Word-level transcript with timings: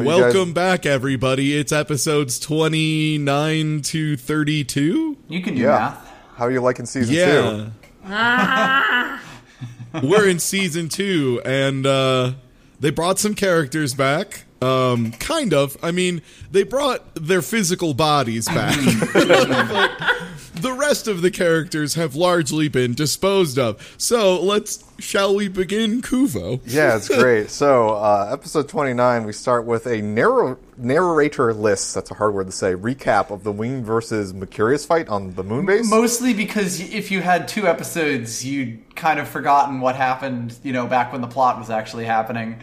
Well, 0.00 0.06
Well, 0.06 0.16
How 0.18 0.26
you 0.26 0.32
guys- 0.32 0.34
welcome 0.34 0.52
back, 0.54 0.86
everybody. 0.86 1.56
It's 1.58 1.72
episodes 1.72 2.38
29 2.38 3.82
to 3.82 4.16
32. 4.16 5.16
you 5.28 5.42
can 5.42 5.54
do 5.54 5.60
Yeah. 5.62 5.68
math. 5.78 6.08
How 6.36 6.46
are 6.46 6.50
you 6.50 6.60
liking 6.60 6.86
season 6.86 7.14
two? 7.14 7.70
We're 10.02 10.28
in 10.28 10.38
season 10.38 10.88
two, 10.88 11.42
and 11.44 11.84
uh, 11.84 12.32
they 12.80 12.90
brought 12.90 13.18
some 13.18 13.34
characters 13.34 13.92
back. 13.94 14.44
Um, 14.62 15.12
kind 15.12 15.52
of. 15.52 15.76
I 15.82 15.90
mean, 15.90 16.22
they 16.50 16.62
brought 16.62 17.02
their 17.14 17.42
physical 17.42 17.92
bodies 17.94 18.46
back. 18.46 18.78
but 20.60 20.68
the 20.68 20.74
rest 20.74 21.08
of 21.08 21.22
the 21.22 21.30
characters 21.30 21.94
have 21.94 22.14
largely 22.14 22.68
been 22.68 22.94
disposed 22.94 23.58
of. 23.58 23.94
So 23.98 24.40
let's, 24.40 24.84
shall 24.98 25.34
we 25.34 25.48
begin, 25.48 26.02
Kuvo? 26.02 26.60
Yeah, 26.66 26.96
it's 26.96 27.08
great. 27.08 27.50
so, 27.50 27.90
uh, 27.90 28.28
episode 28.32 28.68
29, 28.68 29.24
we 29.24 29.32
start 29.32 29.64
with 29.64 29.86
a 29.86 30.00
narrow, 30.02 30.58
narrator 30.76 31.52
list, 31.52 31.94
that's 31.94 32.10
a 32.10 32.14
hard 32.14 32.34
word 32.34 32.46
to 32.46 32.52
say, 32.52 32.74
recap 32.74 33.30
of 33.30 33.44
the 33.44 33.52
Wing 33.52 33.84
versus 33.84 34.32
Mercurius 34.32 34.86
fight 34.86 35.08
on 35.08 35.34
the 35.34 35.44
moon 35.44 35.66
base. 35.66 35.88
Mostly 35.88 36.34
because 36.34 36.80
if 36.80 37.10
you 37.10 37.20
had 37.20 37.48
two 37.48 37.66
episodes, 37.66 38.44
you'd 38.44 38.96
kind 38.96 39.18
of 39.20 39.28
forgotten 39.28 39.80
what 39.80 39.96
happened, 39.96 40.58
you 40.62 40.72
know, 40.72 40.86
back 40.86 41.12
when 41.12 41.20
the 41.20 41.28
plot 41.28 41.58
was 41.58 41.70
actually 41.70 42.04
happening. 42.04 42.58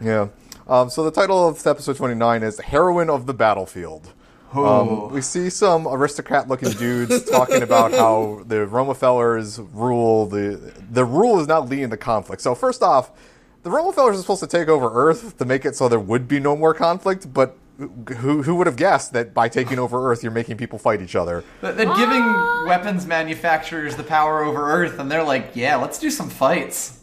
Yeah. 0.00 0.28
Um, 0.66 0.88
so 0.88 1.02
the 1.02 1.10
title 1.10 1.48
of 1.48 1.66
episode 1.66 1.96
29 1.96 2.42
is 2.42 2.60
Heroine 2.60 3.10
of 3.10 3.26
the 3.26 3.34
Battlefield. 3.34 4.12
Oh. 4.52 5.06
Um, 5.06 5.12
we 5.12 5.20
see 5.20 5.48
some 5.50 5.86
aristocrat-looking 5.86 6.72
dudes 6.72 7.24
talking 7.30 7.62
about 7.62 7.92
how 7.92 8.42
the 8.46 8.66
Romefellers 8.66 9.64
rule. 9.72 10.26
The 10.26 10.74
the 10.90 11.04
rule 11.04 11.40
is 11.40 11.46
not 11.46 11.68
leading 11.68 11.90
the 11.90 11.96
conflict. 11.96 12.42
So 12.42 12.54
first 12.54 12.82
off, 12.82 13.10
the 13.62 13.70
Romefellers 13.70 14.14
are 14.14 14.16
supposed 14.16 14.40
to 14.40 14.46
take 14.46 14.68
over 14.68 14.90
Earth 14.92 15.36
to 15.38 15.44
make 15.44 15.64
it 15.64 15.76
so 15.76 15.88
there 15.88 16.00
would 16.00 16.26
be 16.26 16.40
no 16.40 16.56
more 16.56 16.74
conflict. 16.74 17.32
But 17.32 17.56
who 18.18 18.42
who 18.42 18.56
would 18.56 18.66
have 18.66 18.76
guessed 18.76 19.12
that 19.12 19.32
by 19.32 19.48
taking 19.48 19.78
over 19.78 20.10
Earth, 20.10 20.22
you're 20.22 20.32
making 20.32 20.56
people 20.56 20.78
fight 20.78 21.00
each 21.00 21.16
other? 21.16 21.44
But 21.60 21.76
They're 21.76 21.94
giving 21.96 22.24
weapons 22.66 23.06
manufacturers 23.06 23.96
the 23.96 24.02
power 24.04 24.42
over 24.42 24.70
Earth, 24.72 24.98
and 24.98 25.10
they're 25.10 25.24
like, 25.24 25.52
yeah, 25.54 25.76
let's 25.76 25.98
do 25.98 26.10
some 26.10 26.28
fights. 26.28 26.98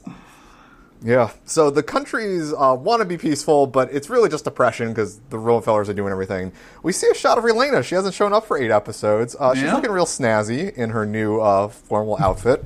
Yeah. 1.03 1.31
So 1.45 1.70
the 1.70 1.84
countries 1.84 2.53
uh, 2.53 2.76
want 2.80 3.02
to 3.02 3.06
be 3.06 3.17
peaceful, 3.17 3.67
but 3.67 3.92
it's 3.94 4.09
really 4.09 4.30
just 4.30 4.48
oppression 4.48 4.90
because 4.90 5.20
the 5.30 5.38
Romefeller's 5.38 5.90
are 5.90 5.94
doing 5.94 6.12
everything. 6.12 6.52
We 6.84 6.92
see 6.92 7.08
a 7.09 7.14
shot 7.14 7.38
of 7.38 7.44
Relena. 7.44 7.84
She 7.84 7.95
hasn't 7.95 8.16
shown 8.16 8.34
up 8.34 8.45
for 8.45 8.58
eight 8.58 8.72
episodes. 8.72 9.36
Uh, 9.40 9.53
she's 9.53 9.72
looking 9.72 9.92
real 9.92 10.06
snazzy 10.06 10.73
in 10.73 10.90
her 10.90 11.06
new 11.06 11.40
uh, 11.40 11.68
formal 11.68 12.18
outfit. 12.20 12.66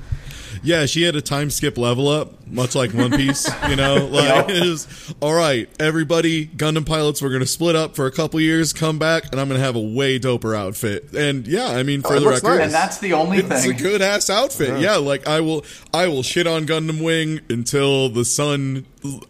Yeah, 0.64 0.86
she 0.86 1.02
had 1.02 1.16
a 1.16 1.22
time 1.22 1.50
skip 1.50 1.78
level 1.78 2.08
up, 2.08 2.46
much 2.48 2.76
like 2.76 2.94
One 2.94 3.12
Piece. 3.12 3.50
You 3.72 3.76
know, 3.78 4.06
like 4.06 4.50
it 4.50 4.68
was, 4.68 5.14
all 5.22 5.34
right, 5.34 5.70
everybody, 5.80 6.46
Gundam 6.46 6.86
pilots, 6.86 7.22
we're 7.22 7.30
gonna 7.32 7.46
split 7.46 7.76
up 7.76 7.96
for 7.96 8.06
a 8.06 8.12
couple 8.12 8.42
years, 8.42 8.74
come 8.74 9.00
back, 9.00 9.32
and 9.32 9.40
I'm 9.40 9.48
gonna 9.48 9.62
have 9.62 9.76
a 9.76 9.80
way 9.80 10.20
doper 10.20 10.58
outfit. 10.58 11.14
And 11.14 11.48
yeah, 11.48 11.68
I 11.68 11.84
mean, 11.84 12.02
oh, 12.04 12.10
for 12.10 12.16
it 12.16 12.20
the 12.20 12.28
record, 12.28 12.44
nice. 12.58 12.62
And 12.66 12.74
that's 12.74 12.98
the 12.98 13.14
only 13.14 13.42
thing. 13.42 13.52
it's 13.52 13.66
a 13.66 13.74
good 13.74 14.02
ass 14.02 14.30
outfit. 14.30 14.82
Yeah. 14.82 14.98
like 14.98 15.28
I 15.28 15.40
will, 15.40 15.64
I 15.94 16.08
will 16.08 16.24
shit 16.24 16.48
on 16.48 16.66
Gundam 16.66 17.02
Wing 17.02 17.40
until 17.50 18.10
the 18.10 18.26
sun 18.26 18.86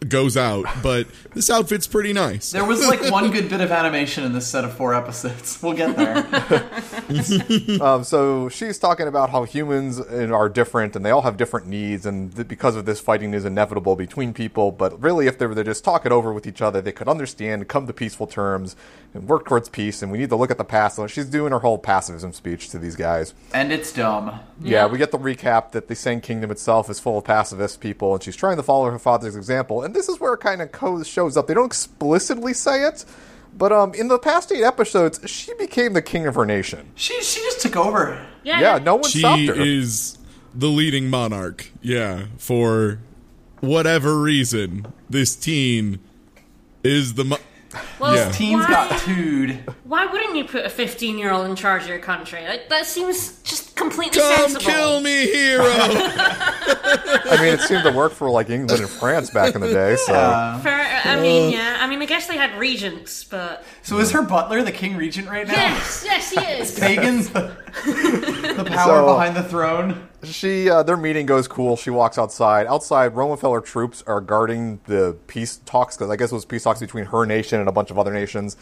goes 0.07 0.35
out. 0.37 0.65
But 0.83 1.07
this 1.33 1.49
outfit's 1.49 1.87
pretty 1.87 2.13
nice. 2.13 2.51
There 2.51 2.65
was 2.65 2.85
like 2.85 3.09
one 3.11 3.31
good 3.35 3.49
bit 3.49 3.61
of 3.61 3.71
animation 3.71 4.23
in 4.23 4.33
this 4.33 4.47
set 4.47 4.63
of 4.63 4.73
four 4.73 4.93
episodes. 4.93 5.61
We'll 5.61 5.73
get 5.73 5.95
there. 5.95 6.69
Um, 7.81 8.03
so 8.03 8.49
she's 8.49 8.77
talking 8.79 9.07
about 9.07 9.29
how 9.29 9.43
humans 9.43 9.99
uh, 9.99 10.29
are 10.31 10.49
different 10.49 10.95
and 10.95 11.05
they 11.05 11.09
all 11.11 11.21
have 11.23 11.37
different 11.37 11.67
needs, 11.67 12.05
and 12.05 12.33
th- 12.35 12.47
because 12.47 12.75
of 12.75 12.85
this, 12.85 12.99
fighting 12.99 13.33
is 13.33 13.45
inevitable 13.45 13.95
between 13.95 14.33
people. 14.33 14.71
But 14.71 15.01
really, 15.01 15.27
if 15.27 15.37
they 15.37 15.45
were 15.45 15.55
to 15.55 15.63
just 15.63 15.83
talk 15.83 16.05
it 16.05 16.11
over 16.11 16.31
with 16.33 16.45
each 16.47 16.61
other, 16.61 16.81
they 16.81 16.91
could 16.91 17.07
understand, 17.07 17.67
come 17.67 17.87
to 17.87 17.93
peaceful 17.93 18.27
terms, 18.27 18.75
and 19.13 19.27
work 19.27 19.45
towards 19.47 19.69
peace. 19.69 20.01
And 20.01 20.11
we 20.11 20.17
need 20.19 20.29
to 20.29 20.35
look 20.35 20.51
at 20.51 20.57
the 20.57 20.63
past. 20.63 20.95
So 20.97 21.07
she's 21.07 21.25
doing 21.25 21.51
her 21.51 21.59
whole 21.59 21.77
pacifism 21.77 22.33
speech 22.33 22.69
to 22.69 22.79
these 22.79 22.95
guys. 22.95 23.33
and 23.53 23.71
it's 23.71 23.91
dumb. 23.91 24.39
Yeah, 24.61 24.85
we 24.85 24.97
get 24.97 25.11
the 25.11 25.17
recap 25.19 25.71
that 25.71 25.87
the 25.87 25.95
Sanc 25.95 26.23
Kingdom 26.23 26.51
itself 26.51 26.89
is 26.89 26.99
full 26.99 27.17
of 27.17 27.23
pacifist 27.23 27.79
people, 27.81 28.13
and 28.13 28.23
she's 28.23 28.35
trying 28.35 28.57
to 28.57 28.63
follow 28.63 28.89
her 28.91 28.99
father's 28.99 29.35
example. 29.35 29.60
And 29.83 29.93
this 29.95 30.09
is 30.09 30.19
where 30.19 30.33
it 30.33 30.39
kind 30.39 30.61
of 30.61 30.71
co- 30.71 31.03
shows 31.03 31.37
up. 31.37 31.47
They 31.47 31.53
don't 31.53 31.65
explicitly 31.65 32.53
say 32.53 32.85
it, 32.87 33.05
but 33.57 33.71
um, 33.71 33.93
in 33.93 34.07
the 34.07 34.17
past 34.19 34.51
eight 34.51 34.63
episodes, 34.63 35.19
she 35.29 35.53
became 35.55 35.93
the 35.93 36.01
king 36.01 36.25
of 36.27 36.35
her 36.35 36.45
nation. 36.45 36.91
She 36.95 37.21
she 37.21 37.39
just 37.41 37.61
took 37.61 37.75
over. 37.75 38.25
Yeah. 38.43 38.59
Yeah, 38.59 38.77
no 38.79 38.95
one 38.95 39.09
she 39.09 39.19
stopped 39.19 39.41
her. 39.43 39.53
is 39.61 40.17
the 40.53 40.67
leading 40.67 41.09
monarch. 41.09 41.69
Yeah, 41.81 42.25
for 42.37 42.99
whatever 43.59 44.19
reason, 44.19 44.91
this 45.09 45.35
teen 45.35 45.99
is 46.83 47.13
the. 47.15 47.25
Mo- 47.25 47.37
Well, 47.99 48.15
Yeah. 48.15 48.31
Teens 48.31 48.63
why, 48.63 48.69
got 48.69 48.99
tooed. 49.01 49.63
why 49.85 50.05
wouldn't 50.05 50.35
you 50.35 50.43
put 50.43 50.65
a 50.65 50.69
15 50.69 51.17
year 51.17 51.31
old 51.31 51.45
in 51.47 51.55
charge 51.55 51.83
of 51.83 51.87
your 51.89 51.99
country? 51.99 52.43
Like, 52.45 52.67
that 52.69 52.85
seems 52.85 53.39
just 53.43 53.60
completely 53.75 54.19
Come 54.21 54.49
sensible. 54.51 54.65
kill 54.71 55.01
me, 55.01 55.25
hero! 55.27 55.63
I 55.73 57.37
mean, 57.41 57.53
it 57.53 57.61
seemed 57.61 57.83
to 57.83 57.91
work 57.91 58.11
for 58.11 58.29
like 58.29 58.49
England 58.49 58.81
and 58.81 58.89
France 58.89 59.29
back 59.29 59.55
in 59.55 59.61
the 59.61 59.71
day. 59.71 59.95
So 59.95 60.13
Fair, 60.63 61.01
I 61.05 61.19
mean, 61.21 61.51
yeah. 61.51 61.77
I 61.79 61.87
mean, 61.87 62.01
I 62.01 62.05
guess 62.05 62.27
they 62.27 62.37
had 62.37 62.57
regents, 62.59 63.23
but 63.23 63.63
So 63.83 63.99
is 63.99 64.11
her 64.11 64.21
butler 64.21 64.61
the 64.63 64.71
king 64.71 64.95
regent 64.97 65.27
right 65.29 65.47
now? 65.47 65.53
yes, 65.53 66.03
yes, 66.05 66.29
he 66.31 66.39
is. 66.45 66.79
Pagans, 66.79 67.29
the, 67.31 67.55
the 68.57 68.65
power 68.67 68.99
So- 69.01 69.05
behind 69.13 69.35
the 69.35 69.43
throne. 69.43 70.07
she, 70.23 70.69
uh, 70.69 70.83
their 70.83 70.97
meeting 70.97 71.25
goes 71.25 71.47
cool. 71.47 71.75
She 71.77 71.89
walks 71.89 72.17
outside. 72.17 72.67
Outside, 72.67 73.13
Romefeller 73.15 73.63
troops 73.63 74.03
are 74.05 74.21
guarding 74.21 74.79
the 74.85 75.17
peace 75.27 75.57
talks 75.65 75.95
because 75.97 76.09
I 76.11 76.15
guess 76.15 76.31
it 76.31 76.35
was 76.35 76.45
peace 76.45 76.63
talks 76.63 76.79
between 76.79 77.05
her 77.05 77.25
nation 77.25 77.59
and 77.59 77.67
a 77.69 77.71
bunch 77.71 77.89
of 77.91 77.97
other 77.97 78.13
nations. 78.13 78.57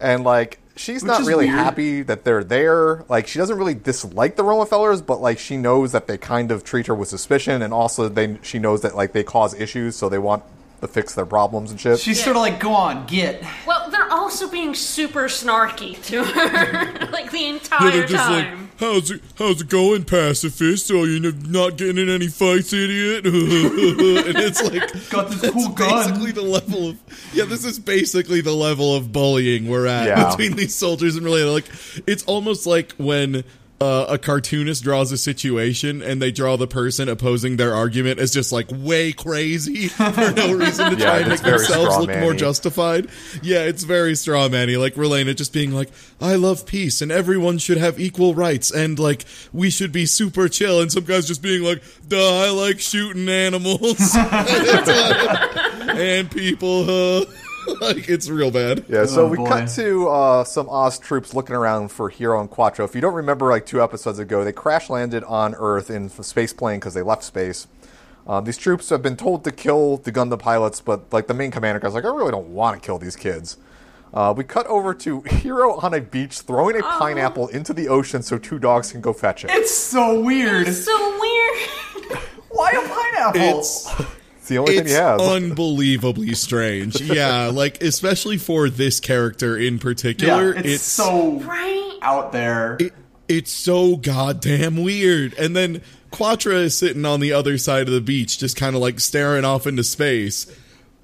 And 0.00 0.24
like, 0.24 0.60
she's 0.76 1.02
Which 1.02 1.08
not 1.08 1.20
really 1.22 1.46
weird. 1.46 1.58
happy 1.58 2.02
that 2.02 2.24
they're 2.24 2.44
there. 2.44 3.04
Like, 3.08 3.26
she 3.26 3.38
doesn't 3.38 3.56
really 3.56 3.74
dislike 3.74 4.36
the 4.36 4.44
Romefellers, 4.44 5.04
but 5.04 5.20
like, 5.20 5.38
she 5.38 5.56
knows 5.56 5.92
that 5.92 6.06
they 6.06 6.18
kind 6.18 6.50
of 6.52 6.64
treat 6.64 6.86
her 6.86 6.94
with 6.94 7.08
suspicion, 7.08 7.62
and 7.62 7.72
also 7.74 8.08
they 8.08 8.38
she 8.42 8.58
knows 8.58 8.82
that 8.82 8.94
like 8.94 9.12
they 9.12 9.24
cause 9.24 9.54
issues, 9.54 9.96
so 9.96 10.08
they 10.08 10.18
want 10.18 10.42
to 10.80 10.88
fix 10.88 11.14
their 11.14 11.26
problems 11.26 11.70
and 11.70 11.80
shit. 11.80 11.98
She's 11.98 12.22
sort 12.22 12.36
of 12.36 12.42
like, 12.42 12.60
go 12.60 12.72
on, 12.72 13.06
get. 13.06 13.42
Well, 13.66 13.90
they're 13.90 14.10
also 14.12 14.48
being 14.48 14.74
super 14.74 15.24
snarky 15.24 16.00
to 16.06 16.22
her, 16.24 17.06
like 17.12 17.30
the 17.32 17.38
Yeah, 17.40 17.48
entire 17.54 17.90
they're 17.90 18.06
just 18.06 18.30
like, 18.30 18.44
time. 18.46 18.70
how's 18.78 19.10
it, 19.10 19.20
how's 19.36 19.60
it 19.62 19.68
going, 19.68 20.04
pacifist? 20.04 20.90
Oh, 20.92 21.04
you're 21.04 21.32
not 21.32 21.76
getting 21.76 21.98
in 21.98 22.08
any 22.08 22.28
fights, 22.28 22.72
idiot. 22.72 23.26
and 23.26 24.36
it's 24.38 24.62
like, 24.62 24.82
Got 25.10 25.30
this 25.30 25.40
that's 25.40 25.52
cool 25.54 25.68
gun. 25.70 26.08
basically 26.10 26.32
the 26.32 26.42
level 26.42 26.90
of, 26.90 26.98
yeah, 27.32 27.44
this 27.44 27.64
is 27.64 27.78
basically 27.78 28.40
the 28.40 28.54
level 28.54 28.94
of 28.94 29.12
bullying 29.12 29.68
we're 29.68 29.86
at 29.86 30.06
Yeah. 30.06 30.28
between 30.30 30.56
these 30.56 30.74
soldiers 30.74 31.16
and 31.16 31.24
really, 31.24 31.42
like, 31.42 31.66
it's 32.06 32.22
almost 32.24 32.66
like 32.66 32.92
when. 32.98 33.42
Uh, 33.80 34.06
a 34.08 34.18
cartoonist 34.18 34.82
draws 34.82 35.12
a 35.12 35.16
situation 35.16 36.02
and 36.02 36.20
they 36.20 36.32
draw 36.32 36.56
the 36.56 36.66
person 36.66 37.08
opposing 37.08 37.58
their 37.58 37.72
argument 37.72 38.18
as 38.18 38.32
just 38.32 38.50
like 38.50 38.66
way 38.72 39.12
crazy 39.12 39.86
for 39.88 40.32
no 40.32 40.52
reason 40.52 40.90
to 40.90 40.96
Yeah, 40.98 41.04
try 41.04 41.18
and 41.20 41.28
make 41.28 41.40
themselves 41.42 41.96
look 41.96 42.10
more 42.18 42.34
justified. 42.34 43.06
Yeah, 43.40 43.62
it's 43.62 43.84
very 43.84 44.16
straw 44.16 44.48
manny. 44.48 44.76
Like 44.76 44.94
Relena 44.94 45.36
just 45.36 45.52
being 45.52 45.70
like, 45.70 45.90
I 46.20 46.34
love 46.34 46.66
peace 46.66 47.00
and 47.00 47.12
everyone 47.12 47.58
should 47.58 47.78
have 47.78 48.00
equal 48.00 48.34
rights 48.34 48.72
and 48.72 48.98
like 48.98 49.24
we 49.52 49.70
should 49.70 49.92
be 49.92 50.06
super 50.06 50.48
chill. 50.48 50.80
And 50.80 50.90
some 50.90 51.04
guys 51.04 51.28
just 51.28 51.40
being 51.40 51.62
like, 51.62 51.80
duh, 52.08 52.46
I 52.46 52.50
like 52.50 52.80
shooting 52.80 53.28
animals 53.28 54.16
and 55.88 56.28
people. 56.32 56.90
Uh, 56.90 57.24
like 57.80 58.08
it's 58.08 58.28
real 58.28 58.50
bad. 58.50 58.84
Yeah, 58.88 59.06
so 59.06 59.26
Oh, 59.26 59.28
we 59.28 59.36
boy. 59.36 59.46
cut 59.46 59.68
to 59.70 60.08
uh, 60.08 60.44
some 60.44 60.68
Oz 60.68 60.98
troops 60.98 61.34
looking 61.34 61.54
around 61.56 61.88
for 61.88 62.08
Hero 62.08 62.40
and 62.40 62.50
Quattro. 62.50 62.84
If 62.84 62.94
you 62.94 63.00
don't 63.00 63.14
remember, 63.14 63.50
like 63.50 63.66
two 63.66 63.82
episodes 63.82 64.18
ago, 64.18 64.44
they 64.44 64.52
crash 64.52 64.88
landed 64.90 65.24
on 65.24 65.54
Earth 65.54 65.90
in 65.90 66.06
a 66.18 66.22
space 66.22 66.52
plane 66.52 66.80
because 66.80 66.94
they 66.94 67.02
left 67.02 67.24
space. 67.24 67.66
Um, 68.26 68.44
these 68.44 68.58
troops 68.58 68.90
have 68.90 69.02
been 69.02 69.16
told 69.16 69.44
to 69.44 69.52
kill 69.52 69.96
the 69.98 70.12
Gundam 70.12 70.38
pilots, 70.38 70.80
but 70.80 71.12
like 71.12 71.26
the 71.28 71.34
main 71.34 71.50
commander 71.50 71.80
guy's 71.80 71.94
like, 71.94 72.04
I 72.04 72.08
really 72.08 72.30
don't 72.30 72.48
want 72.48 72.80
to 72.80 72.86
kill 72.86 72.98
these 72.98 73.16
kids. 73.16 73.56
Uh, 74.12 74.32
we 74.36 74.42
cut 74.44 74.66
over 74.66 74.94
to 74.94 75.20
Hero 75.22 75.76
on 75.80 75.92
a 75.94 76.00
beach 76.00 76.40
throwing 76.40 76.76
a 76.78 76.82
pineapple 76.82 77.48
into 77.48 77.72
the 77.74 77.88
ocean 77.88 78.22
so 78.22 78.38
two 78.38 78.58
dogs 78.58 78.92
can 78.92 79.00
go 79.02 79.12
fetch 79.12 79.44
it. 79.44 79.50
It's 79.50 79.72
so 79.74 80.20
weird. 80.22 80.66
It's 80.68 80.84
so 80.84 81.18
weird. 81.20 82.18
Why 82.50 82.70
a 82.70 82.80
pineapple? 82.88 83.58
It's 83.60 83.86
It's 84.48 84.54
the 84.54 84.58
only 84.58 84.76
thing 84.76 84.84
it's 84.84 84.92
he 84.92 84.96
has. 84.96 85.20
unbelievably 85.20 86.34
strange. 86.34 87.00
Yeah, 87.02 87.48
like 87.48 87.82
especially 87.82 88.38
for 88.38 88.70
this 88.70 88.98
character 88.98 89.58
in 89.58 89.74
yeah, 89.74 89.82
particular, 89.82 90.54
it's, 90.54 90.82
so 90.82 91.32
right? 91.40 91.98
out 92.00 92.32
there. 92.32 92.78
it, 92.80 92.94
it's 93.28 93.50
so 93.50 93.96
goddamn 93.96 94.82
weird. 94.82 95.34
And 95.34 95.54
then 95.54 95.82
Quatre 96.10 96.52
is 96.52 96.78
sitting 96.78 97.04
on 97.04 97.20
the 97.20 97.32
other 97.32 97.58
side 97.58 97.88
of 97.88 97.92
the 97.92 98.00
beach, 98.00 98.38
just 98.38 98.56
kind 98.56 98.74
of 98.74 98.80
like 98.80 99.00
staring 99.00 99.44
off 99.44 99.66
into 99.66 99.84
space. 99.84 100.46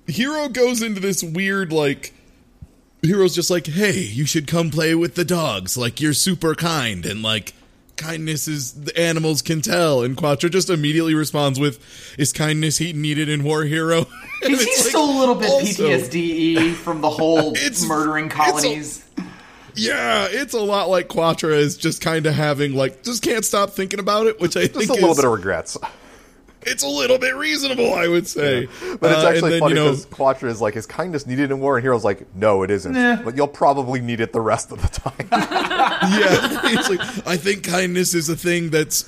Hero 0.07 0.49
goes 0.49 0.81
into 0.81 1.01
this 1.01 1.23
weird, 1.23 1.71
like, 1.71 2.15
Hero's 3.03 3.35
just 3.35 3.51
like, 3.51 3.67
hey, 3.67 4.01
you 4.01 4.25
should 4.25 4.47
come 4.47 4.71
play 4.71 4.95
with 4.95 5.15
the 5.17 5.25
dogs. 5.25 5.77
Like, 5.77 6.01
you're 6.01 6.15
super 6.15 6.55
kind 6.55 7.05
and, 7.05 7.23
like, 7.23 7.53
kindness 7.97 8.49
is 8.49 8.73
the 8.73 8.97
animals 8.99 9.43
can 9.43 9.61
tell. 9.61 10.03
And 10.03 10.17
Quattro 10.17 10.49
just 10.49 10.71
immediately 10.71 11.15
responds 11.15 11.59
with, 11.61 11.79
"Is 12.19 12.33
kindness 12.33 12.79
he 12.79 12.93
needed 12.93 13.29
in 13.29 13.45
War 13.45 13.65
Hero?" 13.65 14.07
He's, 14.43 14.61
Is 14.61 14.67
like, 14.67 14.89
still 14.89 15.11
a 15.11 15.17
little 15.19 15.35
bit 15.37 15.49
also- 15.51 15.89
PTSD 15.89 16.75
from 16.75 17.01
the 17.01 17.11
whole 17.11 17.53
It's- 17.57 17.87
murdering 17.87 18.27
it's 18.27 18.35
a- 18.35 18.39
colonies? 18.39 19.05
Yeah, 19.77 20.29
it's 20.31 20.55
a 20.55 20.61
lot 20.61 20.89
like 20.89 21.09
Quattro 21.09 21.51
is 21.53 21.77
just 21.77 22.01
kind 22.01 22.27
of 22.27 22.35
having 22.35 22.75
like 22.75 23.03
just 23.03 23.23
can't 23.25 23.45
stop 23.45 23.71
thinking 23.71 23.99
about 23.99 24.27
it, 24.29 24.39
which 24.41 24.57
I 24.57 24.67
Just 24.69 24.75
think 24.75 24.91
a 24.91 24.93
little 24.95 25.11
is, 25.11 25.17
bit 25.17 25.25
of 25.25 25.33
regrets. 25.33 25.77
It's 26.67 26.83
a 26.83 26.89
little 26.89 27.19
bit 27.19 27.35
reasonable, 27.35 27.95
I 27.95 28.09
would 28.09 28.27
say. 28.27 28.67
But 29.01 29.11
it's 29.13 29.25
Uh, 29.25 29.29
actually 29.29 29.51
then, 29.53 29.61
funny 29.61 29.75
you 29.75 29.81
know, 29.81 29.91
because 29.91 30.07
Quattro 30.07 30.51
is 30.51 30.61
like, 30.61 30.77
is 30.77 30.87
kindness 30.87 31.27
needed 31.27 31.51
in 31.51 31.61
war? 31.61 31.77
And 31.77 31.85
Hero's 31.85 32.05
like, 32.05 32.35
no, 32.35 32.63
it 32.63 32.71
isn't. 32.71 32.93
Nah. 32.93 33.17
But 33.23 33.37
you'll 33.37 33.49
probably 33.49 34.01
need 34.01 34.21
it 34.21 34.33
the 34.33 34.41
rest 34.41 34.73
of 34.73 34.81
the 34.83 34.89
time. 34.89 35.29
yeah, 35.33 36.61
it's 36.65 36.89
like, 36.89 37.01
I 37.27 37.37
think 37.37 37.65
kindness 37.65 38.15
is 38.15 38.29
a 38.29 38.37
thing 38.37 38.71
that's 38.71 39.05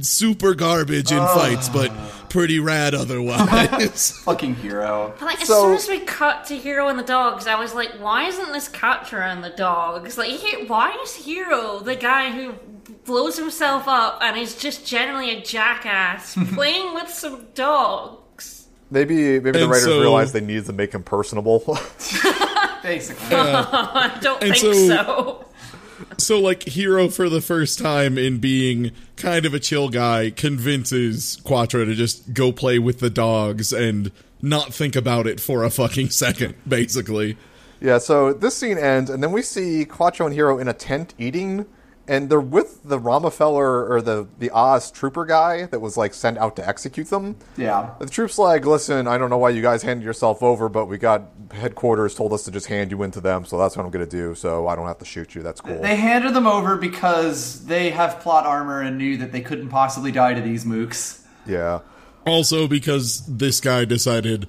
super 0.00 0.54
garbage 0.54 1.12
in 1.12 1.18
fights, 1.18 1.68
but 1.68 1.90
pretty 2.28 2.58
rad 2.58 2.94
otherwise. 2.94 4.10
Fucking 4.24 4.56
hero. 4.56 5.14
But, 5.18 5.26
like 5.26 5.40
as 5.42 5.48
So- 5.48 5.62
soon 5.64 5.74
as 5.74 5.88
we 5.88 6.00
cut 6.00 6.44
to 6.46 6.56
Hero 6.56 6.88
and 6.88 6.98
the 6.98 7.02
dogs, 7.04 7.46
I 7.46 7.58
was 7.58 7.74
like, 7.74 7.92
why 8.00 8.24
isn't 8.24 8.52
this 8.52 8.68
Quatre 8.68 9.20
and 9.22 9.42
the 9.44 9.50
dogs? 9.50 10.18
Like, 10.18 10.30
he, 10.30 10.66
why 10.66 10.96
is 11.02 11.14
Hero 11.14 11.80
the 11.80 11.96
guy 11.96 12.30
who 12.32 12.54
blows 13.04 13.36
himself 13.38 13.88
up 13.88 14.18
and 14.22 14.36
is 14.38 14.54
just 14.56 14.86
generally 14.86 15.30
a 15.30 15.40
jackass 15.42 16.34
playing 16.54 16.94
with 16.94 17.08
some 17.10 17.46
dogs? 17.54 18.66
maybe 18.90 19.40
maybe 19.40 19.50
the 19.52 19.62
And 19.62 19.70
writers 19.70 19.84
so- 19.84 20.00
realized 20.00 20.32
they 20.32 20.40
needed 20.40 20.66
to 20.66 20.72
make 20.72 20.92
him 20.92 21.02
personable. 21.02 21.58
Basically. 22.82 23.26
I 23.36 24.16
don't 24.20 24.42
And 24.42 24.52
think 24.56 24.74
so- 24.74 24.88
so. 24.88 25.44
so, 26.18 26.38
like, 26.40 26.62
Hero 26.64 27.08
for 27.08 27.28
the 27.28 27.40
first 27.40 27.78
time 27.78 28.16
in 28.18 28.38
being 28.38 28.92
kind 29.16 29.44
of 29.46 29.54
a 29.54 29.58
chill 29.58 29.88
guy 29.88 30.30
convinces 30.30 31.36
Quattro 31.42 31.84
to 31.84 31.94
just 31.94 32.32
go 32.34 32.52
play 32.52 32.78
with 32.78 33.00
the 33.00 33.10
dogs 33.10 33.72
and 33.72 34.12
not 34.42 34.72
think 34.72 34.94
about 34.94 35.26
it 35.26 35.40
for 35.40 35.64
a 35.64 35.70
fucking 35.70 36.10
second, 36.10 36.54
basically. 36.68 37.36
yeah, 37.80 37.98
so 37.98 38.32
this 38.32 38.54
scene 38.56 38.78
ends, 38.78 39.10
and 39.10 39.22
then 39.22 39.32
we 39.32 39.42
see 39.42 39.84
Quattro 39.84 40.26
and 40.26 40.34
Hero 40.34 40.58
in 40.58 40.68
a 40.68 40.74
tent 40.74 41.14
eating, 41.18 41.66
and 42.08 42.30
they're 42.30 42.40
with 42.40 42.82
the 42.84 42.98
Romefeller 42.98 43.90
or 43.90 44.00
the 44.00 44.28
the 44.38 44.50
Oz 44.50 44.90
trooper 44.90 45.24
guy 45.24 45.66
that 45.66 45.80
was 45.80 45.96
like 45.96 46.14
sent 46.14 46.38
out 46.38 46.56
to 46.56 46.66
execute 46.68 47.10
them. 47.10 47.36
Yeah. 47.56 47.90
The 47.98 48.06
troops 48.06 48.38
like, 48.38 48.64
listen, 48.64 49.06
I 49.06 49.18
don't 49.18 49.30
know 49.30 49.38
why 49.38 49.50
you 49.50 49.62
guys 49.62 49.82
handed 49.82 50.04
yourself 50.04 50.42
over, 50.42 50.68
but 50.68 50.86
we 50.86 50.98
got 50.98 51.22
headquarters 51.52 52.14
told 52.14 52.32
us 52.32 52.44
to 52.44 52.50
just 52.50 52.66
hand 52.66 52.90
you 52.90 53.02
into 53.02 53.20
them, 53.20 53.44
so 53.44 53.58
that's 53.58 53.76
what 53.76 53.84
I'm 53.84 53.90
going 53.90 54.04
to 54.04 54.10
do. 54.10 54.34
So 54.34 54.66
I 54.68 54.76
don't 54.76 54.86
have 54.86 54.98
to 54.98 55.04
shoot 55.04 55.34
you. 55.34 55.42
That's 55.42 55.60
cool. 55.60 55.80
They 55.80 55.96
handed 55.96 56.34
them 56.34 56.46
over 56.46 56.76
because 56.76 57.64
they 57.66 57.90
have 57.90 58.20
plot 58.20 58.46
armor 58.46 58.80
and 58.80 58.98
knew 58.98 59.16
that 59.18 59.32
they 59.32 59.40
couldn't 59.40 59.68
possibly 59.68 60.12
die 60.12 60.34
to 60.34 60.40
these 60.40 60.64
mooks. 60.64 61.22
yeah. 61.46 61.80
Also, 62.24 62.66
because 62.66 63.24
this 63.26 63.60
guy 63.60 63.84
decided, 63.84 64.48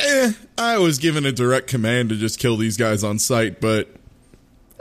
eh, 0.00 0.32
I 0.58 0.76
was 0.76 0.98
given 0.98 1.24
a 1.24 1.32
direct 1.32 1.66
command 1.66 2.10
to 2.10 2.14
just 2.14 2.38
kill 2.38 2.58
these 2.58 2.76
guys 2.76 3.02
on 3.02 3.18
sight, 3.18 3.58
but 3.58 3.88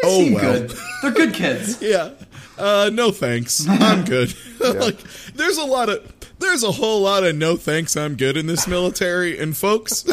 oh 0.03 0.19
Seem 0.19 0.33
well. 0.33 0.59
good. 0.59 0.73
They're 1.01 1.11
good 1.11 1.33
kids. 1.33 1.81
Yeah. 1.81 2.11
Uh, 2.57 2.89
no 2.93 3.11
thanks. 3.11 3.65
I'm 3.69 4.03
good. 4.03 4.33
like, 4.59 4.99
there's 5.33 5.57
a 5.57 5.63
lot 5.63 5.87
of, 5.89 6.13
there's 6.39 6.63
a 6.63 6.71
whole 6.71 7.01
lot 7.01 7.23
of 7.23 7.33
no 7.35 7.55
thanks. 7.55 7.95
I'm 7.95 8.15
good 8.17 8.35
in 8.35 8.47
this 8.47 8.67
military. 8.67 9.39
And 9.39 9.55
folks, 9.55 10.03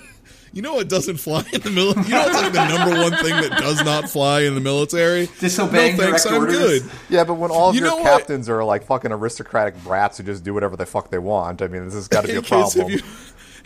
you 0.54 0.62
know 0.62 0.72
what 0.74 0.88
doesn't 0.88 1.18
fly 1.18 1.44
in 1.52 1.60
the 1.60 1.70
military? 1.70 2.06
You 2.06 2.12
know 2.12 2.22
what's 2.24 2.42
like 2.42 2.52
the 2.54 2.68
number 2.78 2.96
one 2.96 3.12
thing 3.22 3.40
that 3.42 3.58
does 3.58 3.84
not 3.84 4.08
fly 4.08 4.40
in 4.42 4.54
the 4.54 4.60
military? 4.62 5.28
Disobeying 5.38 5.98
no 5.98 6.02
thanks. 6.04 6.22
direct 6.24 6.34
I'm 6.34 6.40
orders. 6.42 6.58
good. 6.82 6.90
Yeah, 7.10 7.24
but 7.24 7.34
when 7.34 7.50
all 7.50 7.68
of 7.68 7.74
You 7.74 7.82
your 7.82 7.90
know 7.90 7.96
what? 7.98 8.04
captains 8.20 8.48
are 8.48 8.64
like 8.64 8.84
fucking 8.86 9.12
aristocratic 9.12 9.76
brats 9.84 10.16
who 10.16 10.24
just 10.24 10.44
do 10.44 10.54
whatever 10.54 10.76
the 10.78 10.86
fuck 10.86 11.10
they 11.10 11.18
want, 11.18 11.60
I 11.60 11.68
mean, 11.68 11.84
this 11.84 11.92
has 11.94 12.08
got 12.08 12.22
to 12.22 12.28
be 12.28 12.34
a 12.36 12.42
kids, 12.42 12.48
problem. 12.74 12.88
have 12.88 12.90
you 12.90 13.06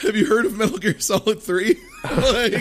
have 0.09 0.17
you 0.17 0.27
heard 0.27 0.47
of 0.47 0.57
Metal 0.59 0.79
Gear 0.79 0.99
Solid 0.99 1.41
Three? 1.41 1.77
like, 2.03 2.53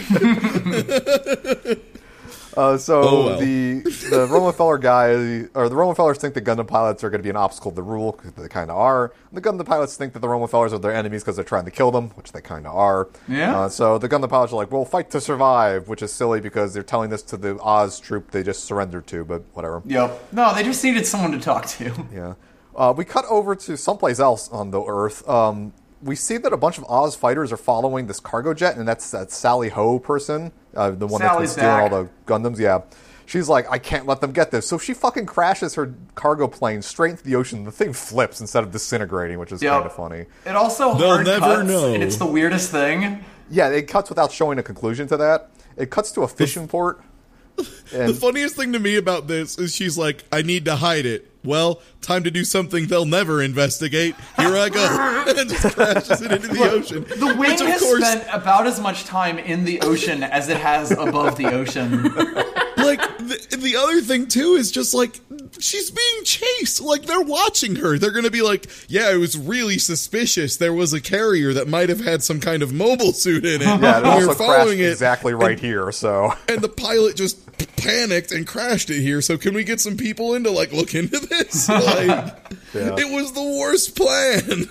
Uh, 2.57 2.77
so 2.77 3.01
Oh, 3.01 3.25
well. 3.27 3.39
the 3.39 3.79
the 4.09 4.27
Romefeller 4.27 4.79
guy, 4.81 5.47
or 5.53 5.67
the 5.69 5.75
Roman 5.75 5.95
Romefellers 5.95 6.17
think 6.17 6.33
that 6.35 6.43
Gundam 6.45 6.67
pilots 6.67 7.03
are 7.03 7.09
going 7.09 7.19
to 7.19 7.23
be 7.23 7.29
an 7.29 7.35
obstacle 7.35 7.71
to 7.71 7.75
the 7.75 7.83
rule, 7.83 8.13
'cause 8.13 8.31
they 8.37 8.47
kind 8.47 8.69
of 8.69 8.77
are. 8.77 9.11
And 9.31 9.37
the 9.37 9.41
Gundam 9.41 9.65
pilots 9.65 9.95
think 9.97 10.13
that 10.13 10.19
the 10.19 10.27
Romefellers 10.27 10.71
are 10.73 10.77
their 10.77 10.93
enemies 10.93 11.21
because 11.23 11.35
they're 11.35 11.45
trying 11.45 11.65
to 11.65 11.71
kill 11.71 11.91
them, 11.91 12.11
which 12.15 12.31
they 12.31 12.41
kind 12.41 12.65
of 12.65 12.75
are. 12.75 13.07
Yeah. 13.27 13.59
Uh, 13.61 13.69
so 13.69 13.97
the 13.97 14.07
Gundam 14.09 14.29
pilots 14.29 14.53
are 14.53 14.57
like, 14.57 14.71
"We'll 14.71 14.85
fight 14.85 15.09
to 15.11 15.21
survive," 15.21 15.87
which 15.87 16.01
is 16.01 16.11
silly 16.11 16.39
because 16.41 16.73
they're 16.73 16.83
telling 16.83 17.09
this 17.09 17.21
to 17.23 17.37
the 17.37 17.57
Oz 17.61 17.99
troop 17.99 18.31
they 18.31 18.43
just 18.43 18.63
surrendered 18.65 19.07
to. 19.07 19.23
But 19.25 19.43
whatever. 19.53 19.81
Yep. 19.85 20.19
No, 20.33 20.53
they 20.53 20.63
just 20.63 20.83
needed 20.83 21.05
someone 21.05 21.31
to 21.33 21.39
talk 21.39 21.65
to. 21.67 21.91
Yeah. 22.13 22.33
Uh, 22.75 22.93
we 22.95 23.05
cut 23.05 23.25
over 23.29 23.55
to 23.55 23.77
someplace 23.77 24.19
else 24.19 24.49
on 24.51 24.71
the 24.71 24.81
Earth. 24.83 25.27
Um, 25.29 25.71
we 26.05 26.15
see 26.15 26.37
that 26.37 26.53
a 26.53 26.57
bunch 26.57 26.77
of 26.77 26.85
Oz 26.85 27.15
fighters 27.15 27.51
are 27.51 27.57
following 27.57 28.07
this 28.07 28.19
cargo 28.19 28.53
jet, 28.53 28.77
and 28.77 28.87
that's 28.87 29.11
that 29.11 29.31
Sally 29.31 29.69
Po 29.69 29.99
person, 29.99 30.51
uh, 30.75 30.91
the 30.91 31.07
one 31.07 31.19
Sally's 31.19 31.55
that's 31.55 31.65
been 31.67 31.89
stealing 31.89 31.93
all 31.93 32.03
the 32.03 32.09
Gundams. 32.49 32.59
Yeah. 32.59 32.81
She's 33.27 33.49
like, 33.49 33.65
I 33.71 33.79
can't 33.79 34.05
let 34.05 34.21
them 34.21 34.31
get 34.33 34.51
this. 34.51 34.67
So 34.67 34.77
she 34.77 34.93
fucking 34.93 35.25
crashes 35.25 35.73
her 35.73 35.95
cargo 36.13 36.47
plane 36.47 36.83
straight 36.83 37.09
into 37.11 37.23
the 37.23 37.35
ocean. 37.35 37.63
The 37.63 37.71
thing 37.71 37.91
flips 37.91 38.39
instead 38.39 38.63
of 38.63 38.71
disintegrating, 38.71 39.39
which 39.39 39.51
is 39.51 39.63
Yep. 39.63 39.73
kind 39.73 39.85
of 39.87 39.93
funny. 39.95 40.25
It 40.45 40.55
also 40.55 40.93
They'll 40.93 41.07
hard 41.15 41.25
never 41.25 41.39
cuts, 41.39 41.67
know. 41.67 41.93
and 41.95 42.03
it's 42.03 42.17
the 42.17 42.27
weirdest 42.27 42.69
thing. 42.69 43.25
Yeah, 43.49 43.69
it 43.69 43.87
cuts 43.87 44.09
without 44.09 44.31
showing 44.31 44.59
a 44.59 44.63
conclusion 44.63 45.07
to 45.07 45.17
that. 45.17 45.49
It 45.75 45.89
cuts 45.89 46.11
to 46.11 46.21
a 46.21 46.27
fishing 46.27 46.67
port. 46.67 47.01
the 47.91 48.13
funniest 48.13 48.55
thing 48.55 48.73
to 48.73 48.79
me 48.79 48.95
about 48.95 49.27
this 49.27 49.57
is 49.57 49.73
she's 49.73 49.97
like, 49.97 50.23
"I 50.31 50.41
need 50.43 50.65
to 50.65 50.75
hide 50.75 51.05
it." 51.07 51.31
Well, 51.45 51.81
time 52.01 52.23
to 52.23 52.31
do 52.31 52.43
something 52.43 52.87
they'll 52.87 53.05
never 53.05 53.41
investigate. 53.41 54.15
Here 54.37 54.55
I 54.57 54.69
go, 54.69 55.25
and 55.37 55.49
just 55.49 55.75
crashes 55.75 56.21
it 56.21 56.31
into 56.31 56.47
the 56.47 56.69
ocean. 56.69 57.03
The 57.03 57.27
wing 57.27 57.37
Which, 57.37 57.61
of 57.61 57.67
has 57.67 57.81
course, 57.81 58.05
spent 58.05 58.27
about 58.31 58.67
as 58.67 58.79
much 58.79 59.05
time 59.05 59.37
in 59.39 59.65
the 59.65 59.81
ocean 59.81 60.23
as 60.23 60.49
it 60.49 60.57
has 60.57 60.91
above 60.91 61.37
the 61.37 61.47
ocean. 61.47 62.03
like 62.85 62.99
the, 63.17 63.57
the 63.59 63.75
other 63.75 64.01
thing 64.01 64.27
too 64.27 64.53
is 64.53 64.71
just 64.71 64.93
like 64.93 65.19
she's 65.59 65.91
being 65.91 66.23
chased 66.23 66.81
like 66.81 67.03
they're 67.03 67.21
watching 67.21 67.77
her 67.77 67.97
they're 67.97 68.11
gonna 68.11 68.29
be 68.29 68.41
like 68.41 68.67
yeah 68.87 69.11
it 69.11 69.17
was 69.17 69.37
really 69.37 69.77
suspicious 69.77 70.57
there 70.57 70.73
was 70.73 70.93
a 70.93 71.01
carrier 71.01 71.53
that 71.53 71.67
might 71.67 71.89
have 71.89 72.01
had 72.01 72.21
some 72.21 72.39
kind 72.39 72.61
of 72.61 72.73
mobile 72.73 73.13
suit 73.13 73.45
in 73.45 73.61
it 73.61 73.65
yeah, 73.65 73.99
it 73.99 74.03
We 74.03 74.09
also 74.09 74.27
were 74.27 74.35
crashed 74.35 74.71
it 74.71 74.91
exactly 74.91 75.33
right 75.33 75.59
here. 75.59 75.91
So 75.91 76.33
and 76.47 76.61
the 76.61 76.69
pilot 76.69 77.15
just 77.15 77.41
panicked 77.77 78.31
and 78.31 78.45
crashed 78.45 78.89
it 78.89 79.01
here 79.01 79.21
so 79.21 79.37
can 79.37 79.53
we 79.53 79.63
get 79.63 79.79
some 79.79 79.97
people 79.97 80.33
in 80.33 80.43
to 80.43 80.51
like 80.51 80.71
look 80.71 80.93
into 80.93 81.19
this 81.19 81.34
like 81.69 82.33
it 82.73 83.11
was 83.11 83.31
the 83.33 83.57
worst 83.59 83.95
plan 83.95 84.69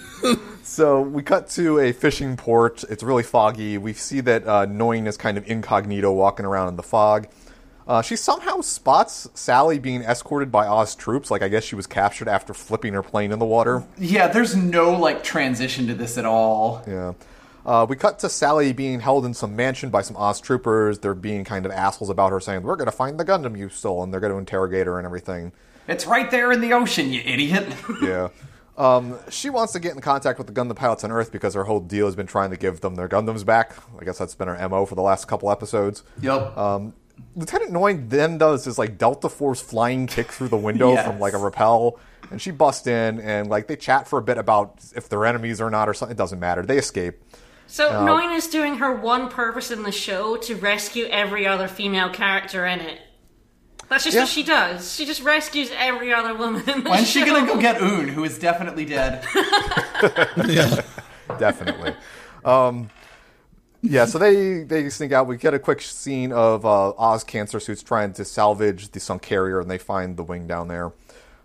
So 0.64 1.02
we 1.02 1.22
cut 1.22 1.48
to 1.50 1.78
a 1.78 1.92
fishing 1.92 2.36
port. 2.36 2.84
It's 2.84 3.02
really 3.02 3.22
foggy. 3.22 3.78
We 3.78 3.92
see 3.92 4.20
that 4.22 4.46
uh, 4.46 4.66
Noin 4.66 5.06
is 5.06 5.16
kind 5.16 5.38
of 5.38 5.48
incognito 5.48 6.10
walking 6.10 6.46
around 6.46 6.68
in 6.68 6.76
the 6.76 6.82
fog. 6.82 7.28
Uh, 7.86 8.00
she 8.00 8.16
somehow 8.16 8.60
spots 8.62 9.28
Sally 9.34 9.78
being 9.78 10.02
escorted 10.02 10.50
by 10.50 10.66
Oz 10.66 10.94
troops. 10.94 11.30
Like, 11.30 11.42
I 11.42 11.48
guess 11.48 11.64
she 11.64 11.76
was 11.76 11.86
captured 11.86 12.28
after 12.28 12.54
flipping 12.54 12.94
her 12.94 13.02
plane 13.02 13.30
in 13.30 13.38
the 13.38 13.44
water. 13.44 13.84
yeah, 13.98 14.26
there's 14.26 14.56
no 14.56 14.98
like 14.98 15.22
transition 15.22 15.86
to 15.88 15.94
this 15.94 16.16
at 16.16 16.24
all. 16.24 16.82
Yeah. 16.88 17.12
Uh, 17.66 17.86
we 17.88 17.96
cut 17.96 18.18
to 18.18 18.28
Sally 18.28 18.72
being 18.72 19.00
held 19.00 19.24
in 19.24 19.32
some 19.32 19.54
mansion 19.54 19.90
by 19.90 20.02
some 20.02 20.16
Oz 20.16 20.40
troopers. 20.40 20.98
They're 20.98 21.14
being 21.14 21.44
kind 21.44 21.66
of 21.66 21.72
assholes 21.72 22.10
about 22.10 22.30
her, 22.32 22.40
saying, 22.40 22.62
We're 22.62 22.76
going 22.76 22.86
to 22.86 22.92
find 22.92 23.20
the 23.20 23.24
Gundam 23.24 23.56
you 23.56 23.68
stole, 23.68 24.02
and 24.02 24.12
they're 24.12 24.20
going 24.20 24.32
to 24.32 24.38
interrogate 24.38 24.86
her 24.86 24.98
and 24.98 25.06
everything. 25.06 25.52
It's 25.88 26.06
right 26.06 26.30
there 26.30 26.50
in 26.52 26.60
the 26.60 26.72
ocean, 26.72 27.12
you 27.12 27.20
idiot. 27.24 27.66
Yeah. 28.02 28.28
Um, 28.76 29.18
she 29.30 29.50
wants 29.50 29.72
to 29.74 29.78
get 29.80 29.94
in 29.94 30.00
contact 30.00 30.36
with 30.38 30.48
the 30.48 30.52
Gundam 30.52 30.74
pilots 30.74 31.04
on 31.04 31.12
Earth 31.12 31.30
because 31.30 31.54
her 31.54 31.62
whole 31.62 31.78
deal 31.78 32.06
has 32.06 32.16
been 32.16 32.26
trying 32.26 32.50
to 32.50 32.56
give 32.56 32.80
them 32.80 32.96
their 32.96 33.08
Gundams 33.08 33.46
back. 33.46 33.72
I 34.00 34.04
guess 34.04 34.18
that's 34.18 34.34
been 34.34 34.48
her 34.48 34.68
MO 34.68 34.84
for 34.84 34.96
the 34.96 35.02
last 35.02 35.28
couple 35.28 35.50
episodes. 35.50 36.02
yep. 36.20 36.56
Um, 36.56 36.92
Lieutenant 37.36 37.70
Noin 37.70 38.08
then 38.08 38.38
does 38.38 38.64
this 38.64 38.76
like 38.76 38.98
Delta 38.98 39.28
Force 39.28 39.60
flying 39.60 40.08
kick 40.08 40.32
through 40.32 40.48
the 40.48 40.56
window 40.56 40.92
Yes. 40.94 41.06
from 41.06 41.20
like 41.20 41.32
a 41.34 41.38
rappel, 41.38 42.00
and 42.32 42.42
she 42.42 42.50
busts 42.50 42.88
in 42.88 43.20
and 43.20 43.48
like 43.48 43.68
they 43.68 43.76
chat 43.76 44.08
for 44.08 44.18
a 44.18 44.22
bit 44.22 44.38
about 44.38 44.80
if 44.96 45.08
they're 45.08 45.24
enemies 45.24 45.60
or 45.60 45.70
not 45.70 45.88
or 45.88 45.94
something. 45.94 46.16
It 46.16 46.18
doesn't 46.18 46.40
matter. 46.40 46.62
They 46.62 46.78
escape. 46.78 47.22
So 47.68 48.04
Noin 48.04 48.34
is 48.36 48.48
doing 48.48 48.78
her 48.78 48.92
one 48.92 49.28
purpose 49.28 49.70
in 49.70 49.84
the 49.84 49.92
show 49.92 50.36
to 50.38 50.56
rescue 50.56 51.06
every 51.06 51.46
other 51.46 51.68
female 51.68 52.10
character 52.10 52.66
in 52.66 52.80
it. 52.80 52.98
That's 53.88 54.04
just 54.04 54.14
Yeah. 54.14 54.22
what 54.22 54.28
she 54.30 54.42
does. 54.42 54.94
She 54.94 55.04
just 55.06 55.22
rescues 55.22 55.70
every 55.76 56.12
other 56.12 56.34
woman 56.34 56.68
in 56.68 56.84
the 56.84 56.90
When's 56.90 57.08
she 57.08 57.24
gonna 57.24 57.46
go 57.46 57.60
get 57.60 57.80
Une, 57.82 58.08
who 58.08 58.24
is 58.24 58.38
definitely 58.38 58.84
dead? 58.84 59.24
yeah, 60.46 60.80
Definitely. 61.38 61.94
um, 62.44 62.90
yeah, 63.82 64.06
so 64.06 64.18
they 64.18 64.62
they 64.62 64.88
sneak 64.88 65.12
out. 65.12 65.26
We 65.26 65.36
get 65.36 65.52
a 65.54 65.58
quick 65.58 65.82
scene 65.82 66.32
of 66.32 66.64
uh, 66.64 66.90
Oz 66.96 67.22
cancer 67.24 67.60
suits 67.60 67.82
trying 67.82 68.14
to 68.14 68.24
salvage 68.24 68.88
the 68.90 69.00
sunk 69.00 69.22
carrier, 69.22 69.60
and 69.60 69.70
they 69.70 69.76
find 69.78 70.16
the 70.16 70.22
wing 70.22 70.46
down 70.46 70.68
there. 70.68 70.92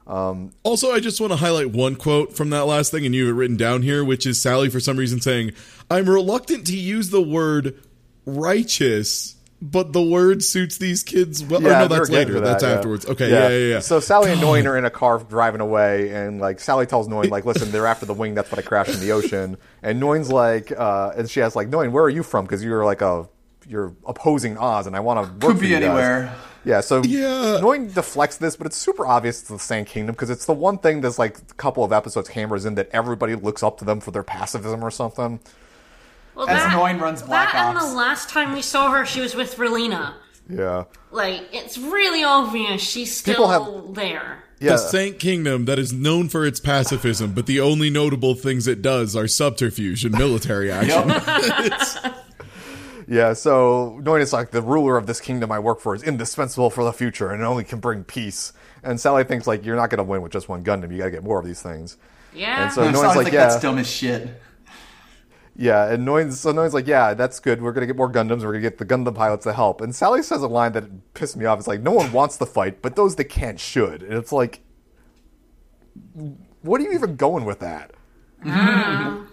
Also, 0.08 0.92
I 0.92 1.00
just 1.02 1.22
want 1.22 1.32
to 1.34 1.38
highlight 1.38 1.70
one 1.72 1.96
quote 1.96 2.36
from 2.36 2.50
that 2.50 2.66
last 2.66 2.92
thing, 2.92 3.06
and 3.06 3.14
you 3.14 3.28
have 3.28 3.36
it 3.36 3.38
written 3.38 3.58
down 3.58 3.84
here, 3.84 4.04
which 4.04 4.26
is 4.26 4.42
Sally 4.42 4.68
for 4.70 4.80
some 4.80 4.98
reason 4.98 5.22
saying, 5.22 5.52
I'm 5.92 6.10
reluctant 6.10 6.66
to 6.68 6.76
use 6.78 7.12
the 7.12 7.22
word 7.22 7.78
righteous 8.26 9.36
but 9.62 9.94
the 9.94 10.02
word 10.02 10.44
suits 10.44 10.78
these 10.78 11.04
kids 11.04 11.44
well. 11.44 11.62
Yeah, 11.62 11.86
or 11.86 11.88
no, 11.90 11.96
that's 11.96 12.10
later. 12.10 12.34
that, 12.34 12.42
that's 12.42 12.64
yeah. 12.64 12.70
afterwards. 12.70 13.06
Okay, 13.06 13.30
yeah, 13.30 13.50
yeah, 13.50 13.74
yeah. 13.74 13.80
So 13.80 14.00
Sally 14.00 14.32
and 14.32 14.42
Noin 14.42 14.66
are 14.66 14.78
in 14.78 14.86
a 14.86 14.90
car 14.90 15.20
driving 15.20 15.62
away, 15.62 16.10
and 16.10 16.40
like 16.40 16.60
Sally 16.60 16.86
tells 16.86 17.08
Noin, 17.08 17.30
like, 17.30 17.46
"Listen, 17.46 17.72
they're 17.72 17.88
after 17.88 18.06
the 18.06 18.14
wing. 18.14 18.36
That's 18.36 18.52
what 18.52 18.60
I 18.60 18.62
crashed 18.62 18.94
in 18.94 19.00
the 19.00 19.12
ocean." 19.12 19.58
And 19.84 20.00
Noin's 20.00 20.32
like, 20.32 20.72
uh, 20.72 21.14
and 21.18 21.30
she 21.30 21.42
asks, 21.42 21.56
like, 21.56 21.70
"Noin, 21.70 21.92
where 21.92 22.04
are 22.04 22.10
you 22.10 22.24
from? 22.24 22.46
Because 22.46 22.64
you're 22.64 22.86
like 22.86 23.02
a 23.02 23.28
you're 23.68 23.94
opposing 24.08 24.58
Oz, 24.58 24.88
and 24.88 24.96
I 24.96 25.00
want 25.00 25.26
to 25.26 25.32
work 25.46 25.54
Could 25.54 25.58
for 25.58 25.62
be 25.62 25.70
you 25.70 25.76
guys." 25.76 25.84
anywhere. 25.84 26.36
Yeah, 26.66 26.82
so 26.82 27.02
Yeah. 27.04 27.60
Noin 27.62 27.94
deflects 27.94 28.38
this, 28.38 28.56
but 28.56 28.68
it's 28.68 28.76
super 28.76 29.06
obvious 29.06 29.40
it's 29.40 29.50
the 29.50 29.60
Sanc 29.60 29.88
Kingdom 29.88 30.14
because 30.14 30.30
it's 30.30 30.46
the 30.46 30.54
one 30.54 30.78
thing 30.78 31.02
that's 31.02 31.18
like 31.18 31.38
a 31.38 31.54
couple 31.56 31.84
of 31.84 31.94
episodes 31.94 32.30
hammers 32.30 32.66
in 32.66 32.76
that 32.76 32.90
everybody 32.92 33.36
looks 33.36 33.64
up 33.64 33.78
to 33.80 33.86
them 33.86 34.00
for 34.02 34.12
their 34.12 34.24
pacifism 34.24 34.84
or 34.84 34.92
something. 34.92 35.40
Well, 36.40 36.50
As 36.50 36.74
Noin 36.74 37.00
runs 37.02 37.22
Black 37.22 37.52
that 37.52 37.76
and 37.76 37.78
the 37.78 37.94
last 37.96 38.30
time 38.30 38.54
we 38.54 38.62
saw 38.62 38.92
her, 38.92 39.06
she 39.06 39.20
was 39.22 39.36
with 39.36 39.58
Relena. 39.58 40.14
Yeah, 40.50 40.86
Like, 41.12 41.44
it's 41.52 41.78
really 41.78 42.24
obvious 42.24 42.82
she's 42.82 43.16
still 43.16 43.36
People 43.36 43.48
have- 43.86 43.94
there. 43.96 44.44
yeah. 44.60 44.72
The 44.72 44.78
Sanc 44.78 45.20
Kingdom 45.20 45.66
that 45.66 45.78
is 45.78 45.94
known 45.94 46.28
for 46.30 46.46
its 46.46 46.60
pacifism, 46.60 47.34
but 47.34 47.46
the 47.46 47.60
only 47.60 47.90
notable 47.92 48.34
things 48.34 48.68
it 48.68 48.82
does 48.82 49.16
are 49.16 49.28
subterfuge 49.28 50.04
and 50.06 50.18
military 50.18 50.72
action. 50.72 51.12
Yeah, 53.12 53.34
so 53.34 53.98
Noin 54.04 54.22
is 54.22 54.32
like 54.34 54.52
the 54.52 54.62
ruler 54.62 54.96
of 54.96 55.08
this 55.08 55.20
kingdom 55.20 55.52
I 55.52 55.58
work 55.58 55.80
for 55.80 55.96
is 55.96 56.04
indispensable 56.04 56.70
for 56.70 56.84
the 56.84 56.94
future 56.94 57.32
and 57.32 57.42
it 57.42 57.46
only 57.46 57.64
can 57.64 57.80
bring 57.80 58.04
peace. 58.04 58.54
And 58.84 59.00
Sally 59.00 59.24
thinks 59.24 59.48
like 59.48 59.66
you're 59.66 59.76
not 59.76 59.90
going 59.90 59.98
to 59.98 60.04
win 60.04 60.22
with 60.22 60.32
just 60.32 60.48
one 60.48 60.64
Gundam. 60.64 60.92
You 60.92 61.00
got 61.00 61.06
to 61.06 61.12
get 61.12 61.24
more 61.24 61.40
of 61.40 61.46
these 61.46 61.60
things. 61.60 61.98
Yeah. 62.36 62.66
And 62.66 62.72
so 62.72 62.84
Sounds 62.84 62.94
Noin's 62.98 63.16
like, 63.16 63.24
like, 63.26 63.34
yeah, 63.34 63.48
that's 63.48 63.60
dumb 63.64 63.80
as 63.80 63.90
shit. 63.90 64.30
Yeah. 65.60 65.92
And 65.92 66.06
Noin's 66.06 66.40
so 66.40 66.54
Noin's 66.54 66.74
like, 66.74 66.88
yeah, 66.88 67.14
that's 67.14 67.40
good. 67.42 67.62
We're 67.62 67.74
going 67.74 67.82
to 67.82 67.88
get 67.88 67.98
more 67.98 68.12
Gundams. 68.12 68.44
We're 68.44 68.54
going 68.54 68.64
to 68.64 68.70
get 68.70 68.78
the 68.78 68.86
Gundam 68.86 69.14
pilots 69.14 69.44
to 69.44 69.54
help. 69.54 69.82
And 69.82 69.94
Sally 69.94 70.24
says 70.24 70.42
a 70.42 70.48
line 70.48 70.72
that 70.72 71.14
pissed 71.14 71.36
me 71.38 71.46
off. 71.46 71.60
It's 71.60 71.68
like 71.68 71.82
no 71.82 71.92
one 71.92 72.14
wants 72.14 72.38
the 72.38 72.46
fight, 72.46 72.82
but 72.82 72.96
those 72.96 73.18
that 73.18 73.26
can't 73.26 73.60
should. 73.60 74.02
And 74.02 74.14
it's 74.14 74.32
like, 74.32 74.62
what 76.62 76.82
are 76.82 76.86
you 76.86 76.94
even 76.94 77.18
going 77.18 77.46
with 77.46 77.60
that? 77.60 77.92
Mm. 78.46 79.29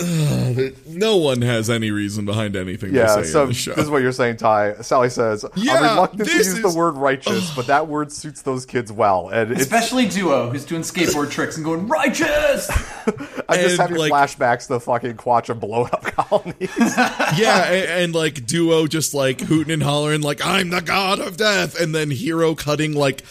no 0.86 1.16
one 1.18 1.42
has 1.42 1.68
any 1.70 1.90
reason 1.90 2.24
behind 2.24 2.56
anything 2.56 2.94
Yeah, 2.94 3.16
they 3.16 3.22
say 3.24 3.28
so 3.30 3.42
in 3.42 3.48
the 3.48 3.54
show. 3.54 3.74
this 3.74 3.84
is 3.84 3.90
what 3.90 4.02
you're 4.02 4.12
saying, 4.12 4.38
Ty. 4.38 4.74
Sally 4.82 5.10
says, 5.10 5.44
Yeah, 5.54 5.74
I'm 5.74 5.82
reluctant 5.82 6.28
to 6.28 6.34
use 6.34 6.46
is- 6.48 6.62
the 6.62 6.70
word 6.70 6.96
righteous, 6.96 7.54
but 7.54 7.66
that 7.66 7.88
word 7.88 8.10
suits 8.10 8.42
those 8.42 8.64
kids 8.66 8.90
well. 8.90 9.28
And 9.28 9.52
it's 9.52 9.62
Especially 9.62 10.06
Duo, 10.08 10.50
who's 10.50 10.64
doing 10.64 10.82
skateboard 10.82 11.30
tricks 11.30 11.56
and 11.56 11.64
going, 11.64 11.88
righteous! 11.88 12.70
I'm 13.48 13.58
just 13.58 13.78
And, 13.78 13.80
having 13.80 13.96
like- 13.96 14.12
flashbacks 14.12 14.68
to 14.68 14.80
fucking 14.80 15.16
Quatre 15.16 15.54
blown 15.54 15.86
up 15.92 16.02
colonies. 16.04 16.70
yeah, 16.78 17.64
and, 17.70 17.90
and 18.04 18.14
like 18.14 18.46
duo 18.46 18.86
just 18.86 19.14
like 19.14 19.40
hooting 19.40 19.72
and 19.72 19.82
hollering 19.82 20.22
like 20.22 20.44
I'm 20.44 20.70
the 20.70 20.80
god 20.80 21.18
of 21.20 21.36
death, 21.36 21.78
and 21.80 21.94
then 21.94 22.10
hero 22.10 22.54
cutting 22.54 22.94
like 22.94 23.22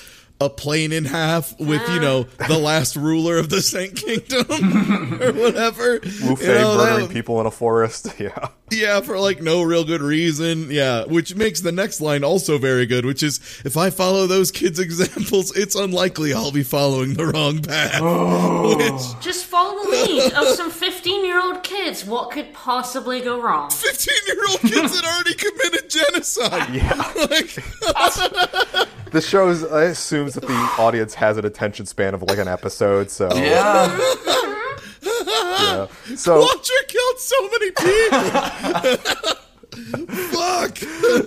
a 0.42 0.50
plane 0.50 0.92
in 0.92 1.06
half 1.06 1.58
with 1.60 1.88
you 1.90 2.00
know 2.00 2.26
ah. 2.40 2.48
the 2.48 2.58
last 2.58 2.96
ruler 2.96 3.38
of 3.38 3.50
the 3.50 3.62
Sanc 3.62 3.96
Kingdom 3.96 4.46
or 5.22 5.32
whatever. 5.34 6.00
Wufei 6.00 6.42
You 6.42 6.48
know, 6.48 6.78
murdering 6.78 7.08
that- 7.08 7.14
people 7.14 7.40
in 7.40 7.46
a 7.46 7.52
forest. 7.52 8.08
Yeah. 8.20 8.50
Yeah, 8.72 9.02
for 9.02 9.20
like 9.20 9.42
no 9.42 9.62
real 9.64 9.84
good 9.84 10.02
reason. 10.02 10.72
Yeah, 10.72 11.04
which 11.06 11.36
makes 11.36 11.62
the 11.62 11.72
next 11.72 12.00
line 12.02 12.24
also 12.24 12.58
very 12.58 12.86
good, 12.86 13.06
which 13.06 13.22
is 13.22 13.40
if 13.66 13.76
I 13.78 13.90
follow 13.90 14.28
those 14.28 14.50
kids' 14.52 14.80
examples, 14.88 15.56
it's 15.58 15.76
unlikely 15.76 16.34
I'll 16.34 16.52
be 16.52 16.64
following 16.64 17.16
the 17.16 17.28
wrong 17.28 17.62
path. 17.62 18.02
Which 18.02 19.24
Just 19.24 19.46
follow 19.46 19.84
the 19.84 19.90
lead 19.90 20.34
of 20.34 20.48
some 20.56 20.72
15 20.72 21.26
year 21.26 21.42
old 21.42 21.64
kids. 21.64 22.06
What 22.06 22.32
could 22.32 22.54
possibly 22.54 23.20
go 23.22 23.42
wrong? 23.42 23.70
15 23.70 24.16
year 24.28 24.46
old 24.50 24.60
kids 24.62 24.96
that 25.00 25.06
already 25.06 25.34
committed 25.36 25.90
genocide. 25.90 26.70
Yeah. 26.82 27.12
Like, 27.32 27.58
This 29.12 29.28
shows 29.28 29.64
uh, 29.64 29.76
assumes 29.92 30.34
that 30.36 30.48
the 30.48 30.54
audience 30.80 31.14
has 31.16 31.38
an 31.38 31.46
attention 31.46 31.86
span 31.86 32.14
of 32.14 32.22
like 32.24 32.38
an 32.38 32.48
episode, 32.48 33.12
so 33.12 33.30
Yeah. 33.36 33.88
Yeah. 35.28 35.88
So 36.16 36.40
Watcher 36.42 36.74
killed 36.88 37.20
so 37.20 37.50
many 37.50 37.72
people. 37.72 39.38
Fuck. 40.32 40.78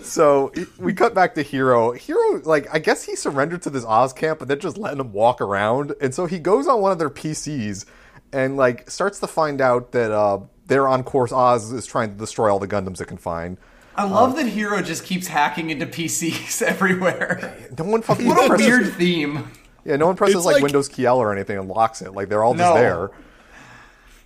so 0.02 0.52
we 0.78 0.92
cut 0.92 1.14
back 1.14 1.34
to 1.36 1.42
Hero. 1.42 1.92
Hero, 1.92 2.40
like 2.44 2.66
I 2.72 2.78
guess 2.78 3.02
he 3.02 3.16
surrendered 3.16 3.62
to 3.62 3.70
this 3.70 3.84
Oz 3.84 4.12
camp, 4.12 4.38
but 4.38 4.48
they're 4.48 4.56
just 4.56 4.76
letting 4.78 5.00
him 5.00 5.12
walk 5.12 5.40
around. 5.40 5.94
And 6.00 6.14
so 6.14 6.26
he 6.26 6.38
goes 6.38 6.66
on 6.68 6.80
one 6.80 6.92
of 6.92 6.98
their 6.98 7.10
PCs 7.10 7.86
and 8.32 8.56
like 8.56 8.90
starts 8.90 9.20
to 9.20 9.26
find 9.26 9.60
out 9.60 9.92
that 9.92 10.10
uh, 10.12 10.40
they're 10.66 10.88
on 10.88 11.04
course. 11.04 11.32
Oz 11.32 11.72
is 11.72 11.86
trying 11.86 12.10
to 12.12 12.16
destroy 12.18 12.50
all 12.52 12.58
the 12.58 12.68
Gundams 12.68 13.00
it 13.00 13.06
can 13.06 13.16
find. 13.16 13.56
I 13.96 14.04
love 14.04 14.34
that 14.36 14.46
Hero 14.46 14.82
just 14.82 15.04
keeps 15.04 15.28
hacking 15.28 15.70
into 15.70 15.86
PCs 15.86 16.62
everywhere. 16.66 17.56
No 17.78 17.84
one 17.84 18.02
fucking 18.02 18.26
What 18.26 18.44
a 18.44 18.48
presses- 18.48 18.66
weird 18.66 18.92
theme. 18.94 19.50
Yeah, 19.84 19.96
no 19.96 20.06
one 20.06 20.16
presses 20.16 20.44
like, 20.44 20.54
like- 20.54 20.62
Windows 20.62 20.88
key 20.88 21.06
L 21.06 21.18
or 21.18 21.32
anything 21.32 21.58
and 21.58 21.68
locks 21.68 22.02
it. 22.02 22.12
Like 22.12 22.28
they're 22.28 22.42
all 22.42 22.54
just 22.54 22.74
there. 22.74 23.10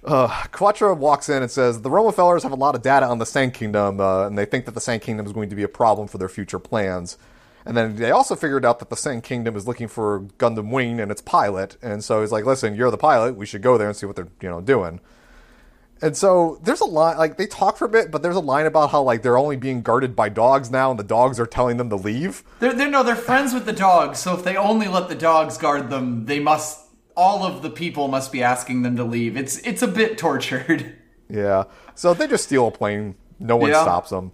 Uh, 0.05 0.45
Quattro 0.53 0.95
walks 0.95 1.29
in 1.29 1.43
and 1.43 1.51
says 1.51 1.83
the 1.83 1.91
Romefellers 1.91 2.43
have 2.43 2.53
a 2.53 2.57
lot 2.57 2.75
of 2.75 2.83
data 2.83 3.07
on 3.07 3.19
the 3.19 3.27
Sanc 3.27 3.55
Kingdom, 3.55 4.01
uh, 4.01 4.27
and 4.27 4.39
they 4.39 4.45
think 4.45 4.65
that 4.67 4.75
the 4.75 4.81
Sanc 4.81 5.03
Kingdom 5.03 5.27
is 5.27 5.33
going 5.33 5.51
to 5.51 5.57
be 5.57 5.65
a 5.65 5.69
problem 5.69 6.07
for 6.07 6.19
their 6.19 6.29
future 6.29 6.59
plans. 6.59 7.19
And 7.67 7.77
then 7.77 7.97
they 7.97 8.11
also 8.11 8.35
figured 8.37 8.65
out 8.65 8.79
that 8.79 8.91
the 8.91 8.97
Sanc 8.97 9.25
Kingdom 9.25 9.57
is 9.57 9.67
looking 9.67 9.89
for 9.89 10.21
Gundam 10.39 10.71
Wing 10.71 11.01
and 11.01 11.11
its 11.11 11.21
pilot, 11.21 11.77
and 11.83 12.03
so 12.03 12.21
he's 12.21 12.33
like, 12.33 12.47
"Listen, 12.47 12.75
you're 12.75 12.91
the 12.91 12.97
pilot. 12.97 13.37
We 13.37 13.45
should 13.45 13.61
go 13.61 13.77
there 13.77 13.89
and 13.89 13.97
see 13.97 14.07
what 14.07 14.17
they're 14.17 14.29
you 14.41 14.49
know 14.49 14.61
doing." 14.61 15.01
And 16.01 16.17
so 16.17 16.61
there's 16.63 16.81
a 16.81 16.87
line 16.87 17.19
like 17.19 17.37
they 17.37 17.47
talk 17.47 17.77
for 17.77 17.85
a 17.85 17.89
bit, 17.89 18.11
but 18.11 18.23
there's 18.23 18.37
a 18.37 18.41
line 18.41 18.67
about 18.67 18.91
how 18.91 19.03
like 19.03 19.23
they're 19.23 19.37
only 19.37 19.57
being 19.57 19.83
guarded 19.83 20.15
by 20.15 20.29
dogs 20.29 20.71
now, 20.71 20.91
and 20.91 20.99
the 20.99 21.05
dogs 21.05 21.41
are 21.41 21.47
telling 21.47 21.77
them 21.77 21.91
to 21.91 21.97
leave. 21.97 22.45
They're, 22.61 22.73
they're 22.73 22.91
no, 22.91 23.03
they're 23.03 23.17
friends 23.17 23.53
with 23.53 23.67
the 23.67 23.73
dogs. 23.73 24.21
So 24.21 24.35
if 24.35 24.45
they 24.45 24.57
only 24.57 24.89
let 24.89 25.09
the 25.09 25.15
dogs 25.17 25.59
guard 25.59 25.91
them, 25.91 26.27
they 26.27 26.39
must. 26.39 26.85
All 27.19 27.43
of 27.45 27.63
the 27.63 27.71
people 27.71 28.07
must 28.07 28.31
be 28.31 28.45
asking 28.45 28.83
them 28.83 28.97
to 28.97 29.03
leave. 29.05 29.37
It's 29.37 29.59
it's 29.59 29.83
a 29.83 29.89
bit 29.89 30.17
tortured. 30.19 30.95
Yeah. 31.29 31.65
So 31.95 32.15
they 32.15 32.27
just 32.27 32.45
steal 32.45 32.69
a 32.69 32.71
plane. 32.71 33.15
No 33.39 33.57
one 33.57 33.71
Yeah. 33.71 33.83
stops 33.83 34.09
them. 34.11 34.33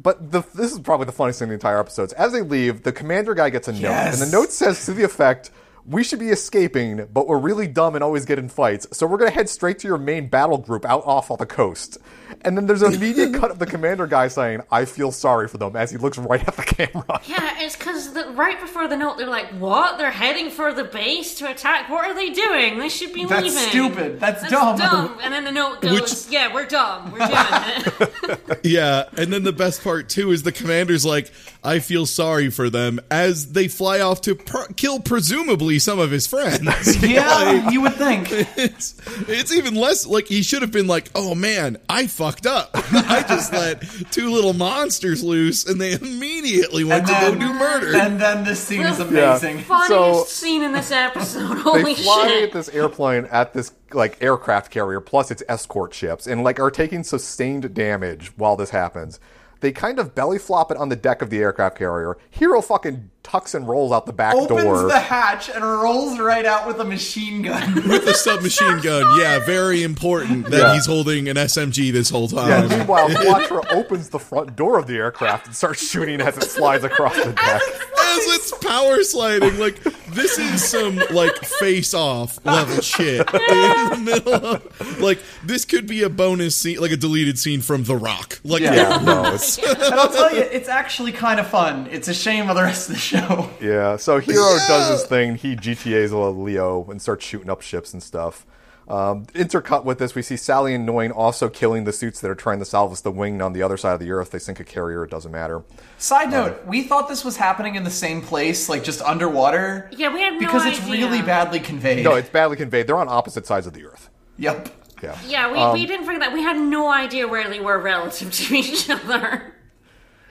But 0.00 0.30
the, 0.30 0.42
this 0.54 0.70
is 0.70 0.78
probably 0.78 1.06
the 1.06 1.12
funniest 1.12 1.40
thing 1.40 1.46
in 1.46 1.48
the 1.48 1.54
entire 1.54 1.80
episode. 1.80 2.12
As 2.12 2.30
they 2.32 2.42
leave, 2.42 2.84
the 2.84 2.92
commander 2.92 3.34
guy 3.34 3.50
gets 3.50 3.66
a 3.66 3.72
note, 3.72 3.80
Yes. 3.80 4.20
and 4.20 4.30
the 4.30 4.36
note 4.36 4.52
says 4.52 4.84
to 4.86 4.92
the 4.94 5.02
effect, 5.02 5.50
"We 5.88 6.04
should 6.04 6.18
be 6.18 6.28
escaping, 6.28 7.06
but 7.12 7.26
we're 7.26 7.38
really 7.38 7.66
dumb 7.66 7.94
and 7.94 8.04
always 8.04 8.24
get 8.24 8.38
in 8.38 8.48
fights. 8.48 8.86
So 8.92 9.06
we're 9.06 9.16
going 9.18 9.30
to 9.30 9.34
head 9.34 9.48
straight 9.48 9.78
to 9.80 9.88
your 9.88 9.98
main 9.98 10.28
battle 10.28 10.58
group 10.58 10.84
out 10.84 11.02
off 11.06 11.30
on 11.30 11.38
the 11.38 11.46
coast." 11.46 11.98
And 12.42 12.56
then 12.56 12.66
there's 12.66 12.82
an 12.82 12.92
immediate 12.92 13.32
cut 13.40 13.50
of 13.50 13.58
the 13.58 13.66
commander 13.66 14.06
guy 14.06 14.28
saying, 14.28 14.60
"I 14.70 14.84
feel 14.84 15.10
sorry 15.12 15.48
for 15.48 15.58
them," 15.58 15.74
as 15.76 15.90
he 15.90 15.96
looks 15.96 16.18
right 16.18 16.46
at 16.46 16.56
the 16.56 16.62
camera. 16.62 17.20
Yeah, 17.26 17.54
it's 17.60 17.74
because 17.76 18.14
right 18.34 18.60
before 18.60 18.86
the 18.86 18.96
note, 18.96 19.16
they're 19.16 19.26
like, 19.26 19.48
"What? 19.58 19.98
They're 19.98 20.10
heading 20.10 20.50
for 20.50 20.72
the 20.72 20.84
base 20.84 21.36
to 21.36 21.50
attack? 21.50 21.88
What 21.88 22.04
are 22.06 22.14
they 22.14 22.30
doing? 22.30 22.78
They 22.78 22.88
should 22.90 23.12
be 23.12 23.24
That's 23.24 23.42
leaving." 23.44 23.54
That's 23.56 23.70
stupid. 23.70 24.20
That's 24.20 24.50
dumb. 24.50 25.18
And 25.22 25.32
then 25.32 25.44
the 25.44 25.52
note 25.52 25.80
goes, 25.80 26.00
Which- 26.00 26.26
"Yeah, 26.30 26.52
we're 26.52 26.66
dumb. 26.66 27.12
We're 27.12 27.18
doing 27.18 27.30
it." 28.50 28.60
Yeah, 28.64 29.04
and 29.16 29.32
then 29.32 29.42
the 29.44 29.52
best 29.52 29.82
part 29.82 30.08
too 30.08 30.30
is 30.30 30.42
the 30.42 30.52
commander's 30.52 31.04
like, 31.06 31.30
I 31.64 31.78
feel 31.78 32.06
sorry 32.06 32.50
for 32.50 32.68
them 32.70 33.00
as 33.10 33.52
they 33.52 33.68
fly 33.68 34.00
off 34.00 34.20
to 34.22 34.34
pr- 34.34 34.72
kill 34.76 35.00
presumably 35.00 35.77
some 35.78 35.98
of 35.98 36.10
his 36.10 36.26
friends. 36.26 36.68
Yeah, 37.08 37.70
you 37.70 37.80
would 37.80 37.94
think. 37.94 38.28
it's, 38.30 38.94
it's 39.28 39.52
even 39.52 39.74
less 39.74 40.06
like 40.06 40.26
he 40.26 40.42
should 40.42 40.62
have 40.62 40.72
been 40.72 40.86
like, 40.86 41.10
oh 41.14 41.34
man, 41.34 41.78
I 41.88 42.06
fucked 42.06 42.46
up. 42.46 42.70
I 42.74 43.24
just 43.28 43.52
let 43.52 43.82
two 44.10 44.30
little 44.30 44.52
monsters 44.52 45.22
loose 45.24 45.66
and 45.66 45.80
they 45.80 45.92
immediately 45.92 46.84
went 46.84 47.06
to 47.06 47.12
go 47.12 47.34
do 47.34 47.52
murder. 47.54 47.96
And 47.96 48.20
then 48.20 48.44
this 48.44 48.60
scene 48.60 48.82
is 48.82 48.98
Yeah. 48.98 49.06
amazing. 49.34 49.60
Funniest 49.60 49.88
So- 49.88 50.24
scene 50.24 50.62
in 50.62 50.72
this 50.72 50.90
episode. 50.90 51.56
they 51.82 51.94
fly 51.94 52.28
shit! 52.28 52.44
at 52.44 52.52
this 52.52 52.68
airplane 52.70 53.26
at 53.26 53.52
this 53.54 53.72
like 53.92 54.22
aircraft 54.22 54.70
carrier 54.70 55.00
plus 55.00 55.30
its 55.30 55.42
escort 55.48 55.94
ships 55.94 56.26
and 56.26 56.44
like 56.44 56.60
are 56.60 56.70
taking 56.70 57.02
sustained 57.02 57.72
damage 57.74 58.32
while 58.36 58.54
this 58.56 58.70
happens 58.70 59.18
they 59.60 59.72
kind 59.72 59.98
of 59.98 60.14
belly 60.14 60.38
flop 60.38 60.70
it 60.70 60.76
on 60.76 60.88
the 60.88 60.96
deck 60.96 61.22
of 61.22 61.30
the 61.30 61.38
aircraft 61.38 61.78
carrier 61.78 62.16
hero 62.30 62.60
fucking 62.60 63.10
tucks 63.22 63.54
and 63.54 63.68
rolls 63.68 63.92
out 63.92 64.06
the 64.06 64.12
back 64.12 64.34
Opens 64.34 64.62
door 64.62 64.82
the 64.88 64.98
hatch 64.98 65.50
and 65.50 65.62
rolls 65.62 66.18
right 66.18 66.46
out 66.46 66.66
with 66.66 66.80
a 66.80 66.84
machine 66.84 67.42
gun. 67.42 67.74
With 67.88 68.06
a 68.06 68.14
submachine 68.14 68.80
gun, 68.80 69.04
yeah, 69.20 69.44
very 69.44 69.82
important 69.82 70.46
that 70.50 70.58
Yeah. 70.58 70.74
he's 70.74 70.86
holding 70.86 71.28
an 71.28 71.36
SMG 71.36 71.92
this 71.92 72.08
whole 72.08 72.28
time. 72.28 72.48
yeah, 72.48 72.66
time. 72.66 72.78
meanwhile, 72.78 73.08
Quattro 73.24 73.62
opens 73.70 74.08
the 74.08 74.18
front 74.18 74.56
door 74.56 74.78
of 74.78 74.86
the 74.86 74.94
aircraft 74.96 75.46
and 75.46 75.54
starts 75.54 75.86
shooting 75.86 76.20
as 76.22 76.38
it 76.38 76.44
slides 76.44 76.84
across 76.84 77.16
the 77.16 77.32
deck. 77.32 77.62
As 78.08 78.26
it's 78.26 78.58
power 78.58 79.02
sliding, 79.02 79.58
like 79.58 79.82
this 80.10 80.38
is 80.38 80.66
some 80.66 80.96
like 81.10 81.34
face 81.36 81.92
off 81.94 82.44
level 82.44 82.80
shit 82.80 83.20
in 83.20 83.90
the 83.90 84.00
middle 84.02 84.34
of 84.34 85.00
like 85.00 85.20
this 85.44 85.64
could 85.64 85.86
be 85.86 86.02
a 86.02 86.08
bonus 86.08 86.56
scene, 86.56 86.78
like 86.80 86.90
a 86.90 86.96
deleted 86.96 87.38
scene 87.38 87.60
from 87.60 87.84
The 87.84 87.96
Rock. 87.96 88.40
Like 88.44 88.62
Yeah. 88.62 88.74
Yeah, 88.74 88.98
no, 89.02 89.34
it's, 89.34 89.58
and 89.62 89.82
I'll 89.94 90.10
tell 90.10 90.34
you, 90.34 90.40
it's 90.42 90.68
actually 90.68 91.12
kind 91.12 91.38
of 91.40 91.46
fun. 91.46 91.88
It's 91.90 92.08
a 92.08 92.14
shame 92.14 92.48
of 92.48 92.56
the 92.56 92.62
rest 92.62 92.88
of 92.88 92.94
the 92.94 93.00
show. 93.00 93.50
yeah. 93.60 93.96
So 93.96 94.18
Hero 94.18 94.56
does 94.68 94.88
his 95.00 95.04
thing. 95.08 95.36
He 95.36 95.56
GTA's 95.56 96.12
a 96.12 96.16
Leo 96.18 96.84
and 96.90 97.00
starts 97.02 97.24
shooting 97.24 97.50
up 97.50 97.60
ships 97.62 97.92
and 97.92 98.02
stuff. 98.02 98.46
Um, 98.88 99.26
intercut 99.26 99.84
with 99.84 99.98
this, 99.98 100.14
we 100.14 100.22
see 100.22 100.36
Sally 100.36 100.74
and 100.74 100.86
Noin 100.86 101.12
also 101.12 101.50
killing 101.50 101.84
the 101.84 101.92
suits 101.92 102.20
that 102.20 102.30
are 102.30 102.34
trying 102.34 102.58
to 102.60 102.64
salvage 102.64 103.02
the 103.02 103.10
wing 103.10 103.42
on 103.42 103.52
the 103.52 103.62
other 103.62 103.76
side 103.76 103.92
of 103.92 104.00
the 104.00 104.10
Earth. 104.10 104.30
They 104.30 104.38
sink 104.38 104.60
a 104.60 104.64
carrier; 104.64 105.04
it 105.04 105.10
doesn't 105.10 105.30
matter. 105.30 105.62
Side 105.98 106.30
note: 106.30 106.64
We 106.66 106.82
thought 106.84 107.06
this 107.08 107.24
was 107.24 107.36
happening 107.36 107.74
in 107.74 107.84
the 107.84 107.90
same 107.90 108.22
place, 108.22 108.68
like 108.68 108.82
just 108.82 109.02
underwater. 109.02 109.90
Yeah, 109.92 110.12
we 110.12 110.20
had 110.20 110.34
no 110.34 110.38
because 110.38 110.64
it's 110.64 110.80
idea. 110.80 111.06
really 111.06 111.20
badly 111.22 111.60
conveyed. 111.60 112.02
No, 112.02 112.14
it's 112.14 112.30
badly 112.30 112.56
conveyed. 112.56 112.86
They're 112.86 112.96
on 112.96 113.08
opposite 113.08 113.46
sides 113.46 113.66
of 113.66 113.74
the 113.74 113.84
Earth. 113.84 114.08
Yep. 114.38 114.70
Yeah. 115.02 115.18
Yeah, 115.26 115.52
we, 115.52 115.58
Um, 115.58 115.74
we 115.74 115.86
didn't 115.86 116.06
figure 116.06 116.20
that. 116.20 116.32
We 116.32 116.42
had 116.42 116.58
no 116.58 116.88
idea 116.90 117.28
where 117.28 117.48
they 117.48 117.60
were 117.60 117.78
relative 117.78 118.32
to 118.32 118.54
each 118.54 118.88
other. 118.90 119.54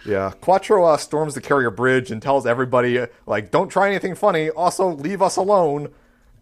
Yeah, 0.06 0.32
Quattro 0.42 0.86
uh, 0.86 0.98
storms 0.98 1.36
the 1.36 1.42
carrier 1.42 1.70
bridge 1.70 2.12
and 2.12 2.22
tells 2.22 2.46
everybody, 2.46 2.98
uh, 2.98 3.08
like, 3.26 3.52
don't 3.52 3.68
try 3.70 3.88
anything 3.90 4.16
funny, 4.16 4.50
also 4.50 4.88
leave 4.88 5.22
us 5.22 5.36
alone. 5.36 5.90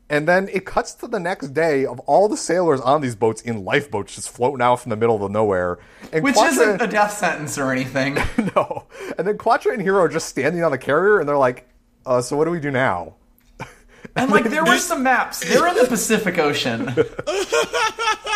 And 0.09 0.27
then 0.27 0.47
it 0.53 0.65
cuts 0.65 0.93
to 0.95 1.07
the 1.07 1.19
next 1.19 1.49
day 1.49 1.85
of 1.85 1.99
all 2.01 2.29
the 2.29 2.37
sailors 2.37 2.79
on 2.79 3.01
these 3.01 3.15
boats 3.15 3.41
in 3.41 3.65
lifeboats 3.65 4.13
just 4.15 4.29
floating 4.29 4.61
out 4.61 4.79
from 4.79 4.91
the 4.91 4.95
middle 4.95 5.15
of 5.15 5.21
the 5.21 5.29
nowhere. 5.29 5.79
And 6.13 6.23
Which 6.23 6.35
Quattro- 6.35 6.51
isn't 6.63 6.81
a 6.81 6.87
death 6.87 7.13
sentence 7.13 7.57
or 7.57 7.71
anything. 7.71 8.15
no. 8.55 8.85
And 9.17 9.27
then 9.27 9.37
Quattro 9.37 9.73
and 9.73 9.81
Hero 9.81 10.01
are 10.01 10.09
just 10.09 10.29
standing 10.29 10.63
on 10.63 10.71
the 10.71 10.77
carrier 10.77 11.19
and 11.19 11.27
they're 11.27 11.37
like, 11.37 11.67
uh, 12.05 12.21
so 12.21 12.37
what 12.37 12.45
do 12.45 12.51
we 12.51 12.59
do 12.59 12.69
now? 12.71 13.15
And 14.15 14.31
like 14.31 14.45
there 14.45 14.63
were 14.63 14.77
some 14.77 15.01
maps. 15.03 15.39
They're 15.39 15.67
in 15.67 15.75
the 15.75 15.87
Pacific 15.87 16.37
Ocean. 16.37 16.85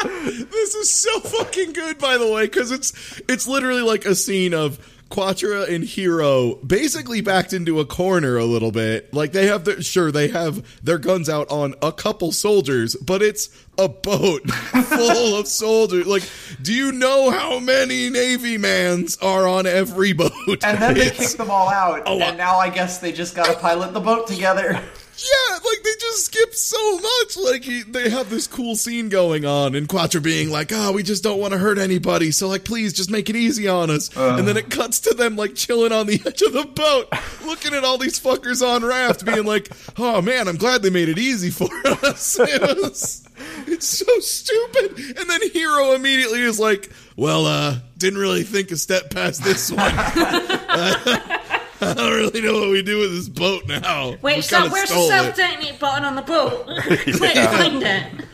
This 0.01 0.75
is 0.75 0.93
so 0.93 1.19
fucking 1.19 1.73
good, 1.73 1.97
by 1.97 2.17
the 2.17 2.31
way, 2.31 2.45
because 2.45 2.71
it's 2.71 3.21
it's 3.27 3.47
literally 3.47 3.81
like 3.81 4.05
a 4.05 4.15
scene 4.15 4.53
of 4.53 4.79
Quattro 5.09 5.63
and 5.63 5.83
Hero 5.83 6.55
basically 6.55 7.21
backed 7.21 7.51
into 7.51 7.79
a 7.79 7.85
corner 7.85 8.37
a 8.37 8.45
little 8.45 8.71
bit. 8.71 9.13
Like 9.13 9.31
they 9.31 9.47
have 9.47 9.65
their 9.65 9.81
sure 9.81 10.11
they 10.11 10.27
have 10.29 10.83
their 10.83 10.99
guns 10.99 11.27
out 11.27 11.49
on 11.49 11.75
a 11.81 11.91
couple 11.91 12.31
soldiers, 12.31 12.95
but 12.95 13.21
it's 13.21 13.49
a 13.77 13.89
boat 13.89 14.49
full 14.51 15.35
of 15.35 15.47
soldiers. 15.47 16.05
Like, 16.05 16.23
do 16.61 16.73
you 16.73 16.91
know 16.91 17.31
how 17.31 17.59
many 17.59 18.09
Navy 18.09 18.57
mans 18.57 19.17
are 19.17 19.47
on 19.47 19.65
every 19.65 20.13
boat? 20.13 20.31
And 20.63 20.77
then 20.79 20.93
they 20.93 21.09
kick 21.09 21.29
them 21.31 21.49
all 21.49 21.69
out. 21.69 22.07
And 22.07 22.37
now 22.37 22.57
I 22.57 22.69
guess 22.69 22.99
they 22.99 23.11
just 23.11 23.35
gotta 23.35 23.57
pilot 23.57 23.93
the 23.93 23.99
boat 23.99 24.27
together. 24.27 24.81
Yeah, 25.21 25.53
like 25.65 25.83
they 25.83 25.91
just 25.99 26.25
skip 26.25 26.53
so 26.55 26.97
much. 26.99 27.37
Like 27.37 27.63
he, 27.63 27.81
they 27.83 28.09
have 28.09 28.29
this 28.29 28.47
cool 28.47 28.75
scene 28.75 29.09
going 29.09 29.43
on, 29.45 29.75
and 29.75 29.87
Quattro 29.87 30.21
being 30.21 30.49
like, 30.49 30.71
"Ah, 30.73 30.91
we 30.91 31.03
just 31.03 31.23
don't 31.23 31.39
want 31.39 31.51
to 31.53 31.57
hurt 31.59 31.77
anybody, 31.77 32.31
so 32.31 32.47
like, 32.47 32.63
please 32.63 32.93
just 32.93 33.11
make 33.11 33.29
it 33.29 33.35
easy 33.35 33.67
on 33.67 33.89
us." 33.89 34.09
and 34.15 34.47
then 34.47 34.55
it 34.55 34.69
cuts 34.69 34.99
to 35.01 35.13
them 35.13 35.35
like 35.35 35.55
chilling 35.55 35.91
on 35.91 36.07
the 36.07 36.21
edge 36.25 36.41
of 36.41 36.53
the 36.53 36.63
boat, 36.63 37.11
looking 37.45 37.73
at 37.73 37.83
all 37.83 37.97
these 37.97 38.19
fuckers 38.19 38.65
on 38.65 38.85
raft, 38.85 39.25
being 39.25 39.45
like, 39.45 39.69
"Oh 39.97 40.21
man, 40.21 40.47
I'm 40.47 40.57
glad 40.57 40.81
they 40.83 40.89
made 40.89 41.09
it 41.09 41.17
easy 41.19 41.49
for 41.49 41.69
us." 41.85 42.39
It 42.39 42.61
was- 42.61 43.25
it's 43.67 43.87
so 43.87 44.19
stupid. 44.19 45.17
And 45.17 45.29
then 45.29 45.49
Hero 45.51 45.93
immediately 45.93 46.41
is 46.41 46.59
like, 46.59 46.89
"Well, 47.15 47.45
uh, 47.45 47.77
didn't 47.97 48.19
really 48.19 48.43
think 48.43 48.71
a 48.71 48.77
step 48.77 49.09
past 49.11 49.43
this 49.43 49.71
one." 49.71 49.91
I 51.81 51.93
don't 51.93 52.11
really 52.11 52.41
know 52.41 52.59
what 52.59 52.69
we 52.69 52.81
do 52.81 52.99
with 52.99 53.11
this 53.11 53.29
boat 53.29 53.67
now. 53.67 54.11
We 54.11 54.17
Wait, 54.21 54.43
so 54.43 54.57
kinda 54.57 54.71
where's 54.71 54.89
the 54.89 55.07
self 55.07 55.35
detonate 55.35 55.79
button 55.79 56.03
on 56.03 56.15
the 56.15 56.21
boat? 56.21 56.65
Quick, 56.85 57.35
find 57.35 57.83
it. 57.83 58.25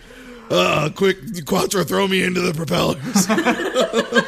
Uh, 0.50 0.90
quick, 0.96 1.18
Quattro, 1.46 1.84
throw 1.84 2.08
me 2.08 2.24
into 2.24 2.40
the 2.42 2.54
propellers. 2.54 3.26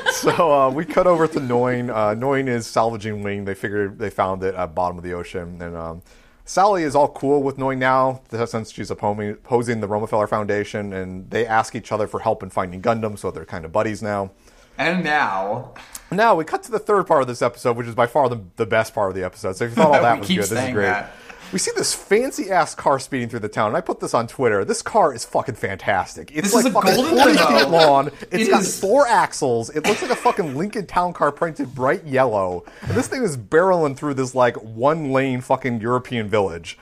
So 0.17 0.51
uh, 0.51 0.71
we 0.71 0.83
cut 0.83 1.05
over 1.05 1.27
to 1.27 1.39
Noin. 1.39 1.91
Uh, 1.91 2.15
Noin 2.15 2.47
is 2.47 2.65
salvaging 2.65 3.21
wing. 3.21 3.45
They 3.45 3.53
figured 3.53 3.99
they 3.99 4.09
found 4.09 4.41
it 4.41 4.55
at 4.55 4.65
the 4.65 4.73
bottom 4.73 4.97
of 4.97 5.03
the 5.03 5.13
ocean. 5.13 5.61
And 5.61 5.75
um, 5.75 6.01
Sally 6.43 6.81
is 6.81 6.95
all 6.95 7.09
cool 7.09 7.43
with 7.43 7.57
Noin 7.57 7.77
now 7.77 8.21
since 8.47 8.71
she's 8.71 8.89
opposing, 8.89 9.31
opposing 9.31 9.79
the 9.79 9.87
Romefeller 9.87 10.27
Foundation. 10.27 10.91
And 10.91 11.29
they 11.29 11.45
ask 11.45 11.75
each 11.75 11.91
other 11.91 12.07
for 12.07 12.19
help 12.19 12.41
in 12.41 12.49
finding 12.49 12.81
Gundam, 12.81 13.17
so 13.17 13.29
they're 13.29 13.45
kind 13.45 13.63
of 13.63 13.71
buddies 13.71 14.01
now. 14.01 14.31
And 14.79 15.03
now 15.03 15.75
Now 16.11 16.35
we 16.35 16.45
cut 16.45 16.63
to 16.63 16.71
the 16.71 16.79
third 16.79 17.05
part 17.07 17.21
of 17.21 17.27
this 17.27 17.41
episode, 17.41 17.75
which 17.77 17.87
is 17.87 17.95
by 17.95 18.07
far 18.07 18.29
the, 18.29 18.41
the 18.55 18.65
best 18.65 18.93
part 18.93 19.09
of 19.09 19.15
the 19.15 19.23
episode. 19.23 19.55
So 19.57 19.65
if 19.65 19.71
you 19.71 19.75
thought 19.75 19.87
all 19.95 20.01
that 20.01 20.19
was 20.19 20.27
good, 20.27 20.37
this 20.39 20.51
is 20.51 20.73
great. 20.73 20.85
that. 20.85 21.11
We 21.53 21.59
see 21.59 21.71
this 21.77 21.93
fancy 21.93 22.51
ass 22.51 22.75
car 22.75 22.99
speeding 22.99 23.29
through 23.29 23.39
the 23.39 23.47
town, 23.47 23.67
and 23.67 23.77
I 23.77 23.81
put 23.81 24.01
this 24.01 24.13
on 24.13 24.27
Twitter. 24.27 24.65
This 24.65 24.81
car 24.81 25.13
is 25.13 25.23
fucking 25.23 25.55
fantastic. 25.55 26.29
It's 26.33 26.51
This 26.51 26.53
like 26.53 26.65
is 26.65 26.71
a 26.71 26.73
fucking 26.73 26.95
golden 26.95 27.17
40 27.17 27.33
limo. 27.33 27.59
feet 27.59 27.67
long. 27.69 28.07
It's 28.31 28.47
It 28.47 28.49
got 28.51 28.61
is- 28.63 28.79
four 28.79 29.07
axles. 29.07 29.69
It 29.69 29.85
looks 29.85 30.01
like 30.01 30.11
a 30.11 30.15
fucking 30.15 30.57
Lincoln 30.57 30.85
Town 30.87 31.13
car 31.13 31.31
printed 31.31 31.73
bright 31.73 32.05
yellow. 32.05 32.65
And 32.81 32.91
this 32.91 33.07
thing 33.07 33.23
is 33.23 33.37
barreling 33.37 33.95
through 33.95 34.15
this 34.15 34.35
like 34.35 34.57
one 34.57 35.11
lane 35.13 35.39
fucking 35.39 35.79
European 35.79 36.27
village. 36.27 36.77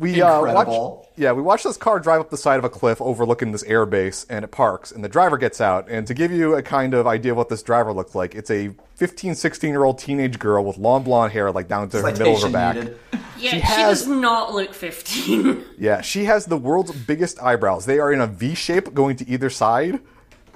We 0.00 0.22
uh, 0.22 0.40
watch, 0.54 1.06
yeah, 1.16 1.32
we 1.32 1.42
watch 1.42 1.62
this 1.62 1.76
car 1.76 2.00
drive 2.00 2.20
up 2.22 2.30
the 2.30 2.38
side 2.38 2.58
of 2.58 2.64
a 2.64 2.70
cliff 2.70 3.00
overlooking 3.02 3.52
this 3.52 3.62
air 3.64 3.84
base, 3.84 4.24
and 4.30 4.44
it 4.44 4.48
parks. 4.50 4.90
And 4.90 5.04
the 5.04 5.10
driver 5.10 5.36
gets 5.36 5.60
out. 5.60 5.88
And 5.90 6.06
to 6.06 6.14
give 6.14 6.32
you 6.32 6.54
a 6.56 6.62
kind 6.62 6.94
of 6.94 7.06
idea 7.06 7.32
of 7.32 7.36
what 7.38 7.50
this 7.50 7.62
driver 7.62 7.92
looks 7.92 8.14
like, 8.14 8.34
it's 8.34 8.50
a 8.50 8.70
15, 8.96 9.34
16 9.34 9.70
year 9.70 9.84
old 9.84 9.98
teenage 9.98 10.38
girl 10.38 10.64
with 10.64 10.78
long 10.78 11.02
blonde 11.02 11.32
hair, 11.34 11.52
like 11.52 11.68
down 11.68 11.90
to 11.90 11.98
her 11.98 12.02
middle 12.12 12.28
of 12.28 12.42
her 12.42 12.48
citation 12.48 12.52
back. 12.52 12.76
needed. 12.76 12.98
Yeah, 13.38 13.50
She 13.50 13.60
she, 13.60 13.76
does 13.76 14.06
not 14.08 14.54
look 14.54 14.72
15. 14.74 15.64
Yeah, 15.78 16.00
she 16.00 16.24
has 16.24 16.46
the 16.46 16.56
world's 16.58 16.92
biggest 16.92 17.40
eyebrows. 17.42 17.84
They 17.86 17.98
are 17.98 18.10
in 18.12 18.20
a 18.22 18.26
V 18.26 18.54
shape 18.54 18.92
going 18.94 19.16
to 19.16 19.28
either 19.28 19.50
side, 19.50 20.00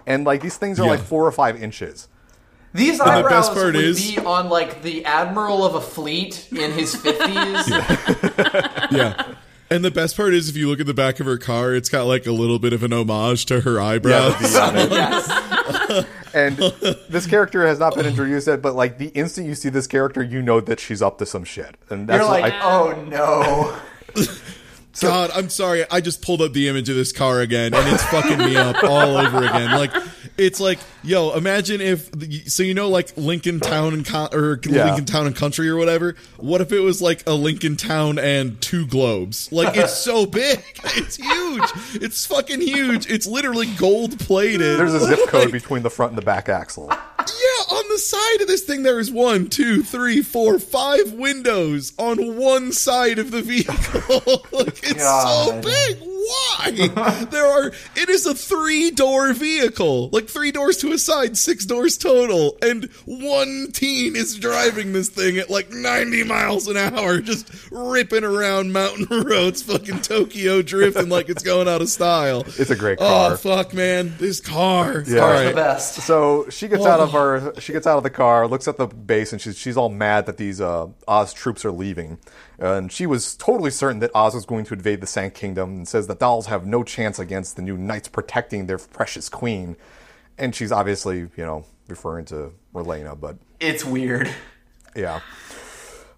and 0.06 0.24
like 0.24 0.40
these 0.42 0.56
things 0.56 0.80
are 0.80 0.84
Yeah. 0.84 0.90
like 0.92 1.00
four 1.00 1.26
or 1.26 1.32
five 1.32 1.62
inches. 1.62 2.08
These 2.74 2.98
the 2.98 3.04
eyebrows 3.04 3.30
best 3.48 3.54
part 3.54 3.74
would 3.74 3.76
is- 3.84 4.10
be 4.14 4.18
on 4.18 4.48
like 4.48 4.82
the 4.82 5.04
admiral 5.04 5.64
of 5.64 5.74
a 5.76 5.80
fleet 5.80 6.48
in 6.52 6.72
his 6.72 6.94
fifties. 7.02 7.68
yeah. 8.90 9.34
And 9.70 9.82
the 9.84 9.90
best 9.90 10.16
part 10.16 10.34
is, 10.34 10.48
if 10.50 10.56
you 10.56 10.68
look 10.68 10.78
at 10.80 10.86
the 10.86 10.94
back 10.94 11.20
of 11.20 11.26
her 11.26 11.38
car, 11.38 11.74
it's 11.74 11.88
got 11.88 12.02
like 12.06 12.26
a 12.26 12.32
little 12.32 12.58
bit 12.58 12.72
of 12.72 12.82
an 12.82 12.92
homage 12.92 13.46
to 13.46 13.60
her 13.62 13.80
eyebrows. 13.80 14.38
the 14.38 14.48
V 14.48 14.56
on 14.58 14.76
it. 14.76 14.90
yes. 14.90 16.06
And 16.34 16.56
this 17.08 17.28
character 17.28 17.64
has 17.64 17.78
not 17.78 17.94
been 17.94 18.06
introduced 18.06 18.48
yet, 18.48 18.60
but 18.60 18.74
like 18.74 18.98
the 18.98 19.06
instant 19.10 19.46
you 19.46 19.54
see 19.54 19.68
this 19.68 19.86
character, 19.86 20.20
you 20.20 20.42
know 20.42 20.60
that 20.60 20.80
she's 20.80 21.00
up 21.00 21.18
to 21.18 21.26
some 21.26 21.44
shit. 21.44 21.76
And 21.90 22.08
that's 22.08 22.18
You're 22.20 22.28
like, 22.28 22.52
I, 22.52 22.60
oh 22.60 23.04
no. 23.04 23.78
God, 25.00 25.30
I'm 25.32 25.48
sorry. 25.48 25.84
I 25.90 26.00
just 26.00 26.22
pulled 26.22 26.42
up 26.42 26.52
the 26.52 26.68
image 26.68 26.88
of 26.88 26.96
this 26.96 27.12
car 27.12 27.40
again, 27.40 27.72
and 27.72 27.88
it's 27.88 28.02
fucking 28.06 28.38
me 28.38 28.56
up 28.56 28.82
all 28.82 29.16
over 29.16 29.38
again. 29.44 29.70
Like, 29.72 29.92
it's 30.36 30.58
like, 30.60 30.78
yo, 31.02 31.32
imagine 31.34 31.80
if, 31.80 32.10
so 32.50 32.62
you 32.62 32.74
know, 32.74 32.88
like 32.88 33.16
Lincoln 33.16 33.60
Town 33.60 33.94
and 33.94 34.04
Co- 34.04 34.28
or 34.32 34.60
Yeah. 34.66 34.86
Lincoln 34.86 35.04
Town 35.04 35.26
and 35.26 35.36
Country 35.36 35.68
or 35.68 35.76
whatever. 35.76 36.16
What 36.38 36.60
if 36.60 36.72
it 36.72 36.80
was 36.80 37.00
like 37.00 37.22
a 37.26 37.34
Lincoln 37.34 37.76
Town 37.76 38.18
and 38.18 38.60
two 38.60 38.86
globes? 38.86 39.50
Like, 39.52 39.76
it's 39.76 39.96
so 39.98 40.26
big, 40.26 40.62
it's 40.96 41.16
huge, 41.16 41.70
it's 42.02 42.26
fucking 42.26 42.60
huge. 42.60 43.08
It's 43.08 43.26
literally 43.26 43.66
gold 43.76 44.18
plated. 44.18 44.78
there's 44.78 44.94
a 44.94 45.00
zip 45.00 45.20
code 45.28 45.52
between 45.52 45.82
the 45.82 45.90
front 45.90 46.10
and 46.12 46.18
the 46.18 46.24
back 46.24 46.48
axle. 46.48 46.88
Yeah, 46.90 47.53
on 47.70 47.88
the 47.88 47.98
side 47.98 48.40
of 48.40 48.48
this 48.48 48.62
thing, 48.62 48.82
there 48.82 49.00
is 49.00 49.10
one, 49.10 49.48
two, 49.48 49.82
three, 49.82 50.22
four, 50.22 50.58
five 50.58 51.12
windows 51.12 51.92
on 51.98 52.36
one 52.36 52.72
side 52.72 53.18
of 53.18 53.30
the 53.30 53.42
vehicle. 53.42 54.44
like, 54.52 54.80
it's 54.82 55.02
so 55.02 55.60
big. 55.62 55.98
Why? 56.24 57.26
there 57.30 57.46
are. 57.46 57.72
It 57.96 58.08
is 58.08 58.26
a 58.26 58.34
three-door 58.34 59.34
vehicle, 59.34 60.08
like 60.10 60.28
three 60.28 60.52
doors 60.52 60.78
to 60.78 60.92
a 60.92 60.98
side, 60.98 61.36
six 61.36 61.66
doors 61.66 61.98
total, 61.98 62.56
and 62.62 62.84
one 63.04 63.68
teen 63.72 64.16
is 64.16 64.36
driving 64.36 64.92
this 64.92 65.10
thing 65.10 65.36
at 65.36 65.50
like 65.50 65.70
ninety 65.70 66.24
miles 66.24 66.66
an 66.66 66.78
hour, 66.78 67.20
just 67.20 67.50
ripping 67.70 68.24
around 68.24 68.72
mountain 68.72 69.06
roads, 69.24 69.62
fucking 69.62 70.00
Tokyo 70.00 70.62
drifting 70.62 71.10
like 71.10 71.28
it's 71.28 71.42
going 71.42 71.68
out 71.68 71.82
of 71.82 71.88
style. 71.90 72.42
It's 72.58 72.70
a 72.70 72.76
great 72.76 72.98
oh, 73.00 73.06
car. 73.06 73.32
Oh 73.32 73.36
fuck, 73.36 73.74
man, 73.74 74.14
this 74.18 74.40
car. 74.40 75.04
Yeah. 75.06 75.20
All 75.20 75.44
the 75.44 75.54
best. 75.54 75.96
So 75.96 76.48
she 76.48 76.68
gets 76.68 76.84
oh. 76.84 76.90
out 76.90 77.00
of 77.00 77.12
her, 77.12 77.53
she 77.58 77.72
gets 77.72 77.86
out 77.86 77.96
of 77.96 78.02
the 78.02 78.10
car, 78.10 78.46
looks 78.46 78.66
at 78.68 78.76
the 78.76 78.86
base, 78.86 79.32
and 79.32 79.40
she's 79.40 79.58
she's 79.58 79.76
all 79.76 79.88
mad 79.88 80.26
that 80.26 80.36
these 80.36 80.60
uh, 80.60 80.88
Oz 81.08 81.32
troops 81.32 81.64
are 81.64 81.72
leaving. 81.72 82.18
And 82.58 82.90
she 82.92 83.06
was 83.06 83.34
totally 83.36 83.70
certain 83.70 83.98
that 84.00 84.10
Oz 84.14 84.34
was 84.34 84.46
going 84.46 84.64
to 84.66 84.74
invade 84.74 85.00
the 85.00 85.06
Sanc 85.06 85.34
Kingdom, 85.34 85.70
and 85.70 85.88
says 85.88 86.06
the 86.06 86.14
dolls 86.14 86.46
have 86.46 86.66
no 86.66 86.82
chance 86.84 87.18
against 87.18 87.56
the 87.56 87.62
new 87.62 87.76
knights 87.76 88.08
protecting 88.08 88.66
their 88.66 88.78
precious 88.78 89.28
queen. 89.28 89.76
And 90.38 90.54
she's 90.54 90.72
obviously, 90.72 91.18
you 91.18 91.30
know, 91.44 91.64
referring 91.88 92.24
to 92.26 92.52
Relena, 92.74 93.18
but 93.18 93.36
It's 93.60 93.84
weird. 93.84 94.28
yeah. 94.96 95.20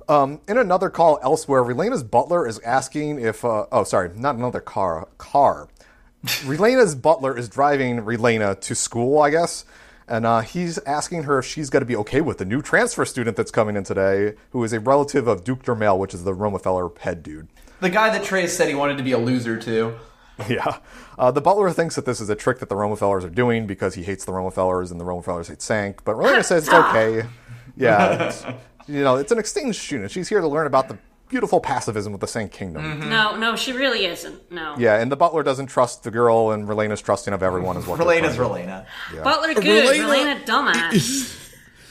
Um, 0.08 0.40
in 0.46 0.56
another 0.56 0.88
call 0.88 1.18
elsewhere, 1.22 1.62
Relena's 1.64 2.04
butler 2.04 2.46
is 2.46 2.58
asking 2.60 3.20
if. 3.20 3.44
Uh, 3.44 3.66
oh, 3.72 3.84
sorry, 3.84 4.10
not 4.14 4.36
another 4.36 4.60
car. 4.60 5.08
Car. 5.18 5.68
Relena's 6.44 6.94
butler 6.94 7.36
is 7.36 7.48
driving 7.48 7.98
Relena 8.02 8.58
to 8.62 8.74
school, 8.74 9.20
I 9.20 9.30
guess, 9.30 9.64
and 10.08 10.24
uh, 10.26 10.40
he's 10.40 10.78
asking 10.78 11.24
her 11.24 11.38
if 11.38 11.46
she's 11.46 11.70
going 11.70 11.80
to 11.82 11.86
be 11.86 11.96
okay 11.96 12.20
with 12.20 12.38
the 12.38 12.44
new 12.44 12.62
transfer 12.62 13.04
student 13.04 13.36
that's 13.36 13.50
coming 13.50 13.76
in 13.76 13.84
today, 13.84 14.34
who 14.50 14.62
is 14.64 14.72
a 14.72 14.80
relative 14.80 15.26
of 15.26 15.44
Duke 15.44 15.62
Dermail, 15.64 15.98
which 15.98 16.14
is 16.14 16.24
the 16.24 16.32
Romefeller 16.34 16.96
head 16.98 17.22
dude. 17.22 17.48
The 17.80 17.90
guy 17.90 18.10
that 18.16 18.24
Trey 18.24 18.46
said 18.46 18.68
he 18.68 18.74
wanted 18.74 18.96
to 18.98 19.02
be 19.02 19.12
a 19.12 19.18
loser 19.18 19.56
to. 19.58 19.96
Yeah. 20.50 20.80
Uh, 21.18 21.30
the 21.30 21.40
butler 21.40 21.70
thinks 21.70 21.94
that 21.96 22.04
this 22.04 22.20
is 22.20 22.28
a 22.28 22.36
trick 22.36 22.58
that 22.58 22.68
the 22.68 22.74
Romefellers 22.74 23.24
are 23.24 23.30
doing 23.30 23.66
because 23.66 23.94
he 23.94 24.02
hates 24.02 24.26
the 24.26 24.32
Romefellers 24.32 24.90
and 24.90 25.00
the 25.00 25.04
Romefellers 25.06 25.48
hate 25.48 25.62
Sanc. 25.62 26.04
But 26.04 26.16
Relena 26.16 26.44
says 26.44 26.64
it's 26.68 26.74
okay. 26.74 27.26
Yeah. 27.76 28.12
it's- 28.28 28.44
you 28.86 29.02
know, 29.02 29.16
it's 29.16 29.32
an 29.32 29.38
exchange 29.38 29.78
student. 29.78 30.10
She's 30.10 30.28
here 30.28 30.42
to 30.42 30.46
learn 30.46 30.66
about 30.66 30.88
the 30.88 30.98
beautiful 31.28 31.60
pacifism 31.60 32.12
with 32.12 32.20
the 32.20 32.26
Sanc 32.26 32.52
Kingdom. 32.52 32.82
Mm-hmm. 32.82 33.10
No, 33.10 33.36
no, 33.36 33.56
she 33.56 33.72
really 33.72 34.06
isn't. 34.06 34.50
No. 34.52 34.74
Yeah, 34.78 35.00
and 35.00 35.10
the 35.10 35.16
butler 35.16 35.42
doesn't 35.42 35.66
trust 35.66 36.04
the 36.04 36.10
girl, 36.10 36.50
and 36.52 36.66
Relena's 36.68 37.00
trusting 37.02 37.34
of 37.34 37.42
everyone 37.42 37.76
as 37.76 37.86
well. 37.86 37.96
they're 37.96 38.06
Relena's 38.06 38.36
trying 38.36 38.66
to- 38.66 38.86
Relena. 39.14 39.24
Butler 39.24 39.54
good, 39.54 39.64
Relena- 39.94 40.44
Relena 40.44 40.44
dumbass. 40.92 41.42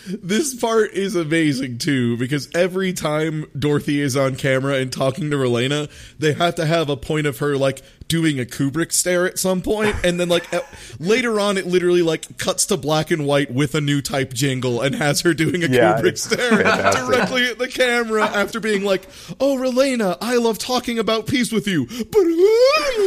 This 0.08 0.54
part 0.54 0.92
is 0.92 1.16
amazing 1.16 1.80
too 1.80 2.16
because 2.18 2.48
every 2.54 2.94
time 2.94 3.48
Dorothy 3.58 4.02
is 4.02 4.16
on 4.16 4.36
camera 4.36 4.76
and 4.76 4.94
talking 4.94 5.32
to 5.32 5.36
Relena, 5.36 5.90
they 6.20 6.34
have 6.34 6.54
to 6.56 6.66
have 6.68 6.90
a 6.92 6.96
point 6.98 7.26
of 7.26 7.40
her 7.40 7.58
like 7.58 7.82
doing 8.08 8.40
a 8.40 8.44
Kubrick 8.46 8.92
stare 8.92 9.26
at 9.26 9.40
some 9.40 9.62
point, 9.62 9.96
and 10.04 10.20
then 10.20 10.30
like 10.30 10.52
at- 10.54 10.66
later 11.00 11.40
on, 11.40 11.58
it 11.58 11.66
literally 11.66 12.02
like 12.04 12.38
cuts 12.38 12.66
to 12.68 12.78
black 12.78 13.10
and 13.12 13.26
white 13.26 13.52
with 13.52 13.74
a 13.76 13.82
new 13.82 14.02
type 14.02 14.34
jingle 14.34 14.82
and 14.82 14.94
has 14.96 15.22
her 15.22 15.34
doing 15.34 15.64
a 15.64 15.68
Yeah, 15.68 16.00
Kubrick 16.00 16.18
stare 16.18 16.52
fantastic. 16.58 17.06
directly 17.06 17.46
at 17.48 17.58
the 17.58 17.68
camera 17.68 18.26
after 18.26 18.60
being 18.60 18.84
like, 18.84 19.08
"Oh, 19.40 19.58
Relena, 19.58 20.18
I 20.22 20.36
love 20.38 20.58
talking 20.58 21.00
about 21.00 21.26
peace 21.28 21.52
with 21.52 21.68
you," 21.68 21.86
but 21.88 22.22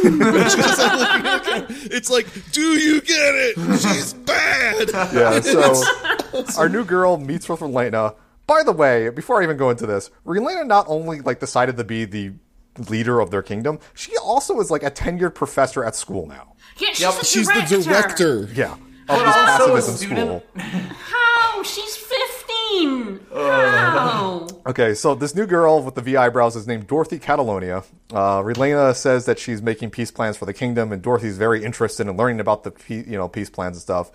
And 0.05 0.21
she's 0.51 0.55
just, 0.55 0.79
like, 0.79 0.99
looking 0.99 1.25
at 1.27 1.43
the 1.43 1.49
camera. 1.51 1.67
it's 1.91 2.09
like, 2.09 2.27
"Do 2.51 2.61
you 2.61 3.01
get 3.01 3.35
it? 3.35 3.79
She's 3.79 4.13
bad." 4.13 4.89
Yeah, 5.13 5.39
so 5.41 6.43
our 6.57 6.69
new 6.69 6.83
girl 6.83 7.17
meets 7.17 7.47
with 7.47 7.59
Relena. 7.61 8.15
By 8.47 8.63
the 8.63 8.71
way, 8.71 9.09
before 9.09 9.39
I 9.39 9.43
even 9.43 9.57
go 9.57 9.69
into 9.69 9.85
this, 9.85 10.09
Relena 10.25 10.65
not 10.65 10.85
only 10.87 11.21
like 11.21 11.39
decided 11.39 11.77
to 11.77 11.83
be 11.83 12.05
the 12.05 12.31
leader 12.89 13.19
of 13.19 13.31
their 13.31 13.41
kingdom, 13.41 13.79
she 13.93 14.15
also 14.17 14.59
is 14.59 14.69
like 14.71 14.83
a 14.83 14.91
tenured 14.91 15.35
professor 15.35 15.83
at 15.83 15.95
school 15.95 16.25
now. 16.27 16.53
Yeah, 16.77 16.89
she's 16.89 17.01
Yep, 17.01 17.13
the 17.15 17.25
She's 17.25 17.47
director. 17.47 17.77
the 17.77 17.83
director. 17.83 18.49
Yeah, 18.53 18.73
of 19.09 19.19
this 19.19 19.35
pacifism 19.35 19.95
school. 19.97 20.43
How? 20.55 21.63
She's 21.63 21.95
15. 21.97 23.19
How? 23.33 24.47
Okay, 24.67 24.93
so 24.93 25.15
this 25.15 25.33
new 25.33 25.47
girl 25.47 25.81
with 25.81 25.95
the 25.95 26.01
V 26.01 26.15
eyebrows 26.15 26.55
is 26.55 26.67
named 26.67 26.85
Dorothy 26.85 27.17
Catalonia. 27.17 27.83
Uh, 28.13 28.39
Relena 28.43 28.93
says 28.95 29.25
that 29.25 29.39
she's 29.39 29.63
making 29.63 29.89
peace 29.89 30.11
plans 30.11 30.37
for 30.37 30.45
the 30.45 30.53
kingdom, 30.53 30.91
and 30.91 31.01
Dorothy's 31.01 31.37
very 31.37 31.63
interested 31.63 32.05
in 32.07 32.15
learning 32.15 32.39
about 32.39 32.63
the 32.63 32.73
you 32.87 33.17
know 33.17 33.27
peace 33.27 33.49
plans 33.49 33.77
and 33.77 33.81
stuff. 33.81 34.11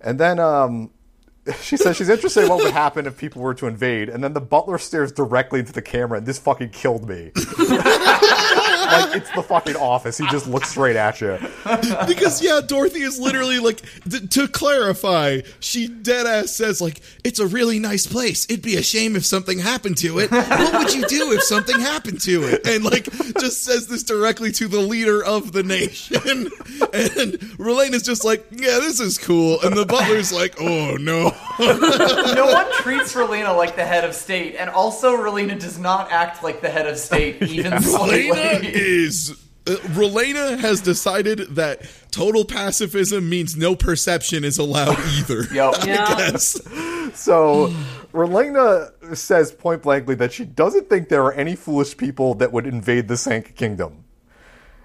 And 0.00 0.20
then 0.20 0.38
um, 0.38 0.90
she 1.62 1.76
says 1.76 1.96
she's 1.96 2.08
interested 2.08 2.44
in 2.44 2.48
what 2.48 2.62
would 2.62 2.72
happen 2.72 3.06
if 3.06 3.16
people 3.16 3.42
were 3.42 3.54
to 3.54 3.66
invade. 3.66 4.08
And 4.08 4.22
then 4.22 4.32
the 4.32 4.40
butler 4.40 4.78
stares 4.78 5.12
directly 5.12 5.60
into 5.60 5.72
the 5.72 5.82
camera, 5.82 6.18
and 6.18 6.26
this 6.26 6.38
fucking 6.38 6.70
killed 6.70 7.08
me. 7.08 7.32
like 8.92 9.16
it's 9.16 9.30
the 9.32 9.42
fucking 9.42 9.76
office. 9.76 10.18
He 10.18 10.26
just 10.28 10.46
looks 10.46 10.70
straight 10.70 10.96
at 10.96 11.20
you. 11.20 11.38
because 12.06 12.42
yeah, 12.42 12.60
Dorothy 12.66 13.02
is 13.02 13.18
literally 13.18 13.58
like 13.58 13.82
th- 14.08 14.28
to 14.30 14.48
clarify. 14.48 15.40
She 15.60 15.88
dead 15.88 16.26
ass 16.26 16.52
says 16.52 16.80
like 16.80 17.00
it's 17.24 17.38
a 17.38 17.46
really 17.46 17.78
nice 17.78 18.06
place. 18.06 18.44
It'd 18.50 18.62
be 18.62 18.76
a 18.76 18.82
shame 18.82 19.16
if 19.16 19.24
something 19.24 19.58
happened 19.58 19.98
to 19.98 20.18
it. 20.18 20.30
What 20.30 20.72
would 20.84 20.94
you 20.94 21.06
do 21.06 21.32
if 21.32 21.42
something 21.42 21.78
happened 21.78 22.20
to 22.22 22.44
it? 22.44 22.66
And 22.66 22.84
like 22.84 23.04
just 23.38 23.62
says 23.62 23.86
this 23.86 24.02
directly 24.02 24.52
to 24.52 24.68
the 24.68 24.80
leader 24.80 25.24
of 25.24 25.52
the 25.52 25.62
nation. 25.62 26.50
And 26.92 27.34
Relena 27.58 28.02
just 28.02 28.24
like, 28.24 28.44
yeah, 28.50 28.78
this 28.80 29.00
is 29.00 29.16
cool. 29.16 29.60
And 29.62 29.76
the 29.76 29.86
butler's 29.86 30.32
like, 30.32 30.60
oh 30.60 30.96
no. 30.96 31.34
no 31.60 32.46
one 32.46 32.66
treats 32.82 33.14
Relena 33.14 33.56
like 33.56 33.76
the 33.76 33.84
head 33.84 34.04
of 34.04 34.14
state, 34.14 34.56
and 34.56 34.70
also 34.70 35.16
Relena 35.16 35.58
does 35.58 35.78
not 35.78 36.10
act 36.10 36.42
like 36.42 36.60
the 36.60 36.70
head 36.70 36.86
of 36.86 36.98
state 36.98 37.42
even 37.42 37.72
Relena 37.72 37.82
slightly. 37.82 38.30
Is. 38.80 39.46
Uh, 39.66 39.72
Relena 39.92 40.58
has 40.58 40.80
decided 40.80 41.40
that 41.56 41.82
total 42.10 42.46
pacifism 42.46 43.28
means 43.28 43.56
no 43.56 43.76
perception 43.76 44.42
is 44.42 44.56
allowed 44.58 44.98
either. 45.18 45.44
Yep. 45.52 45.74
Yeah. 45.86 46.18
Yes. 46.18 46.60
So 47.14 47.68
Relena 48.12 48.90
says 49.16 49.52
point 49.52 49.82
blankly 49.82 50.14
that 50.16 50.32
she 50.32 50.44
doesn't 50.44 50.88
think 50.88 51.08
there 51.08 51.22
are 51.24 51.32
any 51.34 51.56
foolish 51.56 51.96
people 51.96 52.34
that 52.36 52.52
would 52.52 52.66
invade 52.66 53.08
the 53.08 53.16
Sanc 53.16 53.54
Kingdom. 53.54 54.04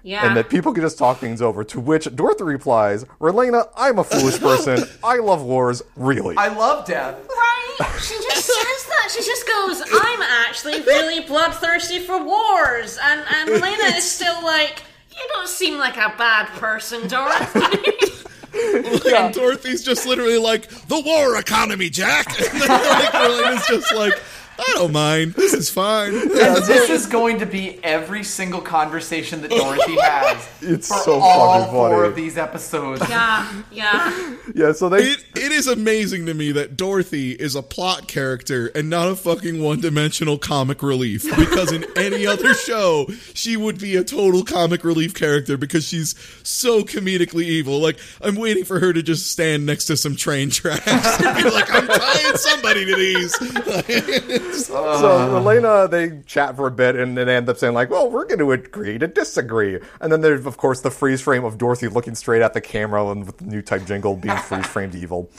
Yeah. 0.06 0.24
and 0.24 0.36
that 0.36 0.48
people 0.48 0.72
can 0.72 0.82
just 0.84 0.98
talk 0.98 1.18
things 1.18 1.42
over. 1.42 1.64
To 1.64 1.80
which 1.80 2.14
Dorothy 2.14 2.44
replies, 2.44 3.02
Relena, 3.20 3.68
I'm 3.76 3.98
a 3.98 4.04
foolish 4.04 4.38
person. 4.38 4.84
I 5.04 5.16
love 5.16 5.42
wars, 5.42 5.82
really. 5.96 6.36
I 6.36 6.46
love 6.46 6.86
death. 6.86 7.16
Right? 7.28 7.76
She 8.00 8.14
just 8.14 8.46
says 8.46 8.86
that. 8.86 9.10
She 9.12 9.24
just 9.24 9.44
goes, 9.48 9.82
I'm 9.82 10.22
actually 10.22 10.80
really 10.82 11.26
bloodthirsty 11.26 11.98
for 11.98 12.22
wars. 12.22 13.00
And, 13.02 13.20
and 13.34 13.50
Elena 13.50 13.96
is 13.96 14.08
still 14.08 14.40
like, 14.44 14.80
you 15.10 15.22
don't 15.32 15.48
seem 15.48 15.76
like 15.76 15.96
a 15.96 16.14
bad 16.16 16.46
person, 16.60 17.08
Dorothy. 17.08 18.12
And 18.58 19.34
Dorothy's 19.34 19.84
just 19.84 20.06
literally 20.06 20.38
like, 20.38 20.68
the 20.86 20.98
war 21.00 21.36
economy, 21.36 21.90
Jack. 21.90 22.26
And 22.40 22.60
then 22.62 22.68
like, 22.68 23.14
Elena's 23.14 23.66
just 23.66 23.94
like, 23.94 24.14
I 24.58 24.72
don't 24.74 24.92
mind. 24.92 25.34
This 25.34 25.52
is 25.52 25.68
fine. 25.70 26.14
And 26.14 26.30
this 26.30 26.90
is 26.90 27.06
going 27.06 27.38
to 27.40 27.46
be 27.46 27.78
every 27.84 28.24
single 28.24 28.60
conversation 28.60 29.42
that 29.42 29.50
Dorothy 29.50 29.96
has 30.00 30.48
It's 30.60 30.88
for 30.88 30.98
so 30.98 31.12
all 31.20 31.58
fucking 31.60 31.72
four 31.72 31.90
funny. 31.90 32.08
of 32.08 32.14
these 32.16 32.36
episodes. 32.38 33.02
yeah, 33.08 33.62
yeah. 33.70 34.36
yeah, 34.54 34.72
so 34.72 34.88
they. 34.88 35.02
It, 35.12 35.24
it 35.36 35.52
is 35.52 35.66
amazing 35.66 36.26
to 36.26 36.34
me 36.34 36.52
that 36.52 36.76
Dorothy 36.76 37.32
is 37.32 37.54
a 37.54 37.62
plot 37.62 38.08
character 38.08 38.68
and 38.74 38.88
not 38.90 39.08
a 39.08 39.16
fucking 39.16 39.62
one 39.62 39.80
dimensional 39.80 40.38
comic 40.38 40.82
relief. 40.82 41.24
Because 41.36 41.72
in 41.72 41.84
any 41.96 42.26
other 42.26 42.54
show, 42.54 43.06
she 43.34 43.56
would 43.56 43.78
be 43.78 43.96
a 43.96 44.04
total 44.04 44.44
comic 44.44 44.84
relief 44.84 45.14
character 45.14 45.56
because 45.56 45.86
she's 45.86 46.14
so 46.42 46.82
comedically 46.82 47.44
evil. 47.44 47.78
Like, 47.80 47.98
I'm 48.22 48.36
waiting 48.36 48.64
for 48.64 48.80
her 48.80 48.92
to 48.92 49.02
just 49.02 49.30
stand 49.30 49.66
next 49.66 49.84
to 49.86 49.96
some 49.96 50.16
train 50.16 50.50
tracks 50.50 50.86
and 50.86 51.36
be 51.36 51.50
like, 51.50 51.70
I'm 51.72 51.86
tying 51.86 52.36
somebody 52.36 52.84
to 52.86 52.96
these. 52.96 54.45
so 54.54 55.36
Elena, 55.36 55.88
they 55.88 56.20
chat 56.26 56.56
for 56.56 56.66
a 56.66 56.70
bit 56.70 56.96
and 56.96 57.16
then 57.16 57.28
end 57.28 57.48
up 57.48 57.56
saying, 57.58 57.74
like, 57.74 57.90
well, 57.90 58.10
we're 58.10 58.24
going 58.24 58.38
to 58.38 58.52
agree 58.52 58.98
to 58.98 59.06
disagree. 59.06 59.78
And 60.00 60.10
then 60.12 60.20
there's, 60.20 60.46
of 60.46 60.56
course, 60.56 60.80
the 60.80 60.90
freeze 60.90 61.20
frame 61.20 61.44
of 61.44 61.58
Dorothy 61.58 61.88
looking 61.88 62.14
straight 62.14 62.42
at 62.42 62.54
the 62.54 62.60
camera 62.60 63.06
and 63.10 63.26
with 63.26 63.38
the 63.38 63.44
new 63.44 63.62
type 63.62 63.84
jingle 63.86 64.16
being 64.16 64.36
freeze 64.36 64.66
framed 64.66 64.94
evil. 64.96 65.30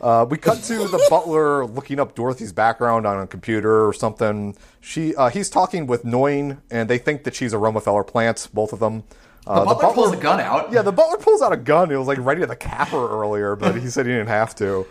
Uh, 0.00 0.26
we 0.28 0.36
cut 0.36 0.58
to 0.64 0.76
the 0.88 1.06
butler 1.08 1.64
looking 1.64 1.98
up 1.98 2.14
Dorothy's 2.14 2.52
background 2.52 3.06
on 3.06 3.20
a 3.20 3.26
computer 3.26 3.86
or 3.86 3.92
something. 3.94 4.54
She, 4.80 5.14
uh, 5.16 5.30
he's 5.30 5.48
talking 5.48 5.86
with 5.86 6.04
Noin, 6.04 6.58
and 6.70 6.90
they 6.90 6.98
think 6.98 7.24
that 7.24 7.34
she's 7.34 7.54
a 7.54 7.56
Romefeller 7.56 8.06
plant, 8.06 8.48
both 8.52 8.72
of 8.74 8.80
them. 8.80 9.04
Uh, 9.46 9.60
The 9.60 9.74
butler 9.74 9.94
pulls 9.94 10.12
a 10.12 10.16
gun 10.16 10.40
out. 10.40 10.72
Yeah, 10.72 10.82
the 10.82 10.92
butler 10.92 11.16
pulls 11.18 11.40
out 11.40 11.52
a 11.52 11.56
gun. 11.56 11.88
He 11.90 11.96
was 11.96 12.06
like 12.06 12.18
ready 12.18 12.44
to 12.46 12.56
cap 12.56 12.88
her 12.88 13.08
earlier, 13.08 13.56
but 13.56 13.76
he 13.80 13.88
said 13.88 14.04
he 14.04 14.12
didn't 14.12 14.28
have 14.28 14.54
to. 14.56 14.86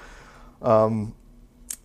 Um, 0.64 1.14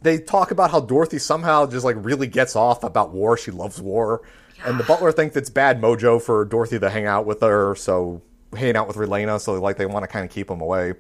they 0.02 0.18
talk 0.18 0.50
about 0.50 0.70
how 0.70 0.80
Dorothy 0.80 1.18
somehow 1.18 1.66
just 1.66 1.84
like 1.84 1.96
really 1.98 2.26
gets 2.26 2.54
off 2.56 2.84
about 2.84 3.11
war. 3.11 3.37
She 3.37 3.50
loves 3.50 3.80
war, 3.80 4.22
and 4.64 4.78
the 4.78 4.84
butler 4.84 5.12
thinks 5.12 5.37
it's 5.37 5.50
bad 5.50 5.80
mojo 5.80 6.20
for 6.22 6.44
Dorothy 6.44 6.78
to 6.78 6.90
hang 6.90 7.06
out 7.06 7.26
with 7.26 7.40
her. 7.40 7.74
So 7.74 8.22
hang 8.56 8.76
out 8.76 8.87
with 8.88 8.96
Relena, 8.96 9.40
so 9.40 9.61
like 9.61 9.76
they 9.76 9.87
want 9.87 10.04
to 10.04 10.06
kind 10.08 10.24
of 10.24 10.30
keep 10.30 10.50
him 10.50 10.61
away. 10.61 10.94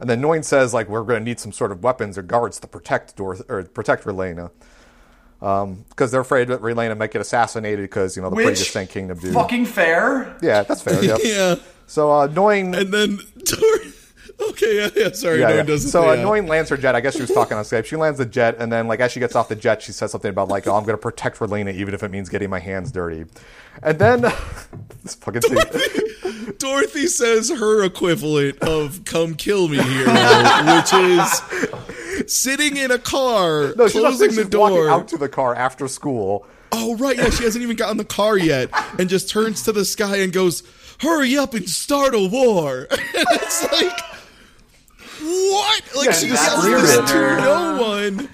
And 0.00 0.08
then 0.08 0.20
Noin 0.22 0.44
says 0.44 0.72
like 0.72 0.88
we're 0.88 1.02
going 1.02 1.20
to 1.20 1.24
need 1.24 1.40
some 1.40 1.52
sort 1.52 1.72
of 1.72 1.82
weapons 1.82 2.16
or 2.16 2.22
guards 2.22 2.60
to 2.60 2.66
protect 2.68 3.16
Dorothy 3.16 3.44
or 3.48 3.64
protect 3.64 4.04
Relena. 4.04 4.50
Because 5.40 6.10
they're 6.10 6.20
afraid 6.20 6.48
that 6.48 6.60
Relena 6.60 6.96
might 6.96 7.12
get 7.12 7.20
assassinated 7.20 7.82
because 7.84 8.16
you 8.16 8.22
know 8.22 8.30
the 8.30 8.36
Which 8.36 8.46
previous 8.46 8.70
Sanc 8.70 8.90
Kingdom 8.90 9.18
dude. 9.18 9.34
fucking 9.34 9.66
fair. 9.66 10.36
yeah, 10.42 10.62
that's 10.64 10.82
fair. 10.82 11.02
Yep. 11.04 11.18
yeah. 11.24 11.54
So 11.86 12.10
uh, 12.10 12.26
Noin 12.28 12.76
And 12.76 12.92
then 12.92 13.18
Dorothy. 13.44 13.77
Okay, 14.40 14.76
yeah, 14.76 14.88
yeah. 14.94 15.12
Sorry, 15.12 15.40
Yeah, 15.40 15.46
no 15.48 15.52
yeah. 15.52 15.56
one 15.58 15.66
doesn't. 15.66 15.90
So 15.90 16.08
uh. 16.08 16.12
Annoying 16.14 16.46
lands 16.46 16.70
her 16.70 16.76
jet. 16.76 16.94
I 16.94 17.00
guess 17.00 17.14
she 17.14 17.20
was 17.22 17.30
talking 17.30 17.56
on 17.56 17.64
Skype. 17.64 17.84
She 17.86 17.96
lands 17.96 18.18
the 18.18 18.26
jet, 18.26 18.56
and 18.58 18.70
then 18.72 18.86
like 18.86 19.00
as 19.00 19.10
she 19.12 19.20
gets 19.20 19.34
off 19.34 19.48
the 19.48 19.56
jet, 19.56 19.82
she 19.82 19.92
says 19.92 20.12
something 20.12 20.28
about 20.30 20.48
like, 20.48 20.66
"Oh, 20.66 20.76
I'm 20.76 20.84
going 20.84 20.94
to 20.96 21.02
protect 21.02 21.38
Relena, 21.38 21.72
even 21.74 21.92
if 21.94 22.02
it 22.02 22.10
means 22.10 22.28
getting 22.28 22.48
my 22.50 22.60
hands 22.60 22.92
dirty." 22.92 23.24
And 23.82 23.98
then 23.98 24.20
this 25.02 25.14
fucking 25.16 25.42
scene. 25.42 26.54
Dorothy 26.58 27.06
says 27.08 27.50
her 27.50 27.82
equivalent 27.84 28.58
of 28.62 29.04
"come 29.04 29.34
kill 29.34 29.68
me, 29.68 29.82
here," 29.82 30.06
which 30.06 30.92
is 30.92 32.32
sitting 32.32 32.76
in 32.76 32.90
a 32.90 32.98
car, 32.98 33.72
No, 33.76 33.86
she's, 33.88 33.96
not, 34.02 34.08
closing 34.10 34.28
she's 34.30 34.36
the 34.36 34.44
door. 34.44 34.88
out 34.88 35.08
to 35.08 35.18
the 35.18 35.28
car 35.28 35.54
after 35.54 35.88
school. 35.88 36.46
Oh 36.72 36.96
right, 36.96 37.16
yeah, 37.16 37.30
she 37.30 37.44
hasn't 37.44 37.62
even 37.62 37.76
gotten 37.76 37.96
the 37.96 38.04
car 38.04 38.36
yet, 38.36 38.70
and 38.98 39.08
just 39.08 39.28
turns 39.30 39.62
to 39.64 39.72
the 39.72 39.84
sky 39.84 40.18
and 40.18 40.32
goes, 40.32 40.62
"Hurry 41.00 41.36
up 41.36 41.54
and 41.54 41.68
start 41.68 42.14
a 42.14 42.28
war!" 42.28 42.86
and 42.90 42.98
it's 43.14 43.72
like, 43.72 43.98
what? 45.28 45.82
Like 45.96 46.06
Yeah, 46.06 46.12
she 46.12 46.28
that's 46.28 46.46
yells 46.48 46.64
weird. 46.64 46.80
this 46.82 47.10
to 47.12 47.36
no 47.36 47.82
one, 47.82 48.28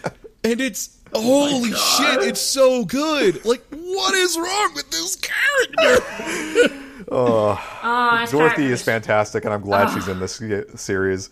and 0.45 0.61
it's 0.61 0.97
holy 1.15 1.73
shit, 1.73 2.23
it's 2.23 2.41
so 2.41 2.85
good. 2.85 3.45
Like, 3.45 3.63
what 3.71 4.15
is 4.15 4.37
wrong 4.37 4.73
with 4.75 4.91
this 4.91 5.17
character? 5.17 6.81
Oh, 7.07 7.59
it's 8.23 8.33
Dorothy 8.33 8.63
got- 8.63 8.71
is 8.71 8.83
fantastic, 8.83 9.45
and 9.45 9.53
I'm 9.53 9.61
glad 9.61 9.93
she's 9.93 10.09
in 10.09 10.21
this 10.21 10.41
series. 10.77 11.29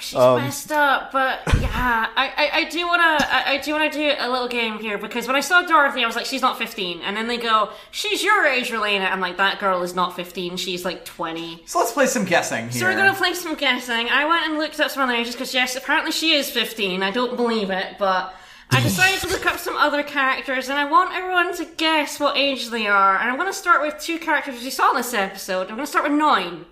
She's 0.00 0.18
Um, 0.18 0.40
messed 0.42 0.72
up, 0.72 1.12
but 1.12 1.40
yeah, 1.60 2.08
I, 2.16 2.32
I, 2.36 2.50
I 2.60 2.64
do 2.70 2.86
wanna 2.86 3.02
I, 3.02 3.44
I 3.46 3.56
do 3.58 3.72
wanna 3.72 3.90
do 3.90 4.14
a 4.18 4.28
little 4.28 4.48
game 4.48 4.78
here 4.78 4.98
because 4.98 5.26
when 5.26 5.36
I 5.36 5.40
saw 5.40 5.62
Dorothy, 5.62 6.02
I 6.02 6.06
was 6.06 6.16
like, 6.16 6.26
she's 6.26 6.42
not 6.42 6.58
fifteen, 6.58 7.00
and 7.02 7.16
then 7.16 7.28
they 7.28 7.36
go, 7.36 7.70
she's 7.90 8.22
your 8.22 8.46
age, 8.46 8.70
Relena. 8.70 9.10
I'm 9.10 9.20
like, 9.20 9.36
that 9.36 9.58
girl 9.60 9.82
is 9.82 9.94
not 9.94 10.16
fifteen, 10.16 10.56
she's 10.56 10.84
like 10.84 11.04
twenty. 11.04 11.62
So 11.66 11.78
let's 11.78 11.92
play 11.92 12.06
some 12.06 12.24
guessing 12.24 12.64
here. 12.70 12.80
So 12.80 12.86
we're 12.86 12.96
gonna 12.96 13.14
play 13.14 13.34
some 13.34 13.54
guessing. 13.54 14.08
I 14.08 14.24
went 14.24 14.46
and 14.46 14.58
looked 14.58 14.80
up 14.80 14.90
some 14.90 15.02
of 15.02 15.08
the 15.08 15.14
ages 15.20 15.34
because 15.34 15.52
yes, 15.54 15.76
apparently 15.76 16.12
she 16.12 16.32
is 16.32 16.50
fifteen. 16.50 17.02
I 17.02 17.10
don't 17.10 17.36
believe 17.36 17.70
it, 17.70 17.96
but 17.98 18.34
I 18.72 18.80
decided 18.80 19.20
to 19.22 19.26
look 19.28 19.46
up 19.46 19.58
some 19.58 19.76
other 19.76 20.02
characters, 20.04 20.68
and 20.68 20.78
I 20.78 20.84
want 20.84 21.12
everyone 21.12 21.52
to 21.56 21.64
guess 21.76 22.20
what 22.20 22.36
age 22.36 22.70
they 22.70 22.86
are. 22.86 23.16
And 23.18 23.28
I'm 23.28 23.36
going 23.36 23.48
to 23.48 23.52
start 23.52 23.82
with 23.82 23.98
two 24.00 24.16
characters 24.16 24.62
we 24.62 24.70
saw 24.70 24.90
in 24.92 24.96
this 24.98 25.12
episode. 25.12 25.62
I'm 25.62 25.74
going 25.74 25.80
to 25.80 25.86
start 25.88 26.08
with 26.08 26.16
Noin. 26.16 26.66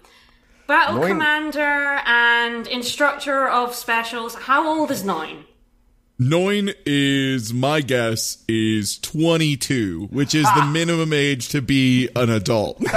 Battle 0.69 1.01
Noin- 1.01 1.09
Commander 1.09 2.01
and 2.07 2.67
Instructor 2.69 3.49
of 3.49 3.75
Specials. 3.75 4.35
How 4.35 4.69
old 4.69 4.91
is 4.93 5.03
Nine? 5.03 5.45
Noin 6.21 6.75
is 6.85 7.53
my 7.55 7.81
guess 7.81 8.45
is 8.49 8.99
22, 8.99 10.09
which 10.11 10.35
is 10.35 10.47
the 10.57 10.65
minimum 10.67 11.13
age 11.13 11.49
to 11.51 11.63
be 11.63 12.09
an 12.17 12.29
adult. 12.29 12.79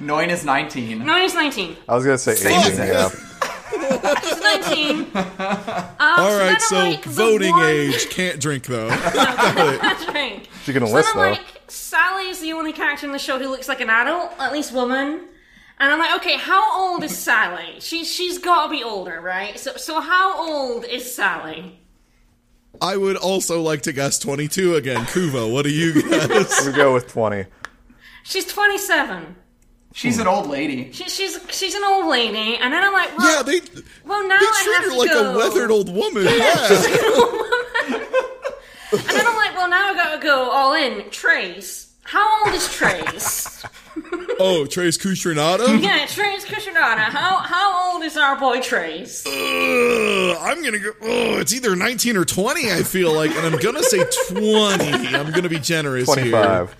Noin 0.00 0.28
is 0.28 0.44
19. 0.44 1.00
Noin 1.02 1.24
is 1.24 1.34
19. 1.34 1.76
I 1.88 1.94
was 1.96 2.04
gonna 2.04 2.18
say 2.18 2.34
Same 2.34 2.60
aging. 2.60 2.78
as 2.78 2.88
Yeah. 2.88 3.08
She's 4.20 4.40
19. 4.40 5.06
Um, 6.00 6.14
All 6.20 6.30
so 6.30 6.38
right, 6.38 6.46
then 6.46 6.54
I'm 6.54 6.60
so 6.60 6.76
like, 6.90 7.04
voting 7.04 7.50
one- 7.50 7.64
age 7.66 8.08
can't 8.10 8.40
drink 8.40 8.66
though. 8.66 8.88
Can't 8.90 10.06
drink. 10.12 10.48
She 10.64 10.72
can 10.72 10.82
So 10.82 10.88
enlist 10.88 11.08
then 11.14 11.22
I'm 11.24 11.34
though. 11.34 11.40
like, 11.42 11.57
Sally's 11.70 12.40
the 12.40 12.52
only 12.52 12.72
character 12.72 13.06
in 13.06 13.12
the 13.12 13.18
show 13.18 13.38
who 13.38 13.48
looks 13.48 13.68
like 13.68 13.80
an 13.80 13.90
adult, 13.90 14.32
at 14.38 14.52
least 14.52 14.72
woman. 14.72 15.20
And 15.80 15.92
I'm 15.92 15.98
like, 15.98 16.16
okay, 16.16 16.36
how 16.36 16.92
old 16.92 17.04
is 17.04 17.16
Sally? 17.16 17.76
She's 17.80 18.10
she's 18.12 18.38
got 18.38 18.64
to 18.66 18.70
be 18.70 18.82
older, 18.82 19.20
right? 19.20 19.58
So 19.58 19.76
so 19.76 20.00
how 20.00 20.48
old 20.50 20.84
is 20.84 21.14
Sally? 21.14 21.78
I 22.80 22.96
would 22.96 23.16
also 23.16 23.60
like 23.62 23.82
to 23.82 23.92
guess 23.92 24.18
22 24.18 24.74
again. 24.76 25.04
Kuva, 25.06 25.52
what 25.52 25.64
do 25.64 25.70
you 25.70 26.02
guess? 26.02 26.66
We 26.66 26.72
go 26.72 26.94
with 26.94 27.08
twenty. 27.08 27.46
She's 28.24 28.44
27. 28.46 29.36
She's 29.94 30.18
an 30.18 30.26
old 30.26 30.48
lady. 30.48 30.92
She, 30.92 31.08
she's 31.08 31.38
she's 31.50 31.74
an 31.74 31.82
old 31.84 32.06
lady, 32.06 32.56
and 32.56 32.72
then 32.72 32.84
I'm 32.84 32.92
like, 32.92 33.16
well, 33.16 33.36
yeah, 33.36 33.42
they 33.42 33.60
well 34.04 34.22
now 34.28 34.38
they 34.38 34.46
I 34.46 34.60
treat 34.64 34.74
have 34.74 34.84
her 34.84 34.90
to 34.90 34.96
like 34.98 35.10
go. 35.10 35.32
a 35.32 35.36
weathered 35.36 35.70
old 35.70 35.88
woman. 35.94 36.24
Yeah. 36.24 36.68
And 38.92 39.00
then 39.00 39.26
I'm 39.26 39.36
like, 39.36 39.54
well 39.56 39.68
now 39.68 39.90
I 39.90 39.94
gotta 39.94 40.22
go 40.22 40.50
all 40.50 40.74
in. 40.74 41.08
Treize, 41.10 41.92
how 42.04 42.44
old 42.46 42.54
is 42.54 42.68
Treize? 42.72 43.64
Oh, 44.40 44.64
Treize 44.66 44.96
Khushrenada? 44.96 45.82
yeah, 45.82 46.06
Treize 46.06 46.44
Khushrenada. 46.44 46.98
How 47.10 47.38
how 47.38 47.92
old 47.94 48.04
is 48.04 48.16
our 48.16 48.38
boy 48.38 48.60
Treize? 48.60 49.26
Ugh, 49.26 50.36
I'm 50.40 50.62
gonna 50.62 50.78
go. 50.78 50.90
Oh, 51.02 51.40
it's 51.40 51.52
either 51.52 51.74
19 51.74 52.16
or 52.16 52.24
20. 52.24 52.70
I 52.70 52.84
feel 52.84 53.12
like, 53.12 53.32
and 53.32 53.44
I'm 53.44 53.58
gonna 53.60 53.82
say 53.82 54.04
20. 54.28 55.08
I'm 55.16 55.32
gonna 55.32 55.48
be 55.48 55.58
generous 55.58 56.04
Twenty-five. 56.06 56.76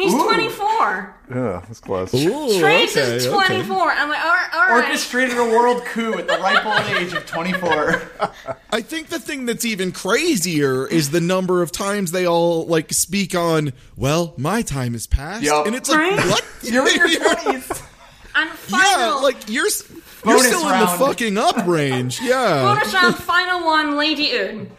He's 0.00 0.14
Ooh. 0.14 0.24
24. 0.24 1.16
Yeah, 1.34 1.62
that's 1.66 1.80
close. 1.80 2.14
Ooh, 2.14 2.58
Treize 2.58 2.96
okay, 2.96 3.16
is 3.16 3.26
okay. 3.26 3.46
24. 3.62 3.90
I'm 3.92 4.08
like, 4.08 4.18
all 4.24 4.30
right, 4.30 4.48
all 4.54 4.60
right. 4.68 4.84
Orchestrated 4.86 5.36
a 5.36 5.44
world 5.44 5.84
coup 5.84 6.14
at 6.14 6.26
the 6.26 6.38
ripe 6.38 6.64
old 6.64 6.96
age 6.96 7.12
of 7.12 7.26
24. 7.26 8.02
I 8.70 8.80
think 8.80 9.08
the 9.08 9.18
thing 9.18 9.44
that's 9.44 9.66
even 9.66 9.92
crazier 9.92 10.86
is 10.86 11.10
the 11.10 11.20
number 11.20 11.60
of 11.62 11.70
times 11.70 12.12
they 12.12 12.26
all 12.26 12.64
like 12.64 12.92
speak 12.94 13.34
on. 13.34 13.74
Well, 13.94 14.32
my 14.38 14.62
time 14.62 14.94
has 14.94 15.06
passed, 15.06 15.42
Yup. 15.44 15.66
and 15.66 15.76
it's 15.76 15.90
like 15.90 15.98
Right? 15.98 16.16
what? 16.30 16.44
You're 16.62 16.88
in 16.88 16.96
your 16.96 17.08
20s. 17.20 17.86
And 18.34 18.48
yeah, 18.48 18.54
final, 18.96 19.22
like 19.22 19.48
you're 19.50 19.66
you're 19.66 20.36
Bonus 20.36 20.46
still 20.46 20.68
in 20.70 20.80
the 20.80 20.86
fucking 20.86 21.36
up 21.36 21.66
range. 21.66 22.20
Yeah. 22.22 22.62
bonus 22.62 22.94
round, 22.94 23.16
final 23.16 23.66
one, 23.66 23.96
Lady 23.96 24.30
Une. 24.32 24.70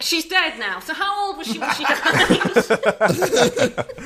She's 0.00 0.24
dead 0.26 0.58
now. 0.58 0.80
So 0.80 0.92
how 0.94 1.26
old 1.26 1.36
was 1.38 1.46
she 1.46 1.58
when 1.58 1.70
she 1.74 1.84
died? 1.84 3.86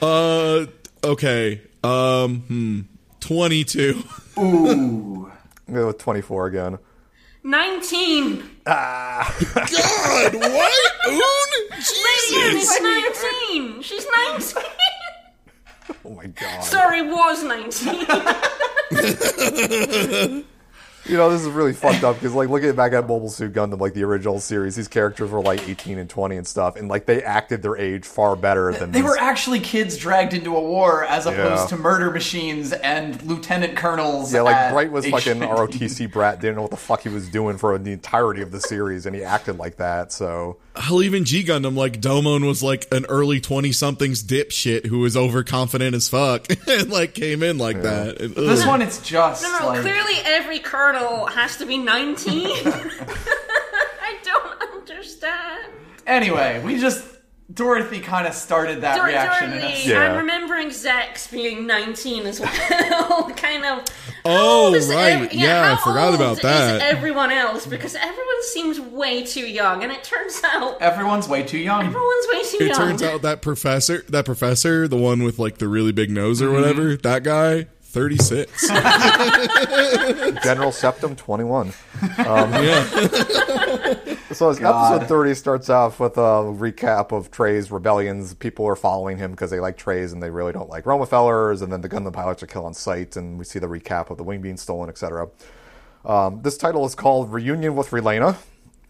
Uh, 0.00 0.66
okay. 1.04 1.60
Um, 1.84 2.40
hmm. 2.40 2.80
22. 3.20 4.02
Ooh. 4.38 5.30
We 5.68 5.74
go 5.74 5.86
with 5.88 5.98
twenty-four 5.98 6.46
again. 6.46 6.78
19. 7.44 8.42
Ah. 8.66 9.36
God, 9.54 10.34
what? 10.34 10.92
Oon? 11.08 11.20
Lady 11.70 12.30
Jesus. 12.30 12.70
is 12.70 12.80
19. 13.52 13.82
She's 13.82 14.06
19. 14.28 14.64
Oh 16.04 16.10
my 16.10 16.26
god. 16.26 16.60
Sorry, 16.62 17.02
was 17.02 17.42
19. 17.42 18.06
You 21.04 21.16
know, 21.16 21.28
this 21.30 21.40
is 21.42 21.48
really 21.48 21.72
fucked 21.72 22.04
up 22.04 22.14
because, 22.16 22.32
like, 22.32 22.48
looking 22.48 22.72
back 22.76 22.92
at 22.92 23.08
Mobile 23.08 23.28
Suit 23.28 23.52
Gundam, 23.52 23.80
like 23.80 23.92
the 23.92 24.04
original 24.04 24.38
series, 24.38 24.76
these 24.76 24.86
characters 24.86 25.30
were 25.32 25.40
like 25.40 25.68
18 25.68 25.98
and 25.98 26.08
20 26.08 26.36
and 26.36 26.46
stuff, 26.46 26.76
and 26.76 26.88
like 26.88 27.06
they 27.06 27.22
acted 27.24 27.60
their 27.60 27.76
age 27.76 28.04
far 28.04 28.36
better 28.36 28.72
than 28.72 28.92
They 28.92 29.00
these- 29.00 29.10
were 29.10 29.18
actually 29.18 29.58
kids 29.58 29.96
dragged 29.96 30.32
into 30.32 30.56
a 30.56 30.60
war 30.60 31.04
as 31.04 31.26
opposed 31.26 31.62
Yeah. 31.64 31.76
to 31.76 31.82
murder 31.82 32.10
machines 32.12 32.72
and 32.72 33.20
lieutenant 33.24 33.76
colonels. 33.76 34.32
Yeah, 34.32 34.42
like 34.42 34.72
Bright 34.72 34.92
was 34.92 35.06
fucking. 35.06 35.40
ROTC 35.42 36.06
brat, 36.10 36.40
didn't 36.40 36.54
know 36.56 36.62
what 36.62 36.70
the 36.70 36.76
fuck 36.76 37.00
he 37.02 37.08
was 37.08 37.28
doing 37.28 37.58
for 37.58 37.76
the 37.78 37.92
entirety 37.92 38.40
of 38.42 38.52
the 38.52 38.60
series, 38.60 39.04
and 39.04 39.16
he 39.16 39.24
acted 39.24 39.58
like 39.58 39.78
that. 39.78 40.12
So 40.12 40.58
Hell, 40.74 41.02
even 41.02 41.24
G 41.24 41.44
Gundam, 41.44 41.76
like 41.76 42.00
Domon 42.00 42.46
was 42.46 42.62
like 42.62 42.86
an 42.92 43.04
early 43.06 43.40
20 43.40 43.72
somethings 43.72 44.22
dipshit 44.22 44.86
who 44.86 45.00
was 45.00 45.16
overconfident 45.16 45.94
as 45.94 46.08
fuck 46.08 46.46
and 46.68 46.88
like 46.90 47.14
came 47.14 47.42
in 47.42 47.58
like 47.58 47.82
that. 47.82 48.20
And, 48.20 48.34
This 48.34 48.64
one, 48.66 48.80
it's 48.80 49.00
just 49.02 49.42
No, 49.42 49.58
no, 49.58 49.66
like 49.68 49.82
clearly 49.82 50.14
every 50.24 50.58
colonel 50.58 51.26
has 51.26 51.58
to 51.58 51.66
be 51.66 51.76
19. 51.76 52.46
I 52.46 54.16
don't 54.24 54.62
understand. 54.72 55.72
Anyway, 56.06 56.62
we 56.64 56.78
just 56.78 57.04
Dorothy 57.52 58.00
kind 58.00 58.26
of 58.26 58.34
started 58.34 58.82
that 58.82 58.96
Dor- 58.96 59.06
reaction 59.06 59.52
in 59.52 59.60
Dorothy, 59.60 59.74
us. 59.74 59.86
Yeah. 59.86 60.00
I'm 60.00 60.16
remembering 60.18 60.68
Zechs 60.68 61.30
being 61.30 61.66
19 61.66 62.26
as 62.26 62.40
well. 62.40 63.30
kind 63.36 63.64
of. 63.64 63.84
Oh, 64.24 64.30
how 64.30 64.48
old 64.66 64.76
is 64.76 64.88
right. 64.88 65.32
Yeah, 65.32 65.72
I 65.72 65.82
forgot 65.82 66.06
old 66.08 66.14
about 66.14 66.36
is 66.36 66.42
that. 66.42 66.80
everyone 66.80 67.30
else 67.30 67.66
because 67.66 67.94
everyone 67.94 68.42
seems 68.52 68.78
way 68.80 69.24
too 69.24 69.46
young, 69.46 69.82
and 69.82 69.90
it 69.92 70.04
turns 70.04 70.40
out 70.44 70.80
Everyone's 70.80 71.28
way 71.28 71.42
too 71.42 71.58
young. 71.58 71.86
everyone's 71.86 72.26
way 72.32 72.42
too 72.44 72.58
It 72.60 72.68
young. 72.68 72.76
turns 72.76 73.02
out 73.02 73.22
that 73.22 73.42
professor, 73.42 74.04
that 74.08 74.24
professor, 74.24 74.86
the 74.86 74.96
one 74.96 75.22
with 75.22 75.38
like 75.38 75.58
the 75.58 75.68
really 75.68 75.92
big 75.92 76.10
nose 76.10 76.40
or 76.40 76.46
mm-hmm. 76.46 76.54
whatever, 76.54 76.96
that 76.96 77.24
guy, 77.24 77.66
36. 77.82 78.68
General 80.44 80.72
Septem 80.72 81.16
21. 81.16 81.72
Um, 82.18 82.52
yeah. 82.52 83.71
So 84.34 84.54
God. 84.54 84.94
episode 84.94 85.08
30 85.08 85.34
starts 85.34 85.68
off 85.70 86.00
with 86.00 86.16
a 86.16 86.20
recap 86.20 87.12
of 87.12 87.30
Trey's 87.30 87.70
rebellions. 87.70 88.34
People 88.34 88.66
are 88.66 88.76
following 88.76 89.18
him 89.18 89.32
because 89.32 89.50
they 89.50 89.60
like 89.60 89.76
Trey's 89.76 90.12
and 90.12 90.22
they 90.22 90.30
really 90.30 90.52
don't 90.52 90.68
like 90.70 90.84
Romafellers, 90.84 91.62
and 91.62 91.72
then 91.72 91.80
the 91.80 91.88
Gundam 91.88 92.12
pilots 92.12 92.42
are 92.42 92.46
killed 92.46 92.64
on 92.64 92.74
sight, 92.74 93.16
and 93.16 93.38
we 93.38 93.44
see 93.44 93.58
the 93.58 93.66
recap 93.66 94.10
of 94.10 94.16
the 94.16 94.24
wing 94.24 94.40
being 94.40 94.56
stolen, 94.56 94.88
etc. 94.88 95.28
Um, 96.04 96.40
this 96.42 96.56
title 96.56 96.84
is 96.84 96.94
called 96.94 97.32
Reunion 97.32 97.76
with 97.76 97.90
Relena. 97.90 98.36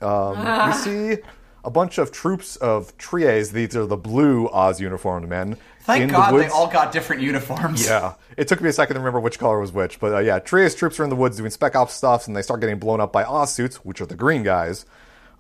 Um, 0.01 0.69
We 0.69 0.75
see 0.75 1.23
a 1.65 1.71
bunch 1.71 1.99
of 1.99 2.11
troops 2.11 2.57
of 2.57 2.97
Treize. 2.99 3.53
These 3.53 3.77
are 3.77 3.87
the 3.87 3.97
blue 3.97 4.49
Oz 4.49 4.81
uniformed 4.81 5.29
men. 5.29 5.57
Thank 5.81 6.03
in 6.03 6.09
the 6.09 6.15
God 6.15 6.35
they 6.35 6.49
all 6.49 6.69
got 6.69 6.93
different 6.93 7.23
uniforms. 7.23 7.87
Yeah, 7.87 8.15
it 8.37 8.49
took 8.49 8.61
me 8.61 8.69
a 8.69 8.73
second 8.73 8.95
to 8.95 9.01
remember 9.01 9.21
which 9.21 9.39
color 9.39 9.59
was 9.61 9.73
which, 9.73 9.99
but 9.99 10.15
uh, 10.15 10.19
yeah, 10.19 10.39
Tria's 10.39 10.75
troops 10.75 10.99
are 11.01 11.05
in 11.05 11.11
the 11.11 11.17
woods 11.17 11.37
doing 11.37 11.51
spec 11.51 11.75
ops 11.75 11.95
stuff, 11.95 12.27
and 12.27 12.37
they 12.37 12.43
start 12.43 12.61
getting 12.61 12.79
blown 12.79 13.01
up 13.01 13.13
by 13.13 13.25
Oz 13.25 13.53
suits, 13.53 13.77
which 13.85 14.01
are 14.01 14.07
the 14.07 14.15
green 14.15 14.43
guys. 14.43 14.87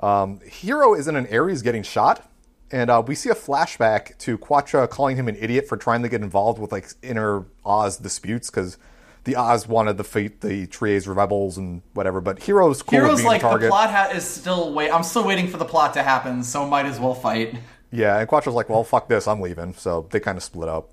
Um, 0.02 0.40
Hero 0.40 0.94
is 0.94 1.06
in 1.08 1.16
an 1.16 1.26
area 1.28 1.52
he's 1.52 1.62
getting 1.62 1.82
shot, 1.82 2.28
and 2.70 2.90
uh, 2.90 3.02
we 3.06 3.14
see 3.14 3.28
a 3.30 3.34
flashback 3.34 4.18
to 4.18 4.36
Quatre 4.36 4.86
calling 4.88 5.16
him 5.16 5.28
an 5.28 5.36
idiot 5.36 5.68
for 5.68 5.76
trying 5.76 6.02
to 6.02 6.08
get 6.08 6.22
involved 6.22 6.58
with 6.58 6.72
like 6.72 6.88
inner 7.02 7.44
Oz 7.64 7.98
disputes 7.98 8.50
because 8.50 8.78
the 9.24 9.36
Oz 9.36 9.68
wanted 9.68 9.96
to 9.98 10.04
fight 10.04 10.40
the 10.40 10.66
Tria's 10.66 11.06
rebels 11.06 11.56
and 11.56 11.82
whatever, 11.94 12.20
but 12.20 12.42
Hero's 12.42 12.82
cool 12.82 13.00
with 13.02 13.16
being 13.18 13.26
like 13.28 13.40
target. 13.42 13.62
the 13.62 13.68
plot 13.68 13.90
ha- 13.90 14.10
is 14.12 14.24
still 14.24 14.74
wait. 14.74 14.90
I'm 14.90 15.04
still 15.04 15.24
waiting 15.24 15.46
for 15.46 15.58
the 15.58 15.64
plot 15.64 15.94
to 15.94 16.02
happen, 16.02 16.42
so 16.42 16.66
might 16.66 16.86
as 16.86 16.98
well 16.98 17.14
fight. 17.14 17.54
Yeah, 17.92 18.18
and 18.18 18.28
Quattro's 18.28 18.54
like, 18.54 18.68
well, 18.68 18.82
fuck 18.84 19.08
this, 19.08 19.28
I'm 19.28 19.40
leaving. 19.40 19.74
So 19.74 20.08
they 20.10 20.18
kind 20.18 20.36
of 20.36 20.42
split 20.42 20.68
up. 20.68 20.90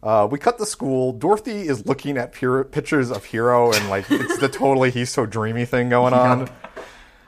Uh, 0.00 0.28
we 0.30 0.38
cut 0.38 0.56
the 0.58 0.64
school. 0.64 1.12
Dorothy 1.12 1.66
is 1.66 1.84
looking 1.84 2.16
at 2.16 2.32
pure 2.32 2.62
pictures 2.62 3.10
of 3.10 3.24
Hero, 3.24 3.72
and 3.72 3.90
like 3.90 4.08
it's 4.10 4.38
the 4.38 4.48
totally 4.48 4.90
he's 4.92 5.10
so 5.10 5.26
dreamy 5.26 5.64
thing 5.64 5.88
going 5.88 6.14
on. 6.14 6.44
But 6.44 6.67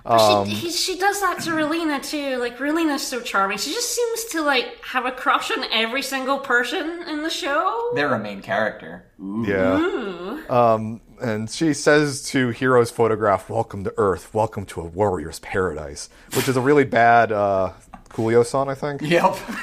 Um, 0.06 0.48
she, 0.48 0.54
he, 0.54 0.70
she 0.70 0.98
does 0.98 1.20
that 1.20 1.40
to 1.42 1.50
Relena 1.50 2.02
too. 2.02 2.36
Like 2.38 2.58
Relena's 2.58 3.06
so 3.06 3.20
charming. 3.20 3.58
She 3.58 3.72
just 3.72 3.94
seems 3.94 4.24
to 4.32 4.42
like 4.42 4.82
have 4.84 5.04
a 5.06 5.12
crush 5.12 5.50
on 5.50 5.64
every 5.72 6.02
single 6.02 6.38
person 6.38 7.02
in 7.08 7.22
the 7.22 7.30
show. 7.30 7.90
They're 7.94 8.14
a 8.14 8.18
main 8.18 8.40
character. 8.42 9.04
Yeah. 9.18 10.40
Um, 10.48 11.00
and 11.20 11.50
she 11.50 11.74
says 11.74 12.22
to 12.30 12.48
Hero's 12.48 12.90
photograph, 12.90 13.50
"Welcome 13.50 13.84
to 13.84 13.92
Earth. 13.98 14.32
Welcome 14.32 14.64
to 14.66 14.80
a 14.80 14.84
warrior's 14.84 15.38
paradise," 15.40 16.08
which 16.34 16.48
is 16.48 16.56
a 16.56 16.60
really 16.62 16.84
bad 16.84 17.30
uh, 17.30 17.72
Coolio 18.08 18.44
song, 18.44 18.68
I 18.70 18.74
think. 18.74 19.02
Yep. 19.02 19.36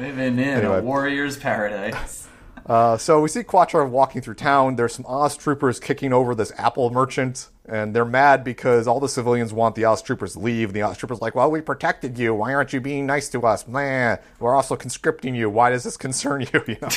Living 0.00 0.38
in 0.38 0.38
Anyway. 0.40 0.78
a 0.78 0.82
warrior's 0.82 1.36
paradise. 1.36 2.25
Uh, 2.66 2.96
so 2.96 3.20
we 3.20 3.28
see 3.28 3.44
Quattro 3.44 3.86
walking 3.86 4.20
through 4.20 4.34
town. 4.34 4.74
There's 4.74 4.94
some 4.94 5.06
Oz 5.06 5.36
troopers 5.36 5.78
kicking 5.78 6.12
over 6.12 6.34
this 6.34 6.52
apple 6.58 6.90
merchant, 6.90 7.48
and 7.64 7.94
they're 7.94 8.04
mad 8.04 8.42
because 8.42 8.88
all 8.88 8.98
the 8.98 9.08
civilians 9.08 9.52
want 9.52 9.76
the 9.76 9.84
Oz 9.84 10.02
troopers 10.02 10.32
to 10.32 10.40
leave. 10.40 10.70
And 10.70 10.76
the 10.76 10.82
Oz 10.82 10.98
troopers 10.98 11.20
like, 11.20 11.36
"Well, 11.36 11.48
we 11.48 11.60
protected 11.60 12.18
you. 12.18 12.34
Why 12.34 12.54
aren't 12.54 12.72
you 12.72 12.80
being 12.80 13.06
nice 13.06 13.28
to 13.30 13.46
us? 13.46 13.68
Man, 13.68 14.18
we're 14.40 14.54
also 14.54 14.74
conscripting 14.74 15.36
you. 15.36 15.48
Why 15.48 15.70
does 15.70 15.84
this 15.84 15.96
concern 16.06 16.40
you?" 16.52 16.62
You 16.66 16.76
know. 16.82 16.88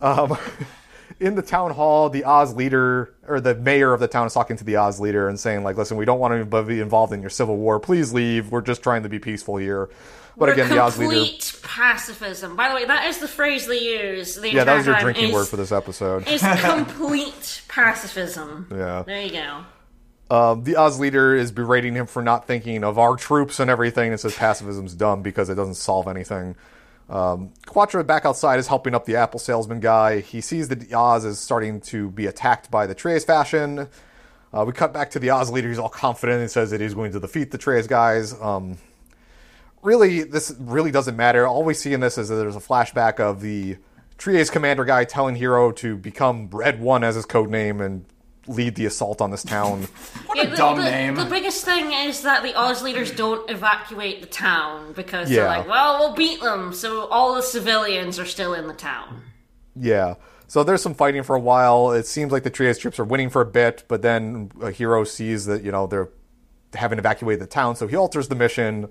um, 0.00 0.38
in 1.18 1.34
the 1.34 1.42
town 1.42 1.72
hall, 1.72 2.08
the 2.08 2.22
Oz 2.22 2.54
leader 2.54 3.12
or 3.26 3.40
the 3.40 3.56
mayor 3.56 3.92
of 3.92 3.98
the 3.98 4.08
town 4.08 4.28
is 4.28 4.34
talking 4.34 4.56
to 4.56 4.64
the 4.64 4.76
Oz 4.76 5.00
leader 5.00 5.28
and 5.28 5.38
saying 5.40 5.64
like, 5.64 5.78
"Listen, 5.78 5.96
we 5.96 6.04
don't 6.04 6.20
want 6.20 6.48
to 6.48 6.62
be 6.62 6.80
involved 6.80 7.12
in 7.12 7.20
your 7.20 7.30
civil 7.30 7.56
war. 7.56 7.80
Please 7.80 8.12
leave. 8.12 8.52
We're 8.52 8.60
just 8.60 8.84
trying 8.84 9.02
to 9.02 9.08
be 9.08 9.18
peaceful 9.18 9.56
here." 9.56 9.90
But 10.40 10.48
We're 10.48 10.52
again, 10.54 10.70
the 10.70 10.82
Oz 10.82 10.96
leader. 10.96 11.10
complete 11.12 11.60
pacifism. 11.62 12.56
By 12.56 12.70
the 12.70 12.74
way, 12.74 12.86
that 12.86 13.06
is 13.08 13.18
the 13.18 13.28
phrase 13.28 13.66
they 13.66 13.78
use. 13.78 14.36
The 14.36 14.50
Yeah, 14.50 14.64
that 14.64 14.78
was 14.78 14.86
your 14.86 14.98
drinking 14.98 15.34
word 15.34 15.46
for 15.46 15.58
this 15.58 15.70
episode. 15.70 16.26
Is 16.26 16.40
complete 16.60 17.60
pacifism. 17.68 18.66
Yeah. 18.70 19.02
There 19.02 19.20
you 19.20 19.32
go. 19.32 19.64
Um, 20.34 20.64
the 20.64 20.76
Oz 20.76 20.98
leader 20.98 21.36
is 21.36 21.52
berating 21.52 21.94
him 21.94 22.06
for 22.06 22.22
not 22.22 22.46
thinking 22.46 22.84
of 22.84 22.98
our 22.98 23.16
troops 23.16 23.60
and 23.60 23.70
everything 23.70 24.12
and 24.12 24.18
says 24.18 24.34
pacifism's 24.34 24.94
dumb 24.94 25.20
because 25.20 25.50
it 25.50 25.56
doesn't 25.56 25.74
solve 25.74 26.08
anything. 26.08 26.56
Um, 27.10 27.52
Quatre 27.66 28.02
back 28.02 28.24
outside 28.24 28.58
is 28.58 28.66
helping 28.66 28.94
up 28.94 29.04
the 29.04 29.16
Apple 29.16 29.40
salesman 29.40 29.80
guy. 29.80 30.20
He 30.20 30.40
sees 30.40 30.68
that 30.68 30.90
Oz 30.90 31.26
is 31.26 31.38
starting 31.38 31.82
to 31.82 32.10
be 32.12 32.24
attacked 32.24 32.70
by 32.70 32.86
the 32.86 32.94
Treize 32.94 33.26
faction. 33.26 33.88
Uh, 34.54 34.64
we 34.66 34.72
cut 34.72 34.94
back 34.94 35.10
to 35.10 35.18
the 35.18 35.28
Oz 35.28 35.50
leader. 35.50 35.68
He's 35.68 35.78
all 35.78 35.90
confident 35.90 36.40
and 36.40 36.50
says 36.50 36.70
that 36.70 36.80
he's 36.80 36.94
going 36.94 37.12
to 37.12 37.20
defeat 37.20 37.50
the 37.50 37.58
Treize 37.58 37.86
guys. 37.86 38.32
Um, 38.40 38.78
really, 39.82 40.22
this 40.22 40.54
really 40.58 40.90
doesn't 40.90 41.16
matter. 41.16 41.46
All 41.46 41.62
we 41.64 41.74
see 41.74 41.92
in 41.92 42.00
this 42.00 42.18
is 42.18 42.28
that 42.28 42.36
there's 42.36 42.56
a 42.56 42.60
flashback 42.60 43.20
of 43.20 43.40
the 43.40 43.76
Treize 44.18 44.50
commander 44.50 44.84
guy 44.84 45.04
telling 45.04 45.34
Hero 45.36 45.72
to 45.72 45.96
become 45.96 46.48
Red 46.50 46.80
One 46.80 47.02
as 47.04 47.14
his 47.14 47.24
code 47.26 47.48
name 47.50 47.80
and 47.80 48.04
lead 48.46 48.74
the 48.74 48.84
assault 48.86 49.20
on 49.20 49.30
this 49.30 49.42
town. 49.42 49.82
What 50.26 50.36
Yeah, 50.36 50.44
a 50.44 50.50
the, 50.50 50.56
dumb 50.56 50.78
the- 50.78 50.84
name. 50.84 51.14
The 51.14 51.24
biggest 51.24 51.64
thing 51.64 51.92
is 51.92 52.22
that 52.22 52.42
the 52.42 52.54
Oz 52.54 52.82
leaders 52.82 53.10
don't 53.10 53.48
evacuate 53.50 54.20
the 54.20 54.26
town 54.26 54.92
because 54.92 55.30
Yeah. 55.30 55.36
they're 55.40 55.58
like, 55.58 55.68
well, 55.68 55.98
we'll 55.98 56.14
beat 56.14 56.40
them, 56.40 56.72
so 56.72 57.06
all 57.08 57.34
the 57.34 57.42
civilians 57.42 58.18
are 58.18 58.24
still 58.26 58.54
in 58.54 58.66
the 58.66 58.74
town. 58.74 59.22
Yeah. 59.74 60.14
So 60.48 60.64
there's 60.64 60.82
some 60.82 60.94
fighting 60.94 61.22
for 61.22 61.36
a 61.36 61.40
while. 61.40 61.92
It 61.92 62.06
seems 62.06 62.32
like 62.32 62.42
the 62.42 62.50
Treize 62.50 62.76
troops 62.78 62.98
are 62.98 63.04
winning 63.04 63.30
for 63.30 63.40
a 63.40 63.46
bit, 63.46 63.84
but 63.88 64.02
then 64.02 64.50
a 64.60 64.70
hero 64.70 65.04
sees 65.04 65.46
that, 65.46 65.62
you 65.62 65.70
know, 65.72 65.86
they're 65.86 66.08
having 66.74 66.98
evacuated 66.98 67.40
the 67.40 67.46
town, 67.46 67.74
so 67.76 67.86
he 67.86 67.96
alters 67.96 68.28
the 68.28 68.34
mission 68.34 68.88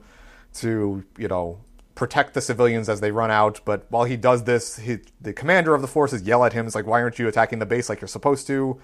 to, 0.56 1.04
you 1.18 1.28
know, 1.28 1.60
protect 1.96 2.34
the 2.34 2.42
civilians 2.42 2.88
as 2.88 3.02
they 3.02 3.12
run 3.12 3.30
out. 3.32 3.60
But 3.66 3.86
while 3.90 4.06
he 4.06 4.16
does 4.18 4.46
this, 4.46 4.78
he, 4.78 5.00
the 5.20 5.34
commander 5.34 5.76
of 5.76 5.82
the 5.82 5.88
forces 5.88 6.22
yell 6.24 6.46
at 6.46 6.54
him. 6.54 6.66
It's 6.66 6.76
like, 6.76 6.88
why 6.88 7.02
aren't 7.02 7.20
you 7.20 7.28
attacking 7.28 7.60
the 7.60 7.66
base 7.66 7.90
like 7.90 8.02
you're 8.02 8.08
supposed 8.08 8.48
to? 8.48 8.80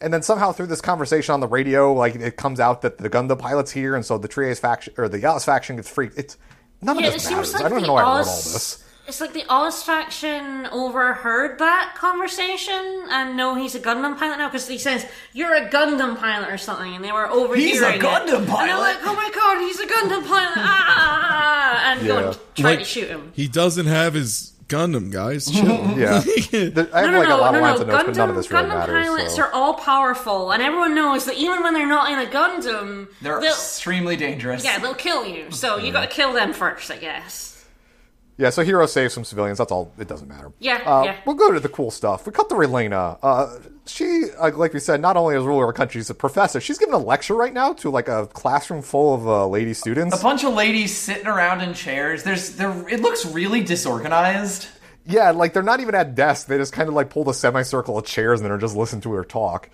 And 0.00 0.12
then 0.12 0.22
somehow 0.22 0.52
through 0.52 0.66
this 0.66 0.80
conversation 0.80 1.32
on 1.32 1.40
the 1.40 1.48
radio, 1.48 1.92
like 1.92 2.14
it 2.14 2.36
comes 2.36 2.60
out 2.60 2.82
that 2.82 2.98
the 2.98 3.10
Gundam 3.10 3.38
pilot's 3.38 3.72
here, 3.72 3.96
and 3.96 4.04
so 4.04 4.16
the 4.16 4.28
Treize 4.28 4.60
faction 4.60 4.94
or 4.96 5.08
the 5.08 5.18
Yalas 5.18 5.44
faction 5.44 5.76
gets 5.76 5.90
freaked. 5.90 6.16
It's 6.16 6.36
none 6.80 6.98
Yeah, 7.00 7.08
of 7.08 7.14
this 7.14 7.28
matters. 7.30 7.54
I 7.54 7.68
don't 7.68 7.72
even 7.78 7.86
know 7.88 7.94
why 7.94 8.02
I 8.02 8.04
wrote 8.04 8.10
all 8.10 8.18
this. 8.18 8.84
It's 9.08 9.22
like 9.22 9.32
the 9.32 9.44
Oz 9.48 9.82
faction 9.82 10.66
overheard 10.70 11.58
that 11.60 11.94
conversation 11.96 13.06
and 13.10 13.38
know 13.38 13.54
he's 13.54 13.74
a 13.74 13.80
Gundam 13.80 14.18
pilot 14.18 14.36
now 14.36 14.48
because 14.48 14.68
he 14.68 14.76
says 14.76 15.06
you're 15.32 15.54
a 15.54 15.66
Gundam 15.70 16.18
pilot 16.18 16.50
or 16.50 16.58
something, 16.58 16.94
and 16.94 17.02
they 17.02 17.10
were 17.10 17.26
overhearing 17.26 17.70
He's 17.72 17.80
a 17.80 17.94
it. 17.94 18.00
Gundam 18.02 18.36
And 18.40 18.46
they're 18.46 18.54
pilot? 18.54 18.80
like, 18.82 18.98
"Oh 19.04 19.14
my 19.14 19.30
god, 19.34 19.60
he's 19.60 19.80
a 19.80 19.86
Gundam 19.86 20.26
pilot!" 20.28 20.58
ah, 20.58 20.84
ah, 20.88 21.28
ah, 21.30 21.82
ah 21.86 21.90
and 21.92 22.06
go 22.06 22.20
Yeah. 22.20 22.26
and 22.26 22.38
try 22.54 22.70
Like- 22.70 22.78
to 22.80 22.84
shoot 22.84 23.08
him. 23.08 23.32
He 23.34 23.48
doesn't 23.48 23.86
have 23.86 24.12
his 24.12 24.52
Gundam, 24.68 25.10
guys. 25.10 25.50
Chill. 25.50 25.64
Yeah. 25.96 26.20
The- 26.50 26.90
I 26.92 27.00
have 27.00 27.10
No, 27.12 27.18
like 27.20 27.28
no, 27.30 27.36
a 27.36 27.40
lot 27.40 27.52
no, 27.54 27.58
of 27.58 27.62
no, 27.62 27.66
lines 27.66 27.78
no. 27.80 27.82
of 27.86 27.88
notes, 27.88 28.04
but 28.04 28.14
none 28.14 28.26
Gundam, 28.26 28.30
of 28.30 28.36
this 28.36 28.50
really 28.50 28.64
Gundam 28.64 28.68
matters. 28.68 29.06
pilots 29.06 29.36
so. 29.36 29.42
are 29.44 29.52
all 29.54 29.72
powerful, 29.72 30.50
and 30.52 30.62
everyone 30.62 30.94
knows 30.94 31.24
that 31.24 31.36
even 31.36 31.62
when 31.62 31.72
they're 31.72 31.86
not 31.88 32.12
in 32.12 32.18
a 32.18 32.30
Gundam, 32.30 33.08
They're 33.22 33.42
extremely 33.42 34.16
dangerous. 34.16 34.62
yeah, 34.64 34.78
they'll 34.78 34.92
kill 34.92 35.24
you. 35.24 35.50
So 35.50 35.78
you 35.78 35.92
got 35.92 36.02
to 36.02 36.14
kill 36.14 36.34
them 36.34 36.52
first, 36.52 36.90
I 36.90 36.98
guess. 36.98 37.57
Yeah, 38.38 38.50
so 38.50 38.62
Hero 38.62 38.86
saves 38.86 39.12
some 39.14 39.24
civilians. 39.24 39.58
That's 39.58 39.72
all. 39.72 39.92
It 39.98 40.06
doesn't 40.06 40.28
matter. 40.28 40.52
Yeah, 40.60 40.76
Uh, 40.86 41.02
yeah. 41.04 41.16
We'll 41.26 41.34
go 41.34 41.50
to 41.52 41.58
the 41.58 41.68
cool 41.68 41.90
stuff. 41.90 42.24
We 42.24 42.32
cut 42.32 42.48
to 42.50 42.54
Relena. 42.54 43.18
Uh, 43.20 43.58
she, 43.84 44.26
uh, 44.38 44.52
like 44.54 44.72
we 44.72 44.78
said, 44.80 45.00
not 45.00 45.16
only 45.16 45.34
is 45.34 45.42
ruler 45.44 45.64
of 45.64 45.70
a 45.70 45.72
country, 45.72 45.98
she's 46.00 46.08
a 46.08 46.14
professor. 46.14 46.60
She's 46.60 46.78
giving 46.78 46.94
a 46.94 46.98
lecture 46.98 47.34
right 47.34 47.52
now 47.52 47.72
to 47.74 47.90
like 47.90 48.06
a 48.08 48.28
classroom 48.28 48.82
full 48.82 49.12
of 49.14 49.26
uh, 49.26 49.46
lady 49.48 49.74
students. 49.74 50.18
A 50.18 50.22
bunch 50.22 50.44
of 50.44 50.54
ladies 50.54 50.96
sitting 50.96 51.26
around 51.26 51.62
in 51.62 51.74
chairs. 51.74 52.22
There's 52.22 52.54
there. 52.56 52.88
It 52.88 53.00
looks 53.00 53.26
really 53.26 53.62
disorganized. 53.64 54.68
yeah, 55.04 55.30
like 55.32 55.52
they're 55.52 55.62
not 55.62 55.80
even 55.80 55.94
at 55.96 56.14
desks. 56.14 56.44
They 56.44 56.58
just 56.58 56.72
kind 56.72 56.88
of 56.88 56.94
like 56.94 57.10
pulled 57.10 57.28
a 57.28 57.34
semicircle 57.34 57.98
of 57.98 58.04
chairs 58.04 58.40
and 58.40 58.48
they're 58.48 58.58
just 58.58 58.76
listening 58.76 59.02
to 59.02 59.12
her 59.12 59.24
talk. 59.24 59.68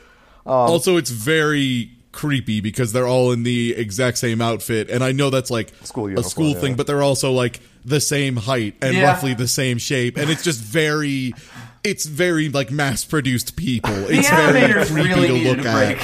also, 0.46 0.96
it's 0.96 1.10
very 1.10 1.93
creepy 2.14 2.60
because 2.60 2.92
they're 2.92 3.06
all 3.06 3.32
in 3.32 3.42
the 3.42 3.74
exact 3.74 4.16
same 4.18 4.40
outfit, 4.40 4.88
and 4.88 5.04
I 5.04 5.12
know 5.12 5.28
that's 5.28 5.50
like 5.50 5.72
School 5.84 6.18
a 6.18 6.22
school 6.22 6.50
yeah. 6.50 6.60
thing, 6.60 6.74
but 6.76 6.86
they're 6.86 7.02
also 7.02 7.32
like 7.32 7.60
the 7.84 8.00
same 8.00 8.36
height 8.36 8.76
and 8.80 8.94
Yeah. 8.94 9.02
roughly 9.02 9.34
the 9.34 9.48
same 9.48 9.78
shape, 9.78 10.16
and 10.16 10.30
it's 10.30 10.42
just 10.42 10.60
very, 10.60 11.34
it's 11.82 12.06
very 12.06 12.48
like 12.48 12.70
mass-produced 12.70 13.56
people. 13.56 13.92
The 13.92 14.18
It's 14.18 14.30
very 14.30 14.86
creepy 14.86 15.08
really 15.08 15.42
to 15.42 15.48
look 15.50 15.66
a 15.66 15.98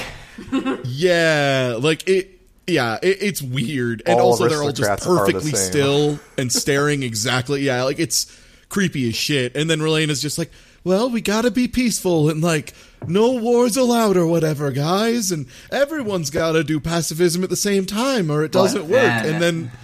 at. 0.53 0.87
Yeah, 0.87 1.77
like 1.81 2.07
it. 2.09 2.37
Yeah, 2.67 2.99
it, 3.03 3.19
it's 3.21 3.43
weird, 3.43 4.03
and 4.07 4.21
All 4.21 4.29
also 4.29 4.49
they're 4.49 4.63
all 4.63 4.71
just 4.71 4.83
aristocrats 4.89 5.07
are 5.07 5.27
the 5.27 5.33
perfectly 5.33 5.53
still 5.53 6.21
and 6.39 6.53
staring 6.53 7.03
exactly. 7.03 7.63
Yeah, 7.63 7.83
like 7.85 7.99
it's 7.99 8.27
creepy 8.71 9.07
as 9.11 9.15
shit. 9.17 9.55
And 9.55 9.69
then 9.69 9.81
Relena's 9.81 10.23
just 10.23 10.39
like, 10.39 10.51
"Well, 10.85 11.11
we 11.11 11.21
gotta 11.21 11.51
be 11.51 11.69
peaceful 11.69 12.31
and 12.31 12.41
like 12.43 12.73
no 13.07 13.33
wars 13.33 13.77
allowed 13.77 14.17
or 14.17 14.27
whatever, 14.27 14.71
guys, 14.71 15.31
and 15.31 15.47
everyone's 15.71 16.31
gotta 16.31 16.65
do 16.65 16.81
pacifism 16.81 17.45
at 17.45 17.51
the 17.51 17.57
same 17.57 17.85
time 17.85 18.31
or 18.31 18.43
it 18.45 18.53
doesn't 18.53 18.83
work." 18.89 18.91
then- 19.03 19.27
And 19.27 19.43
then 19.43 19.73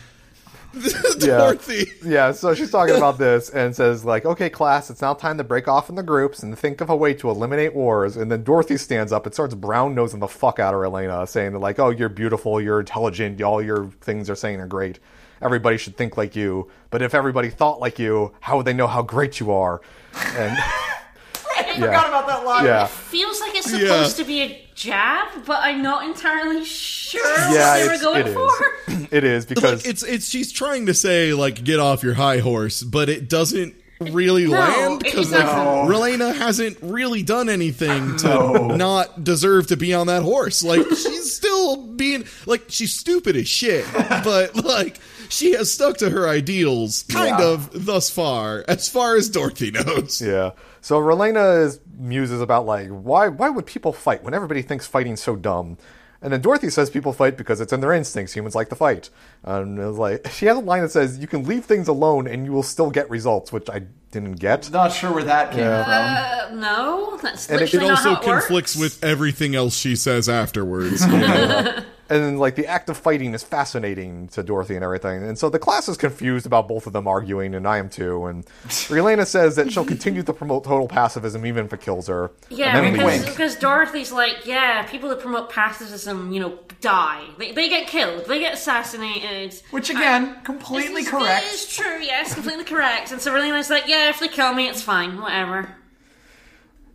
Yeah. 1.18 1.38
Dorothy. 1.38 1.86
Yeah, 2.04 2.32
so 2.32 2.52
she's 2.54 2.70
talking 2.70 2.96
about 2.96 3.16
this 3.16 3.48
and 3.48 3.74
says 3.74 4.04
like, 4.04 4.26
"Okay, 4.26 4.50
class, 4.50 4.90
it's 4.90 5.00
now 5.00 5.14
time 5.14 5.38
to 5.38 5.44
break 5.44 5.68
off 5.68 5.88
in 5.88 5.94
the 5.94 6.02
groups 6.02 6.42
and 6.42 6.56
think 6.58 6.82
of 6.82 6.90
a 6.90 6.96
way 6.96 7.14
to 7.14 7.30
eliminate 7.30 7.74
wars." 7.74 8.14
And 8.18 8.30
then 8.30 8.42
Dorothy 8.44 8.76
stands 8.76 9.10
up 9.10 9.24
and 9.24 9.34
starts 9.34 9.54
brown 9.54 9.94
nosing 9.94 10.20
the 10.20 10.28
fuck 10.28 10.58
out 10.58 10.74
of 10.74 10.80
Relena, 10.80 11.26
saying 11.26 11.54
like, 11.58 11.78
"Oh, 11.78 11.88
you're 11.88 12.10
beautiful, 12.10 12.60
you're 12.60 12.80
intelligent, 12.80 13.40
all 13.40 13.62
your 13.62 13.86
things 14.02 14.28
are 14.28 14.34
saying 14.34 14.60
are 14.60 14.66
great. 14.66 14.98
Everybody 15.42 15.76
should 15.76 15.96
think 15.96 16.16
like 16.16 16.34
you. 16.36 16.70
But 16.90 17.02
if 17.02 17.14
everybody 17.14 17.50
thought 17.50 17.80
like 17.80 17.98
you, 17.98 18.32
how 18.40 18.56
would 18.56 18.66
they 18.66 18.72
know 18.72 18.86
how 18.86 19.02
great 19.02 19.38
you 19.40 19.52
are?" 19.52 19.80
And 20.14 20.56
I 21.58 21.74
forgot 21.74 22.08
about 22.08 22.26
that 22.26 22.44
line. 22.44 22.64
yeah, 22.64 22.86
Feels 22.86 23.40
like 23.40 23.54
it's 23.54 23.70
Yeah. 23.72 23.78
supposed 23.80 24.16
to 24.18 24.24
be 24.24 24.42
a 24.42 24.68
jab, 24.74 25.28
but 25.46 25.58
I'm 25.62 25.82
not 25.82 26.04
entirely 26.04 26.64
sure 26.64 27.20
Yeah, 27.52 27.72
what 27.72 27.78
they 27.78 27.86
were 27.86 27.94
it's- 27.94 28.02
going 28.02 28.20
it 28.20 28.26
is. 28.28 28.34
for. 28.34 29.08
it 29.16 29.24
is 29.24 29.46
because 29.46 29.84
Like 29.84 29.90
it's 29.92 30.02
it's 30.02 30.28
she's 30.28 30.52
trying 30.52 30.86
to 30.86 30.94
say 30.94 31.32
like 31.34 31.64
get 31.64 31.78
off 31.80 32.02
your 32.02 32.14
high 32.14 32.38
horse, 32.38 32.82
but 32.82 33.08
it 33.08 33.28
doesn't 33.28 33.74
really 34.00 34.44
No, 34.44 34.52
land 34.58 34.98
because 35.02 35.30
doesn't. 35.30 35.46
like 35.46 35.88
Relena 35.88 36.34
hasn't 36.36 36.76
really 36.82 37.22
done 37.22 37.48
anything 37.48 38.16
to 38.18 38.76
not 38.76 39.24
deserve 39.24 39.68
to 39.68 39.76
be 39.78 39.94
on 39.94 40.06
that 40.08 40.22
horse. 40.22 40.62
Like 40.62 40.86
she's 40.88 41.34
still 41.34 41.76
being 41.76 42.26
like 42.44 42.64
she's 42.68 42.92
stupid 42.94 43.36
as 43.36 43.48
shit, 43.48 43.86
but 43.92 44.54
like 44.56 44.98
she 45.28 45.52
has 45.52 45.72
stuck 45.72 45.96
to 45.98 46.10
her 46.10 46.28
ideals 46.28 47.04
kind 47.08 47.38
Yeah. 47.38 47.46
of 47.52 47.86
thus 47.86 48.10
far, 48.10 48.64
as 48.68 48.88
far 48.88 49.16
as 49.16 49.28
Dorothy 49.28 49.70
knows. 49.70 50.20
Yeah. 50.20 50.50
So 50.80 51.00
Relena 51.00 51.64
is 51.64 51.80
muses 51.98 52.40
about 52.40 52.66
like 52.66 52.88
why 52.88 53.28
why 53.28 53.48
would 53.48 53.66
people 53.66 53.92
fight 53.92 54.22
when 54.22 54.34
everybody 54.34 54.62
thinks 54.62 54.86
fighting's 54.86 55.22
so 55.22 55.36
dumb? 55.36 55.78
And 56.22 56.32
then 56.32 56.40
Dorothy 56.40 56.70
says 56.70 56.88
people 56.88 57.12
fight 57.12 57.36
because 57.36 57.60
it's 57.60 57.72
in 57.74 57.80
their 57.80 57.92
instincts. 57.92 58.32
Humans 58.34 58.54
like 58.54 58.70
to 58.70 58.74
fight. 58.74 59.10
And 59.44 59.78
it 59.78 59.84
was 59.84 59.98
like 59.98 60.26
she 60.32 60.46
has 60.46 60.56
a 60.56 60.60
line 60.60 60.82
that 60.82 60.90
says 60.90 61.18
you 61.18 61.26
can 61.26 61.44
leave 61.44 61.64
things 61.66 61.88
alone 61.88 62.26
and 62.26 62.44
you 62.46 62.52
will 62.52 62.62
still 62.62 62.90
get 62.90 63.08
results, 63.10 63.52
which 63.52 63.68
I 63.68 63.82
didn't 64.12 64.34
get. 64.36 64.70
Not 64.70 64.92
sure 64.92 65.12
where 65.12 65.24
that 65.24 65.50
came 65.50 65.60
from. 65.60 65.68
Uh, 65.90 66.48
no, 66.54 67.18
that's 67.22 67.48
And 67.50 67.60
it- 67.60 67.64
It 67.64 67.72
literally 67.74 67.88
not 67.88 67.98
also 67.98 68.14
how 68.14 68.20
it 68.20 68.24
conflicts 68.24 68.76
works. 68.76 68.94
with 69.00 69.04
everything 69.04 69.54
else 69.54 69.76
she 69.76 69.94
says 69.94 70.28
afterwards. 70.28 71.04
And 72.08 72.22
then 72.22 72.38
like 72.38 72.54
the 72.54 72.66
act 72.66 72.88
of 72.88 72.96
fighting 72.96 73.34
is 73.34 73.42
fascinating 73.42 74.28
to 74.28 74.42
Dorothy 74.42 74.74
and 74.76 74.84
everything. 74.84 75.22
And 75.22 75.36
so 75.38 75.48
the 75.48 75.58
class 75.58 75.88
is 75.88 75.96
confused 75.96 76.46
about 76.46 76.68
both 76.68 76.86
of 76.86 76.92
them 76.92 77.08
arguing, 77.08 77.54
and 77.54 77.66
I 77.66 77.78
am 77.78 77.88
too. 77.88 78.26
And 78.26 78.46
Relena 78.66 79.26
says 79.26 79.56
that 79.56 79.72
she'll 79.72 79.84
continue 79.84 80.22
to 80.22 80.32
promote 80.32 80.64
total 80.64 80.86
pacifism 80.88 81.44
even 81.46 81.66
if 81.66 81.72
it 81.72 81.80
kills 81.80 82.06
her. 82.06 82.30
Yeah, 82.48 82.76
and 82.76 82.86
then 82.86 82.92
because, 82.92 83.24
because 83.26 83.56
Dorothy's 83.56 84.12
like, 84.12 84.46
yeah, 84.46 84.84
people 84.84 85.08
that 85.08 85.20
promote 85.20 85.50
pacifism, 85.50 86.32
you 86.32 86.40
know, 86.40 86.58
die. 86.80 87.24
They, 87.38 87.52
they 87.52 87.68
get 87.68 87.88
killed. 87.88 88.26
They 88.26 88.38
get 88.38 88.54
assassinated. 88.54 89.60
Which 89.70 89.90
again, 89.90 90.28
uh, 90.28 90.40
completely 90.42 91.02
This 91.02 91.06
is- 91.06 91.10
correct. 91.10 91.44
It 91.46 91.52
is 91.54 91.66
true, 91.74 91.98
yes, 92.00 92.34
completely 92.34 92.64
correct. 92.64 93.12
And 93.12 93.20
so 93.20 93.32
Relena's 93.32 93.70
like, 93.70 93.88
yeah, 93.88 94.10
if 94.10 94.20
they 94.20 94.28
kill 94.28 94.54
me, 94.54 94.68
it's 94.68 94.82
fine, 94.82 95.20
whatever. 95.20 95.74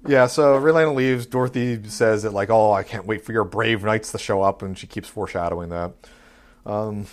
Yeah, 0.08 0.26
so 0.28 0.60
Relena 0.60 0.96
leaves. 0.96 1.26
Dorothy 1.28 1.80
says 1.88 2.24
that 2.24 2.34
like, 2.34 2.50
"Oh, 2.50 2.72
I 2.72 2.84
can't 2.84 3.06
wait 3.06 3.24
for 3.24 3.34
your 3.34 3.44
brave 3.44 3.84
knights 3.84 4.12
to 4.14 4.18
show 4.18 4.42
up," 4.42 4.62
and 4.62 4.78
she 4.78 4.88
keeps 4.88 5.08
foreshadowing 5.08 5.70
that. 5.70 5.92
Um, 6.66 7.06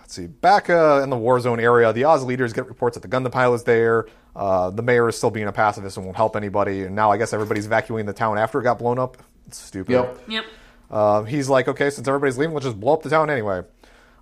let's 0.00 0.14
see. 0.14 0.26
Back 0.26 0.68
uh, 0.68 1.00
in 1.04 1.10
the 1.10 1.16
war 1.16 1.38
zone 1.40 1.60
area, 1.60 1.92
the 1.92 2.04
Oz 2.04 2.24
leaders 2.24 2.52
get 2.52 2.66
reports 2.66 2.96
that 2.96 3.08
the 3.08 3.14
Gundam 3.16 3.30
pilot 3.32 3.54
is 3.56 3.64
there. 3.64 4.06
Uh, 4.34 4.70
the 4.70 4.82
mayor 4.82 5.08
is 5.08 5.16
still 5.16 5.30
being 5.30 5.46
a 5.46 5.52
pacifist 5.52 5.96
and 5.96 6.04
won't 6.04 6.16
help 6.16 6.36
anybody. 6.36 6.82
And 6.82 6.94
now 6.96 7.10
I 7.12 7.16
guess 7.16 7.32
everybody's 7.32 7.66
evacuating 7.66 8.06
the 8.06 8.12
town 8.12 8.38
after 8.38 8.60
it 8.60 8.64
got 8.64 8.78
blown 8.78 8.98
up. 8.98 9.16
It's 9.46 9.58
stupid. 9.58 9.92
Yep. 9.92 10.18
Yep. 10.28 10.44
Um, 10.90 11.26
he's 11.26 11.48
like, 11.48 11.68
"Okay, 11.68 11.90
since 11.90 12.06
everybody's 12.08 12.38
leaving, 12.38 12.54
let's 12.54 12.66
just 12.66 12.78
blow 12.80 12.94
up 12.94 13.02
the 13.02 13.10
town 13.10 13.30
anyway." 13.30 13.62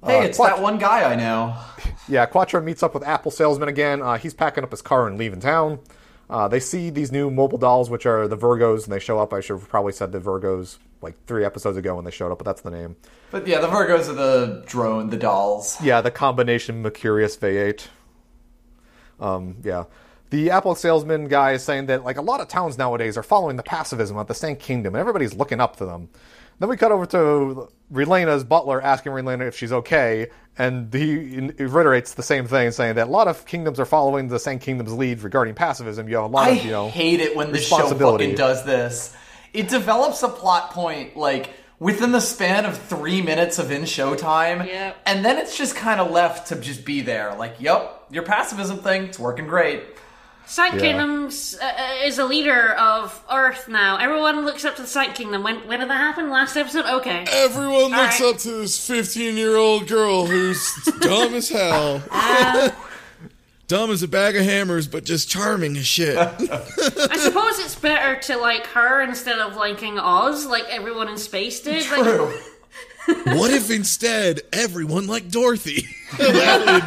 Hey, 0.05 0.19
Uh, 0.19 0.23
it's 0.25 0.37
Quat- 0.37 0.57
that 0.57 0.63
one 0.63 0.77
guy 0.79 1.11
I 1.11 1.15
know. 1.17 1.57
Yeah, 2.07 2.27
Quatre 2.27 2.61
meets 2.61 2.83
up 2.83 2.93
with 2.93 3.03
Apple 3.03 3.31
salesman 3.31 3.71
again. 3.71 4.03
Uh, 4.03 4.19
he's 4.19 4.35
packing 4.35 4.63
up 4.63 4.71
his 4.71 4.83
car 4.83 5.07
and 5.09 5.17
leaving 5.17 5.41
town. 5.41 5.79
Uh, 6.35 6.49
they 6.49 6.59
see 6.59 6.91
these 6.91 7.13
new 7.13 7.31
mobile 7.31 7.59
dolls, 7.59 7.89
which 7.89 8.07
are 8.07 8.27
the 8.27 8.37
Virgos, 8.37 8.83
and 8.83 8.93
they 8.93 8.99
show 8.99 9.21
up. 9.21 9.33
I 9.33 9.39
should 9.39 9.57
have 9.57 9.69
probably 9.69 9.93
said 9.93 10.11
the 10.11 10.19
Virgos 10.19 10.79
like 11.01 11.15
three 11.29 11.45
episodes 11.45 11.77
ago 11.77 11.95
when 11.95 12.05
they 12.05 12.11
showed 12.11 12.33
up, 12.33 12.39
but 12.39 12.45
that's 12.45 12.63
the 12.63 12.73
name. 12.73 12.97
But 13.31 13.47
yeah, 13.47 13.61
the 13.61 13.69
Virgos 13.69 14.09
are 14.09 14.15
the 14.15 14.65
drone, 14.67 15.11
the 15.11 15.17
dolls. 15.17 15.81
Yeah, 15.81 16.01
the 16.01 16.11
combination 16.11 16.83
Mercurius 16.83 17.37
Vayeate. 17.37 17.87
Um, 19.21 19.59
yeah. 19.63 19.85
The 20.31 20.51
Apple 20.51 20.75
salesman 20.75 21.29
guy 21.29 21.53
is 21.53 21.63
saying 21.63 21.87
that 21.87 22.03
like 22.03 22.17
a 22.17 22.23
lot 22.23 22.41
of 22.41 22.49
towns 22.49 22.77
nowadays 22.77 23.17
are 23.17 23.23
following 23.23 23.55
the 23.55 23.63
pacifism 23.63 24.17
of 24.17 24.27
the 24.27 24.35
Sanc 24.35 24.59
Kingdom, 24.59 24.97
and 24.97 25.01
everybody's 25.01 25.35
looking 25.35 25.61
up 25.61 25.77
to 25.77 25.87
them. 25.87 26.09
Then 26.59 26.69
we 26.69 26.77
cut 26.77 26.93
over 26.93 27.07
to 27.07 27.69
Relena's 27.93 28.45
butler 28.45 28.81
asking 28.81 29.13
Relena 29.13 29.47
if 29.49 29.57
she's 29.57 29.73
okay, 29.73 30.29
and 30.57 30.93
he 30.95 31.51
reiterates 31.59 32.15
the 32.15 32.23
same 32.23 32.47
thing, 32.47 32.71
saying 32.71 32.95
that 32.95 33.09
a 33.09 33.11
lot 33.11 33.29
of 33.29 33.45
kingdoms 33.47 33.81
are 33.81 33.85
following 33.85 34.29
the 34.29 34.39
Sanc 34.39 34.63
Kingdom's 34.63 34.93
lead 34.93 35.23
regarding 35.23 35.55
pacifism. 35.55 36.09
You 36.09 36.17
have 36.17 36.25
a 36.25 36.29
lot 36.29 36.47
I 36.49 36.51
of 36.53 36.65
you 36.65 36.71
know 36.71 36.89
hate 36.89 37.21
it 37.21 37.37
when 37.37 37.53
the 37.53 37.59
show 37.59 37.77
responsibility. 37.77 38.25
fucking 38.27 38.37
does 38.39 38.65
this. 38.65 39.17
It 39.53 39.69
develops 39.69 40.23
a 40.23 40.29
plot 40.29 40.71
point 40.71 41.17
like 41.17 41.51
within 41.81 42.13
the 42.13 42.21
span 42.21 42.65
of 42.67 42.79
three 42.79 43.21
minutes 43.21 43.59
of 43.59 43.71
in 43.71 43.85
show 43.85 44.15
time, 44.15 44.67
Yep. 44.67 44.97
and 45.07 45.25
then 45.25 45.39
it's 45.39 45.59
just 45.59 45.75
kind 45.77 46.01
of 46.01 46.11
left 46.11 46.49
to 46.49 46.57
just 46.57 46.85
be 46.85 47.01
there. 47.01 47.35
Like, 47.35 47.57
yep, 47.61 48.05
your 48.11 48.23
pacifism 48.23 48.79
thing, 48.79 49.05
it's 49.05 49.19
working 49.19 49.47
great. 49.47 49.83
Sanc 50.47 50.75
Yeah. 50.75 50.81
Kingdoms 50.81 51.57
uh, 51.61 51.65
uh, 51.65 52.05
is 52.07 52.19
a 52.19 52.25
leader 52.25 52.73
of 52.75 53.23
Earth 53.33 53.69
now. 53.69 53.97
Everyone 53.97 54.45
looks 54.45 54.65
up 54.65 54.77
to 54.77 54.83
the 54.83 54.89
Sanc 54.89 55.15
Kingdom. 55.15 55.43
When 55.43 55.67
when 55.67 55.81
did 55.81 55.89
that 55.91 55.97
happen? 55.97 56.31
Last 56.31 56.57
episode? 56.57 56.85
Okay. 56.87 57.25
Everyone 57.31 57.91
looks 57.91 58.21
right. 58.21 58.35
up 58.35 58.39
to 58.41 58.51
this 58.61 58.87
15 58.87 59.37
year 59.37 59.57
old 59.57 59.89
girl 59.89 60.27
who's 60.27 60.75
dumb 61.01 61.35
as 61.35 61.49
hell. 61.49 62.03
dumb 63.67 63.91
as 63.91 64.03
a 64.03 64.09
bag 64.09 64.37
of 64.37 64.45
hammers, 64.45 64.87
but 64.87 65.05
just 65.05 65.29
charming 65.31 65.77
as 65.77 65.87
shit. 65.87 66.17
I 66.19 67.17
suppose 67.17 67.59
it's 67.61 67.75
better 67.75 68.21
to 68.23 68.37
like 68.37 68.67
her 68.69 69.01
instead 69.03 69.39
of 69.39 69.57
liking 69.57 69.99
Oz, 69.99 70.47
like 70.47 70.65
everyone 70.69 71.09
in 71.09 71.17
space 71.17 71.61
did. 71.61 71.91
Like, 71.91 72.03
True. 72.03 72.33
What 73.07 73.51
if 73.53 73.71
instead 73.71 74.41
everyone 74.53 75.07
liked 75.07 75.31
Dorothy? 75.31 75.87
Would- 76.19 76.85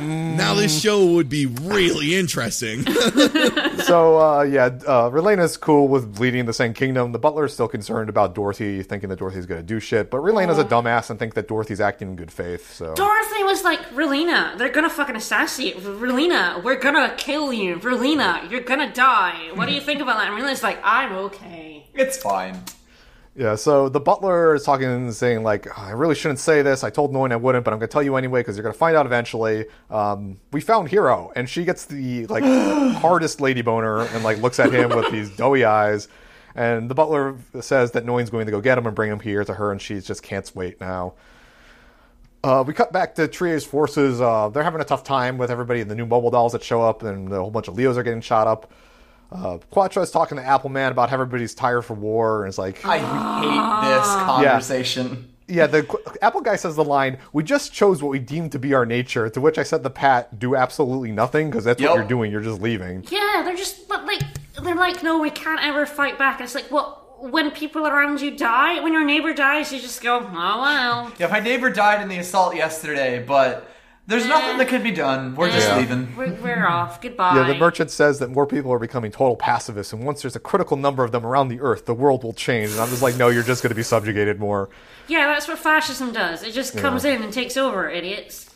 now 0.00 0.54
this 0.54 0.80
show 0.80 1.06
would 1.06 1.28
be 1.28 1.46
really 1.46 2.14
interesting. 2.14 2.84
so 3.84 4.18
uh, 4.18 4.42
yeah, 4.42 4.64
uh, 4.86 5.10
Relena's 5.10 5.56
cool 5.56 5.88
with 5.88 6.18
leading 6.18 6.46
the 6.46 6.52
Sanc 6.52 6.76
Kingdom. 6.76 7.12
The 7.12 7.18
butler's 7.18 7.52
still 7.52 7.68
concerned 7.68 8.08
about 8.08 8.34
Dorothy, 8.34 8.82
thinking 8.82 9.08
that 9.10 9.18
Dorothy's 9.18 9.46
going 9.46 9.60
to 9.60 9.66
do 9.66 9.78
shit. 9.80 10.10
But 10.10 10.18
Relena's 10.22 10.58
a 10.58 10.64
dumbass 10.64 11.10
and 11.10 11.18
think 11.18 11.34
that 11.34 11.46
Dorothy's 11.48 11.80
acting 11.80 12.08
in 12.08 12.16
good 12.16 12.32
faith. 12.32 12.72
So 12.74 12.94
Dorothy 12.94 13.44
was 13.44 13.62
like, 13.62 13.80
Relena, 13.90 14.56
they're 14.58 14.70
gonna 14.70 14.90
fucking 14.90 15.16
assassinate. 15.16 15.76
Relena, 15.78 16.62
we're 16.64 16.78
gonna 16.80 17.14
kill 17.16 17.52
you. 17.52 17.76
Relena, 17.76 18.50
you're 18.50 18.62
gonna 18.62 18.92
die. 18.92 19.50
What 19.54 19.66
do 19.68 19.74
you 19.74 19.80
think 19.80 20.00
about 20.00 20.18
that? 20.18 20.28
And 20.28 20.36
Relena's 20.42 20.62
like, 20.62 20.80
I'm 20.82 21.12
okay. 21.12 21.86
It's 21.94 22.16
fine. 22.16 22.62
Yeah, 23.36 23.56
so 23.56 23.88
the 23.88 23.98
butler 23.98 24.54
is 24.54 24.62
talking 24.62 24.86
and 24.86 25.12
saying 25.12 25.42
like, 25.42 25.66
"Oh, 25.66 25.82
I 25.82 25.90
really 25.90 26.14
shouldn't 26.14 26.38
say 26.38 26.62
this. 26.62 26.84
I 26.84 26.90
told 26.90 27.12
Noin 27.12 27.32
I 27.32 27.36
wouldn't, 27.36 27.64
but 27.64 27.72
I'm 27.72 27.80
going 27.80 27.88
to 27.88 27.92
tell 27.92 28.02
you 28.02 28.14
anyway 28.14 28.40
because 28.40 28.56
you're 28.56 28.62
going 28.62 28.72
to 28.72 28.78
find 28.78 28.96
out 28.96 29.06
eventually. 29.06 29.66
Um, 29.90 30.38
we 30.52 30.60
found 30.60 30.88
Hero, 30.88 31.32
and 31.34 31.50
she 31.50 31.64
gets 31.64 31.84
the 31.86 32.26
like 32.26 32.44
hardest 33.00 33.40
lady 33.40 33.62
boner 33.62 34.02
and 34.02 34.22
like 34.22 34.38
looks 34.38 34.60
at 34.60 34.72
him 34.72 34.90
with 34.90 35.10
these 35.10 35.30
doughy 35.30 35.64
eyes. 35.64 36.06
And 36.54 36.88
the 36.88 36.94
butler 36.94 37.36
says 37.60 37.90
that 37.92 38.04
Noin's 38.04 38.30
going 38.30 38.46
to 38.46 38.52
go 38.52 38.60
get 38.60 38.78
him 38.78 38.86
and 38.86 38.94
bring 38.94 39.10
him 39.10 39.18
here 39.18 39.44
to 39.44 39.54
her, 39.54 39.72
and 39.72 39.82
she 39.82 40.00
just 40.00 40.22
can't 40.22 40.48
wait 40.54 40.80
now. 40.80 41.14
Uh, 42.44 42.62
we 42.64 42.72
cut 42.72 42.92
back 42.92 43.16
to 43.16 43.26
Treize 43.26 43.64
forces. 43.64 44.20
Uh, 44.20 44.48
they're 44.50 44.62
having 44.62 44.80
a 44.80 44.84
tough 44.84 45.02
time 45.02 45.38
with 45.38 45.50
everybody 45.50 45.80
and 45.80 45.90
the 45.90 45.94
new 45.96 46.06
mobile 46.06 46.30
dolls 46.30 46.52
that 46.52 46.62
show 46.62 46.82
up, 46.82 47.02
and 47.02 47.32
a 47.32 47.36
whole 47.40 47.50
bunch 47.50 47.66
of 47.66 47.74
Leos 47.74 47.96
are 47.96 48.04
getting 48.04 48.20
shot 48.20 48.46
up. 48.46 48.70
Uh, 49.34 49.58
Quatre 49.70 50.00
is 50.02 50.10
talking 50.10 50.38
to 50.38 50.44
Appleman 50.44 50.90
about 50.92 51.10
how 51.10 51.14
everybody's 51.16 51.54
tired 51.54 51.82
for 51.82 51.94
war, 51.94 52.42
and 52.44 52.48
it's 52.48 52.58
like, 52.58 52.84
I 52.84 52.98
hate 52.98 53.88
this 53.98 54.06
conversation. 54.06 55.28
yeah, 55.48 55.66
the 55.66 55.84
Apple 56.22 56.40
guy 56.40 56.56
says 56.56 56.76
the 56.76 56.84
line, 56.84 57.18
"We 57.32 57.42
just 57.42 57.72
chose 57.72 58.02
what 58.02 58.10
we 58.10 58.18
deemed 58.20 58.52
to 58.52 58.58
be 58.58 58.74
our 58.74 58.86
nature." 58.86 59.28
To 59.28 59.40
which 59.40 59.58
I 59.58 59.62
said, 59.64 59.82
"The 59.82 59.90
Pat 59.90 60.38
do 60.38 60.54
absolutely 60.56 61.10
nothing 61.12 61.50
because 61.50 61.64
that's 61.64 61.80
Yep. 61.80 61.90
what 61.90 61.96
you're 61.98 62.08
doing. 62.08 62.30
You're 62.30 62.40
just 62.42 62.62
leaving." 62.62 63.04
Yeah, 63.10 63.42
they're 63.44 63.56
just 63.56 63.88
but 63.88 64.06
like 64.06 64.22
they're 64.62 64.74
like, 64.76 65.02
no, 65.02 65.18
we 65.18 65.30
can't 65.30 65.60
ever 65.62 65.84
fight 65.84 66.16
back. 66.16 66.38
And 66.38 66.44
it's 66.44 66.54
like, 66.54 66.70
well, 66.70 67.00
when 67.18 67.50
people 67.50 67.86
around 67.88 68.20
you 68.20 68.36
die, 68.36 68.80
when 68.82 68.92
your 68.92 69.04
neighbor 69.04 69.34
dies, 69.34 69.72
you 69.72 69.80
just 69.80 70.00
go, 70.02 70.18
oh 70.20 70.60
well. 70.62 71.12
Yeah, 71.18 71.26
my 71.26 71.40
neighbor 71.40 71.70
died 71.70 72.00
in 72.00 72.08
the 72.08 72.18
assault 72.18 72.54
yesterday, 72.54 73.22
but 73.26 73.68
there's 74.06 74.26
nothing 74.26 74.58
that 74.58 74.68
can 74.68 74.82
be 74.82 74.90
done. 74.90 75.34
We're 75.34 75.50
just 75.50 75.68
Yeah. 75.68 75.78
leaving. 75.78 76.14
We're, 76.16 76.32
we're 76.34 76.66
off. 76.66 77.00
Goodbye. 77.00 77.36
Yeah, 77.36 77.46
the 77.46 77.54
merchant 77.54 77.90
says 77.90 78.18
that 78.18 78.30
more 78.30 78.46
people 78.46 78.72
are 78.72 78.78
becoming 78.78 79.10
total 79.10 79.36
pacifists, 79.36 79.92
and 79.92 80.04
once 80.04 80.22
there's 80.22 80.36
a 80.36 80.40
critical 80.40 80.76
number 80.76 81.04
of 81.04 81.12
them 81.12 81.24
around 81.24 81.48
the 81.48 81.60
Earth, 81.60 81.86
the 81.86 81.94
world 81.94 82.22
will 82.24 82.32
change. 82.34 82.70
And 82.72 82.80
I'm 82.80 82.88
just 82.88 83.02
like, 83.02 83.16
no, 83.16 83.28
you're 83.28 83.42
just 83.42 83.62
going 83.62 83.70
to 83.70 83.74
be 83.76 83.82
subjugated 83.82 84.38
more. 84.38 84.68
Yeah, 85.08 85.26
that's 85.26 85.48
what 85.48 85.58
fascism 85.58 86.12
does. 86.12 86.42
It 86.42 86.52
just 86.52 86.76
comes 86.76 87.04
in 87.04 87.22
and 87.22 87.32
takes 87.32 87.56
over, 87.56 87.88
idiots. 87.90 88.50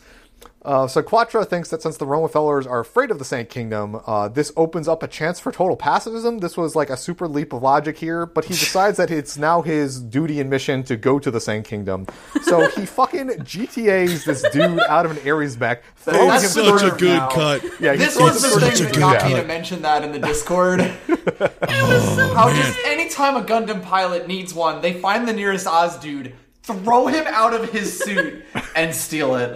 Uh, 0.65 0.85
so 0.87 1.01
Quatre 1.01 1.45
thinks 1.45 1.69
that 1.69 1.81
since 1.81 1.95
the 1.95 2.05
Romefeller's 2.05 2.67
are 2.67 2.81
afraid 2.81 3.11
of 3.11 3.17
the 3.19 3.23
Sanc 3.23 3.47
Kingdom, 3.49 4.01
uh, 4.05 4.27
this 4.27 4.51
opens 4.57 4.89
up 4.89 5.01
a 5.01 5.07
chance 5.07 5.39
for 5.39 5.53
total 5.53 5.77
pacifism. 5.77 6.39
This 6.39 6.57
was 6.57 6.75
like 6.75 6.89
a 6.89 6.97
super 6.97 7.29
leap 7.29 7.53
of 7.53 7.63
logic 7.63 7.97
here, 7.97 8.25
but 8.25 8.43
he 8.43 8.53
decides 8.53 8.97
that 8.97 9.09
it's 9.09 9.37
now 9.37 9.61
his 9.61 10.01
duty 10.01 10.41
and 10.41 10.49
mission 10.49 10.83
to 10.83 10.97
go 10.97 11.17
to 11.17 11.31
the 11.31 11.39
Sanc 11.39 11.65
Kingdom. 11.65 12.07
So 12.41 12.67
he 12.71 12.85
fucking 12.85 13.27
GTA's 13.29 14.25
this 14.25 14.41
dude 14.51 14.81
out 14.81 15.05
of 15.05 15.11
an 15.11 15.19
Aries 15.25 15.55
back. 15.55 15.83
throwing 15.95 16.27
That's 16.27 16.53
him 16.55 16.65
Such 16.77 16.93
a 16.93 16.95
good 16.97 17.17
now. 17.19 17.29
cut. 17.29 17.63
Yeah, 17.79 17.95
This 17.95 18.19
was 18.19 18.41
the 18.41 18.49
through 18.49 18.59
thing 18.59 18.77
the 18.87 18.91
that 18.91 18.99
got 18.99 19.19
gun. 19.21 19.31
me 19.31 19.39
to 19.39 19.47
mention 19.47 19.81
that 19.83 20.03
in 20.03 20.11
the 20.11 20.19
Discord. 20.19 20.81
How 21.69 22.53
just 22.53 22.77
anytime 22.85 23.37
a 23.37 23.41
Gundam 23.43 23.81
pilot 23.81 24.27
needs 24.27 24.53
one, 24.53 24.81
they 24.81 24.93
find 24.93 25.27
the 25.27 25.33
nearest 25.33 25.67
Oz 25.67 25.97
dude, 25.99 26.33
throw 26.73 27.07
him 27.07 27.25
out 27.27 27.53
of 27.53 27.71
his 27.71 27.97
suit, 27.97 28.43
and 28.75 28.93
steal 28.93 29.35
it. 29.35 29.53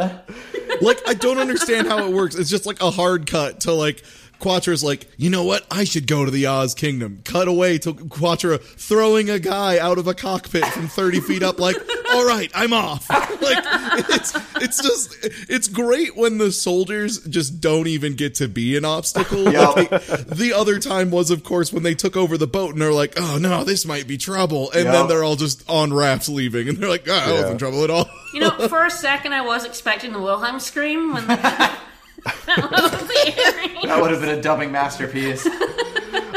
like 0.82 1.02
I 1.08 1.14
don't 1.14 1.38
understand 1.38 1.88
how 1.88 2.06
it 2.06 2.14
works. 2.14 2.36
It's 2.36 2.50
just 2.50 2.66
like 2.66 2.82
a 2.82 2.92
hard 2.92 3.28
cut 3.28 3.62
to 3.62 3.74
like 3.74 4.04
Quatre's 4.44 4.84
like, 4.84 5.08
you 5.16 5.30
know 5.30 5.46
what? 5.46 5.66
I 5.72 5.86
should 5.86 6.06
go 6.06 6.26
to 6.26 6.32
the 6.32 6.48
Oz 6.48 6.74
Kingdom. 6.76 7.22
Cut 7.24 7.48
away 7.48 7.78
to 7.80 7.94
Quatre 7.94 8.58
throwing 8.58 9.30
a 9.30 9.40
guy 9.40 9.80
out 9.80 9.98
of 9.98 10.06
a 10.08 10.14
cockpit 10.14 10.66
from 10.66 10.90
thirty 10.90 11.22
feet 11.22 11.42
up. 11.44 11.60
Like, 11.62 11.78
all 12.12 12.26
right, 12.28 12.52
I'm 12.54 12.74
off. 12.74 13.08
Like, 13.44 13.64
it's 14.10 14.34
it's 14.62 14.82
just 14.82 15.18
it's 15.50 15.68
great 15.68 16.16
when 16.16 16.38
the 16.38 16.50
soldiers 16.54 17.20
just 17.26 17.60
don't 17.60 17.88
even 17.88 18.16
get 18.16 18.36
to 18.36 18.48
be 18.48 18.78
an 18.78 18.86
obstacle. 18.86 19.52
Yep. 19.52 19.76
Like, 19.76 19.90
the 20.28 20.54
other 20.56 20.80
time 20.80 21.12
was, 21.12 21.30
of 21.30 21.44
course, 21.44 21.74
when 21.74 21.84
they 21.84 21.94
took 21.94 22.16
over 22.16 22.38
the 22.38 22.48
boat 22.48 22.72
and 22.72 22.82
they're 22.82 22.94
like, 22.94 23.14
oh 23.18 23.38
no, 23.38 23.66
this 23.66 23.86
might 23.86 24.08
be 24.08 24.18
trouble, 24.18 24.72
and 24.72 24.86
then 24.88 25.08
they're 25.10 25.26
all 25.26 25.36
just 25.36 25.70
on 25.70 25.92
rafts 25.94 26.30
leaving, 26.30 26.70
and 26.70 26.78
they're 26.78 26.88
like, 26.90 27.06
ah, 27.10 27.12
oh, 27.12 27.28
that 27.30 27.34
Yeah. 27.36 27.42
wasn't 27.42 27.60
trouble 27.60 27.84
at 27.84 27.90
all. 27.90 28.10
You 28.34 28.40
know, 28.40 28.68
for 28.70 28.86
a 28.86 28.90
second, 28.92 29.34
I 29.34 29.42
was 29.42 29.66
expecting 29.66 30.14
the 30.14 30.20
Wilhelm 30.22 30.60
scream 30.62 31.14
when 31.14 31.28
that 31.28 31.42
the 31.42 31.60
area. 31.60 31.78
That 32.26 33.98
would 34.02 34.12
have 34.12 34.22
been 34.22 34.38
a 34.38 34.42
dubbing 34.42 34.72
masterpiece. 34.72 35.48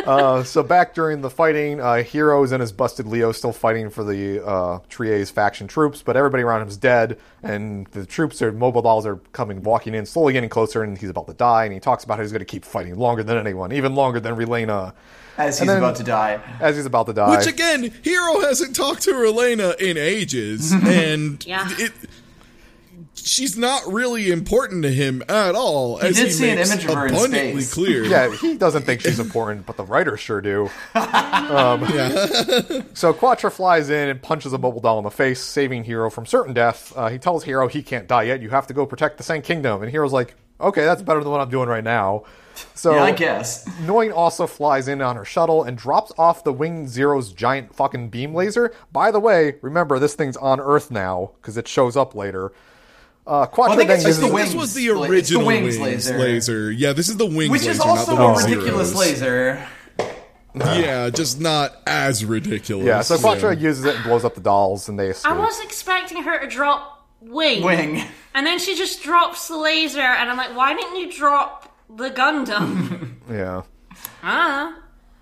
Uh, 0.07 0.45
so 0.45 0.63
back 0.63 0.95
during 0.95 1.21
the 1.21 1.29
fighting, 1.29 1.81
uh, 1.81 1.97
Heroes 1.97 2.53
and 2.53 2.61
his 2.61 2.71
busted 2.71 3.09
Leo 3.09 3.33
still 3.33 3.53
fighting 3.53 3.91
for 3.91 4.05
the 4.05 4.41
uh, 4.47 4.79
Treize 4.89 5.31
faction 5.33 5.67
troops, 5.67 6.01
but 6.01 6.17
everybody 6.17 6.45
around 6.45 6.63
him 6.63 6.69
is 6.69 6.77
dead, 6.77 7.19
and 7.43 7.89
the 7.89 8.07
troops 8.07 8.41
are 8.41 8.53
mobile 8.53 8.83
dolls 8.83 9.05
are 9.05 9.17
coming, 9.33 9.65
walking 9.65 9.97
in, 9.97 10.07
slowly 10.07 10.33
getting 10.33 10.49
closer, 10.49 10.85
and 10.85 10.97
he's 10.97 11.11
about 11.11 11.27
to 11.27 11.35
die. 11.35 11.65
And 11.65 11.73
he 11.75 11.81
talks 11.81 12.05
about 12.05 12.19
how 12.19 12.23
he's 12.23 12.31
going 12.31 12.39
to 12.39 12.45
keep 12.45 12.65
fighting 12.65 12.95
longer 12.97 13.25
than 13.25 13.37
anyone, 13.37 13.73
even 13.73 13.97
longer 13.97 14.21
than 14.21 14.37
Relena, 14.37 14.93
As 15.39 15.59
he's 15.59 15.67
then- 15.67 15.79
about 15.79 15.97
to 15.97 16.05
die. 16.05 16.41
as 16.61 16.77
he's 16.77 16.87
about 16.87 17.07
to 17.07 17.13
die. 17.13 17.37
Which 17.37 17.49
again, 17.49 17.93
Hero 18.05 18.43
hasn't 18.43 18.77
talked 18.77 19.03
to 19.03 19.11
Relena 19.13 19.75
in 19.81 19.97
ages, 19.99 20.71
and 20.85 21.45
Yeah. 21.45 21.67
it, 21.81 21.91
she's 23.27 23.57
not 23.57 23.83
really 23.87 24.31
important 24.31 24.85
to 24.85 24.91
him 24.91 25.23
at 25.29 25.55
all. 25.55 25.99
as 25.99 26.17
did 26.17 26.27
he 26.27 26.33
see 26.33 26.51
an 26.51 26.59
image 26.59 26.85
of 26.85 26.95
her 26.95 27.07
in 27.07 27.15
abundantly 27.15 27.63
space. 27.63 27.75
clear. 27.75 28.05
yeah, 28.05 28.35
he 28.35 28.57
doesn't 28.57 28.85
think 28.85 29.01
she's 29.01 29.19
important, 29.19 29.67
but 29.67 29.77
the 29.77 29.85
writers 29.85 30.21
sure 30.21 30.41
do. 30.41 30.71
Um, 30.95 31.85
so 32.95 33.13
Quatre 33.13 33.51
flies 33.51 33.91
in 33.91 34.09
and 34.09 34.23
punches 34.23 34.53
a 34.53 34.59
mobile 34.59 34.81
doll 34.81 34.99
in 34.99 35.05
the 35.05 35.11
face, 35.11 35.41
saving 35.41 35.85
Hero 35.85 36.09
from 36.11 36.25
certain 36.27 36.55
death. 36.55 36.93
Uh, 36.97 37.09
he 37.09 37.19
tells 37.19 37.45
Hero 37.45 37.69
he 37.69 37.83
can't 37.83 38.07
die 38.07 38.25
yet. 38.25 38.41
You 38.41 38.51
have 38.51 38.67
to 38.69 38.75
go 38.75 38.87
protect 38.87 39.19
the 39.19 39.25
Sanc 39.25 39.45
Kingdom. 39.45 39.83
And 39.83 39.91
Hero's 39.91 40.13
like, 40.13 40.35
okay, 40.61 40.85
that's 40.85 41.03
better 41.03 41.23
than 41.23 41.31
what 41.31 41.41
I'm 41.41 41.51
doing 41.51 41.69
right 41.69 41.85
now. 41.85 42.25
So 42.75 42.95
Yeah, 42.95 43.03
I 43.05 43.13
guess. 43.13 43.67
Noin 43.81 44.13
also 44.13 44.47
flies 44.47 44.89
in 44.89 45.03
on 45.03 45.17
her 45.17 45.25
shuttle 45.25 45.65
and 45.65 45.77
drops 45.77 46.13
off 46.17 46.45
the 46.45 46.53
Wing 46.53 46.89
Zero's 46.89 47.33
giant 47.33 47.75
fucking 47.75 48.09
beam 48.09 48.35
laser. 48.35 48.73
By 48.93 49.11
the 49.11 49.21
way, 49.21 49.57
remember 49.61 49.99
this 49.99 50.15
thing's 50.15 50.37
on 50.37 50.61
Earth 50.61 50.91
now 50.91 51.33
because 51.41 51.57
it 51.57 51.69
shows 51.69 51.97
up 51.97 52.15
later. 52.15 52.53
Uh, 53.27 53.45
Quatre 53.47 53.73
I 53.73 53.77
think 53.77 53.91
it's 53.91 54.05
just 54.05 54.21
uses- 54.21 54.31
the 54.31 54.37
This 54.37 54.55
was 54.55 54.75
the 54.75 54.91
la- 54.93 55.03
it's 55.03 55.11
the 55.11 55.15
original 55.37 55.47
wings 55.47 55.79
wings, 55.79 56.09
laser. 56.09 56.19
laser. 56.19 56.71
Yeah, 56.73 56.93
this 56.93 57.09
is 57.09 57.17
the 57.17 57.27
wings 57.27 57.51
Which 57.51 57.63
laser, 57.63 57.71
is 57.73 57.81
also 57.81 58.13
not 58.15 58.19
the 58.19 58.23
a 58.23 58.33
wings 58.35 58.45
ridiculous 58.45 58.89
zeros. 58.91 58.99
laser. 59.01 59.69
Yeah, 60.55 61.11
just 61.11 61.39
not 61.39 61.77
as 61.87 62.25
ridiculous. 62.25 62.87
yeah, 62.87 63.03
so 63.03 63.19
Quatre 63.19 63.53
Yeah. 63.53 63.61
uses 63.61 63.85
it 63.85 63.95
and 63.97 64.05
blows 64.05 64.25
up 64.25 64.35
the 64.37 64.41
dolls, 64.41 64.89
and 64.89 64.99
they 64.99 65.09
escape. 65.09 65.31
I 65.33 65.37
was 65.39 65.61
expecting 65.61 66.23
her 66.23 66.39
to 66.39 66.47
drop 66.47 67.07
wing. 67.21 67.63
Wing. 67.63 68.03
And 68.35 68.47
then 68.47 68.59
she 68.59 68.75
just 68.75 69.03
drops 69.03 69.49
the 69.49 69.57
laser, 69.59 70.01
and 70.01 70.31
I'm 70.31 70.37
like, 70.39 70.57
why 70.57 70.75
didn't 70.75 70.97
you 70.97 71.13
drop 71.13 71.75
the 71.95 72.11
Gundam? 72.11 73.17
Yeah. 73.31 73.63
Ah. 74.23 74.77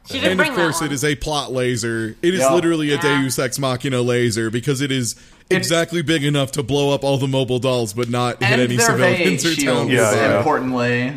She 0.07 0.15
didn't 0.15 0.33
And 0.33 0.39
bring 0.39 0.51
of 0.51 0.57
course, 0.57 0.79
that 0.81 0.85
one. 0.85 0.91
it 0.93 0.95
is 0.95 1.05
a 1.05 1.17
plot 1.17 1.51
laser. 1.53 2.15
It 2.23 2.35
is 2.35 2.41
Yeah. 2.41 2.53
literally 2.55 2.91
a 2.91 2.97
Yeah. 2.97 3.23
Deus 3.23 3.39
Ex 3.39 3.59
Machina 3.59 4.03
laser 4.03 4.51
because 4.51 4.83
it 4.83 4.93
is 4.93 5.17
exactly 5.51 6.03
big 6.03 6.25
enough 6.25 6.53
to 6.53 6.63
blow 6.63 6.95
up 6.95 7.05
all 7.05 7.19
the 7.19 7.29
mobile 7.29 7.59
dolls, 7.59 7.93
but 7.93 8.09
not 8.09 8.43
hit 8.43 8.59
any 8.61 8.79
civilians 8.79 9.45
Vayeate 9.45 9.53
or 9.53 9.55
tell 9.63 9.87
shields, 9.87 9.89
them 9.89 9.91
Yeah, 9.91 10.15
yeah. 10.15 10.39
importantly. 10.39 11.17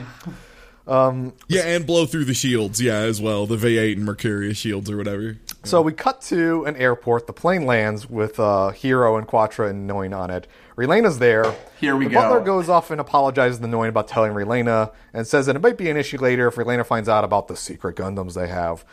Yeah, 0.87 1.61
and 1.65 1.85
blow 1.85 2.05
through 2.05 2.25
the 2.25 2.33
shields, 2.33 2.81
yeah, 2.81 2.95
as 2.95 3.21
well. 3.21 3.45
The 3.45 3.57
Vayeate 3.57 3.97
and 3.97 4.05
Mercurius 4.05 4.57
shields 4.57 4.89
or 4.89 4.97
whatever. 4.97 5.37
So 5.63 5.81
we 5.81 5.91
cut 5.91 6.21
to 6.23 6.63
an 6.65 6.77
airport. 6.77 7.27
The 7.27 7.33
plane 7.33 7.65
lands 7.65 8.09
with 8.09 8.39
uh, 8.39 8.69
Hero 8.69 9.17
and 9.17 9.27
Quatre 9.27 9.65
and 9.67 9.89
Noin 9.89 10.13
on 10.17 10.29
it. 10.29 10.47
Relena's 10.77 11.19
there. 11.19 11.53
Here 11.79 11.95
we 11.97 12.05
the 12.05 12.11
go. 12.11 12.21
butler 12.21 12.39
goes 12.41 12.69
off 12.69 12.89
and 12.91 13.01
apologizes 13.01 13.59
to 13.59 13.67
Noin 13.67 13.89
about 13.89 14.07
telling 14.07 14.31
Relena 14.31 14.93
and 15.11 15.27
says 15.27 15.47
that 15.47 15.55
it 15.55 15.61
might 15.61 15.77
be 15.77 15.89
an 15.89 15.97
issue 15.97 16.19
later 16.19 16.47
if 16.47 16.55
Relena 16.55 16.85
finds 16.85 17.09
out 17.09 17.23
about 17.23 17.47
the 17.47 17.55
secret 17.57 17.95
Gundams 17.97 18.35
they 18.35 18.47
have. 18.47 18.85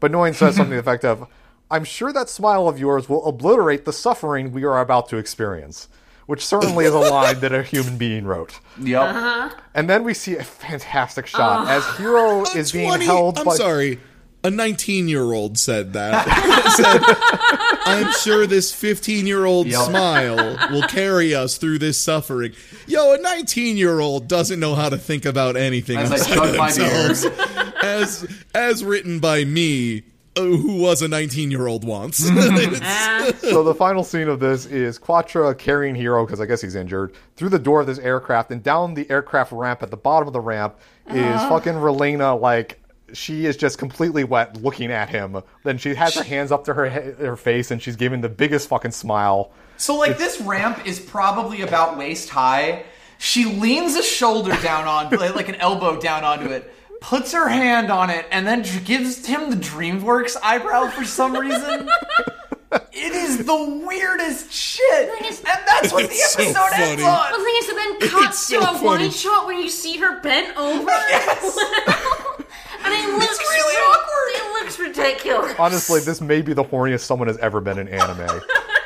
But 0.00 0.10
Noin 0.10 0.34
says 0.34 0.56
something 0.56 0.70
to 0.70 0.76
the 0.76 0.80
effect 0.80 1.04
of, 1.04 1.28
I'm 1.70 1.84
sure 1.84 2.12
that 2.12 2.28
smile 2.28 2.68
of 2.68 2.78
yours 2.78 3.08
will 3.08 3.26
obliterate 3.26 3.84
the 3.84 3.92
suffering 3.92 4.52
we 4.52 4.64
are 4.64 4.80
about 4.80 5.08
to 5.10 5.16
experience. 5.18 5.88
Which 6.26 6.44
certainly 6.44 6.84
is 6.84 6.92
a 6.92 6.98
line 7.10 7.40
that 7.40 7.52
a 7.54 7.62
human 7.62 7.96
being 7.96 8.26
wrote. 8.26 8.60
Yep. 8.78 9.52
And 9.74 9.88
then 9.88 10.04
we 10.04 10.12
see 10.12 10.36
a 10.36 10.44
fantastic 10.44 11.26
shot 11.26 11.68
as 11.68 11.86
Hero 11.96 12.42
is 12.54 12.70
being 12.70 13.00
held 13.00 13.38
I'm 13.38 13.46
by. 13.46 13.54
sorry. 13.54 13.98
A 14.44 14.50
19 14.50 15.08
year 15.08 15.32
old 15.32 15.58
said 15.58 15.94
that. 15.94 16.26
said, 16.76 17.00
I'm 17.92 18.12
sure 18.12 18.46
this 18.46 18.72
15 18.74 19.26
year 19.26 19.46
old 19.46 19.66
Yep. 19.68 19.80
smile 19.86 20.58
will 20.70 20.82
carry 20.86 21.34
us 21.34 21.56
through 21.56 21.78
this 21.78 21.98
suffering. 21.98 22.52
Yo, 22.86 23.14
a 23.14 23.18
19 23.18 23.78
year 23.78 23.98
old 23.98 24.28
doesn't 24.28 24.60
know 24.60 24.74
how 24.74 24.90
to 24.90 24.98
think 24.98 25.24
about 25.24 25.56
anything 25.56 25.96
As 25.96 26.12
I 26.12 26.16
outside 26.36 26.56
my 26.58 26.70
themselves. 26.72 27.24
as, 27.82 28.38
as 28.54 28.84
written 28.84 29.18
by 29.18 29.44
me, 29.44 29.98
uh, 29.98 30.02
Oh, 30.38 30.56
who 30.56 30.76
was 30.76 31.02
a 31.02 31.08
19 31.08 31.50
year 31.50 31.66
old 31.66 31.84
once. 31.84 32.18
So 33.40 33.62
the 33.62 33.74
final 33.74 34.04
scene 34.04 34.28
of 34.28 34.40
this 34.40 34.66
is 34.66 34.98
Quatre 34.98 35.54
carrying 35.54 35.94
Hero, 35.94 36.24
because 36.24 36.40
I 36.40 36.46
guess 36.46 36.60
he's 36.60 36.74
injured, 36.74 37.14
through 37.36 37.48
the 37.48 37.58
door 37.58 37.80
of 37.80 37.86
this 37.86 37.98
aircraft, 37.98 38.50
and 38.50 38.62
down 38.62 38.94
the 38.94 39.08
aircraft 39.10 39.52
ramp 39.52 39.82
at 39.82 39.90
the 39.90 39.96
bottom 39.96 40.28
of 40.28 40.32
the 40.32 40.40
ramp 40.40 40.78
is 41.08 41.16
uh-huh. 41.16 41.48
fucking 41.48 41.74
Relena, 41.74 42.40
like 42.40 42.80
she 43.12 43.46
is 43.46 43.56
just 43.56 43.78
completely 43.78 44.24
wet 44.24 44.62
looking 44.62 44.92
at 44.92 45.08
him. 45.08 45.42
Then 45.64 45.78
she 45.78 45.94
has 45.94 46.14
her 46.14 46.22
hands 46.22 46.52
up 46.52 46.64
to 46.64 46.74
her 46.74 46.88
her 46.88 47.36
face, 47.36 47.70
and 47.70 47.82
she's 47.82 47.96
giving 47.96 48.20
the 48.20 48.28
biggest 48.28 48.68
fucking 48.68 48.92
smile. 48.92 49.50
So 49.76 49.96
like 49.96 50.18
this 50.18 50.40
ramp 50.40 50.86
is 50.86 51.00
probably 51.00 51.62
about 51.62 51.98
waist 51.98 52.28
high. 52.28 52.84
She 53.18 53.44
leans 53.46 53.96
a 53.96 54.02
shoulder 54.02 54.56
down 54.62 54.86
on 54.86 55.10
like 55.34 55.48
an 55.48 55.56
elbow 55.56 56.00
down 56.00 56.24
onto 56.24 56.46
it, 56.46 56.72
puts 57.00 57.32
her 57.32 57.48
hand 57.48 57.90
on 57.90 58.10
it, 58.10 58.26
and 58.30 58.46
then 58.46 58.62
gives 58.84 59.26
him 59.26 59.50
the 59.50 59.56
DreamWorks 59.56 60.36
eyebrow 60.42 60.88
for 60.90 61.04
some 61.04 61.34
reason. 61.36 61.88
It 62.70 63.14
is 63.14 63.46
the 63.46 63.82
weirdest 63.86 64.52
shit, 64.52 65.08
thing 65.08 65.24
is- 65.30 65.38
and 65.38 65.58
that's 65.66 65.90
what 65.90 66.02
the 66.02 66.08
It's 66.14 66.34
so 66.34 66.42
episode 66.42 66.70
ends 66.74 67.02
funny. 67.02 67.02
The 67.02 67.08
on. 67.08 67.32
thing 67.44 67.54
is, 67.60 67.68
it 67.68 67.76
then 67.76 67.98
cuts 68.10 68.38
so 68.40 68.60
to 68.60 68.70
a 68.70 68.74
funny. 68.74 69.04
wide 69.04 69.12
shot 69.14 69.46
where 69.46 69.58
you 69.58 69.70
see 69.70 69.96
her 69.96 70.20
bent 70.20 70.54
over. 70.54 70.90
and 70.90 70.98
it 72.92 73.18
looks 73.18 73.38
really 73.38 73.74
ri- 73.74 73.82
awkward. 73.82 74.34
It 74.34 74.52
looks 74.62 74.78
ridiculous. 74.78 75.54
Honestly, 75.58 76.00
this 76.00 76.20
may 76.20 76.42
be 76.42 76.52
the 76.52 76.62
horniest 76.64 77.00
someone 77.00 77.28
has 77.28 77.38
ever 77.38 77.62
been 77.62 77.78
in 77.78 77.88
anime. 77.88 78.18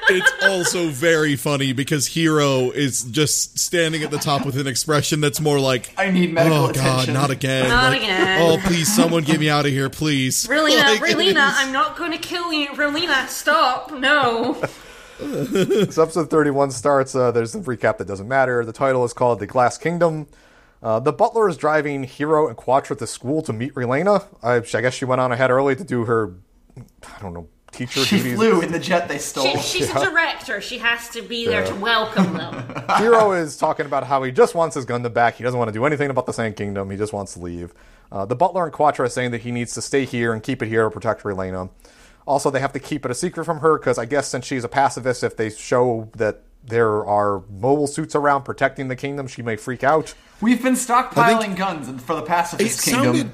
It's 0.09 0.33
also 0.45 0.89
very 0.89 1.37
funny 1.37 1.73
because 1.73 2.07
Hero 2.07 2.71
is 2.71 3.05
just 3.05 3.59
standing 3.59 4.03
at 4.03 4.11
the 4.11 4.19
top 4.19 4.45
with 4.45 4.57
an 4.59 4.67
expression 4.67 5.21
that's 5.21 5.41
more 5.41 5.61
like, 5.61 5.95
I 5.97 6.11
need 6.11 6.33
medical 6.33 6.59
oh 6.59 6.71
attention. 6.71 7.15
god, 7.15 7.21
not 7.21 7.31
again. 7.31 7.69
Not 7.69 7.93
Like, 7.93 8.03
again. 8.03 8.43
Oh, 8.43 8.59
please, 8.67 8.93
someone 8.95 9.23
get 9.23 9.39
me 9.39 9.49
out 9.49 9.65
of 9.65 9.73
here, 9.73 9.89
please. 9.91 10.47
Relena, 10.49 11.01
Like, 11.01 11.03
it 11.11 11.17
Relena, 11.17 11.31
is- 11.49 11.55
I'm 11.57 11.73
not 11.73 11.97
going 11.97 12.13
to 12.13 12.19
kill 12.19 12.53
you. 12.53 12.69
Relena, 12.71 13.29
stop. 13.29 13.93
No. 13.93 14.61
So 15.21 16.03
episode 16.03 16.31
31 16.31 16.73
starts. 16.73 17.15
Uh, 17.15 17.31
there's 17.31 17.55
a 17.55 17.61
recap 17.61 17.99
that 17.99 18.09
doesn't 18.09 18.27
matter. 18.27 18.65
The 18.65 18.73
title 18.73 19.05
is 19.05 19.13
called 19.13 19.39
The 19.39 19.47
Glass 19.47 19.79
Kingdom. 19.79 20.27
Uh, 20.83 20.99
the 20.99 21.13
butler 21.13 21.49
is 21.49 21.57
driving 21.57 22.03
Hero 22.03 22.49
and 22.49 22.57
Quatre 22.57 22.97
to 22.97 23.07
school 23.07 23.41
to 23.43 23.53
meet 23.53 23.73
Relena. 23.75 24.25
I, 24.43 24.57
I 24.57 24.81
guess 24.81 24.95
she 24.95 25.05
went 25.05 25.21
on 25.21 25.31
ahead 25.31 25.53
early 25.53 25.77
to 25.77 25.85
do 25.85 26.07
her, 26.07 26.35
I 26.77 27.21
don't 27.23 27.35
know, 27.35 27.47
teacher 27.73 28.01
She 28.05 28.19
duties. 28.19 28.35
flew 28.37 28.61
in 28.61 28.71
the 28.71 28.79
jet 28.79 29.09
they 29.09 29.19
stole. 29.19 29.45
She, 29.45 29.79
she's 29.81 29.91
a 29.91 29.95
director. 30.05 30.61
She 30.61 30.79
has 30.79 31.09
to 31.11 31.23
be 31.23 31.47
there 31.47 31.65
to 31.67 31.75
welcome 31.75 32.35
them. 32.35 32.65
Hero 32.99 33.33
is 33.33 33.57
talking 33.57 33.87
about 33.87 34.05
how 34.05 34.23
he 34.23 34.31
just 34.31 34.55
wants 34.55 34.77
his 34.77 34.87
Gundam 34.87 35.13
back. 35.13 35.35
He 35.37 35.43
doesn't 35.45 35.59
want 35.59 35.69
to 35.69 35.73
do 35.73 35.85
anything 35.85 36.11
about 36.11 36.27
the 36.27 36.33
Sanc 36.33 36.57
Kingdom. 36.57 36.91
He 36.91 36.97
just 36.97 37.13
wants 37.13 37.35
to 37.35 37.41
leave. 37.41 37.73
Uh, 38.11 38.27
the 38.27 38.37
butler 38.37 38.65
and 38.65 38.73
Quatre 38.73 39.05
are 39.05 39.09
saying 39.09 39.31
that 39.31 39.41
he 39.41 39.51
needs 39.51 39.73
to 39.75 39.83
stay 39.83 40.05
here 40.05 40.33
and 40.35 40.43
keep 40.43 40.63
it 40.63 40.69
here 40.69 40.85
to 40.85 40.91
protect 40.91 41.23
Relena. 41.23 41.71
Also, 42.27 42.51
they 42.51 42.61
have 42.61 42.73
to 42.75 42.79
keep 42.79 43.05
it 43.05 43.11
a 43.11 43.15
secret 43.15 43.45
from 43.45 43.59
her 43.61 43.79
because 43.79 43.99
I 43.99 44.05
guess 44.05 44.29
since 44.29 44.45
she's 44.47 44.63
a 44.65 44.69
pacifist, 44.69 45.25
if 45.25 45.37
they 45.37 45.51
show 45.51 46.09
that 46.17 46.43
there 46.65 47.05
are 47.05 47.43
mobile 47.51 47.89
suits 47.89 48.15
around 48.15 48.43
protecting 48.45 48.87
the 48.87 48.95
kingdom, 48.95 49.27
she 49.27 49.43
may 49.43 49.57
freak 49.57 49.83
out. 49.83 50.15
We've 50.41 50.63
been 50.63 50.75
stockpiling 50.75 51.41
think- 51.41 51.59
guns 51.59 52.03
for 52.03 52.15
the 52.15 52.23
It 52.23 52.29
pacifist 52.29 52.83
kingdom. 52.85 53.05
sounded, 53.17 53.33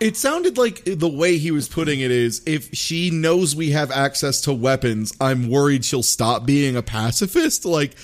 it 0.00 0.16
sounded 0.16 0.58
like 0.58 0.82
the 0.84 1.08
way 1.08 1.38
he 1.38 1.50
was 1.50 1.68
putting 1.68 2.00
it 2.00 2.10
is 2.10 2.42
if 2.46 2.74
she 2.74 3.10
knows 3.10 3.56
we 3.56 3.70
have 3.70 3.90
access 3.90 4.40
to 4.42 4.52
weapons, 4.52 5.12
I'm 5.20 5.48
worried 5.48 5.84
she'll 5.84 6.02
stop 6.02 6.44
being 6.44 6.76
a 6.76 6.82
pacifist. 6.82 7.64
Like, 7.64 7.94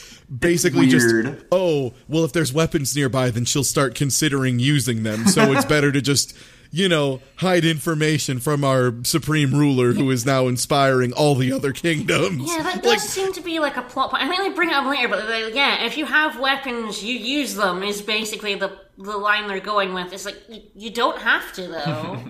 basically 0.41 0.87
just, 0.89 1.07
oh, 1.51 1.93
well, 2.09 2.25
if 2.25 2.33
there's 2.33 2.53
weapons 2.53 2.97
nearby, 2.97 3.31
then 3.31 3.45
she'll 3.45 3.65
start 3.65 3.95
considering 3.95 4.59
using 4.59 5.03
them. 5.03 5.27
So 5.29 5.53
it's 5.57 5.65
better 5.65 5.93
to 5.93 6.01
just, 6.01 6.35
you 6.71 6.89
know, 6.89 7.21
hide 7.37 7.65
information 7.65 8.41
from 8.41 8.65
our 8.65 8.95
supreme 9.05 9.55
ruler 9.55 9.93
who 9.93 10.11
is 10.11 10.25
now 10.25 10.49
inspiring 10.49 11.13
all 11.13 11.35
the 11.35 11.53
other 11.53 11.73
kingdoms. 11.73 12.49
Yeah, 12.49 12.63
that 12.63 12.83
does 12.83 12.93
Like, 12.93 13.01
seem 13.01 13.33
to 13.35 13.43
be 13.43 13.59
like 13.59 13.77
a 13.77 13.83
plot 13.83 14.11
point. 14.11 14.23
I 14.23 14.29
think 14.29 14.41
they 14.41 14.55
bring 14.55 14.71
it 14.71 14.75
up 14.75 14.87
later, 14.87 15.09
but 15.09 15.29
like, 15.29 15.55
yeah, 15.55 15.85
if 15.85 15.99
you 15.99 16.07
have 16.07 16.41
weapons, 16.41 17.03
you 17.05 17.19
use 17.19 17.55
them. 17.55 17.83
Is 17.83 18.01
basically 18.01 18.55
the 18.55 18.71
the 18.99 19.17
line 19.17 19.49
they're 19.49 19.61
going 19.61 19.95
with. 19.95 20.13
It's 20.13 20.25
like 20.25 20.37
you, 20.49 20.63
you 20.75 20.91
don't 20.91 21.19
have 21.19 21.53
to 21.55 21.67
though. 21.69 22.19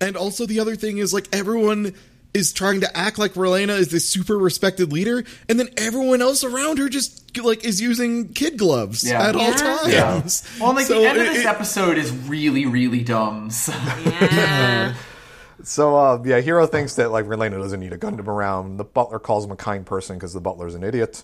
And 0.00 0.16
also 0.16 0.44
the 0.44 0.60
other 0.60 0.76
thing 0.76 0.98
is 0.98 1.14
like 1.14 1.28
everyone 1.32 1.94
is 2.34 2.52
trying 2.52 2.80
to 2.80 2.96
act 2.98 3.16
like 3.16 3.34
Relena 3.34 3.78
is 3.78 3.88
this 3.88 4.06
super 4.06 4.36
respected 4.36 4.92
leader, 4.92 5.24
and 5.48 5.58
then 5.58 5.68
everyone 5.78 6.20
else 6.20 6.42
around 6.44 6.78
her 6.78 6.88
just 6.88 7.38
like 7.38 7.64
is 7.64 7.80
using 7.80 8.28
kid 8.34 8.58
gloves 8.58 9.08
Yeah. 9.08 9.28
at 9.28 9.36
all 9.36 9.52
times. 9.54 9.92
Yeah. 9.92 10.20
Well, 10.60 10.74
like 10.74 10.86
So 10.86 11.00
the 11.00 11.08
end 11.08 11.20
of 11.20 11.26
this 11.28 11.38
it- 11.44 11.46
episode 11.46 11.96
is 11.96 12.10
really, 12.10 12.66
really 12.66 13.02
dumb. 13.04 13.50
So. 13.50 13.72
yeah. 13.72 14.94
So, 15.62 15.96
uh, 15.96 16.20
yeah, 16.26 16.40
Hero 16.40 16.66
thinks 16.66 16.96
that 16.96 17.10
like 17.10 17.24
Relena 17.24 17.52
doesn't 17.58 17.80
need 17.80 17.92
a 17.94 17.96
Gundam 17.96 18.26
around. 18.26 18.76
The 18.76 18.84
butler 18.84 19.18
calls 19.18 19.46
him 19.46 19.52
a 19.52 19.56
kind 19.56 19.86
person 19.86 20.16
because 20.16 20.34
the 20.34 20.40
butler's 20.40 20.74
an 20.74 20.82
idiot. 20.82 21.22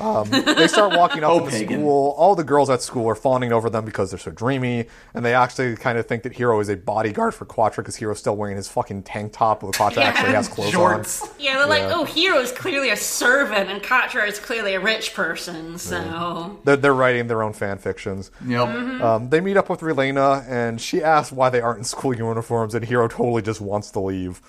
Um, 0.00 0.28
they 0.30 0.66
start 0.68 0.96
walking 0.96 1.24
up 1.24 1.30
Oh, 1.30 1.38
into 1.38 1.50
pagan. 1.50 1.80
school. 1.80 2.14
All 2.18 2.34
the 2.34 2.44
girls 2.44 2.70
at 2.70 2.82
school 2.82 3.08
are 3.08 3.14
fawning 3.14 3.52
over 3.52 3.68
them 3.70 3.84
because 3.84 4.10
they're 4.10 4.18
so 4.18 4.30
dreamy, 4.30 4.86
and 5.14 5.24
they 5.24 5.34
actually 5.34 5.76
kind 5.76 5.98
of 5.98 6.06
think 6.06 6.22
that 6.24 6.32
Hero 6.34 6.58
is 6.60 6.68
a 6.68 6.76
bodyguard 6.76 7.34
for 7.34 7.44
Quatre 7.44 7.82
because 7.82 7.96
Hero's 7.96 8.18
still 8.18 8.36
wearing 8.36 8.56
his 8.56 8.68
fucking 8.68 9.02
tank 9.04 9.32
top, 9.32 9.62
while 9.62 9.72
Quatre 9.72 10.00
Yeah. 10.00 10.08
actually 10.08 10.32
has 10.34 10.48
clothes 10.48 10.70
Shorts. 10.70 11.28
Yeah, 11.38 11.56
they're 11.58 11.66
like, 11.66 11.82
Yeah. 11.82 11.92
oh, 11.94 12.04
Hero's 12.04 12.52
clearly 12.52 12.90
a 12.90 12.96
servant, 12.96 13.70
and 13.70 13.82
Quatre 13.82 14.24
is 14.24 14.38
clearly 14.38 14.74
a 14.74 14.80
rich 14.80 15.14
person. 15.14 15.78
So 15.78 15.96
on. 15.98 16.58
They're, 16.64 16.76
they're 16.76 16.94
writing 16.94 17.26
their 17.28 17.42
own 17.42 17.52
fan 17.52 17.78
fictions. 17.78 18.30
Yep. 18.46 18.68
Um, 19.02 19.30
they 19.30 19.40
meet 19.40 19.56
up 19.56 19.68
with 19.68 19.80
Relena, 19.80 20.44
and 20.48 20.80
she 20.80 21.02
asks 21.02 21.32
why 21.32 21.50
they 21.50 21.60
aren't 21.60 21.78
in 21.78 21.84
school 21.84 22.14
uniforms, 22.16 22.74
and 22.74 22.84
Hero 22.84 23.08
totally 23.08 23.42
just 23.42 23.60
wants 23.60 23.90
to 23.92 24.00
leave. 24.00 24.40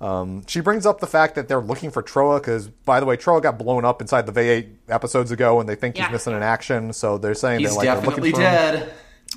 Um, 0.00 0.44
she 0.46 0.60
brings 0.60 0.86
up 0.86 1.00
the 1.00 1.06
fact 1.06 1.34
that 1.34 1.46
they're 1.48 1.60
looking 1.60 1.90
for 1.90 2.02
Trowa, 2.02 2.40
because, 2.40 2.68
by 2.68 3.00
the 3.00 3.06
way, 3.06 3.16
Trowa 3.18 3.42
got 3.42 3.58
blown 3.58 3.84
up 3.84 4.00
inside 4.00 4.24
the 4.26 4.32
Vayeate 4.32 4.68
episodes 4.88 5.30
ago, 5.30 5.60
and 5.60 5.68
they 5.68 5.74
think 5.74 5.96
Yeah. 5.98 6.04
he's 6.06 6.12
missing 6.12 6.34
in 6.34 6.42
action, 6.42 6.92
so 6.94 7.18
they're 7.18 7.34
saying 7.34 7.60
He's 7.60 7.70
that, 7.70 7.76
like, 7.76 7.84
they're 7.86 7.94
definitely 7.96 8.30
looking 8.30 8.44
for 8.46 8.50
him. 8.50 8.80
dead. 8.80 8.92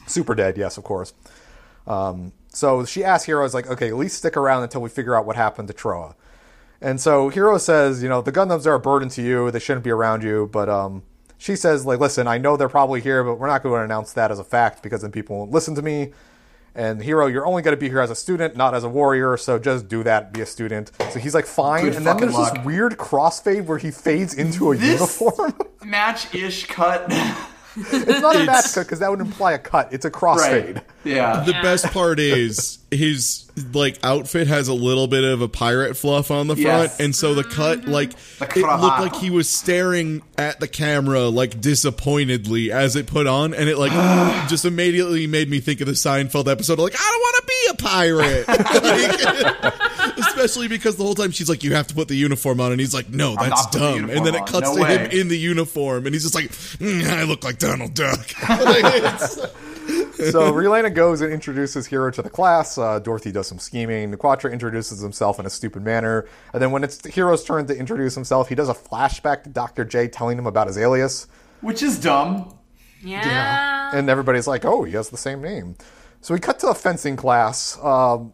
Super 0.08 0.34
dead, 0.36 0.58
yes, 0.58 0.78
of 0.78 0.84
course. 0.86 1.14
Um, 1.86 2.32
so 2.50 2.86
she 2.86 3.04
asks 3.04 3.26
Hero, 3.26 3.44
is 3.44 3.54
like, 3.54 3.68
okay, 3.68 3.90
at 3.90 3.96
least 3.96 4.18
stick 4.18 4.38
around 4.38 4.64
until 4.64 4.82
we 4.82 4.90
figure 4.90 5.16
out 5.16 5.26
what 5.26 5.36
happened 5.36 5.68
to 5.68 5.74
Trowa. 5.74 6.16
And 6.82 7.00
so 7.00 7.30
Hero 7.30 7.58
says, 7.58 8.02
you 8.04 8.10
know, 8.10 8.22
the 8.22 8.32
Gundams 8.32 8.66
are 8.66 8.74
a 8.74 8.80
burden 8.80 9.10
to 9.10 9.22
you. 9.22 9.52
They 9.52 9.60
shouldn't 9.60 9.84
be 9.84 9.90
around 9.92 10.24
you. 10.24 10.50
But 10.52 10.70
um, 10.70 11.04
she 11.38 11.56
says, 11.56 11.86
like, 11.86 12.00
listen, 12.00 12.28
I 12.28 12.38
know 12.38 12.58
they're 12.58 12.70
probably 12.70 13.00
here, 13.02 13.24
but 13.24 13.36
we're 13.36 13.48
not 13.48 13.64
going 13.64 13.80
to 13.80 13.84
announce 13.86 14.14
that 14.14 14.32
as 14.32 14.40
a 14.40 14.44
fact 14.44 14.84
because 14.84 15.02
then 15.02 15.12
people 15.12 15.38
won't 15.38 15.52
listen 15.52 15.76
to 15.76 15.82
me. 15.82 16.12
And 16.76 17.02
Hero, 17.04 17.28
you're 17.28 17.46
only 17.46 17.62
going 17.62 17.76
to 17.76 17.80
be 17.80 17.88
here 17.88 18.00
as 18.02 18.10
a 18.10 18.16
student, 18.16 18.56
not 18.56 18.74
as 18.74 18.84
a 18.84 18.90
warrior. 18.90 19.38
So 19.38 19.60
just 19.60 19.88
do 19.88 20.04
that, 20.04 20.34
be 20.34 20.42
a 20.42 20.46
student. 20.46 20.92
So 21.12 21.20
he's 21.20 21.36
like, 21.36 21.46
fine. 21.46 21.84
Good 21.84 21.96
and 21.98 22.06
then 22.06 22.18
there's 22.18 22.34
luck. 22.34 22.56
this 22.56 22.66
weird 22.66 22.98
crossfade 22.98 23.66
where 23.66 23.78
he 23.78 23.92
fades 23.92 24.34
into 24.34 24.72
a 24.72 24.76
This- 24.76 25.20
uniform. 25.22 25.54
Match-ish 25.86 26.66
cut. 26.68 27.06
it's 27.76 28.22
not 28.22 28.36
a 28.36 28.44
match 28.46 28.74
cut 28.74 28.86
because 28.86 29.00
that 29.00 29.10
would 29.12 29.20
imply 29.20 29.52
a 29.54 29.60
cut. 29.60 29.92
It's 29.92 30.06
a 30.06 30.12
crossfade. 30.12 30.76
right. 30.76 30.84
Yeah. 31.04 31.44
The 31.44 31.54
best 31.54 31.86
part 31.88 32.20
is 32.20 32.80
his 32.90 33.52
like 33.72 34.00
outfit 34.04 34.48
has 34.48 34.68
a 34.68 34.74
little 34.74 35.06
bit 35.08 35.24
of 35.24 35.42
a 35.42 35.48
pirate 35.48 35.96
fluff 35.96 36.32
on 36.32 36.48
the 36.48 36.56
front, 36.56 36.66
Yes. 36.90 37.00
and 37.00 37.16
so 37.16 37.36
the 37.36 37.44
cut 37.44 37.86
like 37.88 38.12
The 38.40 38.46
it 38.46 38.56
looked 38.58 39.00
like 39.00 39.16
he 39.18 39.30
was 39.30 39.48
staring 39.48 40.24
at 40.40 40.60
the 40.60 40.68
camera 40.68 41.28
like 41.30 41.62
disappointedly 41.62 42.72
as 42.72 42.96
it 42.96 43.06
put 43.06 43.28
on, 43.28 43.54
and 43.54 43.70
it 43.70 43.78
like 43.78 43.92
just 44.50 44.66
immediately 44.66 45.28
made 45.28 45.50
me 45.50 45.60
think 45.60 45.82
of 45.82 45.88
the 45.88 45.94
Seinfeld 45.94 46.48
episode. 46.52 46.80
Like 46.80 46.96
I 46.98 47.12
don't 47.12 47.22
want 47.22 47.36
to 47.36 47.48
be 47.48 47.68
a 47.70 47.76
pirate. 47.90 48.48
Like, 48.48 50.18
especially 50.18 50.68
because 50.68 50.96
the 50.96 51.04
whole 51.04 51.16
time 51.16 51.32
she's 51.32 51.50
like, 51.50 51.64
"You 51.64 51.76
have 51.76 51.88
to 51.88 51.94
put 51.96 52.08
the 52.08 52.16
uniform 52.16 52.60
on," 52.60 52.72
and 52.72 52.80
he's 52.80 52.94
like, 52.94 53.10
"No, 53.10 53.36
that's 53.36 53.50
not 53.50 53.72
putting 53.72 54.08
the 54.08 54.14
dumb." 54.14 54.18
And 54.18 54.26
then 54.26 54.36
it 54.36 54.46
cuts 54.46 54.68
on. 54.70 54.76
to 54.76 54.82
No 54.82 54.86
him 54.88 55.12
in 55.12 55.28
the 55.28 55.38
uniform, 55.38 56.06
and 56.06 56.16
he's 56.16 56.24
just 56.24 56.36
like, 56.36 56.50
"Mm, 56.80 57.06
"I 57.08 57.24
look 57.24 57.44
like 57.44 57.60
Donald 57.60 57.94
Duck." 57.94 58.20
Like, 58.50 58.84
it's- 58.96 59.38
so 60.32 60.52
Relena 60.52 60.94
goes 60.94 61.22
and 61.22 61.34
introduces 61.34 61.88
Hero 61.88 62.12
to 62.12 62.22
the 62.22 62.30
class. 62.30 62.78
Uh, 62.78 63.00
Dorothy 63.00 63.32
does 63.32 63.48
some 63.48 63.60
scheming. 63.60 64.16
Quatre 64.16 64.50
introduces 64.50 65.02
himself 65.02 65.40
in 65.40 65.46
a 65.46 65.50
stupid 65.50 65.84
manner. 65.84 66.28
And 66.54 66.62
then 66.62 66.72
when 66.72 66.84
it's 66.84 67.06
Hero's 67.06 67.44
turn 67.44 67.66
to 67.68 67.76
introduce 67.76 68.16
himself, 68.16 68.50
he 68.50 68.56
does 68.56 68.70
a 68.70 68.74
flashback 68.74 69.44
to 69.44 69.50
Dr. 69.50 69.86
J 69.86 70.08
telling 70.08 70.38
him 70.38 70.48
about 70.48 70.68
his 70.68 70.78
alias. 70.78 71.28
Which 71.62 71.84
is 71.84 72.00
dumb. 72.00 72.58
Yeah. 73.02 73.92
And 73.94 74.10
everybody's 74.10 74.48
like, 74.48 74.66
oh, 74.66 74.84
he 74.84 74.94
has 74.94 75.10
the 75.10 75.18
same 75.18 75.42
name. 75.42 75.76
So 76.22 76.34
we 76.34 76.40
cut 76.40 76.60
to 76.60 76.68
a 76.68 76.76
fencing 76.76 77.16
class. 77.18 77.78
Um, 77.84 78.34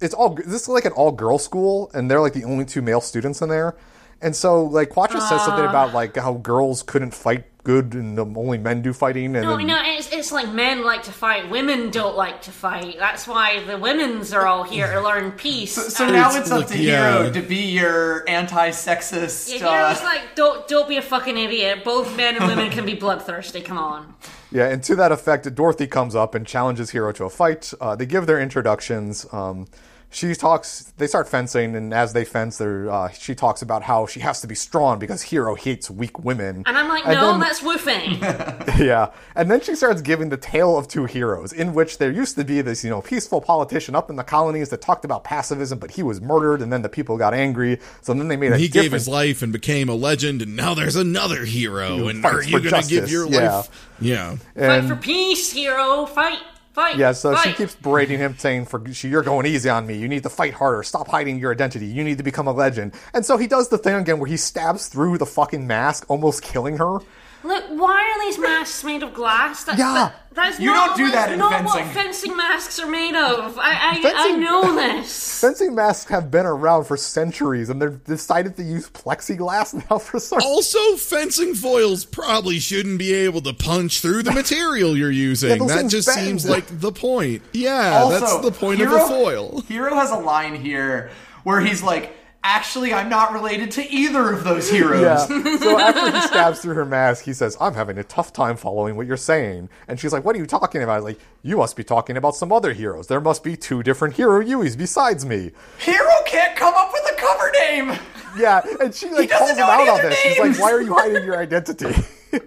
it's 0.00 0.14
all 0.14 0.34
this 0.34 0.62
is 0.62 0.68
like 0.68 0.84
an 0.84 0.92
all 0.92 1.12
girl 1.12 1.38
school, 1.38 1.90
and 1.94 2.10
they're 2.10 2.20
like 2.20 2.32
the 2.32 2.44
only 2.44 2.64
two 2.64 2.82
male 2.82 3.00
students 3.00 3.40
in 3.40 3.48
there. 3.48 3.76
And 4.24 4.34
so 4.34 4.64
like 4.64 4.88
Quatre 4.90 5.20
says 5.20 5.44
something 5.44 5.66
about 5.66 5.92
like 5.94 6.16
how 6.16 6.34
girls 6.34 6.82
couldn't 6.82 7.12
fight 7.14 7.44
good 7.62 7.94
and 7.94 8.18
only 8.18 8.58
men 8.58 8.82
do 8.82 8.92
fighting. 8.92 9.36
And 9.36 9.44
No, 9.46 9.56
then- 9.56 9.66
no, 9.68 9.78
it's, 9.82 10.12
it's 10.12 10.30
like 10.32 10.48
men 10.52 10.82
like 10.84 11.02
to 11.04 11.12
fight, 11.12 11.48
women 11.50 11.90
don't 11.90 12.14
like 12.16 12.42
to 12.42 12.50
fight. 12.50 12.96
That's 12.98 13.26
why 13.26 13.64
the 13.64 13.78
women's 13.78 14.34
are 14.34 14.46
all 14.46 14.64
here 14.64 14.92
to 14.92 15.00
learn 15.00 15.32
peace. 15.32 15.72
So 15.94 16.04
And- 16.04 16.12
now 16.14 16.34
it's 16.36 16.50
up 16.50 16.58
like, 16.60 16.68
to 16.68 16.78
yeah. 16.78 17.18
Hero 17.20 17.32
to 17.32 17.40
be 17.40 17.56
your 17.70 18.28
anti-sexist. 18.28 19.58
Yeah, 19.60 19.66
uh, 19.68 19.88
Hero's 19.88 20.02
like, 20.02 20.34
don't 20.34 20.66
don't 20.68 20.88
be 20.88 20.96
a 20.96 21.02
fucking 21.02 21.36
idiot. 21.38 21.84
Both 21.84 22.16
men 22.16 22.36
and 22.36 22.46
women 22.46 22.70
can 22.70 22.84
be 22.86 22.94
bloodthirsty. 23.04 23.60
Come 23.60 23.78
on. 23.78 24.14
Yeah, 24.50 24.68
and 24.68 24.82
to 24.84 24.94
that 24.96 25.10
effect, 25.10 25.52
Dorothy 25.54 25.86
comes 25.86 26.14
up 26.14 26.34
and 26.34 26.46
challenges 26.46 26.90
Hero 26.90 27.12
to 27.12 27.24
a 27.24 27.30
fight. 27.30 27.72
Uh, 27.80 27.96
they 27.96 28.06
give 28.06 28.26
their 28.26 28.40
introductions. 28.40 29.26
Um, 29.32 29.66
she 30.10 30.34
talks. 30.34 30.92
They 30.96 31.06
start 31.06 31.28
fencing, 31.28 31.74
and 31.74 31.92
as 31.92 32.12
they 32.12 32.24
fence, 32.24 32.58
they're, 32.58 32.90
uh, 32.90 33.08
she 33.10 33.34
talks 33.34 33.62
about 33.62 33.82
how 33.82 34.06
she 34.06 34.20
has 34.20 34.40
to 34.42 34.46
be 34.46 34.54
strong 34.54 34.98
because 34.98 35.22
Hero 35.22 35.54
hates 35.54 35.90
weak 35.90 36.18
women. 36.24 36.62
And 36.66 36.78
I'm 36.78 36.88
like, 36.88 37.04
And 37.04 37.14
no, 37.14 37.32
then- 37.32 37.40
that's 37.40 37.60
woofing. 37.60 38.78
yeah, 38.78 39.10
and 39.34 39.50
then 39.50 39.60
she 39.60 39.74
starts 39.74 40.00
giving 40.02 40.28
the 40.28 40.36
tale 40.36 40.78
of 40.78 40.88
two 40.88 41.04
heroes, 41.06 41.52
in 41.52 41.74
which 41.74 41.98
there 41.98 42.10
used 42.10 42.36
to 42.36 42.44
be 42.44 42.60
this, 42.60 42.84
you 42.84 42.90
know, 42.90 43.02
peaceful 43.02 43.40
politician 43.40 43.94
up 43.94 44.10
in 44.10 44.16
the 44.16 44.24
colonies 44.24 44.68
that 44.70 44.80
talked 44.80 45.04
about 45.04 45.24
pacifism, 45.24 45.78
but 45.78 45.90
he 45.90 46.02
was 46.02 46.20
murdered, 46.20 46.62
and 46.62 46.72
then 46.72 46.82
the 46.82 46.88
people 46.88 47.16
got 47.18 47.34
angry. 47.34 47.78
So 48.02 48.14
then 48.14 48.28
they 48.28 48.36
made 48.36 48.52
a 48.52 48.58
he 48.58 48.68
gave 48.68 48.92
his 48.92 49.08
life 49.08 49.42
and 49.42 49.52
became 49.52 49.88
a 49.88 49.94
legend, 49.94 50.42
and 50.42 50.54
now 50.56 50.74
there's 50.74 50.96
another 50.96 51.44
hero. 51.44 52.08
And 52.08 52.24
are 52.24 52.42
you 52.42 52.60
going 52.60 52.62
to 52.64 52.88
give 52.88 53.08
justice, 53.08 53.10
your 53.10 53.28
yeah. 53.28 53.56
life? 53.56 53.90
Yeah. 54.00 54.36
fight 54.56 54.84
for 54.84 54.96
peace, 54.96 55.52
hero. 55.52 56.06
Fight, 56.06 56.38
fight. 56.74 56.96
Yeah, 56.96 57.12
so 57.12 57.34
she 57.36 57.52
keeps 57.52 57.74
berating 57.74 58.18
him, 58.18 58.36
saying, 58.36 58.66
"For 58.66 58.82
she, 58.92 59.08
you're 59.08 59.22
going 59.22 59.46
easy 59.46 59.70
on 59.70 59.86
me. 59.86 59.96
You 59.96 60.08
need 60.08 60.24
to 60.24 60.28
fight 60.28 60.54
harder. 60.54 60.82
Stop 60.82 61.08
hiding 61.08 61.38
your 61.38 61.52
identity. 61.52 61.86
You 61.86 62.04
need 62.04 62.18
to 62.18 62.24
become 62.24 62.46
a 62.46 62.52
legend." 62.52 62.94
And 63.14 63.24
so 63.24 63.36
he 63.36 63.46
does 63.46 63.68
the 63.68 63.78
thing 63.78 63.94
again 63.94 64.18
where 64.18 64.28
he 64.28 64.36
stabs 64.36 64.88
through 64.88 65.18
the 65.18 65.26
fucking 65.26 65.66
mask, 65.66 66.04
almost 66.08 66.42
killing 66.42 66.76
her. 66.78 66.98
Look, 67.44 67.64
why 67.68 68.02
are 68.16 68.20
these 68.26 68.38
masks 68.38 68.82
made 68.82 69.02
of 69.02 69.12
glass? 69.14 69.64
That, 69.64 69.78
Yeah. 69.78 69.92
that- 69.94 70.14
that's 70.34 70.58
You 70.58 70.66
not, 70.72 70.96
don't 70.96 70.96
do 70.96 71.04
that 71.12 71.12
that's 71.12 71.32
in 71.34 71.38
not 71.38 71.52
fencing. 71.52 71.84
what 71.84 71.94
fencing 71.94 72.36
masks 72.36 72.80
are 72.80 72.86
made 72.90 73.14
of. 73.14 73.56
I, 73.56 74.00
I, 74.02 74.12
I 74.16 74.30
know 74.32 74.74
this. 74.96 75.40
Fencing 75.40 75.76
masks 75.76 76.10
have 76.10 76.28
been 76.30 76.44
around 76.46 76.84
for 76.84 76.96
centuries, 76.96 77.68
and 77.70 77.80
they've 77.80 78.02
decided 78.02 78.56
to 78.56 78.64
use 78.64 78.88
plexiglass 78.90 79.74
now 79.90 79.98
for 79.98 80.18
some. 80.18 80.40
Also, 80.42 80.96
fencing 80.96 81.54
foils 81.54 82.04
probably 82.04 82.58
shouldn't 82.58 82.98
be 82.98 83.12
able 83.14 83.42
to 83.42 83.52
punch 83.54 84.00
through 84.00 84.24
the 84.24 84.32
material 84.32 84.96
you're 84.96 85.10
using. 85.30 85.58
those 85.58 85.68
that 85.68 85.88
just 85.88 86.08
bend. 86.08 86.20
seems 86.26 86.48
like 86.48 86.64
the 86.80 86.90
point. 86.90 87.42
Yeah, 87.52 88.00
also, 88.02 88.18
that's 88.20 88.38
the 88.40 88.50
point 88.52 88.78
Hero, 88.78 88.96
of 88.96 89.02
a 89.02 89.06
foil. 89.06 89.60
Hero 89.68 89.94
has 89.94 90.10
a 90.10 90.16
line 90.18 90.56
here 90.56 91.10
where 91.44 91.60
he's 91.60 91.82
like, 91.82 92.16
"Actually, 92.44 92.94
I'm 92.94 93.08
not 93.08 93.32
related 93.32 93.72
to 93.72 93.90
either 93.90 94.30
of 94.30 94.44
those 94.44 94.70
heroes." 94.70 95.02
Yeah. 95.02 95.26
So 95.64 95.78
after 95.80 96.10
he 96.12 96.20
stabs 96.20 96.60
through 96.60 96.74
her 96.74 96.84
mask, 96.84 97.24
he 97.24 97.32
says, 97.32 97.56
"I'm 97.60 97.74
having 97.74 97.98
a 97.98 98.04
tough 98.04 98.32
time 98.32 98.56
following 98.56 98.96
what 98.96 99.06
you're 99.06 99.16
saying." 99.16 99.68
And 99.88 99.98
she's 99.98 100.12
like, 100.12 100.24
"What 100.24 100.36
are 100.36 100.38
you 100.38 100.46
talking 100.46 100.82
about?" 100.82 101.02
Like, 101.02 101.18
you 101.42 101.56
must 101.56 101.74
be 101.74 101.82
talking 101.84 102.16
about 102.16 102.36
some 102.36 102.52
other 102.52 102.72
heroes. 102.72 103.06
There 103.06 103.20
must 103.20 103.42
be 103.42 103.56
two 103.56 103.82
different 103.82 104.14
hero 104.14 104.42
Yuys 104.44 104.76
besides 104.76 105.24
me. 105.26 105.50
Hero 105.78 106.12
can't 106.26 106.54
come 106.56 106.74
up 106.76 106.92
with 106.92 107.12
a 107.12 107.20
cover 107.20 107.50
name. 107.52 107.98
Yeah, 108.36 108.62
and 108.80 108.94
she 108.94 109.08
like 109.10 109.30
calls 109.30 109.52
him 109.52 109.60
out 109.60 109.88
on 109.88 110.00
this. 110.02 110.18
She's 110.18 110.38
like, 110.38 110.58
"Why 110.58 110.72
are 110.72 110.82
you 110.82 110.94
hiding 110.94 111.24
your 111.24 111.38
identity?" 111.38 111.94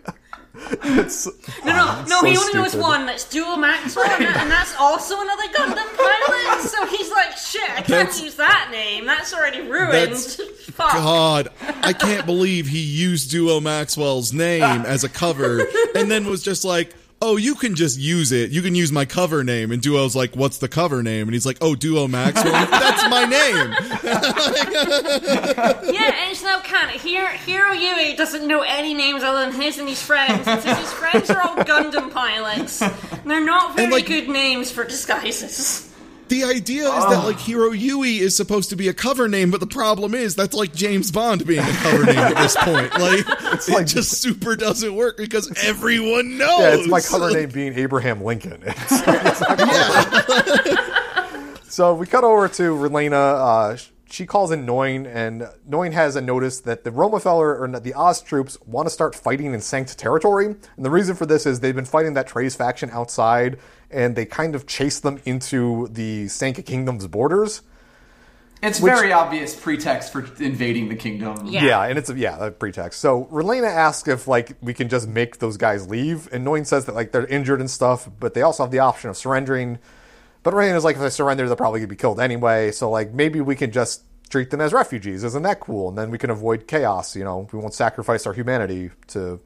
it's 0.83 1.25
No, 1.65 1.71
no, 1.75 2.01
no. 2.01 2.05
so 2.21 2.25
he 2.25 2.37
only 2.37 2.53
knows 2.53 2.75
one. 2.75 3.05
That's 3.05 3.23
Duo 3.29 3.55
Maxwell, 3.55 4.05
and, 4.09 4.25
that- 4.25 4.37
and 4.37 4.51
that's 4.51 4.75
also 4.79 5.19
another 5.21 5.43
Gundam 5.53 5.97
pilot. 5.97 6.61
So 6.67 6.85
he's 6.87 7.09
like, 7.11 7.37
shit, 7.37 7.61
I 7.69 7.75
can't 7.75 7.87
That's- 7.87 8.21
use 8.21 8.35
that 8.35 8.69
name. 8.71 9.05
That's 9.05 9.33
already 9.33 9.61
ruined. 9.61 9.91
That's- 9.93 10.41
God, 10.77 11.49
I 11.81 11.93
can't 11.93 12.25
believe 12.25 12.67
he 12.67 12.79
used 12.79 13.31
Duo 13.31 13.59
Maxwell's 13.59 14.31
name 14.33 14.63
as 14.63 15.03
a 15.03 15.09
cover 15.09 15.65
and 15.95 16.09
then 16.11 16.25
was 16.25 16.43
just 16.43 16.63
like, 16.65 16.93
oh, 17.22 17.36
you 17.38 17.55
can 17.55 17.76
just 17.76 17.97
use 17.99 18.32
it. 18.32 18.51
You 18.51 18.61
can 18.61 18.76
use 18.76 18.91
my 18.91 19.05
cover 19.05 19.43
name. 19.43 19.72
And 19.72 19.82
Duo's 19.82 20.15
like, 20.15 20.36
what's 20.36 20.59
the 20.59 20.68
cover 20.68 21.01
name? 21.01 21.28
And 21.28 21.34
he's 21.34 21.45
like, 21.45 21.57
oh, 21.61 21.76
Duo 21.76 22.07
Maxwell. 22.07 22.51
That's 22.70 23.09
my 23.09 23.26
name. 23.26 23.74
Yeah, 25.97 26.13
and 26.22 26.32
it's 26.32 26.43
no 26.43 26.59
kind 26.59 26.93
of 26.95 27.01
Hero, 27.01 27.28
Yuy 27.74 28.15
doesn't 28.18 28.47
know 28.47 28.61
any 28.61 28.93
names 28.93 29.24
other 29.24 29.49
than 29.51 29.59
his 29.59 29.78
and 29.80 29.88
his 29.89 30.01
friends. 30.01 30.45
His 30.63 30.91
friends 30.93 31.30
are 31.30 31.41
all 31.41 31.55
Gundam 31.57 32.11
pilots. 32.11 32.80
They're 33.26 33.43
not 33.43 33.76
very 33.76 33.91
like- 33.91 34.05
good 34.05 34.30
names 34.30 34.72
for 34.72 34.84
disguises. 34.84 35.91
The 36.30 36.43
idea 36.43 36.88
is 36.89 37.05
that 37.05 37.23
like 37.23 37.38
Hero 37.39 37.71
Yuy 37.71 38.19
is 38.19 38.36
supposed 38.36 38.69
to 38.71 38.75
be 38.75 38.88
a 38.89 38.93
cover 38.93 39.28
name, 39.28 39.49
but 39.51 39.59
the 39.59 39.67
problem 39.67 40.13
is 40.13 40.36
that's 40.36 40.53
like 40.53 40.73
James 40.73 41.11
Bond 41.11 41.45
being 41.45 41.61
a 41.63 41.71
cover 41.73 42.05
name 42.05 42.17
at 42.17 42.36
this 42.36 42.55
point. 42.57 42.91
Like, 42.97 43.25
it 43.28 43.69
like- 43.69 43.88
just 43.88 44.21
super 44.21 44.55
doesn't 44.55 44.93
work 44.95 45.17
because 45.17 45.51
everyone 45.63 46.38
knows. 46.38 46.59
yeah, 46.59 46.75
it's 46.75 46.88
my 46.88 46.99
cover 46.99 47.32
name 47.32 47.49
being 47.53 47.73
Abraham 47.75 48.23
Lincoln. 48.23 48.63
It's, 48.67 48.91
it's 48.91 49.41
not 49.41 50.80
so 51.69 51.93
we 51.93 52.05
cut 52.07 52.23
over 52.23 52.47
to 52.47 52.63
Relena. 52.75 53.73
Uh, 53.73 53.78
she 54.09 54.25
calls 54.25 54.51
in 54.51 54.65
Noin, 54.65 55.05
and 55.05 55.47
Noin 55.69 55.91
has 55.91 56.15
a 56.15 56.21
notice 56.21 56.61
that 56.61 56.84
the 56.84 56.91
Romefeller 56.91 57.59
or 57.59 57.80
the 57.80 57.93
Oz 57.93 58.21
troops 58.21 58.57
want 58.65 58.88
to 58.88 58.89
start 58.89 59.13
fighting 59.15 59.53
in 59.53 59.61
Sanc 59.61 59.88
territory. 59.89 60.45
And 60.47 60.86
the 60.86 60.89
reason 60.89 61.15
for 61.15 61.25
this 61.25 61.45
is 61.45 61.59
they've 61.59 61.75
been 61.75 61.86
fighting 61.86 62.13
that 62.13 62.28
Treize 62.28 62.55
faction 62.55 62.89
outside, 62.91 63.59
and 63.91 64.15
they 64.15 64.25
kind 64.25 64.55
of 64.55 64.67
chase 64.67 64.99
them 64.99 65.19
into 65.25 65.88
the 65.89 66.27
Sanc 66.27 66.65
Kingdom's 66.65 67.07
borders. 67.07 67.61
It's 68.61 68.79
very 68.79 69.13
obvious 69.13 69.55
pretext 69.55 70.11
for 70.11 70.25
invading 70.41 70.89
the 70.89 70.95
kingdom. 70.95 71.45
Yeah. 71.45 71.63
Yeah, 71.63 71.83
and 71.83 71.97
it's 71.97 72.09
a, 72.09 72.17
yeah 72.17 72.47
a 72.47 72.51
pretext. 72.51 72.99
So 72.99 73.25
Relena 73.25 73.69
asks 73.69 74.07
if 74.07 74.27
like 74.27 74.57
we 74.61 74.73
can 74.73 74.89
just 74.89 75.07
make 75.07 75.38
those 75.38 75.57
guys 75.57 75.88
leave, 75.88 76.27
and 76.33 76.45
Noin 76.45 76.65
says 76.65 76.85
that 76.85 76.95
like 76.95 77.11
they're 77.11 77.27
injured 77.27 77.59
and 77.59 77.69
stuff, 77.69 78.09
but 78.19 78.33
they 78.33 78.41
also 78.41 78.63
have 78.63 78.71
the 78.71 78.79
option 78.79 79.09
of 79.09 79.17
surrendering. 79.17 79.77
But 80.41 80.53
Relena's 80.53 80.83
like, 80.83 80.95
if 80.95 81.01
they 81.01 81.09
surrender, 81.09 81.45
they're 81.47 81.55
probably 81.55 81.81
gonna 81.81 81.89
be 81.89 81.95
killed 81.95 82.19
anyway. 82.19 82.71
So 82.71 82.89
like 82.89 83.13
maybe 83.13 83.41
we 83.41 83.55
can 83.55 83.71
just 83.71 84.03
treat 84.29 84.49
them 84.49 84.59
as 84.61 84.73
refugees. 84.73 85.23
Isn't 85.23 85.43
that 85.43 85.59
cool? 85.59 85.89
And 85.89 85.97
then 85.97 86.09
we 86.09 86.17
can 86.17 86.31
avoid 86.31 86.67
chaos. 86.67 87.15
You 87.15 87.25
know, 87.25 87.47
we 87.51 87.59
won't 87.59 87.75
sacrifice 87.75 88.25
our 88.25 88.33
humanity 88.33 88.89
to 89.09 89.39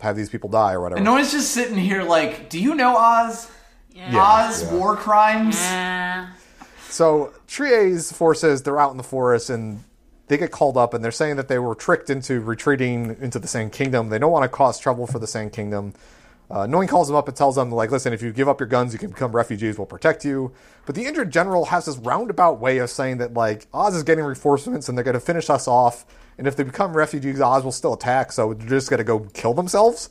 have 0.00 0.14
these 0.16 0.28
people 0.28 0.50
die 0.50 0.74
or 0.74 0.80
whatever. 0.80 0.98
And 0.98 1.04
no 1.04 1.12
one's 1.12 1.32
just 1.32 1.50
sitting 1.50 1.76
here 1.76 2.02
like, 2.02 2.48
do 2.48 2.60
you 2.60 2.74
know 2.74 2.96
Oz? 2.96 3.50
Yeah. 3.96 4.46
Oz 4.48 4.62
yeah. 4.62 4.74
war 4.74 4.96
crimes? 4.96 5.56
Uh, 5.56 6.26
So 6.90 7.32
Treize 7.46 8.12
forces, 8.12 8.62
they're 8.62 8.78
out 8.78 8.90
in 8.90 8.96
the 8.96 9.02
forest 9.02 9.50
and 9.50 9.82
they 10.28 10.36
get 10.36 10.50
called 10.50 10.76
up 10.76 10.92
and 10.94 11.02
they're 11.04 11.10
saying 11.12 11.36
that 11.36 11.48
they 11.48 11.58
were 11.58 11.74
tricked 11.74 12.10
into 12.10 12.40
retreating 12.40 13.16
into 13.20 13.38
the 13.38 13.48
Sanc 13.48 13.72
Kingdom. 13.72 14.08
They 14.10 14.18
don't 14.18 14.32
want 14.32 14.42
to 14.44 14.48
cause 14.48 14.78
trouble 14.78 15.06
for 15.06 15.18
the 15.18 15.26
Sanc 15.26 15.52
Kingdom. 15.52 15.94
Uh, 16.50 16.66
Noin 16.66 16.86
calls 16.88 17.08
them 17.08 17.16
up 17.16 17.26
and 17.26 17.36
tells 17.36 17.56
them, 17.56 17.72
like, 17.72 17.90
listen, 17.90 18.12
if 18.12 18.22
you 18.22 18.32
give 18.32 18.48
up 18.48 18.60
your 18.60 18.68
guns, 18.68 18.92
you 18.92 19.00
can 19.00 19.10
become 19.10 19.32
refugees. 19.34 19.78
We'll 19.78 19.86
protect 19.86 20.24
you. 20.24 20.52
But 20.84 20.94
the 20.94 21.04
injured 21.04 21.32
general 21.32 21.64
has 21.66 21.86
this 21.86 21.96
roundabout 21.96 22.60
way 22.60 22.78
of 22.78 22.88
saying 22.88 23.18
that, 23.18 23.34
like, 23.34 23.66
Oz 23.74 23.96
is 23.96 24.04
getting 24.04 24.24
reinforcements 24.24 24.88
and 24.88 24.96
they're 24.96 25.04
going 25.04 25.14
to 25.14 25.20
finish 25.20 25.50
us 25.50 25.66
off. 25.66 26.04
And 26.38 26.46
if 26.46 26.54
they 26.54 26.62
become 26.62 26.96
refugees, 26.96 27.40
Oz 27.40 27.64
will 27.64 27.72
still 27.72 27.94
attack. 27.94 28.30
So 28.30 28.54
they're 28.54 28.68
just 28.68 28.88
going 28.90 28.98
to 28.98 29.04
go 29.04 29.20
kill 29.34 29.54
themselves. 29.54 30.08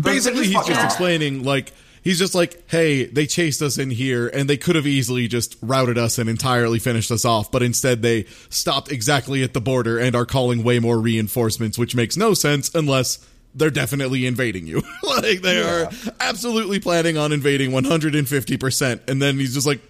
Basically, 0.00 0.40
just 0.42 0.46
he's 0.46 0.56
fucking- 0.56 0.74
just 0.74 0.84
explaining 0.84 1.42
like 1.42 1.72
he's 2.04 2.18
just 2.18 2.34
like, 2.34 2.62
hey, 2.70 3.06
they 3.06 3.26
chased 3.26 3.62
us 3.62 3.78
in 3.78 3.90
here, 3.90 4.28
and 4.28 4.48
they 4.48 4.56
could 4.56 4.76
have 4.76 4.86
easily 4.86 5.26
just 5.26 5.56
routed 5.60 5.98
us 5.98 6.18
and 6.18 6.30
entirely 6.30 6.78
finished 6.78 7.10
us 7.10 7.24
off, 7.24 7.50
but 7.50 7.62
instead 7.62 8.02
they 8.02 8.24
stopped 8.50 8.92
exactly 8.92 9.42
at 9.42 9.54
the 9.54 9.60
border 9.60 9.98
and 9.98 10.14
are 10.14 10.26
calling 10.26 10.62
way 10.62 10.78
more 10.78 11.00
reinforcements, 11.00 11.76
which 11.76 11.96
makes 11.96 12.16
no 12.16 12.34
sense 12.34 12.72
unless 12.74 13.26
they're 13.54 13.70
definitely 13.70 14.26
invading 14.26 14.66
you. 14.66 14.82
like 15.02 15.40
they 15.40 15.62
are 15.62 15.88
absolutely 16.20 16.78
planning 16.78 17.16
on 17.16 17.32
invading 17.32 17.70
150%, 17.72 19.08
and 19.08 19.20
then 19.20 19.38
he's 19.38 19.54
just 19.54 19.66
like. 19.66 19.80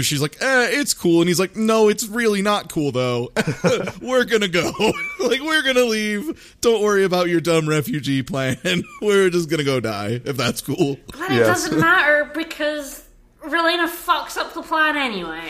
She's 0.00 0.20
like, 0.22 0.36
eh, 0.40 0.68
it's 0.72 0.94
cool. 0.94 1.20
And 1.20 1.28
he's 1.28 1.38
like, 1.40 1.56
no, 1.56 1.88
it's 1.88 2.06
really 2.06 2.42
not 2.42 2.70
cool, 2.70 2.92
though. 2.92 3.30
we're 4.02 4.24
gonna 4.24 4.48
go. 4.48 4.70
like, 5.20 5.40
we're 5.40 5.62
gonna 5.62 5.84
leave. 5.84 6.56
Don't 6.60 6.82
worry 6.82 7.04
about 7.04 7.28
your 7.28 7.40
dumb 7.40 7.68
refugee 7.68 8.22
plan. 8.22 8.56
we're 9.02 9.30
just 9.30 9.48
gonna 9.50 9.64
go 9.64 9.80
die, 9.80 10.20
if 10.24 10.36
that's 10.36 10.60
cool. 10.60 10.96
but 11.12 11.30
it 11.30 11.36
Yes. 11.36 11.46
doesn't 11.64 11.80
matter 11.80 12.30
because 12.34 13.04
Relena 13.42 13.88
fucks 13.88 14.36
up 14.36 14.54
the 14.54 14.62
plan 14.62 14.96
anyway. 14.96 15.42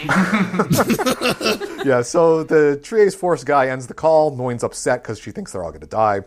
yeah, 1.84 2.02
so 2.02 2.42
the 2.42 2.80
Treize 2.82 3.14
Force 3.14 3.44
guy 3.44 3.68
ends 3.68 3.86
the 3.86 3.94
call. 3.94 4.34
Noin's 4.36 4.62
upset 4.64 5.02
because 5.02 5.18
she 5.18 5.30
thinks 5.30 5.52
they're 5.52 5.62
all 5.62 5.70
going 5.70 5.80
to 5.82 5.86
die. 5.86 6.20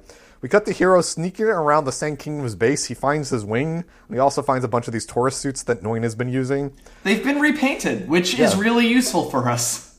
We 0.45 0.49
cut 0.49 0.65
the 0.65 0.73
hero 0.73 1.01
sneaking 1.01 1.47
around 1.47 1.85
the 1.85 1.91
Sanc 1.91 2.19
Kingdom's 2.19 2.53
base. 2.53 2.85
He 2.85 2.93
finds 2.93 3.31
his 3.31 3.43
wing, 3.43 3.77
and 3.77 4.15
he 4.15 4.19
also 4.19 4.43
finds 4.43 4.63
a 4.63 4.67
bunch 4.67 4.85
of 4.85 4.93
these 4.93 5.07
Taurus 5.07 5.35
suits 5.35 5.63
that 5.63 5.81
Noin 5.81 6.03
has 6.03 6.13
been 6.13 6.29
using. 6.29 6.71
They've 7.01 7.23
been 7.23 7.39
repainted, 7.39 8.07
which 8.07 8.37
is 8.37 8.55
really 8.55 8.87
useful 8.87 9.31
for 9.31 9.49
us. 9.49 9.97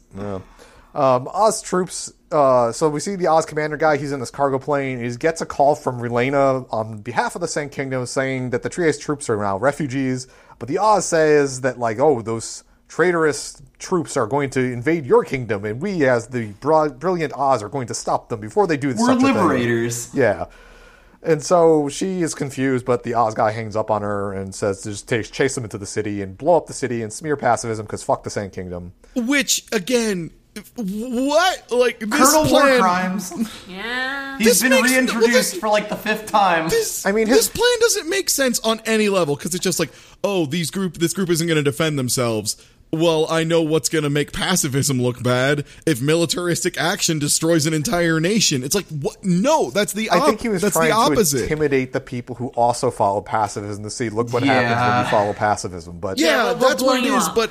Um, 0.94 1.26
Oz 1.34 1.62
troops. 1.62 2.12
Uh, 2.30 2.70
so 2.70 2.88
we 2.88 3.00
see 3.00 3.16
the 3.16 3.26
Oz 3.26 3.44
commander 3.44 3.76
guy. 3.76 3.96
He's 3.96 4.12
in 4.12 4.20
this 4.20 4.30
cargo 4.30 4.60
plane. 4.60 5.02
He 5.02 5.16
gets 5.16 5.40
a 5.40 5.46
call 5.46 5.74
from 5.74 5.98
Relena 5.98 6.72
on 6.72 6.98
behalf 6.98 7.34
of 7.34 7.40
the 7.40 7.48
Sanc 7.48 7.72
Kingdom 7.72 8.06
saying 8.06 8.50
that 8.50 8.62
the 8.62 8.68
Treize 8.68 8.98
troops 8.98 9.28
are 9.28 9.38
now 9.38 9.58
refugees. 9.58 10.28
But 10.60 10.68
the 10.68 10.78
Oz 10.78 11.06
says 11.06 11.62
that 11.62 11.80
like, 11.80 11.98
oh, 11.98 12.22
those 12.22 12.62
traitorous 12.88 13.60
troops 13.78 14.16
are 14.16 14.26
going 14.26 14.50
to 14.50 14.60
invade 14.60 15.06
your 15.06 15.24
kingdom, 15.24 15.64
and 15.64 15.80
we, 15.80 16.06
as 16.06 16.28
the 16.28 16.52
broad, 16.60 16.98
brilliant 16.98 17.32
Oz, 17.34 17.62
are 17.62 17.68
going 17.68 17.86
to 17.88 17.94
stop 17.94 18.28
them 18.28 18.40
before 18.40 18.66
they 18.66 18.76
do. 18.76 18.88
We're 18.88 18.96
such 19.06 19.18
a 19.18 19.20
thing." 19.26 19.34
liberators. 19.34 20.14
Yeah. 20.14 20.46
And 21.22 21.42
so 21.42 21.88
she 21.88 22.22
is 22.22 22.34
confused, 22.36 22.84
but 22.86 23.02
the 23.02 23.14
Oz 23.14 23.34
guy 23.34 23.50
hangs 23.50 23.74
up 23.74 23.90
on 23.90 24.02
her 24.02 24.32
and 24.32 24.54
says 24.54 24.84
just 24.84 25.08
take, 25.08 25.30
chase 25.32 25.56
them 25.56 25.64
into 25.64 25.76
the 25.78 25.86
city 25.86 26.22
and 26.22 26.38
blow 26.38 26.56
up 26.56 26.66
the 26.68 26.72
city 26.72 27.02
and 27.02 27.12
smear 27.12 27.36
pacifism 27.36 27.84
because 27.84 28.02
fuck 28.04 28.22
the 28.22 28.30
Sanc 28.30 28.52
Kingdom. 28.52 28.92
Which 29.16 29.64
again, 29.72 30.30
what 30.76 31.70
like 31.72 31.98
this 31.98 32.08
Colonel 32.10 32.50
War 32.50 32.60
plan? 32.62 32.80
Crimes. 32.80 33.32
yeah. 33.68 34.38
He's 34.38 34.46
This 34.46 34.62
been 34.62 34.70
makes- 34.70 34.90
reintroduced 34.90 35.22
well, 35.26 35.32
this- 35.32 35.54
for 35.54 35.68
like 35.68 35.88
the 35.88 35.96
fifth 35.96 36.30
time. 36.30 36.68
This, 36.68 37.04
I 37.04 37.10
mean, 37.12 37.28
this 37.28 37.48
plan 37.48 37.80
doesn't 37.80 38.08
make 38.08 38.30
sense 38.30 38.60
on 38.60 38.80
any 38.86 39.08
level 39.08 39.34
because 39.34 39.54
it's 39.54 39.64
just 39.64 39.80
like, 39.80 39.90
oh, 40.22 40.46
these 40.46 40.70
group, 40.70 40.98
this 40.98 41.12
group 41.12 41.28
isn't 41.30 41.46
going 41.46 41.56
to 41.56 41.62
defend 41.62 41.98
themselves. 41.98 42.56
Well, 42.92 43.26
I 43.28 43.44
know 43.44 43.62
what's 43.62 43.88
going 43.88 44.04
to 44.04 44.10
make 44.10 44.32
pacifism 44.32 45.02
look 45.02 45.22
bad 45.22 45.64
if 45.86 46.00
militaristic 46.00 46.78
action 46.78 47.18
destroys 47.18 47.66
an 47.66 47.74
entire 47.74 48.20
nation. 48.20 48.62
It's 48.62 48.74
like, 48.74 48.86
what? 48.86 49.22
No, 49.24 49.70
that's 49.70 49.92
the. 49.92 50.10
I 50.10 50.20
think 50.20 50.40
he 50.40 50.48
was 50.48 50.62
that's 50.62 50.76
trying 50.76 50.90
the 51.14 51.24
to 51.24 51.42
intimidate 51.42 51.92
the 51.92 52.00
people 52.00 52.36
who 52.36 52.48
also 52.48 52.90
follow 52.90 53.20
pacifism 53.20 53.82
to 53.82 53.90
see, 53.90 54.08
look 54.08 54.32
what 54.32 54.44
Yeah. 54.44 54.54
happens 54.54 54.80
when 54.94 55.04
you 55.04 55.10
follow 55.10 55.32
pacifism. 55.34 55.98
But 55.98 56.18
yeah, 56.18 56.26
Yeah, 56.28 56.44
we'll- 56.44 56.58
we'll 56.58 56.68
that's 56.68 56.82
what 56.82 56.96
it 56.96 57.00
blow 57.02 57.10
you 57.10 57.16
is. 57.18 57.24
up. 57.24 57.34
But 57.34 57.50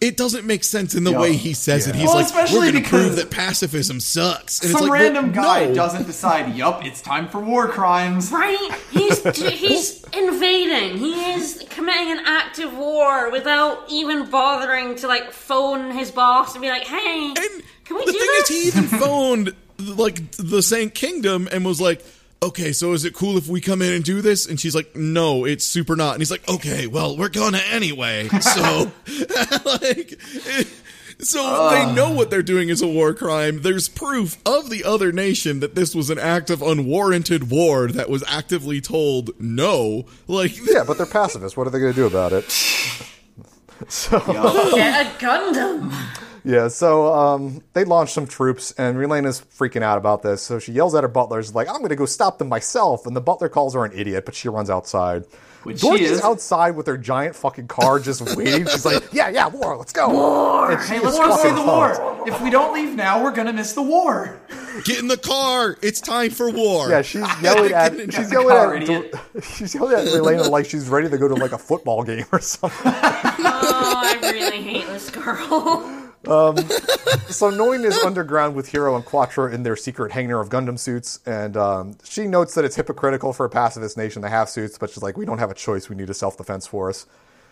it 0.00 0.16
doesn't 0.16 0.44
make 0.44 0.64
sense 0.64 0.94
in 0.94 1.04
the 1.04 1.12
Yeah. 1.12 1.20
way 1.20 1.32
he 1.34 1.54
says 1.54 1.86
it. 1.86 1.94
He's 1.94 2.06
Well, 2.06 2.16
like, 2.16 2.26
especially 2.26 2.58
we're 2.58 2.72
going 2.72 2.82
to 2.84 2.88
prove 2.90 3.02
because 3.12 3.16
that 3.16 3.30
pacifism 3.30 4.00
sucks. 4.00 4.60
And 4.60 4.70
Some 4.70 4.82
it's 4.82 4.90
like, 4.90 5.00
random 5.00 5.32
well, 5.32 5.44
guy 5.44 5.66
no. 5.66 5.74
doesn't 5.74 6.06
decide, 6.06 6.54
yup, 6.54 6.84
it's 6.84 7.00
time 7.00 7.28
for 7.28 7.38
war 7.40 7.68
crimes. 7.68 8.30
Right? 8.30 8.70
He's 8.90 9.22
he's 9.36 10.04
invading. 10.12 10.98
He 10.98 11.32
is 11.34 11.64
committing 11.70 12.10
an 12.12 12.20
act 12.26 12.58
of 12.58 12.76
war 12.76 13.30
without 13.30 13.84
even 13.88 14.28
bothering 14.30 14.96
to 14.96 15.06
like 15.08 15.32
phone 15.32 15.90
his 15.92 16.10
boss 16.10 16.54
and 16.54 16.62
be 16.62 16.68
like, 16.68 16.84
"Hey, 16.84 17.28
And 17.28 17.62
can 17.84 17.96
we 17.96 18.04
the 18.04 18.12
do 18.12 18.18
thing 18.18 18.28
this?" 18.38 18.50
is, 18.50 18.62
he 18.62 18.68
even 18.68 18.84
phoned 19.00 19.54
like 19.78 20.30
the 20.32 20.62
Sanc 20.62 20.94
Kingdom 20.94 21.48
and 21.50 21.64
was 21.64 21.80
like, 21.80 22.04
"Okay, 22.44 22.72
so 22.72 22.92
is 22.92 23.04
it 23.04 23.14
cool 23.14 23.36
if 23.36 23.48
we 23.48 23.60
come 23.60 23.82
in 23.82 23.92
and 23.92 24.04
do 24.04 24.20
this?" 24.20 24.46
And 24.46 24.60
she's 24.60 24.74
like, 24.74 24.94
"No, 24.94 25.44
it's 25.44 25.64
super 25.64 25.96
not." 25.96 26.12
And 26.12 26.20
he's 26.20 26.30
like, 26.30 26.48
"Okay, 26.48 26.86
well, 26.86 27.16
we're 27.16 27.28
gonna 27.28 27.62
anyway." 27.70 28.28
So, 28.28 28.92
like. 29.64 30.20
So 31.20 31.70
they 31.70 31.92
know 31.94 32.10
what 32.10 32.30
they're 32.30 32.42
doing 32.42 32.68
is 32.68 32.82
a 32.82 32.88
war 32.88 33.14
crime. 33.14 33.62
There's 33.62 33.88
proof 33.88 34.36
of 34.44 34.68
the 34.68 34.84
other 34.84 35.12
nation 35.12 35.60
that 35.60 35.74
this 35.74 35.94
was 35.94 36.10
an 36.10 36.18
act 36.18 36.50
of 36.50 36.60
unwarranted 36.60 37.50
war 37.50 37.88
that 37.88 38.10
was 38.10 38.24
actively 38.26 38.80
told 38.80 39.30
no. 39.40 40.06
Like 40.26 40.56
yeah, 40.66 40.84
but 40.84 40.96
they're 40.96 41.06
pacifists. 41.06 41.56
What 41.56 41.66
are 41.66 41.70
they 41.70 41.78
going 41.78 41.92
to 41.92 41.96
do 41.96 42.06
about 42.06 42.32
it? 42.32 42.50
so 43.88 44.18
Get 44.74 45.06
a 45.06 45.10
Gundam. 45.18 45.92
Yeah, 46.44 46.68
so 46.68 47.12
um, 47.14 47.62
they 47.72 47.84
launch 47.84 48.12
some 48.12 48.26
troops, 48.26 48.72
and 48.76 48.96
Relena's 48.98 49.40
freaking 49.40 49.82
out 49.82 49.96
about 49.98 50.22
this. 50.22 50.42
So 50.42 50.58
she 50.58 50.72
yells 50.72 50.94
at 50.94 51.02
her 51.02 51.08
butlers, 51.08 51.54
like, 51.54 51.68
"I'm 51.68 51.78
going 51.78 51.88
to 51.88 51.96
go 51.96 52.06
stop 52.06 52.38
them 52.38 52.48
myself." 52.48 53.06
And 53.06 53.16
the 53.16 53.20
butler 53.20 53.48
calls 53.48 53.74
her 53.74 53.84
an 53.84 53.92
idiot, 53.98 54.24
but 54.26 54.34
she 54.34 54.48
runs 54.48 54.68
outside. 54.70 55.24
Which 55.62 55.80
Dorothy's 55.80 56.08
she 56.08 56.12
is. 56.16 56.20
outside 56.20 56.76
with 56.76 56.86
her 56.86 56.98
giant 56.98 57.34
fucking 57.34 57.68
car, 57.68 57.98
just 57.98 58.20
waiting. 58.36 58.66
She's 58.66 58.84
like, 58.84 59.02
"Yeah, 59.12 59.30
yeah, 59.30 59.46
war, 59.48 59.76
let's 59.78 59.94
go." 59.94 60.10
War. 60.10 60.76
Hey, 60.76 61.00
let's 61.00 61.18
go 61.18 61.34
see 61.38 61.48
the 61.48 61.54
pumped. 61.54 62.02
war. 62.02 62.28
If 62.28 62.38
we 62.42 62.50
don't 62.50 62.74
leave 62.74 62.94
now, 62.94 63.24
we're 63.24 63.32
gonna 63.32 63.54
miss 63.54 63.72
the 63.72 63.80
war. 63.82 64.38
get 64.84 64.98
in 64.98 65.08
the 65.08 65.16
car. 65.16 65.78
It's 65.80 66.02
time 66.02 66.30
for 66.30 66.50
war. 66.50 66.90
Yeah, 66.90 67.00
she's 67.00 67.24
yelling 67.42 67.72
at 67.74 67.94
she's 68.12 68.28
the 68.28 68.34
yelling 68.34 68.48
car, 68.48 68.74
at 68.76 68.82
idiot. 68.82 69.14
she's 69.42 69.74
yelling 69.74 69.94
at 69.96 70.04
Relena 70.08 70.50
like 70.50 70.66
she's 70.66 70.88
ready 70.90 71.08
to 71.08 71.16
go 71.16 71.26
to 71.28 71.34
like 71.34 71.52
a 71.52 71.58
football 71.58 72.02
game 72.04 72.26
or 72.32 72.40
something. 72.40 72.78
Oh, 72.84 73.94
I 73.96 74.18
really 74.20 74.60
hate 74.60 74.86
this 74.88 75.08
girl. 75.10 76.03
So 77.28 77.50
Noin 77.50 77.84
is 77.84 77.96
underground 77.98 78.54
with 78.54 78.68
Hero 78.68 78.94
and 78.94 79.04
Quatre 79.04 79.48
in 79.48 79.62
their 79.62 79.76
secret 79.76 80.12
hangar 80.12 80.40
of 80.40 80.50
Gundam 80.50 80.78
suits, 80.78 81.20
and 81.26 81.56
um, 81.56 81.96
she 82.04 82.26
notes 82.26 82.54
that 82.54 82.64
it's 82.64 82.76
hypocritical 82.76 83.32
for 83.32 83.46
a 83.46 83.50
pacifist 83.50 83.96
nation 83.96 84.22
to 84.22 84.28
have 84.28 84.48
suits, 84.48 84.78
but 84.78 84.90
she's 84.90 85.02
like, 85.02 85.16
"We 85.16 85.24
don't 85.24 85.38
have 85.38 85.50
a 85.50 85.54
choice. 85.54 85.88
We 85.88 85.96
need 85.96 86.10
a 86.10 86.14
self 86.14 86.36
defense 86.36 86.66
force." 86.66 87.06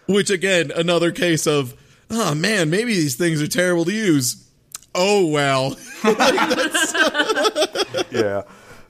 Which 0.06 0.30
again, 0.30 0.70
another 0.74 1.10
case 1.10 1.46
of, 1.46 1.74
oh 2.10 2.34
man, 2.34 2.70
maybe 2.70 2.94
these 2.94 3.16
things 3.16 3.42
are 3.42 3.48
terrible 3.48 3.84
to 3.86 3.92
use. 3.92 4.48
Oh 4.94 5.26
well. 5.26 5.76
yeah. 8.10 8.42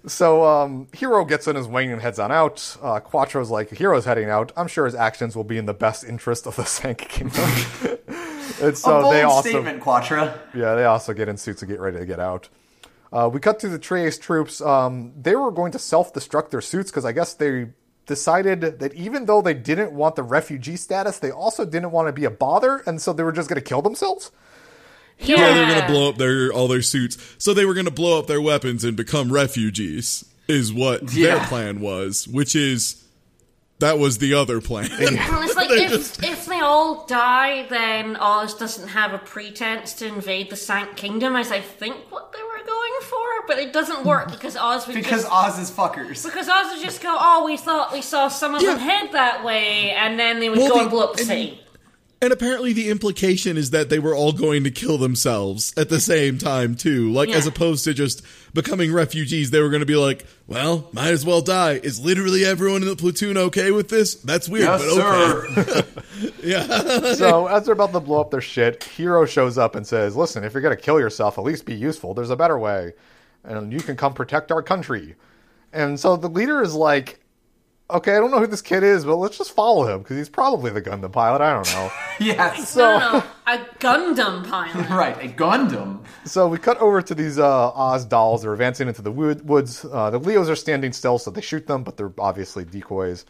So 0.06 0.44
um, 0.44 0.88
Hero 0.92 1.24
gets 1.24 1.46
in 1.46 1.56
his 1.56 1.68
wing 1.68 1.92
and 1.92 2.02
heads 2.02 2.18
on 2.18 2.32
out. 2.32 2.76
Uh, 2.82 2.98
Quatre's 3.00 3.50
like, 3.50 3.70
Hero's 3.70 4.04
heading 4.04 4.28
out. 4.28 4.52
I'm 4.56 4.66
sure 4.66 4.84
his 4.84 4.96
actions 4.96 5.36
will 5.36 5.44
be 5.44 5.58
in 5.58 5.66
the 5.66 5.74
best 5.74 6.04
interest 6.04 6.46
of 6.46 6.56
the 6.56 6.64
Sanc 6.64 6.98
Kingdom. 6.98 7.48
And 8.62 8.78
so 8.78 8.98
a 8.98 9.02
bold 9.02 9.14
they 9.14 9.22
also, 9.22 9.48
statement, 9.48 9.80
Quatre. 9.80 10.40
yeah, 10.54 10.74
they 10.74 10.84
also 10.84 11.12
get 11.12 11.28
in 11.28 11.36
suits 11.36 11.62
and 11.62 11.70
get 11.70 11.80
ready 11.80 11.98
to 11.98 12.06
get 12.06 12.20
out. 12.20 12.48
Uh, 13.12 13.28
we 13.32 13.40
cut 13.40 13.58
to 13.60 13.68
the 13.68 13.78
Treize 13.78 14.18
troops. 14.18 14.60
Um, 14.60 15.12
they 15.20 15.36
were 15.36 15.50
going 15.50 15.72
to 15.72 15.78
self-destruct 15.78 16.50
their 16.50 16.62
suits 16.62 16.90
because 16.90 17.04
I 17.04 17.12
guess 17.12 17.34
they 17.34 17.68
decided 18.06 18.60
that 18.80 18.94
even 18.94 19.26
though 19.26 19.42
they 19.42 19.54
didn't 19.54 19.92
want 19.92 20.16
the 20.16 20.22
refugee 20.22 20.76
status, 20.76 21.18
they 21.18 21.30
also 21.30 21.64
didn't 21.64 21.90
want 21.90 22.08
to 22.08 22.12
be 22.12 22.24
a 22.24 22.30
bother, 22.30 22.82
and 22.86 23.02
so 23.02 23.12
they 23.12 23.22
were 23.22 23.32
just 23.32 23.48
going 23.48 23.60
to 23.60 23.66
kill 23.68 23.82
themselves. 23.82 24.30
Yeah, 25.18 25.36
Yeah, 25.36 25.54
they're 25.54 25.74
gonna 25.80 25.92
blow 25.92 26.08
up 26.08 26.16
their 26.16 26.52
all 26.52 26.68
their 26.68 26.82
suits. 26.82 27.16
So 27.38 27.54
they 27.54 27.64
were 27.64 27.74
gonna 27.74 27.90
blow 27.92 28.18
up 28.18 28.26
their 28.26 28.40
weapons 28.40 28.82
and 28.82 28.96
become 28.96 29.30
refugees. 29.30 30.24
Is 30.48 30.72
what 30.72 31.06
their 31.08 31.38
plan 31.44 31.80
was, 31.80 32.26
which 32.26 32.56
is 32.56 33.01
that 33.82 33.98
was 33.98 34.18
the 34.18 34.32
other 34.34 34.60
plan. 34.60 34.88
Well, 35.00 35.42
it's 35.42 35.54
like 35.56 35.70
if, 35.70 36.22
if 36.22 36.46
they 36.46 36.60
all 36.60 37.04
die, 37.06 37.66
then 37.68 38.16
Oz 38.16 38.54
doesn't 38.54 38.88
have 38.88 39.12
a 39.12 39.18
pretense 39.18 39.92
to 39.94 40.06
invade 40.06 40.50
the 40.50 40.56
Sanc 40.56 40.96
Kingdom, 40.96 41.36
as 41.36 41.50
I 41.52 41.60
think 41.60 41.96
what 42.10 42.32
they 42.32 42.42
were 42.42 42.64
going 42.64 42.92
for. 43.02 43.46
But 43.46 43.58
it 43.58 43.72
doesn't 43.72 44.04
work 44.04 44.30
because 44.30 44.56
Oz 44.56 44.86
would 44.86 44.94
Because 44.94 45.22
just 45.22 45.32
Oz 45.32 45.58
is 45.58 45.70
fuckers. 45.70 46.24
because 46.24 46.48
Oz 46.48 46.72
would 46.74 46.82
just 46.82 47.02
go, 47.02 47.16
"Oh, 47.20 47.44
we 47.44 47.56
thought 47.56 47.92
we 47.92 48.02
saw 48.02 48.28
some 48.28 48.54
of 48.54 48.62
them 48.62 48.78
Yeah. 48.78 48.84
head 48.84 49.12
that 49.12 49.44
way," 49.44 49.90
and 49.92 50.18
then 50.18 50.40
they 50.40 50.48
would 50.48 50.58
Well, 50.58 50.68
go 50.68 50.74
the- 50.76 50.80
and 50.82 50.90
blow 50.90 51.04
up 51.04 51.14
the 51.14 51.20
and- 51.20 51.28
city. 51.28 51.60
And 52.22 52.32
apparently, 52.32 52.72
the 52.72 52.88
implication 52.88 53.56
is 53.56 53.70
that 53.70 53.90
they 53.90 53.98
were 53.98 54.14
all 54.14 54.32
going 54.32 54.62
to 54.62 54.70
kill 54.70 54.96
themselves 54.96 55.74
at 55.76 55.88
the 55.88 55.98
same 56.00 56.38
time, 56.38 56.76
too. 56.76 57.10
Like, 57.12 57.28
Yeah. 57.30 57.34
as 57.36 57.48
opposed 57.48 57.82
to 57.84 57.92
just 57.94 58.22
becoming 58.54 58.92
refugees, 58.92 59.50
they 59.50 59.60
were 59.60 59.70
going 59.70 59.80
to 59.80 59.86
be 59.86 59.96
like, 59.96 60.24
well, 60.46 60.88
might 60.92 61.08
as 61.10 61.26
well 61.26 61.40
die. 61.40 61.80
Is 61.82 61.98
literally 61.98 62.44
everyone 62.44 62.82
in 62.82 62.88
the 62.88 62.94
platoon 62.94 63.36
okay 63.36 63.72
with 63.72 63.88
this? 63.88 64.14
That's 64.14 64.48
weird, 64.48 64.66
Yes, 64.66 64.94
but 64.94 65.04
okay. 65.04 65.82
sir. 66.42 67.14
so 67.16 67.46
as 67.48 67.64
they're 67.66 67.72
about 67.74 67.92
to 67.92 68.00
blow 68.00 68.20
up 68.20 68.30
their 68.30 68.40
shit, 68.40 68.84
Hero 68.84 69.24
shows 69.26 69.58
up 69.58 69.74
and 69.74 69.86
says, 69.86 70.14
"Listen, 70.16 70.44
if 70.44 70.52
you're 70.54 70.62
gonna 70.62 70.76
kill 70.76 71.00
yourself, 71.00 71.38
at 71.38 71.44
least 71.44 71.64
be 71.66 71.74
useful. 71.74 72.14
There's 72.14 72.30
a 72.30 72.36
better 72.36 72.58
way, 72.58 72.92
and 73.44 73.72
you 73.72 73.80
can 73.80 73.96
come 73.96 74.14
protect 74.14 74.52
our 74.52 74.62
country." 74.62 75.16
And 75.72 75.98
so 75.98 76.16
the 76.16 76.28
leader 76.28 76.62
is 76.62 76.74
like, 76.74 77.18
"Okay, 77.90 78.16
I 78.16 78.18
don't 78.18 78.30
know 78.30 78.38
who 78.38 78.46
this 78.46 78.62
kid 78.62 78.82
is, 78.82 79.04
but 79.04 79.16
let's 79.16 79.38
just 79.38 79.52
follow 79.52 79.86
him 79.86 80.00
because 80.00 80.16
he's 80.16 80.28
probably 80.28 80.70
the 80.70 80.82
Gundam 80.82 81.12
pilot. 81.12 81.40
I 81.40 81.52
don't 81.52 81.72
know." 81.72 81.90
yes. 82.20 82.68
So 82.68 82.98
No, 82.98 83.10
no, 83.18 83.24
a 83.46 83.58
Gundam 83.78 84.48
pilot. 84.48 84.88
right, 84.90 85.16
a 85.24 85.28
Gundam. 85.28 86.00
so 86.24 86.48
we 86.48 86.58
cut 86.58 86.78
over 86.78 87.02
to 87.02 87.14
these 87.14 87.38
uh, 87.38 87.70
Oz 87.70 88.04
dolls. 88.04 88.42
They're 88.42 88.52
advancing 88.52 88.88
into 88.88 89.02
the 89.02 89.12
wood, 89.12 89.46
woods. 89.48 89.84
Uh, 89.84 90.10
the 90.10 90.18
Leos 90.18 90.48
are 90.48 90.56
standing 90.56 90.92
still, 90.92 91.18
so 91.18 91.30
they 91.30 91.40
shoot 91.40 91.66
them, 91.66 91.82
but 91.82 91.96
they're 91.96 92.12
obviously 92.18 92.64
decoys. 92.64 93.24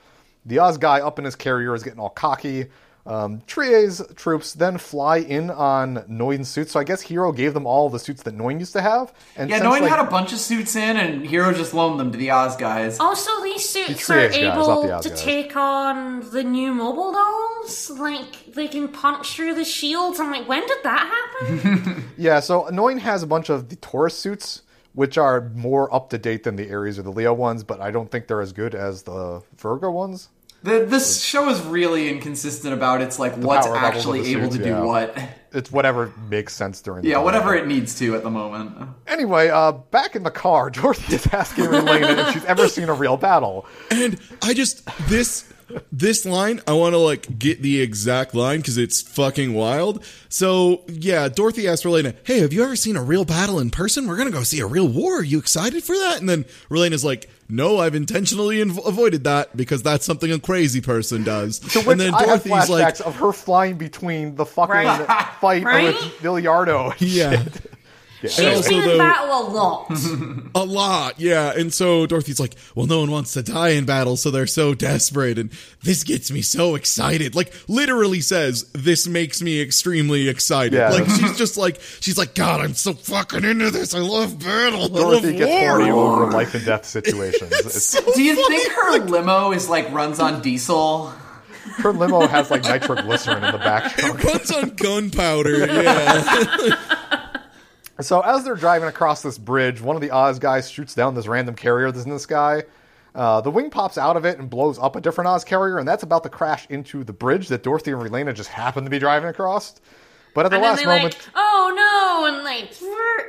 The 0.47 0.59
Oz 0.59 0.79
guy 0.79 1.01
up 1.01 1.19
in 1.19 1.25
his 1.25 1.37
carrier 1.37 1.75
is 1.75 1.83
getting 1.83 2.01
all 2.01 2.11
cocky. 2.11 2.67
Um, 3.05 3.43
Treize 3.49 4.01
troops 4.15 4.53
then 4.55 4.79
fly 4.79 5.17
in 5.19 5.51
on 5.51 6.05
Noin's 6.09 6.49
suits. 6.49 6.71
So 6.73 6.79
I 6.79 6.85
guess 6.85 7.01
Hero 7.01 7.33
gave 7.33 7.53
them 7.53 7.67
all 7.67 7.91
the 7.91 7.99
suits 7.99 8.23
that 8.23 8.37
Noin 8.37 8.61
used 8.61 8.75
to 8.75 8.81
have. 8.81 9.13
And 9.37 9.51
Yeah, 9.51 9.57
since, 9.59 9.67
Noin 9.69 9.81
like, 9.81 9.91
had 9.91 9.99
a 9.99 10.09
bunch 10.09 10.33
of 10.33 10.39
suits 10.39 10.77
in, 10.77 10.97
and 10.97 11.27
Hero 11.27 11.53
just 11.53 11.75
loaned 11.75 11.99
them 11.99 12.13
to 12.13 12.19
the 12.19 12.31
Oz 12.31 12.55
guys. 12.57 13.01
Also, 13.01 13.31
these 13.43 13.69
suits 13.69 14.07
The 14.07 14.15
are 14.15 14.19
Triage 14.29 14.31
guys, 14.31 14.37
able 14.37 14.83
the 14.83 15.01
to 15.01 15.09
guys. 15.11 15.21
take 15.23 15.57
on 15.57 16.31
the 16.31 16.45
new 16.45 16.73
mobile 16.75 17.11
dolls. 17.13 17.91
Like 17.91 18.55
they 18.55 18.69
can 18.69 18.87
punch 18.89 19.35
through 19.35 19.55
the 19.55 19.65
shields. 19.65 20.21
I'm 20.21 20.31
like, 20.31 20.49
when 20.49 20.65
did 20.67 20.79
that 20.85 21.41
happen? 21.41 22.05
Yeah, 22.17 22.39
so 22.41 22.65
Noin 22.71 22.99
has 23.01 23.23
a 23.25 23.27
bunch 23.27 23.49
of 23.49 23.69
the 23.69 23.75
Taurus 23.77 24.17
suits, 24.17 24.63
which 24.95 25.19
are 25.19 25.51
more 25.57 25.93
up 25.93 26.11
to 26.11 26.19
date 26.19 26.45
than 26.45 26.55
the 26.55 26.69
Aries 26.69 26.99
or 27.01 27.03
the 27.03 27.11
Leo 27.11 27.33
ones, 27.35 27.65
but 27.65 27.81
I 27.81 27.91
don't 27.91 28.11
think 28.13 28.29
they're 28.29 28.41
as 28.43 28.53
good 28.53 28.75
as 28.77 29.03
the 29.03 29.43
Virgo 29.57 29.91
ones. 29.91 30.29
The, 30.63 30.85
this 30.87 31.23
show 31.23 31.49
is 31.49 31.61
really 31.63 32.09
inconsistent 32.09 32.73
about 32.73 33.01
its 33.03 33.19
like 33.19 33.35
what's 33.37 33.67
power 33.67 33.75
levels 33.75 33.91
of 33.91 33.97
actually 33.97 34.31
able 34.33 34.43
suits, 34.45 34.57
to 34.59 34.63
do 34.63 34.71
yeah. 34.71 34.83
what. 34.83 35.19
It's 35.53 35.71
whatever 35.73 36.13
makes 36.31 36.55
sense 36.55 36.81
during. 36.81 37.03
the 37.03 37.09
Yeah, 37.09 37.17
time. 37.17 37.25
whatever 37.25 37.55
it 37.55 37.67
needs 37.67 37.99
to 37.99 38.15
at 38.15 38.23
the 38.23 38.31
moment. 38.31 38.89
Anyway, 39.07 39.49
uh, 39.49 39.73
back 39.73 40.15
in 40.17 40.23
the 40.23 40.31
car, 40.31 40.71
Dorothy 40.71 41.17
is 41.17 41.27
asking 41.29 41.65
Relena 41.67 42.29
if 42.29 42.35
she's 42.35 42.45
ever 42.45 42.69
seen 42.69 42.89
a 42.89 42.95
real 42.95 43.17
battle. 43.17 43.67
And 43.91 44.19
I 44.43 44.55
just 44.55 44.85
this 45.09 45.53
this 45.93 46.25
line, 46.25 46.61
I 46.66 46.73
want 46.73 46.95
to 46.95 46.99
like 46.99 47.39
get 47.39 47.62
the 47.62 47.81
exact 47.81 48.35
line 48.35 48.59
because 48.61 48.79
it's 48.79 49.01
fucking 49.03 49.55
wild. 49.55 50.05
So 50.29 50.83
yeah, 50.89 51.29
Dorothy 51.29 51.68
asked 51.68 51.85
Relena, 51.85 52.14
"Hey, 52.25 52.41
have 52.41 52.53
you 52.53 52.62
ever 52.64 52.77
seen 52.77 52.97
a 52.97 53.03
real 53.03 53.25
battle 53.25 53.59
in 53.59 53.70
person? 53.70 54.07
We're 54.07 54.16
gonna 54.16 54.31
go 54.31 54.43
see 54.43 54.61
a 54.61 54.66
real 54.66 54.89
war. 54.89 55.18
Are 55.20 55.23
you 55.23 55.39
excited 55.39 55.83
for 55.85 55.97
that?" 55.97 56.18
And 56.20 56.29
then 56.29 56.45
Relena's 56.70 57.05
like, 57.05 57.29
"No, 57.49 57.79
I've 57.79 57.95
intentionally 57.95 58.57
inv- 58.59 58.87
avoided 58.87 59.25
that 59.25 59.57
because 59.57 59.83
that's 59.83 60.05
something 60.07 60.31
a 60.33 60.39
crazy 60.39 60.81
person 60.81 61.25
does." 61.25 61.59
To 61.61 61.79
which 61.81 61.87
and 61.89 62.01
then 62.01 62.14
I 62.14 62.20
have 62.27 62.45
Dorothy's 62.45 62.53
flashbacks 62.53 62.68
like, 63.01 63.01
of 63.07 63.16
her 63.16 63.33
flying 63.33 63.77
between 63.77 64.35
the 64.37 64.47
fucking 64.47 64.73
Right. 64.75 65.29
fight 65.41 65.64
Right? 65.64 65.87
with 65.87 65.97
Biliardo. 66.20 66.93
and 66.93 67.03
"Yeah." 67.03 67.43
shit. 67.43 67.72
She's 68.29 68.41
also 68.41 68.68
been 68.70 68.91
in 68.91 68.99
battle 68.99 69.29
a 69.31 69.45
lot. 69.51 69.91
A 70.55 70.64
lot, 70.64 71.18
yeah. 71.18 71.53
And 71.59 71.73
so 71.73 72.07
Dorothy's 72.07 72.39
like, 72.39 72.55
well, 72.75 72.87
no 72.87 73.01
one 73.01 73.11
wants 73.11 73.33
to 73.33 73.43
die 73.43 73.70
in 73.70 73.85
battle, 73.87 74.16
so 74.16 74.31
they're 74.31 74.47
so 74.47 74.75
desperate. 74.75 75.39
And 75.39 75.51
this 75.83 76.05
gets 76.05 76.31
me 76.31 76.43
so 76.43 76.75
excited. 76.75 77.35
Like, 77.35 77.53
literally 77.68 78.20
says, 78.20 78.64
this 78.73 79.07
makes 79.09 79.41
me 79.43 79.61
extremely 79.61 80.29
excited. 80.29 80.75
Yeah. 80.75 80.91
Like, 80.91 81.07
she's 81.09 81.37
just 81.39 81.57
like, 81.57 81.81
she's 82.01 82.18
like, 82.18 82.35
God, 82.35 82.61
I'm 82.61 82.75
so 82.75 82.93
fucking 82.93 83.45
into 83.45 83.70
this. 83.70 83.95
I 83.95 84.01
love 84.01 84.39
battle. 84.39 84.85
I 84.85 84.89
Dorothy 84.89 85.29
love 85.31 85.37
gets 85.39 85.51
war. 85.51 85.68
horny 85.79 85.91
over 85.91 86.31
life 86.31 86.55
and 86.55 86.64
death 86.64 86.85
situations. 86.85 87.51
It's, 87.51 88.14
Do 88.14 88.23
you 88.23 88.37
think 88.49 88.70
her 88.73 88.99
limo 89.07 89.53
is 89.53 89.68
like 89.68 89.91
runs 89.91 90.20
on 90.20 90.43
diesel? 90.43 91.12
her 91.79 91.93
limo 91.93 92.27
has 92.27 92.51
like 92.51 92.62
nitroglycerin 92.64 93.43
in 93.43 93.53
the 93.53 93.59
back. 93.59 93.95
It 93.99 94.25
runs 94.25 94.51
on 94.51 94.70
gunpowder, 94.70 95.59
yeah. 95.66 96.97
So 98.03 98.21
as 98.21 98.45
they're 98.45 98.55
driving 98.57 98.89
across 98.89 99.23
this 99.23 99.39
bridge, 99.39 99.81
one 99.81 99.97
of 99.97 100.03
the 100.03 100.11
Oz 100.11 100.39
guys 100.39 100.71
shoots 100.71 100.95
down 100.95 101.15
this 101.15 101.27
random 101.27 101.55
carrier 101.55 101.91
that's 101.91 102.05
in 102.05 102.13
the 102.13 102.19
sky. 102.19 102.65
Uh, 103.15 103.41
the 103.43 103.51
wing 103.51 103.69
pops 103.69 103.99
out 103.99 104.17
of 104.17 104.25
it 104.25 104.39
and 104.39 104.49
blows 104.49 104.79
up 104.79 104.97
a 104.97 105.01
different 105.01 105.29
Oz 105.29 105.45
carrier, 105.45 105.79
and 105.79 105.87
that's 105.87 106.03
about 106.03 106.23
to 106.23 106.29
crash 106.31 106.67
into 106.71 107.05
the 107.05 107.13
bridge 107.13 107.49
that 107.49 107.63
Dorothy 107.63 107.91
and 107.93 108.01
Relena 108.01 108.35
just 108.35 108.49
happen 108.49 108.85
to 108.85 108.91
be 108.91 108.99
driving 108.99 109.29
across. 109.29 109.81
But 110.35 110.47
at 110.47 110.49
the 110.51 110.57
And 110.57 110.65
then 110.65 110.71
last 110.71 110.79
they 110.81 110.87
moment, 110.87 111.15
like, 111.15 111.33
oh 111.35 111.73
no, 111.77 112.35
and 112.35 112.43
like 112.43 112.73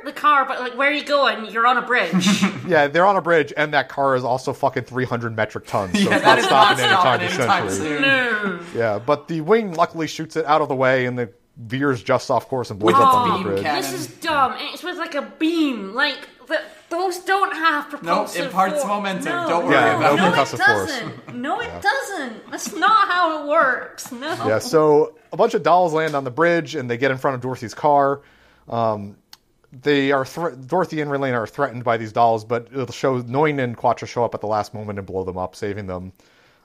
the 0.06 0.12
car, 0.12 0.46
but 0.46 0.60
like, 0.60 0.74
where 0.76 0.88
are 0.88 0.94
you 0.94 1.04
going? 1.04 1.44
You're 1.50 1.66
on 1.66 1.76
a 1.76 1.82
bridge. 1.82 2.42
yeah, 2.66 2.86
they're 2.86 3.04
on 3.04 3.16
a 3.16 3.20
bridge, 3.20 3.52
and 3.56 3.74
that 3.74 3.90
car 3.90 4.16
is 4.16 4.24
also 4.24 4.54
fucking 4.54 4.84
300 4.84 5.36
metric 5.36 5.66
tons. 5.66 5.92
So 5.92 5.98
Yeah, 6.08 6.16
it's 6.16 6.24
that 6.24 6.24
not 6.24 6.38
is 6.38 6.44
not 6.50 6.76
stopping 6.78 6.84
anytime 6.86 7.30
stopping 7.30 7.70
soon. 7.70 8.04
anytime 8.04 8.62
soon. 8.62 8.72
no. 8.74 8.80
Yeah, 8.80 8.98
but 8.98 9.28
the 9.28 9.42
wing 9.42 9.74
luckily 9.74 10.06
shoots 10.06 10.36
it 10.36 10.46
out 10.46 10.62
of 10.62 10.68
the 10.68 10.74
way, 10.74 11.04
and 11.04 11.20
it 11.20 11.38
veers 11.56 12.02
just 12.02 12.30
off 12.30 12.48
course 12.48 12.70
and 12.70 12.78
blows 12.80 12.94
With 12.94 13.02
up 13.02 13.14
on 13.14 13.28
the 13.28 13.34
beam 13.36 13.42
bridge. 13.44 13.62
cannon. 13.62 13.82
This 13.82 13.92
is 13.92 14.06
dumb. 14.16 14.54
It's 14.58 14.82
with 14.82 14.96
like 14.98 15.14
a 15.14 15.22
beam. 15.38 15.94
Like 15.94 16.28
the, 16.48 16.60
those 16.90 17.18
don't 17.20 17.52
have 17.54 17.88
propulsive. 17.90 18.46
imparts 18.46 18.74
force. 18.74 18.86
momentum. 18.86 19.24
No, 19.32 19.48
Don't 19.48 19.64
worry 19.66 19.74
Yeah, 19.74 19.96
about 19.98 20.16
no 20.16 20.26
it. 20.26 20.30
no, 20.36 20.42
it 20.42 20.56
doesn't. 20.58 21.34
No, 21.36 21.60
it 21.60 21.82
doesn't. 21.82 22.50
That's 22.50 22.74
not 22.74 23.08
how 23.08 23.42
it 23.44 23.48
works. 23.48 24.10
No. 24.12 24.28
Yeah, 24.46 24.58
so 24.58 25.16
a 25.32 25.36
bunch 25.36 25.54
of 25.54 25.62
dolls 25.62 25.92
land 25.92 26.14
on 26.14 26.24
the 26.24 26.30
bridge 26.30 26.74
and 26.74 26.90
they 26.90 26.96
get 26.96 27.10
in 27.10 27.18
front 27.18 27.36
of 27.36 27.40
Dorothy's 27.40 27.74
car. 27.74 28.20
Um, 28.68 29.16
they 29.72 30.12
are 30.12 30.24
thre- 30.24 30.50
Dorothy 30.50 31.00
and 31.00 31.10
Relena 31.10 31.34
are 31.34 31.46
threatened 31.46 31.82
by 31.84 31.96
these 31.96 32.12
dolls, 32.12 32.44
but 32.44 32.68
it'll 32.72 32.86
show 32.92 33.20
Noin 33.22 33.58
and 33.58 33.76
Quatre 33.76 34.06
show 34.06 34.24
up 34.24 34.34
at 34.34 34.40
the 34.40 34.46
last 34.46 34.72
moment 34.74 34.98
and 34.98 35.06
blow 35.06 35.24
them 35.24 35.36
up, 35.38 35.56
saving 35.56 35.86
them. 35.86 36.12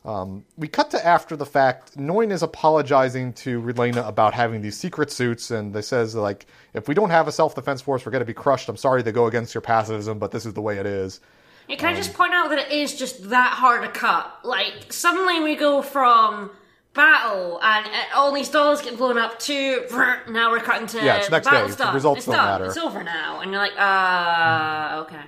Um, 0.09 0.43
we 0.57 0.67
cut 0.67 0.89
to 0.91 1.05
after 1.05 1.35
the 1.35 1.45
fact. 1.45 1.95
Noin 1.95 2.31
is 2.31 2.41
apologizing 2.41 3.33
to 3.33 3.61
Relena 3.61 4.07
about 4.07 4.33
having 4.33 4.59
these 4.61 4.75
secret 4.75 5.11
suits, 5.11 5.51
and 5.51 5.71
they 5.71 5.83
says 5.83 6.15
like, 6.15 6.47
if 6.73 6.87
we 6.87 6.95
don't 6.95 7.11
have 7.11 7.27
a 7.27 7.31
self 7.31 7.53
defense 7.53 7.79
force, 7.79 8.03
we're 8.05 8.11
going 8.11 8.21
to 8.21 8.25
be 8.25 8.33
crushed. 8.33 8.69
I'm 8.69 8.77
sorry 8.77 9.03
they 9.03 9.11
go 9.11 9.27
against 9.27 9.53
your 9.53 9.61
pacifism, 9.61 10.17
but 10.17 10.31
this 10.31 10.47
is 10.47 10.53
the 10.55 10.61
way 10.61 10.77
it 10.79 10.87
is. 10.87 11.19
Yeah, 11.67 11.75
can 11.75 11.89
I 11.89 11.95
just 11.95 12.15
point 12.15 12.33
out 12.33 12.49
that 12.49 12.57
it 12.57 12.71
is 12.71 12.97
just 12.97 13.29
that 13.29 13.53
hard 13.53 13.83
to 13.83 13.89
cut? 13.89 14.39
Like, 14.43 14.91
suddenly 14.91 15.41
we 15.41 15.55
go 15.55 15.83
from 15.83 16.49
battle 16.95 17.59
and 17.61 17.85
uh, 17.85 17.89
all 18.15 18.33
these 18.33 18.49
dolls 18.49 18.81
get 18.81 18.97
blown 18.97 19.19
up 19.19 19.37
to 19.37 19.85
now 20.27 20.49
we're 20.49 20.59
cutting 20.59 20.87
to 20.87 21.05
Yeah, 21.05 21.17
it's 21.17 21.29
next 21.29 21.45
day. 21.45 21.51
battle's 21.51 21.75
The 21.75 21.91
results 21.91 22.17
it's 22.19 22.25
don't 22.25 22.35
done. 22.35 22.45
matter. 22.47 22.65
It's 22.65 22.77
over 22.77 23.03
now, 23.03 23.41
and 23.41 23.51
you're 23.51 23.61
like, 23.61 23.77
uh, 23.77 25.03
okay. 25.03 25.21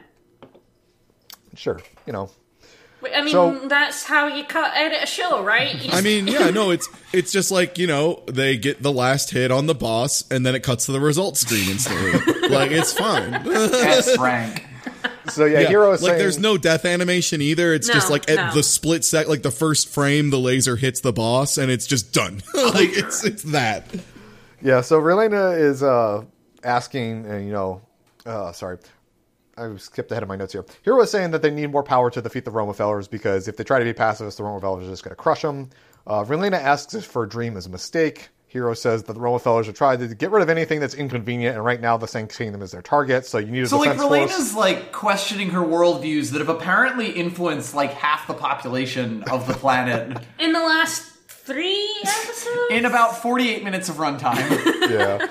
Sure, 1.55 1.79
you 2.07 2.13
know. 2.13 2.31
Wait, 3.01 3.13
I 3.15 3.21
mean, 3.21 3.31
So- 3.31 3.67
that's 3.67 4.03
how 4.03 4.27
you 4.27 4.43
cut 4.43 4.71
edit 4.75 4.99
a 5.03 5.05
show, 5.07 5.43
right? 5.43 5.75
You 5.75 5.91
I 5.91 6.01
mean, 6.01 6.27
yeah, 6.27 6.49
no, 6.49 6.71
it's 6.75 6.87
it's 7.13 7.31
just 7.31 7.51
like 7.51 7.77
you 7.77 7.87
know 7.87 8.23
they 8.27 8.57
get 8.57 8.81
the 8.81 8.91
last 8.91 9.31
hit 9.31 9.51
on 9.51 9.65
the 9.65 9.75
boss, 9.75 10.23
and 10.29 10.45
then 10.45 10.55
it 10.55 10.61
cuts 10.63 10.85
to 10.85 10.91
the 10.91 10.99
results 10.99 11.41
screen 11.41 11.69
instantly. 11.69 12.11
like 12.49 12.71
it's 12.71 12.93
fine. 12.93 13.33
S 13.33 14.17
rank. 14.19 14.65
So 15.29 15.45
yeah, 15.45 15.61
Yeah, 15.61 15.67
Hero 15.69 15.91
is 15.91 16.01
like 16.01 16.09
saying 16.09 16.19
there's 16.19 16.39
no 16.39 16.57
death 16.57 16.85
animation 16.85 17.41
either. 17.41 17.73
It's 17.73 17.87
just 17.87 18.09
like 18.09 18.29
at 18.29 18.35
no. 18.35 18.53
the 18.53 18.63
split 18.63 19.05
sec, 19.05 19.27
like 19.27 19.43
the 19.43 19.51
first 19.51 19.87
frame, 19.89 20.29
the 20.29 20.39
laser 20.39 20.75
hits 20.75 20.99
the 21.01 21.13
boss, 21.13 21.57
and 21.57 21.71
it's 21.71 21.87
just 21.87 22.13
done. 22.13 22.41
like 22.55 22.89
it's 22.91 23.23
it's 23.23 23.43
that. 23.43 23.85
Yeah, 24.61 24.81
so 24.81 25.01
Relena 25.01 25.57
is 25.59 25.81
uh, 25.81 26.23
asking, 26.63 27.29
uh, 27.29 27.37
you 27.37 27.51
know, 27.51 27.81
uh, 28.25 28.51
sorry, 28.51 28.77
I 29.57 29.75
skipped 29.77 30.11
ahead 30.11 30.23
of 30.23 30.29
my 30.29 30.35
notes 30.35 30.53
here. 30.53 30.65
Hero 30.83 31.01
is 31.01 31.11
saying 31.11 31.31
that 31.31 31.41
they 31.41 31.51
need 31.51 31.71
more 31.71 31.83
power 31.83 32.09
to 32.11 32.21
defeat 32.21 32.45
the 32.45 32.51
Romefellers 32.51 33.09
because 33.09 33.47
if 33.47 33.57
they 33.57 33.63
try 33.63 33.79
to 33.79 33.85
be 33.85 33.93
pacifists, 33.93 34.37
the 34.37 34.43
Romefellers 34.43 34.85
are 34.85 34.89
just 34.89 35.03
going 35.03 35.11
to 35.11 35.21
crush 35.21 35.41
them. 35.41 35.69
Uh, 36.07 36.23
Relena 36.23 36.59
asks 36.59 36.93
if 36.93 37.05
for 37.05 37.23
a 37.23 37.29
dream 37.29 37.57
is 37.57 37.65
a 37.65 37.69
mistake. 37.69 38.29
Hero 38.47 38.73
says 38.73 39.03
that 39.03 39.13
the 39.13 39.19
Romefellers 39.19 39.69
are 39.69 39.73
trying 39.73 39.99
to 39.99 40.13
get 40.13 40.29
rid 40.29 40.43
of 40.43 40.49
anything 40.49 40.81
that's 40.81 40.93
inconvenient, 40.93 41.55
and 41.55 41.63
right 41.63 41.79
now 41.79 41.95
the 41.95 42.07
Sanc 42.07 42.33
Kingdom 42.33 42.61
is 42.61 42.71
their 42.71 42.81
target, 42.81 43.25
so 43.25 43.37
you 43.37 43.45
need 43.45 43.51
to 43.51 43.55
be 43.55 43.61
a 43.61 43.67
So 43.67 43.77
like 43.77 43.93
defense 43.93 44.33
force. 44.33 44.55
Like 44.55 44.91
questioning 44.91 45.51
her 45.51 45.61
worldviews 45.61 46.31
that 46.31 46.39
have 46.39 46.49
apparently 46.49 47.11
influenced 47.11 47.73
like 47.73 47.93
half 47.93 48.27
the 48.27 48.33
population 48.33 49.23
of 49.31 49.47
the 49.47 49.53
planet 49.53 50.17
in 50.39 50.51
the 50.51 50.59
last 50.59 51.03
three 51.29 51.89
episodes? 52.05 52.71
in 52.71 52.83
about 52.85 53.21
48 53.21 53.63
minutes 53.63 53.87
of 53.87 53.95
runtime. 53.95 54.89
yeah. 54.89 55.27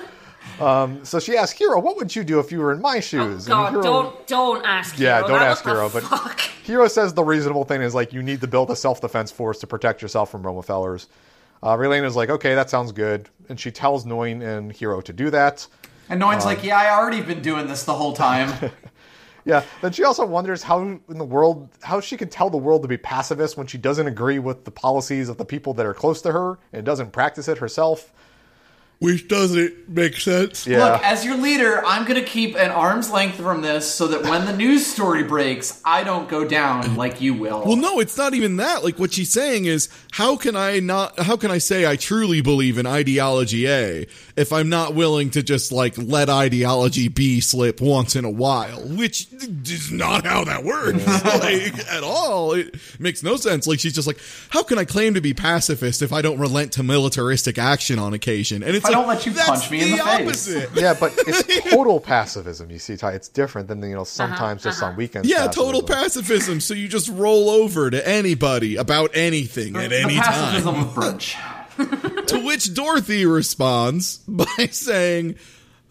Um, 0.61 1.03
so 1.05 1.19
she 1.19 1.37
asks 1.37 1.57
Hero, 1.57 1.79
"What 1.79 1.97
would 1.97 2.15
you 2.15 2.23
do 2.23 2.39
if 2.39 2.51
you 2.51 2.59
were 2.59 2.71
in 2.71 2.81
my 2.81 2.99
shoes?" 2.99 3.47
Oh, 3.47 3.51
God, 3.51 3.69
Hero- 3.71 3.83
don't 3.83 4.27
don't 4.27 4.65
ask. 4.65 4.97
Yeah, 4.99 5.17
Hero 5.17 5.27
don't 5.27 5.39
that. 5.39 5.47
ask 5.49 5.65
What 5.65 5.71
Hero, 5.75 5.89
but- 5.89 6.03
fuck? 6.03 6.39
Hero 6.63 6.87
says 6.87 7.13
the 7.13 7.23
reasonable 7.23 7.63
thing 7.65 7.81
is 7.81 7.95
like 7.95 8.13
you 8.13 8.21
need 8.21 8.41
to 8.41 8.47
build 8.47 8.69
a 8.71 8.75
self 8.75 9.01
defense 9.01 9.31
force 9.31 9.59
to 9.59 9.67
protect 9.67 10.01
yourself 10.01 10.29
from 10.31 10.43
Romefellers. 10.43 11.07
Uh, 11.63 11.75
Relena's 11.77 12.15
like, 12.15 12.29
okay, 12.29 12.55
that 12.55 12.69
sounds 12.69 12.91
good, 12.91 13.29
and 13.49 13.59
she 13.59 13.71
tells 13.71 14.05
Noin 14.05 14.41
and 14.41 14.71
Hero 14.71 15.01
to 15.01 15.13
do 15.13 15.29
that. 15.29 15.67
And 16.09 16.19
Noin's 16.19 16.43
like, 16.45 16.63
yeah, 16.63 16.77
I 16.79 16.91
already 16.97 17.21
been 17.21 17.41
doing 17.41 17.67
this 17.67 17.83
the 17.83 17.93
whole 17.93 18.13
time. 18.13 18.71
Yeah. 19.43 19.63
Then 19.81 19.91
she 19.91 20.03
also 20.03 20.23
wonders 20.23 20.61
how 20.61 20.81
in 20.81 21.01
the 21.09 21.25
world 21.25 21.69
how 21.81 21.99
she 21.99 22.15
can 22.15 22.29
tell 22.29 22.51
the 22.51 22.57
world 22.57 22.83
to 22.83 22.87
be 22.87 22.97
pacifist 22.97 23.57
when 23.57 23.65
she 23.65 23.79
doesn't 23.79 24.05
agree 24.05 24.37
with 24.37 24.65
the 24.65 24.69
policies 24.71 25.29
of 25.29 25.37
the 25.37 25.45
people 25.45 25.73
that 25.73 25.85
are 25.87 25.95
close 25.95 26.21
to 26.21 26.31
her 26.31 26.59
and 26.73 26.85
doesn't 26.85 27.11
practice 27.11 27.47
it 27.47 27.57
herself. 27.57 28.13
Which 29.01 29.27
doesn't 29.27 29.89
make 29.89 30.15
sense. 30.15 30.67
Yeah. 30.67 30.85
Look, 30.85 31.03
as 31.03 31.25
your 31.25 31.35
leader, 31.35 31.83
I'm 31.83 32.05
gonna 32.05 32.21
keep 32.21 32.55
an 32.55 32.69
arm's 32.69 33.09
length 33.09 33.37
from 33.37 33.63
this 33.63 33.91
so 33.91 34.05
that 34.05 34.21
when 34.21 34.45
the 34.45 34.55
news 34.55 34.85
story 34.85 35.23
breaks, 35.23 35.81
I 35.83 36.03
don't 36.03 36.29
go 36.29 36.47
down 36.47 36.95
like 36.95 37.19
you 37.19 37.33
will. 37.33 37.63
Well, 37.65 37.77
no, 37.77 37.99
it's 37.99 38.15
not 38.15 38.35
even 38.35 38.57
that. 38.57 38.83
Like 38.83 38.99
what 38.99 39.11
she's 39.11 39.31
saying 39.31 39.65
is, 39.65 39.89
how 40.11 40.35
can 40.35 40.55
I 40.55 40.81
not? 40.81 41.19
How 41.19 41.35
can 41.35 41.49
I 41.49 41.57
say 41.57 41.87
I 41.87 41.95
truly 41.95 42.41
believe 42.41 42.77
in 42.77 42.85
ideology 42.85 43.67
A 43.67 44.05
if 44.35 44.53
I'm 44.53 44.69
not 44.69 44.93
willing 44.93 45.31
to 45.31 45.41
just 45.41 45.71
like 45.71 45.97
let 45.97 46.29
ideology 46.29 47.07
B 47.07 47.41
slip 47.41 47.81
once 47.81 48.15
in 48.15 48.23
a 48.23 48.29
while? 48.29 48.81
Which 48.81 49.25
is 49.33 49.91
not 49.91 50.27
how 50.27 50.43
that 50.43 50.63
works, 50.63 51.03
like 51.25 51.91
at 51.91 52.03
all. 52.03 52.53
It 52.53 52.75
makes 52.99 53.23
no 53.23 53.35
sense. 53.37 53.65
Like 53.65 53.79
she's 53.79 53.93
just 53.93 54.05
like, 54.05 54.19
how 54.49 54.61
can 54.61 54.77
I 54.77 54.85
claim 54.85 55.15
to 55.15 55.21
be 55.21 55.33
pacifist 55.33 56.03
if 56.03 56.13
I 56.13 56.21
don't 56.21 56.37
relent 56.37 56.73
to 56.73 56.83
militaristic 56.83 57.57
action 57.57 57.97
on 57.97 58.13
occasion? 58.13 58.61
And 58.61 58.75
it's 58.75 58.90
I 58.90 58.90
like, 58.91 58.99
don't 58.99 59.07
let 59.15 59.25
you 59.25 59.33
punch 59.33 59.71
me 59.71 59.81
in 59.81 59.91
the 59.91 59.97
face. 59.97 60.05
opposite. 60.07 60.69
Yeah, 60.75 60.93
but 60.99 61.13
it's 61.17 61.69
total 61.69 61.99
pacifism. 61.99 62.69
You 62.71 62.79
see, 62.79 62.97
Ty. 62.97 63.11
It's 63.13 63.27
different 63.29 63.67
than 63.67 63.81
you 63.81 63.89
know 63.89 63.97
uh-huh, 64.01 64.05
sometimes 64.05 64.63
just 64.63 64.81
on 64.81 64.89
uh-huh. 64.89 64.97
weekends. 64.97 65.27
Yeah, 65.29 65.47
total 65.47 65.81
pacifism. 65.81 66.57
pacifism. 66.57 66.59
So 66.61 66.73
you 66.73 66.87
just 66.87 67.09
roll 67.09 67.49
over 67.49 67.89
to 67.89 68.07
anybody 68.07 68.75
about 68.75 69.11
anything 69.15 69.75
at 69.75 69.89
the 69.89 70.01
any 70.01 70.15
time. 70.15 70.23
pacifism 70.23 70.75
of 70.75 70.87
brunch. 70.93 72.27
To 72.27 72.39
which 72.45 72.73
Dorothy 72.73 73.25
responds 73.25 74.17
by 74.27 74.67
saying, 74.71 75.35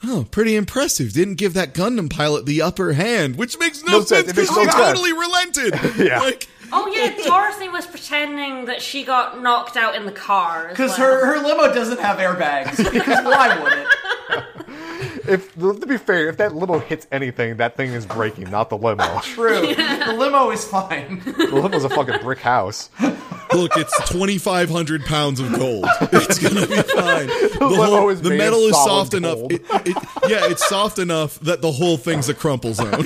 Oh, 0.03 0.27
pretty 0.31 0.57
impressive. 0.57 1.13
Didn't 1.13 1.35
give 1.35 1.55
that 1.55 1.75
Gundam 1.75 2.09
pilot 2.11 2.47
the 2.47 2.63
upper 2.63 2.93
hand, 2.95 3.37
which 3.37 3.59
makes 3.59 3.83
no, 3.85 3.93
No 3.93 3.99
sense. 4.01 4.09
sense 4.09 4.31
It 4.31 4.37
makes 4.37 4.51
because 4.51 4.57
no 4.57 4.63
she 4.65 4.71
sense. 4.71 4.85
totally 4.87 5.13
relented. 5.13 5.75
Yeah. 5.99 6.21
Like, 6.21 6.49
Oh 6.73 6.87
yeah, 6.87 7.15
Dorothy 7.25 7.69
was 7.69 7.87
pretending 7.87 8.67
that 8.67 8.83
she 8.83 9.05
got 9.05 9.41
knocked 9.41 9.77
out 9.77 9.95
in 9.95 10.07
the 10.07 10.13
car. 10.13 10.69
Because 10.69 10.99
well. 10.99 11.11
her, 11.11 11.27
her 11.27 11.47
limo 11.47 11.73
doesn't 11.75 12.01
have 12.01 12.19
airbags. 12.19 12.77
Because 12.93 13.25
why 13.25 13.61
would 13.61 13.73
it? 13.73 13.87
If 15.27 15.55
to 15.55 15.87
be 15.87 15.97
fair, 15.97 16.29
if 16.29 16.39
that 16.39 16.55
limo 16.55 16.79
hits 16.79 17.07
anything, 17.13 17.59
that 17.59 17.77
thing 17.77 17.93
is 17.93 18.05
breaking, 18.05 18.51
not 18.51 18.69
the 18.69 18.77
limo. 18.77 19.21
True. 19.23 19.75
The 19.75 20.15
limo 20.17 20.51
is 20.51 20.65
fine. 20.65 21.21
the 21.21 21.51
limo's 21.53 21.85
a 21.85 21.89
fucking 21.89 22.21
brick 22.23 22.41
house. 22.41 22.91
Look, 23.53 23.77
it's 23.77 24.11
2,500 24.11 25.05
pounds 25.05 25.41
of 25.41 25.53
gold. 25.53 25.87
It's 26.13 26.39
gonna 26.39 26.67
be 26.67 26.83
fine. 26.83 27.29
The, 27.61 27.67
limo 27.67 28.09
is 28.09 28.23
the 28.23 28.31
made 28.31 28.39
metal 28.39 28.65
of 28.65 28.71
is 28.71 28.77
solid 28.77 28.89
soft 28.89 29.15
enough. 29.15 29.37
gold. 29.37 29.53
It, 29.53 29.63
it, 29.71 29.97
yeah, 30.29 30.51
it's 30.51 30.67
soft 30.67 30.99
enough 30.99 31.39
that 31.41 31.61
the 31.61 31.71
whole 31.71 31.97
thing's 31.99 32.29
a 32.29 32.35
crumple 32.35 32.73
zone. 32.73 33.05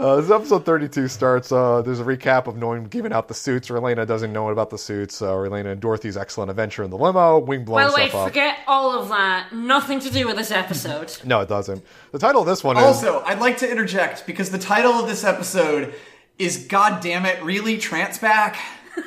Uh, 0.00 0.18
as 0.18 0.30
episode 0.30 0.64
32 0.64 1.08
starts, 1.08 1.50
uh, 1.50 1.82
there's 1.82 1.98
a 1.98 2.04
recap 2.04 2.46
of 2.46 2.54
Noin 2.54 2.88
giving 2.88 3.12
out 3.12 3.26
the 3.26 3.34
suits. 3.34 3.68
Relena 3.68 4.06
doesn't 4.06 4.32
know 4.32 4.48
about 4.48 4.70
the 4.70 4.78
suits. 4.78 5.20
Uh, 5.20 5.32
Relena 5.32 5.72
and 5.72 5.80
Dorothy's 5.80 6.16
excellent 6.16 6.50
adventure 6.50 6.84
in 6.84 6.90
the 6.90 6.96
limo, 6.96 7.38
wing 7.40 7.64
By 7.64 7.88
the 7.88 7.92
way, 7.94 8.08
up. 8.08 8.28
forget 8.28 8.58
all 8.68 8.96
of 8.96 9.08
that. 9.08 9.52
Nothing 9.52 9.98
to 10.00 10.10
do 10.10 10.26
with 10.26 10.36
this 10.36 10.50
episode. 10.52 11.16
No, 11.24 11.40
it 11.40 11.48
doesn't. 11.48 11.84
The 12.12 12.18
title 12.18 12.42
of 12.42 12.46
this 12.46 12.62
one 12.62 12.76
is 12.76 12.84
Also, 12.84 13.20
I'd 13.20 13.40
like 13.40 13.58
to 13.58 13.70
interject 13.70 14.24
because 14.24 14.50
the 14.50 14.58
title 14.58 14.92
of 14.92 15.08
this 15.08 15.24
episode 15.24 15.92
is 16.38 16.66
"God 16.66 17.02
damn 17.02 17.26
it, 17.26 17.42
really 17.42 17.76
Trance 17.76 18.18
back." 18.18 18.56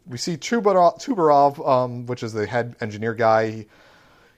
we 0.06 0.18
see 0.18 0.36
Tubarov, 0.36 1.02
Tubarov 1.02 1.66
um, 1.66 2.04
which 2.04 2.22
is 2.22 2.34
the 2.34 2.46
head 2.46 2.76
engineer 2.82 3.14
guy. 3.14 3.50
He, 3.52 3.66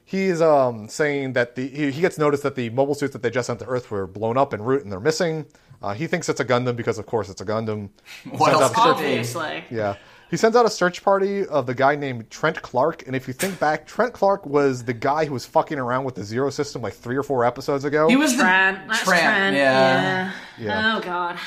he's 0.04 0.40
um, 0.40 0.88
saying 0.88 1.32
that 1.32 1.56
the 1.56 1.66
he, 1.66 1.90
he 1.90 2.00
gets 2.00 2.16
noticed 2.16 2.44
that 2.44 2.54
the 2.54 2.70
mobile 2.70 2.94
suits 2.94 3.14
that 3.14 3.22
they 3.22 3.30
just 3.30 3.48
sent 3.48 3.58
to 3.58 3.66
Earth 3.66 3.90
were 3.90 4.06
blown 4.06 4.36
up 4.38 4.54
en 4.54 4.62
route 4.62 4.84
and 4.84 4.92
they're 4.92 5.00
missing. 5.00 5.44
Uh, 5.82 5.92
he 5.92 6.06
thinks 6.06 6.28
it's 6.28 6.38
a 6.38 6.44
Gundam 6.44 6.76
because, 6.76 6.98
of 7.00 7.06
course, 7.06 7.28
it's 7.28 7.40
a 7.40 7.44
Gundam. 7.44 7.90
He 8.22 8.30
What 8.36 8.52
else 8.52 8.62
out 8.62 8.70
a 8.70 8.74
could 8.74 8.82
search- 8.84 8.96
it 8.98 9.00
be? 9.00 9.06
obviously. 9.08 9.64
yeah. 9.76 9.96
He 10.30 10.36
sends 10.36 10.56
out 10.56 10.66
a 10.66 10.70
search 10.70 11.02
party 11.02 11.46
of 11.46 11.66
the 11.66 11.74
guy 11.74 11.96
named 11.96 12.30
Trent 12.30 12.60
Clark. 12.60 13.06
And 13.06 13.16
if 13.16 13.26
you 13.26 13.32
think 13.34 13.58
back, 13.58 13.86
Trent 13.86 14.12
Clark 14.12 14.44
was 14.44 14.84
the 14.84 14.92
guy 14.92 15.24
who 15.24 15.32
was 15.32 15.46
fucking 15.46 15.78
around 15.78 16.04
with 16.04 16.16
the 16.16 16.24
Zero 16.24 16.50
System 16.50 16.82
like 16.82 16.92
three 16.92 17.16
or 17.16 17.22
four 17.22 17.44
episodes 17.44 17.84
ago. 17.84 18.08
He 18.08 18.16
was 18.16 18.36
the 18.36 18.42
Trent, 18.42 18.86
that's 18.88 19.02
Trent, 19.04 19.22
Trent. 19.22 19.56
yeah. 19.56 20.32
Yeah. 20.58 20.66
Yeah. 20.66 20.96
Oh 20.96 21.00
god. 21.00 21.38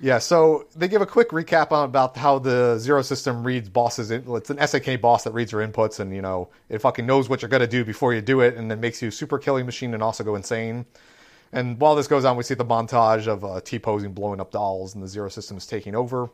yeah, 0.00 0.18
so 0.18 0.66
they 0.74 0.88
give 0.88 1.00
a 1.02 1.06
quick 1.06 1.30
recap 1.30 1.70
on 1.72 1.84
about 1.84 2.16
how 2.16 2.38
the 2.40 2.78
Zero 2.78 3.00
System 3.02 3.44
reads 3.44 3.68
bosses. 3.68 4.10
In, 4.10 4.24
it's 4.34 4.50
an 4.50 4.58
SAK 4.66 5.00
boss 5.00 5.22
that 5.24 5.32
reads 5.32 5.52
your 5.52 5.66
inputs 5.66 6.00
and, 6.00 6.12
you 6.14 6.20
know, 6.20 6.48
it 6.68 6.80
fucking 6.80 7.06
knows 7.06 7.28
what 7.28 7.42
you're 7.42 7.48
going 7.48 7.60
to 7.60 7.66
do 7.68 7.84
before 7.84 8.12
you 8.12 8.20
do 8.20 8.40
it 8.40 8.56
and 8.56 8.68
then 8.70 8.80
makes 8.80 9.00
you 9.00 9.08
a 9.08 9.12
super 9.12 9.38
killing 9.38 9.64
machine 9.66 9.94
and 9.94 10.02
also 10.02 10.24
go 10.24 10.34
insane. 10.34 10.84
And 11.52 11.78
while 11.80 11.94
this 11.94 12.08
goes 12.08 12.24
on, 12.24 12.36
we 12.36 12.42
see 12.42 12.54
the 12.54 12.64
montage 12.64 13.28
of 13.28 13.44
uh, 13.44 13.60
T 13.60 13.78
posing 13.78 14.12
blowing 14.12 14.40
up 14.40 14.50
dolls 14.50 14.94
and 14.94 15.02
the 15.02 15.08
Zero 15.08 15.28
System 15.28 15.56
is 15.56 15.64
taking 15.66 15.94
over. 15.94 16.28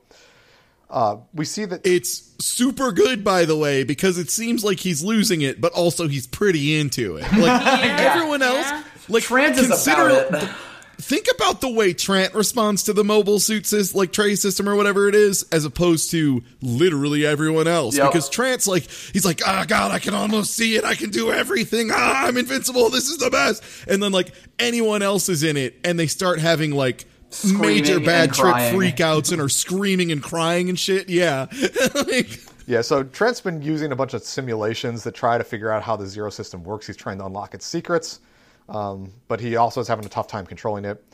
Uh, 0.92 1.16
we 1.32 1.46
see 1.46 1.64
that 1.64 1.86
It's 1.86 2.34
super 2.38 2.92
good, 2.92 3.24
by 3.24 3.46
the 3.46 3.56
way, 3.56 3.82
because 3.82 4.18
it 4.18 4.30
seems 4.30 4.62
like 4.62 4.78
he's 4.78 5.02
losing 5.02 5.40
it, 5.40 5.60
but 5.60 5.72
also 5.72 6.06
he's 6.06 6.26
pretty 6.26 6.78
into 6.78 7.16
it. 7.16 7.24
Like 7.32 8.00
everyone 8.00 8.42
else, 8.42 8.66
yeah. 8.66 8.82
like 9.08 9.24
Trent 9.24 9.56
is 9.56 9.66
consider 9.66 10.08
about 10.08 10.42
it. 10.42 10.50
think 11.02 11.26
about 11.34 11.60
the 11.60 11.68
way 11.68 11.92
Trant 11.92 12.34
responds 12.34 12.84
to 12.84 12.92
the 12.92 13.04
mobile 13.04 13.40
suit 13.40 13.64
sys, 13.64 13.94
like 13.94 14.12
tray 14.12 14.36
system 14.36 14.68
or 14.68 14.76
whatever 14.76 15.08
it 15.08 15.14
is, 15.14 15.42
as 15.50 15.64
opposed 15.64 16.10
to 16.12 16.42
literally 16.60 17.26
everyone 17.26 17.66
else. 17.66 17.96
Yep. 17.96 18.10
Because 18.12 18.30
Trant's 18.30 18.66
like, 18.66 18.84
he's 18.84 19.24
like, 19.24 19.40
ah, 19.46 19.64
God, 19.66 19.90
I 19.90 19.98
can 19.98 20.14
almost 20.14 20.54
see 20.54 20.76
it. 20.76 20.84
I 20.84 20.94
can 20.94 21.10
do 21.10 21.32
everything. 21.32 21.90
Ah, 21.92 22.26
I'm 22.26 22.36
invincible. 22.36 22.88
This 22.90 23.08
is 23.08 23.18
the 23.18 23.30
best. 23.30 23.62
And 23.88 24.02
then 24.02 24.12
like 24.12 24.32
anyone 24.58 25.02
else 25.02 25.28
is 25.28 25.42
in 25.42 25.56
it, 25.56 25.78
and 25.84 25.98
they 25.98 26.06
start 26.06 26.38
having 26.38 26.70
like. 26.70 27.06
Major 27.44 28.00
bad 28.00 28.32
trip 28.32 28.54
freakouts 28.54 29.32
and 29.32 29.40
are 29.40 29.48
screaming 29.48 30.12
and 30.12 30.22
crying 30.22 30.68
and 30.68 30.78
shit. 30.78 31.08
Yeah. 31.08 31.46
like, 31.94 32.40
Yeah, 32.66 32.80
so 32.80 33.02
Trent's 33.02 33.40
been 33.40 33.62
using 33.62 33.92
a 33.92 33.96
bunch 33.96 34.14
of 34.14 34.22
simulations 34.22 35.04
that 35.04 35.14
try 35.14 35.38
to 35.38 35.44
figure 35.44 35.70
out 35.70 35.82
how 35.82 35.96
the 35.96 36.06
Zero 36.06 36.30
System 36.30 36.62
works. 36.64 36.86
He's 36.86 36.96
trying 36.96 37.18
to 37.18 37.26
unlock 37.26 37.54
its 37.54 37.66
secrets, 37.66 38.20
um, 38.68 39.12
but 39.28 39.40
he 39.40 39.56
also 39.56 39.80
is 39.80 39.88
having 39.88 40.04
a 40.04 40.08
tough 40.08 40.28
time 40.28 40.46
controlling 40.46 40.84
it. 40.84 41.04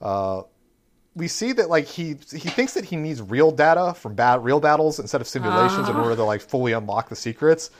Uh, 0.00 0.42
we 1.14 1.28
see 1.28 1.52
that 1.52 1.68
like 1.68 1.86
he 1.86 2.16
he 2.30 2.48
thinks 2.48 2.74
that 2.74 2.84
he 2.84 2.96
needs 2.96 3.20
real 3.20 3.50
data 3.50 3.94
from 3.94 4.14
bad 4.14 4.44
real 4.44 4.60
battles 4.60 4.98
instead 4.98 5.20
of 5.20 5.26
simulations 5.26 5.88
in 5.88 5.96
order 5.96 6.14
to 6.14 6.24
like 6.24 6.40
fully 6.40 6.72
unlock 6.72 7.08
the 7.08 7.16
secrets. 7.16 7.70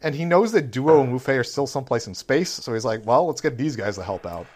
And 0.00 0.14
he 0.14 0.24
knows 0.24 0.52
that 0.52 0.70
Duo 0.70 1.02
and 1.02 1.12
Wufei 1.12 1.38
are 1.38 1.44
still 1.44 1.66
someplace 1.66 2.06
in 2.06 2.14
space, 2.14 2.50
so 2.50 2.72
he's 2.72 2.84
like, 2.84 3.04
"Well, 3.04 3.26
let's 3.26 3.40
get 3.40 3.56
these 3.58 3.74
guys 3.74 3.96
to 3.96 4.04
help 4.04 4.26
out." 4.26 4.46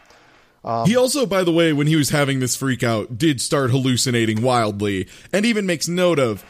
He 0.87 0.97
also, 0.97 1.27
by 1.27 1.43
the 1.45 1.53
way, 1.53 1.73
when 1.73 1.87
he 1.87 1.97
was 1.97 2.11
having 2.11 2.41
this 2.41 2.55
freak 2.55 2.83
out, 2.83 3.19
did 3.19 3.41
start 3.41 3.71
hallucinating 3.71 4.43
wildly, 4.43 5.09
and 5.33 5.45
even 5.45 5.67
makes 5.67 5.89
note 5.89 6.19
of, 6.19 6.45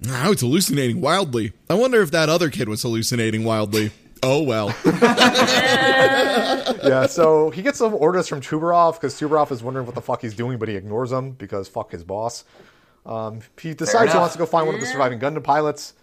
"Now 0.00 0.32
it's 0.32 0.42
hallucinating 0.42 1.00
wildly. 1.00 1.52
I 1.70 1.74
wonder 1.74 2.02
if 2.02 2.10
that 2.10 2.28
other 2.28 2.50
kid 2.50 2.68
was 2.68 2.82
hallucinating 2.82 3.44
wildly." 3.44 3.92
Oh 4.22 4.42
well. 4.42 4.74
yeah, 6.84 7.06
so 7.06 7.50
he 7.50 7.62
gets 7.62 7.78
some 7.78 7.94
orders 7.94 8.28
from 8.28 8.40
Tubarov 8.40 8.94
because 8.94 9.18
Tubarov 9.18 9.50
is 9.50 9.62
wondering 9.64 9.84
what 9.86 9.96
the 9.96 10.00
fuck 10.00 10.22
he's 10.22 10.34
doing, 10.34 10.58
but 10.58 10.68
he 10.68 10.76
ignores 10.76 11.10
them 11.10 11.32
because 11.32 11.68
fuck 11.68 11.90
his 11.90 12.04
boss. 12.04 12.44
Um, 13.04 13.40
he 13.60 13.74
decides 13.74 14.12
he 14.12 14.18
wants 14.18 14.34
to 14.34 14.38
go 14.38 14.46
find 14.46 14.66
one 14.66 14.76
of 14.76 14.80
the 14.80 14.86
surviving 14.86 15.18
Gundam 15.18 15.42
pilots. 15.42 15.94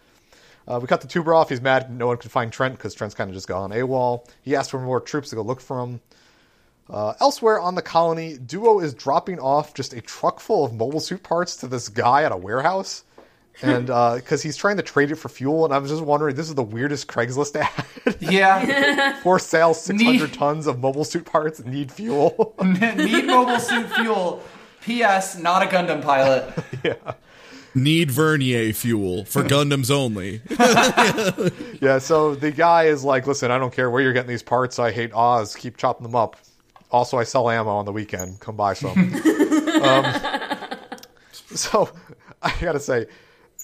Uh, 0.68 0.80
we 0.82 0.88
cut 0.88 1.00
to 1.02 1.08
Tubarov. 1.08 1.50
He's 1.50 1.62
mad 1.62 1.90
no 1.92 2.08
one 2.08 2.18
could 2.18 2.32
find 2.32 2.52
Trent 2.52 2.76
because 2.76 2.94
Trent's 2.94 3.16
kind 3.16 3.30
of 3.30 3.34
just 3.34 3.48
gone 3.48 3.72
AWOL. 3.72 4.28
He 4.42 4.56
asks 4.56 4.70
for 4.70 4.80
more 4.82 5.00
troops 5.00 5.30
to 5.30 5.36
go 5.36 5.42
look 5.42 5.62
for 5.62 5.80
him. 5.80 6.02
Uh, 6.90 7.14
elsewhere 7.22 7.60
on 7.60 7.76
the 7.76 7.82
colony, 7.82 8.38
Duo 8.38 8.80
is 8.80 8.94
dropping 8.94 9.40
off 9.40 9.74
just 9.76 9.94
a 9.94 10.02
truck 10.02 10.40
full 10.40 10.66
of 10.66 10.74
mobile 10.74 11.00
suit 11.00 11.22
parts 11.22 11.56
to 11.58 11.68
this 11.68 11.88
guy 11.90 12.24
at 12.24 12.32
a 12.32 12.38
warehouse. 12.38 13.04
And 13.62 13.88
because 13.88 14.42
he's 14.42 14.56
trying 14.56 14.78
to 14.78 14.84
trade 14.84 15.12
it 15.12 15.16
for 15.16 15.28
fuel, 15.28 15.66
and 15.66 15.74
I 15.74 15.80
was 15.80 15.92
just 15.92 16.02
wondering, 16.02 16.34
this 16.34 16.48
is 16.48 16.56
the 16.56 16.64
weirdest 16.64 17.08
Craigslist 17.10 17.58
ad. 17.58 18.16
Yeah. 18.22 19.20
For 19.24 19.38
sale, 19.38 19.74
600 19.74 20.02
Need- 20.30 20.34
tons 20.34 20.66
of 20.66 20.80
mobile 20.80 21.04
suit 21.04 21.26
parts 21.26 21.60
need 21.66 21.92
fuel. 21.92 22.56
Need 22.64 23.26
mobile 23.26 23.60
suit 23.60 23.90
fuel. 23.96 24.42
P.S. 24.82 25.38
Not 25.38 25.62
a 25.62 25.66
Gundam 25.66 26.02
pilot. 26.02 26.54
yeah. 26.86 26.94
Need 27.76 28.12
Vernier 28.12 28.72
fuel 28.74 29.26
for 29.26 29.44
Gundams 29.44 29.92
only. 29.92 30.42
yeah, 31.82 31.98
so 32.00 32.36
the 32.36 32.52
guy 32.52 32.86
is 32.86 33.04
like, 33.04 33.28
listen, 33.28 33.52
I 33.52 33.58
don't 33.58 33.74
care 33.74 33.90
where 33.90 34.02
you're 34.02 34.14
getting 34.14 34.30
these 34.30 34.42
parts. 34.44 34.80
I 34.80 34.92
hate 34.92 35.12
Oz. 35.14 35.54
Keep 35.56 35.76
chopping 35.76 36.04
them 36.04 36.16
up. 36.16 36.38
Also, 36.92 37.18
I 37.18 37.24
sell 37.24 37.50
ammo 37.50 37.70
on 37.72 37.86
the 37.86 37.92
weekend. 37.92 38.40
Come 38.40 38.56
buy 38.56 38.74
some. 38.74 38.92
um, 39.84 40.06
so, 41.54 41.90
I 42.42 42.54
gotta 42.62 42.80
say, 42.80 43.06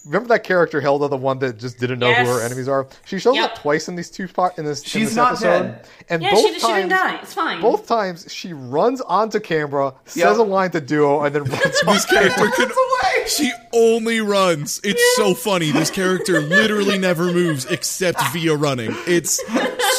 remember 0.05 0.27
that 0.29 0.43
character 0.43 0.79
Hilda, 0.81 1.07
the 1.07 1.17
one 1.17 1.39
that 1.39 1.57
just 1.57 1.79
didn't 1.79 1.99
know 1.99 2.13
who 2.13 2.25
her 2.25 2.41
enemies 2.43 2.67
are. 2.67 2.87
She 3.05 3.17
shows 3.19 3.35
Yep. 3.35 3.51
up 3.51 3.57
twice 3.59 3.87
in 3.87 3.95
these 3.95 4.09
two 4.11 4.27
part 4.27 4.57
in 4.59 4.65
this. 4.65 4.95
in 4.95 5.03
this 5.05 5.15
not 5.15 5.31
episode, 5.33 5.47
dead. 5.63 5.87
and 6.09 6.21
Yeah, 6.21 6.31
both 6.31 6.45
she, 6.53 6.59
she 6.59 6.67
didn't 6.67 6.89
die. 6.89 7.15
It's 7.21 7.33
fine. 7.33 7.61
both 7.61 7.87
times 7.87 8.31
she 8.31 8.53
runs 8.53 9.01
onto 9.01 9.39
camera, 9.39 9.93
says 10.05 10.17
Yep. 10.23 10.37
a 10.37 10.41
line 10.43 10.71
to 10.71 10.81
Duo, 10.81 11.21
and 11.23 11.33
then 11.33 11.43
runs 11.45 11.63
off. 11.87 11.93
This 11.95 12.05
character 12.05 12.47
can 12.51 12.65
away. 12.71 13.25
She 13.27 13.51
only 13.73 14.21
runs. 14.21 14.79
It's 14.83 15.15
so 15.15 15.33
funny. 15.33 15.71
This 15.71 15.89
character 15.89 16.41
literally 16.41 16.97
never 16.99 17.31
moves 17.31 17.65
except 17.65 18.21
via 18.33 18.55
running. 18.55 18.91
It's 19.07 19.41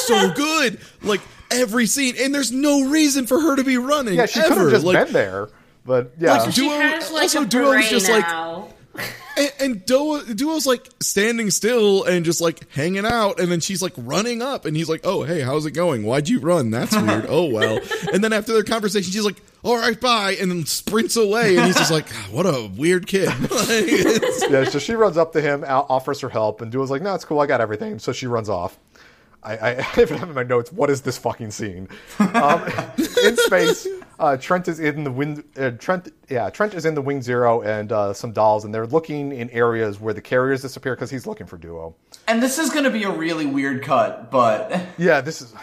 so 0.05 0.31
good. 0.33 0.79
Like 1.01 1.19
every 1.51 1.85
scene, 1.85 2.15
and 2.19 2.33
there's 2.33 2.51
no 2.51 2.89
reason 2.89 3.27
for 3.27 3.39
her 3.39 3.55
to 3.55 3.63
be 3.63 3.77
running. 3.77 4.15
Yeah, 4.15 4.25
she 4.25 4.41
could 4.41 4.57
have 4.57 4.69
just 4.69 4.85
like, 4.85 5.05
been 5.05 5.13
there, 5.13 5.49
but 5.85 6.13
yeah. 6.19 6.37
Like, 6.37 6.51
she 6.53 6.61
Duo- 6.61 6.77
has 6.77 7.11
like 7.11 7.23
also 7.23 7.43
a 7.43 7.45
Duo's 7.45 7.71
beret 7.75 7.85
just, 7.85 8.09
like. 8.09 8.25
And, 9.37 9.53
and 9.59 9.85
Duo, 9.85 10.23
Duo's 10.23 10.65
like 10.65 10.89
standing 10.99 11.51
still 11.51 12.03
and 12.05 12.25
just 12.25 12.41
like 12.41 12.71
hanging 12.71 13.05
out, 13.05 13.39
and 13.39 13.51
then 13.51 13.59
she's 13.59 13.83
like 13.83 13.93
running 13.95 14.41
up, 14.41 14.65
and 14.65 14.75
he's 14.75 14.89
like, 14.89 15.01
"Oh, 15.03 15.21
hey, 15.21 15.41
how's 15.41 15.67
it 15.67 15.73
going? 15.73 16.03
Why'd 16.03 16.27
you 16.27 16.39
run? 16.39 16.71
That's 16.71 16.95
weird. 16.99 17.27
oh 17.29 17.45
well." 17.45 17.79
And 18.11 18.23
then 18.23 18.33
after 18.33 18.53
their 18.53 18.63
conversation, 18.63 19.11
she's 19.11 19.23
like, 19.25 19.39
"All 19.61 19.77
right, 19.77 20.01
bye," 20.01 20.35
and 20.41 20.49
then 20.49 20.65
sprints 20.65 21.17
away, 21.17 21.55
and 21.55 21.67
he's 21.67 21.75
just 21.75 21.91
like, 21.91 22.09
"What 22.31 22.47
a 22.47 22.67
weird 22.75 23.05
kid." 23.05 23.29
Like, 23.51 24.49
yeah, 24.49 24.63
so 24.63 24.79
she 24.79 24.95
runs 24.95 25.17
up 25.17 25.33
to 25.33 25.41
him, 25.41 25.63
offers 25.67 26.19
her 26.21 26.29
help, 26.29 26.61
and 26.61 26.71
Duo's 26.71 26.89
like, 26.89 27.03
"No, 27.03 27.13
it's 27.13 27.23
cool, 27.23 27.39
I 27.39 27.45
got 27.45 27.61
everything." 27.61 27.99
So 27.99 28.13
she 28.13 28.25
runs 28.25 28.49
off. 28.49 28.79
I, 29.47 29.85
I, 29.97 30.01
even 30.01 30.17
have 30.17 30.29
in 30.29 30.35
my 30.35 30.43
notes, 30.43 30.71
"What 30.71 30.89
is 30.89 31.01
this 31.01 31.17
fucking 31.17 31.51
scene?" 31.51 31.87
Um, 32.19 32.63
in 33.23 33.37
space, 33.37 33.87
uh, 34.19 34.37
Trent 34.37 34.67
is 34.67 34.79
in 34.79 35.03
the 35.03 35.11
wind. 35.11 35.43
Uh, 35.57 35.71
Trent, 35.71 36.13
yeah, 36.29 36.49
Trent 36.49 36.73
is 36.73 36.85
in 36.85 36.95
the 36.95 37.01
Wing 37.01 37.21
Zero 37.21 37.61
and 37.61 37.91
uh, 37.91 38.13
some 38.13 38.31
dolls, 38.31 38.65
and 38.65 38.73
they're 38.73 38.87
looking 38.87 39.31
in 39.31 39.49
areas 39.51 39.99
where 39.99 40.13
the 40.13 40.21
carriers 40.21 40.61
disappear 40.61 40.95
because 40.95 41.09
he's 41.09 41.25
looking 41.25 41.47
for 41.47 41.57
Duo. 41.57 41.95
And 42.27 42.41
this 42.41 42.57
is 42.59 42.69
going 42.69 42.83
to 42.83 42.89
be 42.89 43.03
a 43.03 43.11
really 43.11 43.45
weird 43.45 43.83
cut, 43.83 44.29
but 44.31 44.79
Yeah, 44.97 45.21
this 45.21 45.41
is. 45.41 45.53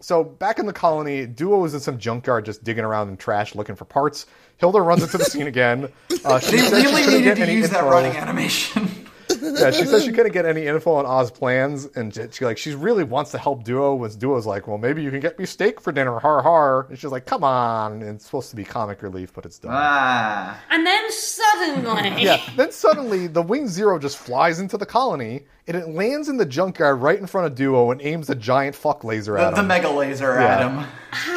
So 0.00 0.24
back 0.24 0.58
in 0.58 0.66
the 0.66 0.72
colony, 0.72 1.26
Duo 1.26 1.64
is 1.64 1.74
in 1.74 1.80
some 1.80 1.96
junkyard 1.96 2.44
just 2.44 2.64
digging 2.64 2.84
around 2.84 3.08
in 3.08 3.16
trash 3.16 3.54
looking 3.54 3.76
for 3.76 3.84
parts. 3.84 4.26
Hilda 4.58 4.80
runs 4.80 5.02
into 5.02 5.16
the 5.16 5.24
scene 5.24 5.46
again. 5.46 5.92
Uh, 6.24 6.40
she 6.40 6.56
they 6.56 6.82
really 6.82 7.06
needed 7.06 7.36
to 7.36 7.52
use 7.52 7.70
that 7.70 7.84
running 7.84 8.16
animation. 8.16 8.88
Yeah, 9.42 9.70
she 9.72 9.84
says 9.84 10.04
she 10.04 10.12
couldn't 10.12 10.32
get 10.32 10.46
any 10.46 10.66
info 10.66 10.92
on 10.94 11.04
Oz 11.06 11.30
plans, 11.30 11.86
and 11.96 12.14
she- 12.14 12.28
she 12.30 12.44
like 12.44 12.58
she 12.58 12.74
really 12.74 13.04
wants 13.04 13.32
to 13.32 13.38
help 13.38 13.64
Duo. 13.64 13.94
Was 13.94 14.16
Duo's 14.16 14.46
like, 14.46 14.68
well, 14.68 14.78
maybe 14.78 15.02
you 15.02 15.10
can 15.10 15.20
get 15.20 15.38
me 15.38 15.46
steak 15.46 15.80
for 15.80 15.92
dinner, 15.92 16.18
har 16.18 16.42
har. 16.42 16.86
And 16.88 16.98
she's 16.98 17.10
like, 17.10 17.26
come 17.26 17.42
on. 17.44 18.02
And 18.02 18.16
it's 18.16 18.24
supposed 18.24 18.50
to 18.50 18.56
be 18.56 18.64
comic 18.64 19.02
relief, 19.02 19.32
but 19.34 19.44
it's 19.44 19.58
done. 19.58 19.72
ah. 19.74 20.58
And 20.70 20.86
then 20.86 21.10
suddenly, 21.10 22.22
Yeah. 22.22 22.40
Then 22.56 22.72
suddenly, 22.72 23.26
the 23.26 23.42
Wing 23.42 23.68
Zero 23.68 23.98
just 23.98 24.16
flies 24.18 24.60
into 24.60 24.76
the 24.78 24.86
colony, 24.86 25.44
and 25.68 25.76
it 25.76 25.88
lands 25.88 26.28
in 26.28 26.36
the 26.36 26.46
junkyard 26.46 27.00
right 27.00 27.18
in 27.18 27.26
front 27.26 27.46
of 27.46 27.54
Duo 27.54 27.90
and 27.90 28.00
aims 28.02 28.28
a 28.30 28.34
giant 28.34 28.74
fuck 28.74 29.04
laser 29.04 29.34
The, 29.34 29.42
at 29.42 29.48
him. 29.50 29.54
the 29.56 29.62
mega 29.62 29.88
laser 29.90 30.34
Yeah. 30.34 30.44
at 30.58 30.60
him. 30.70 30.86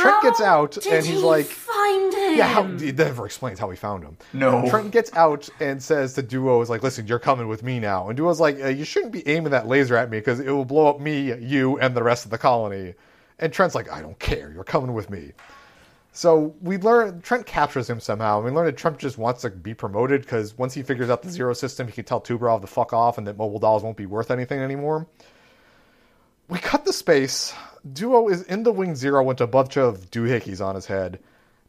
Trent 0.01 0.21
gets 0.23 0.41
out, 0.41 0.71
did 0.71 0.85
and 0.87 1.05
he's 1.05 1.19
he 1.19 1.21
like, 1.21 1.45
find 1.45 2.13
him. 2.13 2.35
Yeah, 2.37 2.47
how, 2.47 2.63
he 2.63 2.91
never 2.91 3.25
explains 3.25 3.59
how 3.59 3.69
he 3.69 3.75
found 3.77 4.03
him. 4.03 4.17
No. 4.33 4.67
Trent 4.69 4.91
gets 4.91 5.13
out 5.15 5.47
and 5.59 5.81
says 5.81 6.13
to 6.15 6.21
Duo, 6.21 6.61
"Is 6.61 6.69
like, 6.69 6.81
listen, 6.83 7.05
you're 7.07 7.19
coming 7.19 7.47
with 7.47 7.61
me 7.63 7.79
now." 7.79 8.07
And 8.09 8.17
Duo's 8.17 8.39
like, 8.39 8.59
uh, 8.61 8.67
"You 8.67 8.83
shouldn't 8.85 9.11
be 9.11 9.27
aiming 9.27 9.51
that 9.51 9.67
laser 9.67 9.95
at 9.95 10.09
me 10.09 10.17
because 10.19 10.39
it 10.39 10.49
will 10.49 10.65
blow 10.65 10.87
up 10.87 10.99
me, 10.99 11.33
you, 11.39 11.77
and 11.79 11.95
the 11.95 12.03
rest 12.03 12.25
of 12.25 12.31
the 12.31 12.37
colony." 12.37 12.93
And 13.39 13.51
Trent's 13.53 13.75
like, 13.75 13.91
"I 13.91 14.01
don't 14.01 14.17
care. 14.19 14.51
You're 14.53 14.63
coming 14.63 14.93
with 14.93 15.09
me." 15.09 15.33
So 16.15 16.55
we 16.61 16.77
learn 16.77 17.19
Trent 17.19 17.45
captures 17.45 17.89
him 17.89 17.99
somehow, 17.99 18.37
and 18.37 18.45
we 18.45 18.51
learn 18.51 18.67
that 18.67 18.77
Trent 18.77 18.97
just 18.97 19.17
wants 19.17 19.41
to 19.41 19.49
be 19.49 19.73
promoted 19.73 20.21
because 20.21 20.57
once 20.57 20.73
he 20.73 20.81
figures 20.81 21.09
out 21.09 21.21
the 21.21 21.29
zero 21.29 21.53
system, 21.53 21.87
he 21.87 21.93
can 21.93 22.05
tell 22.05 22.21
Tubarov 22.21 22.61
to 22.61 22.67
fuck 22.67 22.93
off 22.93 23.17
and 23.17 23.27
that 23.27 23.37
mobile 23.37 23.59
dolls 23.59 23.83
won't 23.83 23.97
be 23.97 24.05
worth 24.05 24.31
anything 24.31 24.61
anymore. 24.61 25.07
We 26.47 26.57
cut 26.59 26.85
the 26.85 26.93
space. 26.93 27.53
Duo 27.91 28.29
is 28.29 28.43
in 28.43 28.63
the 28.63 28.71
wing 28.71 28.95
zero 28.95 29.23
with 29.23 29.41
a 29.41 29.47
bunch 29.47 29.75
of 29.75 30.09
doohickeys 30.09 30.65
on 30.65 30.73
his 30.73 30.85
head. 30.85 31.19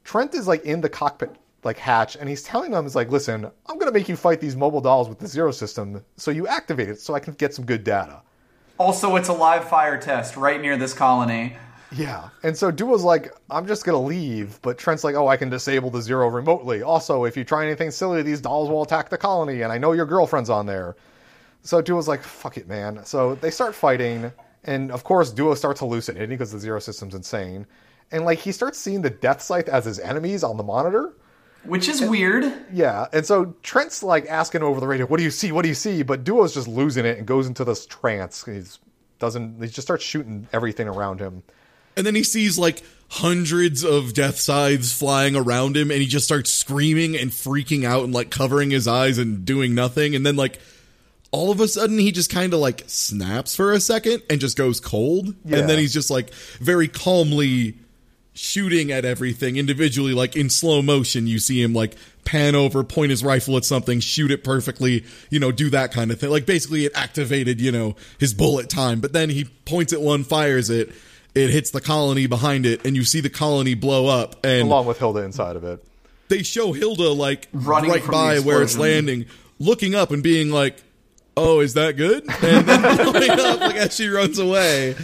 Trent 0.05 0.33
is 0.33 0.47
like 0.47 0.65
in 0.65 0.81
the 0.81 0.89
cockpit 0.89 1.35
like 1.65 1.77
hatch, 1.77 2.15
and 2.15 2.29
he's 2.29 2.45
telling 2.45 2.71
them, 2.71 2.87
"Is 2.87 2.95
like, 2.95 3.11
listen, 3.11 3.51
I'm 3.67 3.79
gonna 3.81 3.91
make 3.91 4.09
you 4.09 4.15
fight 4.15 4.41
these 4.41 4.55
mobile 4.55 4.81
dolls 4.81 5.09
with 5.09 5.19
the 5.19 5.27
zero 5.27 5.51
system, 5.51 6.05
so 6.17 6.31
you 6.31 6.47
activate 6.47 6.89
it, 6.89 7.01
so 7.01 7.15
I 7.15 7.19
can 7.19 7.35
get 7.35 7.53
some 7.53 7.65
good 7.65 7.83
data." 7.83 8.23
Also, 8.79 9.17
it's 9.17 9.29
a 9.29 9.33
live 9.33 9.69
fire 9.69 9.99
test 10.01 10.37
right 10.37 10.61
near 10.61 10.77
this 10.77 10.95
colony. 10.95 11.57
Yeah. 11.93 12.29
And 12.43 12.57
so 12.57 12.71
Duo's 12.71 13.05
like, 13.05 13.33
I'm 13.51 13.67
just 13.67 13.85
going 13.85 13.95
to 13.95 14.07
leave. 14.07 14.61
But 14.63 14.79
Trent's 14.79 15.05
like, 15.05 15.15
oh, 15.15 15.29
I 15.29 15.37
can 15.37 15.49
disable 15.49 15.91
the 15.91 16.03
zero 16.03 16.29
remotely. 16.29 16.83
Also, 16.83 17.25
if 17.25 17.37
you 17.37 17.45
try 17.45 17.65
anything 17.65 17.91
silly, 17.91 18.23
these 18.23 18.41
dolls 18.41 18.69
will 18.69 18.83
attack 18.83 19.09
the 19.09 19.19
colony. 19.19 19.63
And 19.63 19.73
I 19.73 19.79
know 19.79 19.93
your 19.93 20.07
girlfriend's 20.07 20.51
on 20.51 20.67
there. 20.67 20.97
So 21.63 21.81
Duo's 21.81 22.09
like, 22.09 22.23
fuck 22.23 22.57
it, 22.57 22.69
man. 22.69 23.05
So 23.05 23.35
they 23.37 23.51
start 23.51 23.75
fighting. 23.75 24.33
And 24.65 24.91
of 24.91 25.05
course, 25.05 25.31
Duo 25.31 25.55
starts 25.55 25.81
hallucinating 25.81 26.31
because 26.31 26.53
the 26.53 26.59
zero 26.59 26.81
system's 26.81 27.15
insane. 27.15 27.67
And 28.11 28.25
like, 28.25 28.39
he 28.39 28.53
starts 28.53 28.79
seeing 28.79 29.03
the 29.03 29.11
Death 29.11 29.43
Scythe 29.43 29.69
as 29.69 29.85
his 29.85 29.99
enemies 29.99 30.45
on 30.45 30.57
the 30.57 30.63
monitor. 30.63 31.15
Which 31.65 31.89
is 31.89 32.01
weird. 32.01 32.53
Yeah. 32.73 33.07
And 33.13 33.27
so 33.27 33.57
Trent's 33.63 34.03
like 34.03 34.27
asking 34.27 34.63
over 34.63 34.79
the 34.79 34.87
radio, 34.87 35.07
what 35.07 35.19
do 35.19 35.25
you 35.25 35.33
see? 35.33 35.51
What 35.51 35.63
do 35.63 35.69
you 35.69 35.75
see? 35.75 36.05
But 36.05 36.23
Duo's 36.23 36.55
just 36.55 36.69
losing 36.69 37.05
it 37.05 37.19
and 37.19 37.27
goes 37.27 37.49
into 37.49 37.65
this 37.65 37.87
trance. 37.87 38.45
He's 38.45 38.79
doesn't, 39.19 39.61
he 39.61 39.69
just 39.69 39.87
starts 39.87 40.05
shooting 40.05 40.47
everything 40.53 40.87
around 40.87 41.21
him. 41.21 41.43
And 41.97 42.07
then 42.07 42.15
he 42.15 42.23
sees 42.25 42.59
like 42.59 42.83
hundreds 43.09 43.85
of 43.85 44.15
death 44.15 44.39
scythes 44.39 44.93
flying 44.93 45.37
around 45.37 45.77
him, 45.77 45.91
and 45.91 46.01
he 46.01 46.07
just 46.07 46.25
starts 46.25 46.51
screaming 46.51 47.17
and 47.17 47.31
freaking 47.31 47.85
out 47.85 48.05
and 48.05 48.13
like 48.13 48.31
covering 48.31 48.71
his 48.71 48.89
eyes 48.89 49.19
and 49.19 49.45
doing 49.45 49.75
nothing. 49.75 50.15
And 50.15 50.27
then 50.27 50.37
like 50.37 50.59
all 51.31 51.51
of 51.51 51.61
a 51.61 51.69
sudden, 51.69 51.99
he 51.99 52.13
just 52.13 52.31
kind 52.31 52.55
of 52.55 52.61
like 52.61 52.85
snaps 52.87 53.55
for 53.55 53.73
a 53.73 53.81
second 53.81 54.23
and 54.31 54.41
just 54.41 54.57
goes 54.57 54.81
cold. 54.81 55.35
Yeah. 55.45 55.59
And 55.59 55.69
then 55.69 55.79
he's 55.79 55.93
just 55.93 56.11
like 56.11 56.33
very 56.61 56.89
calmly 56.89 57.75
shooting 58.35 58.93
at 58.93 59.05
everything 59.05 59.57
individually, 59.57 60.13
like 60.13 60.37
in 60.37 60.51
slow 60.51 60.83
motion. 60.83 61.27
You 61.27 61.39
see 61.39 61.63
him 61.63 61.73
like 61.73 61.97
pan 62.25 62.55
over, 62.55 62.85
point 62.85 63.11
his 63.11 63.25
rifle 63.25 63.57
at 63.57 63.65
something, 63.65 64.01
shoot 64.01 64.31
it 64.31 64.45
perfectly, 64.45 65.05
you 65.31 65.41
know, 65.41 65.53
do 65.53 65.71
that 65.71 65.93
kind 65.93 66.11
of 66.11 66.21
thing. 66.21 66.31
Like 66.31 66.47
basically, 66.47 66.85
it 66.85 66.93
activated, 66.95 67.61
you 67.61 67.73
know, 67.73 67.97
his 68.19 68.35
bullet 68.35 68.69
time. 68.69 69.01
But 69.01 69.13
then 69.13 69.31
he 69.31 69.45
points 69.45 69.93
at 69.93 70.01
one, 70.01 70.25
fires 70.25 70.71
it, 70.71 70.91
it 71.37 71.51
hits 71.51 71.71
the 71.71 71.81
colony 71.81 72.27
behind 72.27 72.67
it, 72.67 72.85
and 72.87 72.97
you 72.97 73.05
see 73.05 73.21
the 73.21 73.31
colony 73.31 73.75
blow 73.75 74.07
up. 74.07 74.45
And 74.45 74.63
along 74.63 74.87
with 74.87 74.99
Hilda 74.99 75.21
inside 75.21 75.55
of 75.55 75.63
it. 75.65 75.85
they 76.29 76.43
show 76.43 76.73
Hilda 76.73 77.11
like 77.11 77.49
Running 77.53 77.91
right 77.91 78.07
by 78.07 78.39
where 78.41 78.63
it's 78.63 78.77
landing, 78.79 79.27
looking 79.61 79.95
up 79.95 80.11
and 80.11 80.23
being 80.23 80.51
like, 80.51 80.83
"Oh, 81.37 81.61
is 81.61 81.75
that 81.75 81.97
good?" 81.97 82.25
And 82.43 82.67
then 82.67 82.81
blowing 83.13 83.31
up 83.31 83.61
like 83.61 83.77
as 83.77 83.95
she 83.95 84.09
runs 84.09 84.39
away. 84.39 84.97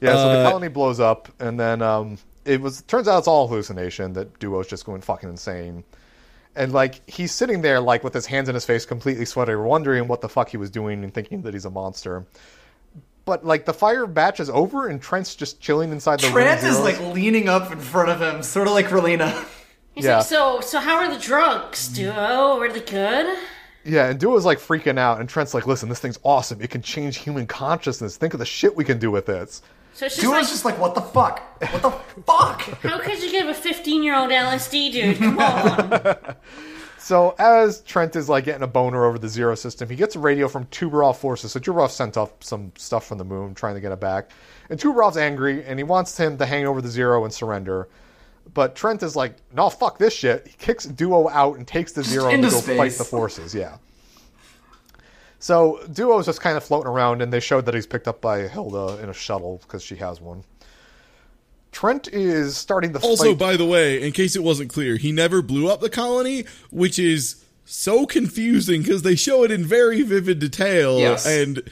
Yeah, 0.00 0.14
so 0.16 0.32
the 0.32 0.38
Uh, 0.38 0.50
colony 0.50 0.68
blows 0.68 0.98
up, 1.00 1.28
and 1.38 1.58
then 1.60 1.82
um, 1.82 2.18
it 2.44 2.60
was 2.60 2.82
turns 2.82 3.06
out 3.08 3.18
it's 3.18 3.28
all 3.28 3.46
hallucination. 3.48 4.14
That 4.14 4.38
Duo's 4.38 4.66
just 4.68 4.84
going 4.86 5.00
fucking 5.00 5.28
insane, 5.28 5.84
and 6.56 6.72
like 6.72 7.08
he's 7.08 7.32
sitting 7.32 7.62
there 7.62 7.80
like 7.80 8.02
with 8.04 8.14
his 8.14 8.26
hands 8.26 8.48
in 8.48 8.54
his 8.54 8.64
face, 8.64 8.84
completely 8.84 9.24
sweaty, 9.24 9.54
wondering 9.54 10.08
what 10.08 10.20
the 10.20 10.28
fuck 10.28 10.48
he 10.48 10.56
was 10.56 10.70
doing 10.70 11.04
and 11.04 11.12
thinking 11.14 11.42
that 11.42 11.54
he's 11.54 11.64
a 11.64 11.70
monster. 11.70 12.24
But 13.24 13.44
like 13.44 13.64
the 13.64 13.72
fire 13.72 14.06
batch 14.06 14.40
is 14.40 14.50
over, 14.50 14.88
and 14.88 15.00
Trent's 15.00 15.34
just 15.34 15.60
chilling 15.60 15.92
inside 15.92 16.20
the. 16.20 16.26
Room. 16.26 16.34
Trent 16.34 16.62
Wing 16.62 16.70
is 16.70 16.80
like 16.80 17.00
leaning 17.14 17.48
up 17.48 17.70
in 17.70 17.78
front 17.78 18.10
of 18.10 18.20
him, 18.20 18.42
sort 18.42 18.66
of 18.66 18.74
like 18.74 18.86
Relena. 18.86 19.44
He's 19.94 20.04
Yeah. 20.04 20.18
like, 20.18 20.26
so, 20.26 20.60
so 20.60 20.80
how 20.80 20.96
are 20.96 21.12
the 21.12 21.20
drugs, 21.20 21.88
Duo? 21.88 22.56
Were 22.58 22.66
oh, 22.66 22.72
they 22.72 22.80
good? 22.80 23.38
yeah, 23.84 24.08
and 24.08 24.18
Duo's 24.18 24.44
like 24.44 24.58
freaking 24.58 24.98
out, 24.98 25.20
and 25.20 25.28
Trent's 25.28 25.54
like, 25.54 25.66
"Listen, 25.66 25.88
this 25.88 26.00
thing's 26.00 26.18
awesome. 26.24 26.60
It 26.60 26.70
can 26.70 26.82
change 26.82 27.18
human 27.18 27.46
consciousness. 27.46 28.16
Think 28.16 28.32
of 28.32 28.38
the 28.38 28.46
shit 28.46 28.74
we 28.74 28.84
can 28.84 28.98
do 28.98 29.10
with 29.10 29.26
this." 29.26 29.62
So 29.94 30.06
it's 30.06 30.16
just 30.16 30.24
Duo's 30.26 30.42
like, 30.42 30.48
just 30.48 30.64
like, 30.64 30.78
what 30.78 30.94
the 30.94 31.02
fuck? 31.02 31.42
What 31.70 31.82
the 31.82 31.90
fuck? 32.22 32.60
how 32.82 32.98
could 32.98 33.22
you 33.22 33.30
give 33.30 33.46
a 33.48 33.54
15 33.54 34.02
year 34.02 34.16
old 34.16 34.30
LSD 34.30 34.92
dude? 34.92 35.18
Come 35.18 35.38
on. 35.38 36.34
So 37.02 37.34
as 37.38 37.80
Trent 37.80 38.14
is 38.14 38.28
like 38.28 38.44
getting 38.44 38.62
a 38.62 38.66
boner 38.68 39.04
over 39.04 39.18
the 39.18 39.28
zero 39.28 39.56
system, 39.56 39.88
he 39.88 39.96
gets 39.96 40.14
a 40.14 40.20
radio 40.20 40.46
from 40.46 40.66
Tubarov 40.66 41.16
forces. 41.16 41.50
So 41.50 41.58
Tubarov 41.58 41.90
sent 41.90 42.16
off 42.16 42.32
some 42.40 42.70
stuff 42.76 43.06
from 43.06 43.18
the 43.18 43.24
moon, 43.24 43.54
trying 43.54 43.74
to 43.74 43.80
get 43.80 43.90
it 43.90 43.98
back. 43.98 44.30
And 44.70 44.78
Tubarov's 44.78 45.16
angry, 45.16 45.64
and 45.64 45.80
he 45.80 45.82
wants 45.82 46.16
him 46.16 46.38
to 46.38 46.46
hang 46.46 46.64
over 46.64 46.80
the 46.80 46.88
zero 46.88 47.24
and 47.24 47.34
surrender. 47.34 47.88
But 48.54 48.76
Trent 48.76 49.02
is 49.02 49.16
like, 49.16 49.34
no, 49.52 49.68
fuck 49.68 49.98
this 49.98 50.14
shit. 50.14 50.46
He 50.46 50.54
kicks 50.58 50.84
Duo 50.84 51.28
out 51.28 51.56
and 51.56 51.66
takes 51.66 51.90
the 51.90 52.04
zero 52.04 52.28
to 52.28 52.34
into 52.34 52.50
go 52.50 52.60
space. 52.60 52.76
fight 52.76 52.92
the 52.92 53.04
forces. 53.04 53.52
Yeah. 53.52 53.78
So 55.40 55.80
Duo's 55.92 56.26
just 56.26 56.40
kind 56.40 56.56
of 56.56 56.62
floating 56.62 56.88
around, 56.88 57.20
and 57.20 57.32
they 57.32 57.40
showed 57.40 57.66
that 57.66 57.74
he's 57.74 57.86
picked 57.86 58.06
up 58.06 58.20
by 58.20 58.46
Hilda 58.46 59.02
in 59.02 59.08
a 59.08 59.14
shuttle 59.14 59.60
because 59.62 59.82
she 59.82 59.96
has 59.96 60.20
one. 60.20 60.44
Trent 61.72 62.06
is 62.12 62.56
starting 62.56 62.92
the 62.92 63.00
Also, 63.00 63.30
fight. 63.30 63.38
by 63.38 63.56
the 63.56 63.64
way, 63.64 64.00
in 64.02 64.12
case 64.12 64.36
it 64.36 64.42
wasn't 64.42 64.70
clear, 64.70 64.96
he 64.96 65.10
never 65.10 65.40
blew 65.42 65.68
up 65.68 65.80
the 65.80 65.88
colony, 65.90 66.44
which 66.70 66.98
is 66.98 67.36
so 67.64 68.04
confusing 68.06 68.82
because 68.82 69.02
they 69.02 69.14
show 69.16 69.42
it 69.44 69.50
in 69.50 69.64
very 69.64 70.02
vivid 70.02 70.38
detail 70.38 70.98
Yes. 70.98 71.24
and 71.26 71.62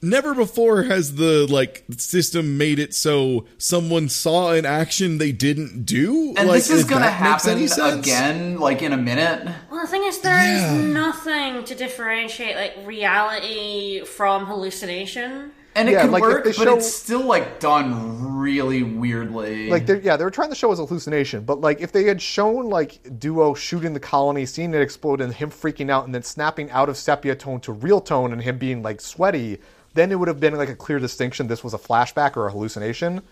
never 0.00 0.32
before 0.34 0.84
has 0.84 1.16
the 1.16 1.46
like 1.50 1.84
system 1.98 2.56
made 2.56 2.78
it 2.78 2.94
so 2.94 3.44
someone 3.58 4.08
saw 4.08 4.52
an 4.52 4.64
action 4.64 5.18
they 5.18 5.30
didn't 5.32 5.84
do 5.84 6.32
And 6.38 6.48
like 6.48 6.58
this 6.58 6.70
is 6.70 6.84
gonna 6.84 7.10
happen 7.10 7.68
again, 7.98 8.58
like 8.58 8.80
in 8.80 8.94
a 8.94 8.96
minute. 8.96 9.46
Well, 9.70 9.82
the 9.82 9.86
thing 9.88 10.04
is, 10.04 10.18
there 10.20 10.38
is 10.54 10.62
Yeah. 10.62 10.74
nothing 10.86 11.64
to 11.64 11.74
differentiate 11.74 12.56
like 12.56 12.74
reality 12.86 14.02
from 14.06 14.46
hallucination. 14.46 15.50
And 15.76 15.88
it 15.88 15.92
Yeah, 15.92 16.02
could 16.02 16.10
like, 16.10 16.22
if 16.24 16.28
work, 16.28 16.44
they 16.44 16.50
but 16.50 16.64
show- 16.64 16.76
it's 16.76 16.92
still 16.92 17.24
like 17.24 17.60
done 17.60 18.38
really 18.40 18.82
weirdly. 18.82 19.70
Like, 19.70 19.86
they're, 19.86 20.00
yeah, 20.00 20.16
they 20.16 20.24
were 20.24 20.30
trying 20.30 20.48
to 20.48 20.54
show 20.56 20.72
as 20.72 20.80
a 20.80 20.86
hallucination, 20.86 21.44
but 21.44 21.60
like 21.60 21.80
if 21.80 21.92
they 21.92 22.04
had 22.04 22.20
shown 22.20 22.68
like 22.68 22.98
Duo 23.20 23.54
shooting 23.54 23.92
the 23.94 24.00
colony, 24.00 24.46
seeing 24.46 24.74
it 24.74 24.80
explode, 24.82 25.20
and 25.20 25.32
him 25.32 25.50
freaking 25.50 25.88
out, 25.90 26.06
and 26.06 26.14
then 26.14 26.22
snapping 26.24 26.70
out 26.72 26.88
of 26.88 26.96
sepia 26.96 27.36
tone 27.36 27.60
to 27.60 27.72
real 27.72 28.00
tone, 28.00 28.32
and 28.32 28.42
him 28.42 28.58
being 28.58 28.82
like 28.82 29.00
sweaty, 29.00 29.58
then 29.94 30.10
it 30.10 30.18
would 30.18 30.28
have 30.28 30.40
been 30.40 30.56
like 30.56 30.68
a 30.68 30.74
clear 30.74 30.98
distinction. 30.98 31.46
This 31.46 31.62
was 31.62 31.72
a 31.74 31.78
flashback 31.78 32.36
or 32.36 32.46
a 32.48 32.50
hallucination. 32.50 33.22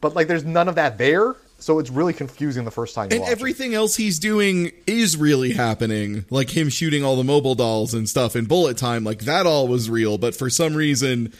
But 0.00 0.14
like, 0.14 0.26
there's 0.26 0.44
none 0.44 0.68
of 0.68 0.74
that 0.74 0.98
there, 0.98 1.36
so 1.58 1.78
it's 1.78 1.88
really 1.90 2.12
confusing 2.12 2.64
the 2.64 2.70
first 2.70 2.94
time 2.94 3.08
you 3.10 3.14
And 3.16 3.20
watch 3.22 3.28
it. 3.30 3.32
everything 3.32 3.72
else 3.72 3.94
he's 3.96 4.18
doing 4.18 4.72
is 4.86 5.16
really 5.16 5.52
happening. 5.52 6.24
Like 6.28 6.50
him 6.56 6.68
shooting 6.68 7.04
all 7.04 7.16
the 7.16 7.24
mobile 7.24 7.54
dolls 7.54 7.94
and 7.94 8.08
stuff 8.08 8.34
in 8.36 8.44
bullet 8.46 8.76
time, 8.76 9.04
like 9.04 9.20
that 9.20 9.46
all 9.46 9.68
was 9.68 9.88
real, 9.88 10.18
but 10.18 10.34
for 10.34 10.50
some 10.50 10.74
reason 10.74 11.32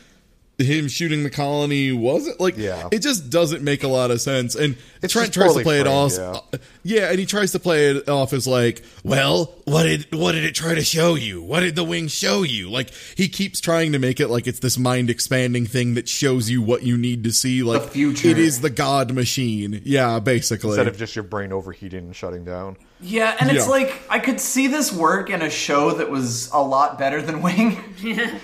him 0.59 0.86
shooting 0.89 1.24
the 1.24 1.31
colony 1.31 1.90
wasn't 1.90 2.39
like 2.40 2.56
Yeah. 2.56 2.89
it 2.93 3.01
just 3.01 3.28
doesn't 3.28 3.62
make 3.62 3.82
a 3.82 3.89
lot 3.89 4.10
of 4.12 4.20
sense 4.20 4.55
and 4.55 4.76
It's 5.02 5.12
Trent 5.12 5.32
tries 5.35 5.48
to 5.48 5.52
poorly 5.55 5.64
play 5.64 5.81
it 5.81 5.86
off 5.89 6.12
yeah. 6.16 6.39
Uh, 6.52 6.59
yeah 6.85 7.10
and 7.10 7.18
he 7.18 7.26
tries 7.26 7.52
to 7.52 7.59
play 7.59 7.89
it 7.90 8.09
off 8.09 8.32
as 8.32 8.47
like 8.47 8.85
well 9.02 9.52
what 9.64 9.82
did 9.82 10.14
what 10.14 10.32
did 10.32 10.44
it 10.44 10.55
try 10.55 10.74
to 10.74 10.85
show 10.85 11.16
you 11.16 11.43
what 11.43 11.60
did 11.60 11.74
the 11.74 11.82
wing 11.82 12.06
show 12.06 12.43
you 12.44 12.70
like 12.70 12.90
he 13.16 13.28
keeps 13.28 13.60
trying 13.60 13.93
to 13.93 13.98
make 13.98 14.20
it 14.20 14.28
like 14.28 14.47
it's 14.47 14.60
this 14.60 14.78
mind 14.78 15.10
expanding 15.10 15.66
thing 15.66 15.94
that 15.94 16.09
shows 16.09 16.48
you 16.48 16.62
what 16.62 16.85
you 16.85 16.97
need 16.97 17.24
to 17.24 17.32
see 17.32 17.62
like 17.64 17.82
future. 17.90 18.28
it 18.28 18.39
is 18.39 18.60
the 18.60 18.70
god 18.70 19.12
machine 19.12 19.81
yeah 19.85 20.20
basically 20.20 20.70
instead 20.70 20.86
of 20.86 20.97
just 20.97 21.16
your 21.16 21.24
brain 21.24 21.52
overheating 21.52 22.05
and 22.05 22.14
shutting 22.16 22.44
down. 22.44 22.76
Yeah, 23.06 23.36
and 23.39 23.51
it's 23.51 23.66
Yeah. 23.66 23.70
like 23.70 24.02
I 24.09 24.18
could 24.18 24.40
see 24.40 24.66
this 24.66 24.90
work 24.90 25.28
in 25.28 25.43
a 25.43 25.51
show 25.51 25.90
that 25.93 26.09
was 26.10 26.51
a 26.52 26.62
lot 26.62 26.98
better 26.98 27.20
than 27.20 27.43
Wing. 27.43 27.76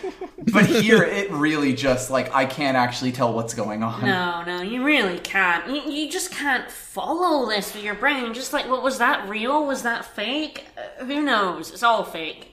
but 0.53 0.67
here 0.67 1.03
it 1.03 1.31
really 1.31 1.73
just 1.73 2.11
like 2.11 2.35
I 2.35 2.45
can't 2.45 2.77
actually 2.77 3.13
tell 3.13 3.33
what's 3.33 3.55
going 3.55 3.83
on. 3.83 4.05
No, 4.05 4.43
no, 4.45 4.61
you 4.61 4.85
really 4.85 5.19
can't. 5.19 5.67
You, 5.67 5.81
you 5.91 6.11
just 6.11 6.31
can't 6.31 6.71
follow 6.71 7.49
this 7.49 7.75
with 7.75 7.83
your 7.85 7.95
brain. 7.95 8.35
Just 8.35 8.53
like, 8.53 8.69
what 8.69 8.83
was 8.83 8.99
that 8.99 9.27
real? 9.31 9.67
Was 9.67 9.83
that 9.83 10.05
fake? 10.05 10.67
Uh, 10.77 11.05
who 11.07 11.23
knows? 11.23 11.71
It's 11.71 11.83
all 11.83 12.05
fake. 12.05 12.49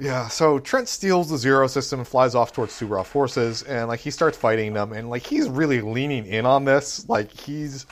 Yeah, 0.00 0.28
so 0.28 0.58
Trent 0.60 0.88
steals 0.88 1.28
the 1.28 1.36
Zero 1.36 1.66
system 1.66 1.98
and 1.98 2.08
flies 2.08 2.34
off 2.36 2.52
towards 2.52 2.72
Tubarov 2.78 3.06
forces, 3.06 3.64
and 3.64 3.88
like 3.88 3.98
he 4.00 4.10
starts 4.12 4.38
fighting 4.38 4.72
them, 4.72 4.92
and 4.92 5.10
like 5.10 5.26
he's 5.26 5.48
really 5.48 5.80
leaning 5.82 6.24
in 6.24 6.46
on 6.46 6.64
this. 6.64 7.06
Like 7.08 7.30
he's 7.32 7.84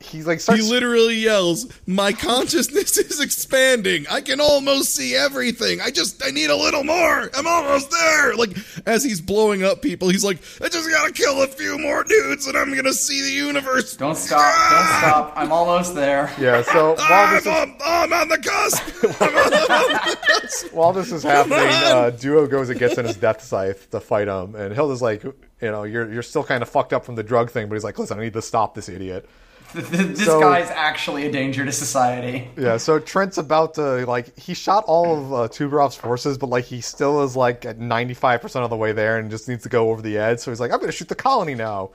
he's 0.00 0.26
like 0.26 0.40
He 0.40 0.62
literally 0.62 1.14
yells, 1.16 1.66
"My 1.86 2.12
consciousness 2.12 2.96
is 2.98 3.20
expanding. 3.20 4.06
I 4.10 4.20
can 4.20 4.40
almost 4.40 4.94
see 4.94 5.14
everything. 5.14 5.80
I 5.80 5.90
just 5.90 6.22
I 6.24 6.30
need 6.30 6.50
a 6.50 6.56
little 6.56 6.84
more. 6.84 7.30
I'm 7.34 7.46
almost 7.46 7.90
there." 7.90 8.34
Like 8.34 8.56
as 8.86 9.04
he's 9.04 9.20
blowing 9.20 9.62
up 9.62 9.82
people, 9.82 10.08
he's 10.08 10.24
like, 10.24 10.38
"I 10.62 10.68
just 10.68 10.88
got 10.90 11.06
to 11.06 11.12
kill 11.12 11.42
a 11.42 11.46
few 11.46 11.78
more 11.78 12.04
dudes 12.04 12.46
and 12.46 12.56
I'm 12.56 12.70
going 12.72 12.84
to 12.84 12.94
see 12.94 13.22
the 13.22 13.30
universe." 13.30 13.96
Don't 13.96 14.16
stop, 14.16 14.40
don't 14.70 14.98
stop. 14.98 15.32
I'm 15.36 15.52
almost 15.52 15.94
there. 15.94 16.32
yeah. 16.38 16.62
So 16.62 16.94
while 16.94 16.96
I'm 17.10 17.34
this 17.34 17.42
is 17.42 17.48
on, 17.48 17.76
I'm 17.84 18.12
on 18.12 18.28
the 18.28 18.38
cusp. 18.38 18.82
I'm 19.20 19.36
on 19.36 19.50
the 19.50 20.18
cusp. 20.26 20.72
while 20.72 20.92
this 20.92 21.12
is 21.12 21.22
happening, 21.22 21.58
uh, 21.58 22.10
Duo 22.10 22.46
goes 22.46 22.70
and 22.70 22.78
gets 22.78 22.96
in 22.98 23.04
his 23.04 23.16
death 23.16 23.42
scythe 23.42 23.90
to 23.90 24.00
fight 24.00 24.28
him, 24.28 24.54
and 24.54 24.74
Hilda's 24.74 25.02
like, 25.02 25.22
you 25.24 25.34
know, 25.60 25.82
you're 25.84 26.10
you're 26.10 26.22
still 26.22 26.44
kind 26.44 26.62
of 26.62 26.68
fucked 26.68 26.92
up 26.92 27.04
from 27.04 27.14
the 27.16 27.22
drug 27.22 27.50
thing, 27.50 27.68
but 27.68 27.74
he's 27.74 27.84
like, 27.84 27.98
listen, 27.98 28.18
I 28.18 28.22
need 28.22 28.32
to 28.32 28.42
stop 28.42 28.74
this 28.74 28.88
idiot. 28.88 29.28
This 29.74 30.24
So- 30.24 30.40
guy's 30.40 30.70
actually 30.70 31.26
a 31.26 31.32
danger 31.32 31.64
to 31.64 31.72
society. 31.72 32.48
Yeah, 32.56 32.76
so 32.76 32.98
Trent's 32.98 33.38
about 33.38 33.74
to 33.74 34.04
like 34.06 34.36
he 34.38 34.54
shot 34.54 34.84
all 34.86 35.16
of 35.18 35.32
uh, 35.32 35.36
Tubarov's 35.48 35.94
forces, 35.96 36.38
but 36.38 36.48
like 36.48 36.64
he 36.64 36.80
still 36.80 37.22
is 37.22 37.36
like 37.36 37.64
at 37.64 37.78
ninety 37.78 38.14
five 38.14 38.40
percent 38.42 38.64
of 38.64 38.70
the 38.70 38.76
way 38.76 38.92
there 38.92 39.18
and 39.18 39.30
just 39.30 39.48
needs 39.48 39.62
to 39.62 39.68
go 39.68 39.90
over 39.90 40.02
the 40.02 40.18
edge. 40.18 40.38
So 40.40 40.50
he's 40.50 40.60
like, 40.60 40.72
I'm 40.72 40.78
going 40.78 40.90
to 40.90 40.96
shoot 40.96 41.08
the 41.08 41.14
colony 41.14 41.54
now. 41.54 41.90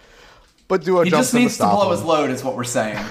But 0.68 0.84
Duo 0.84 1.03
He 1.03 1.10
just 1.11 1.34
needs 1.34 1.57
to 1.57 1.64
to 1.64 1.69
blow 1.69 1.85
him. 1.85 1.91
his 1.91 2.03
load, 2.03 2.30
is 2.31 2.43
what 2.43 2.56
we're 2.56 2.64
saying. 2.64 2.97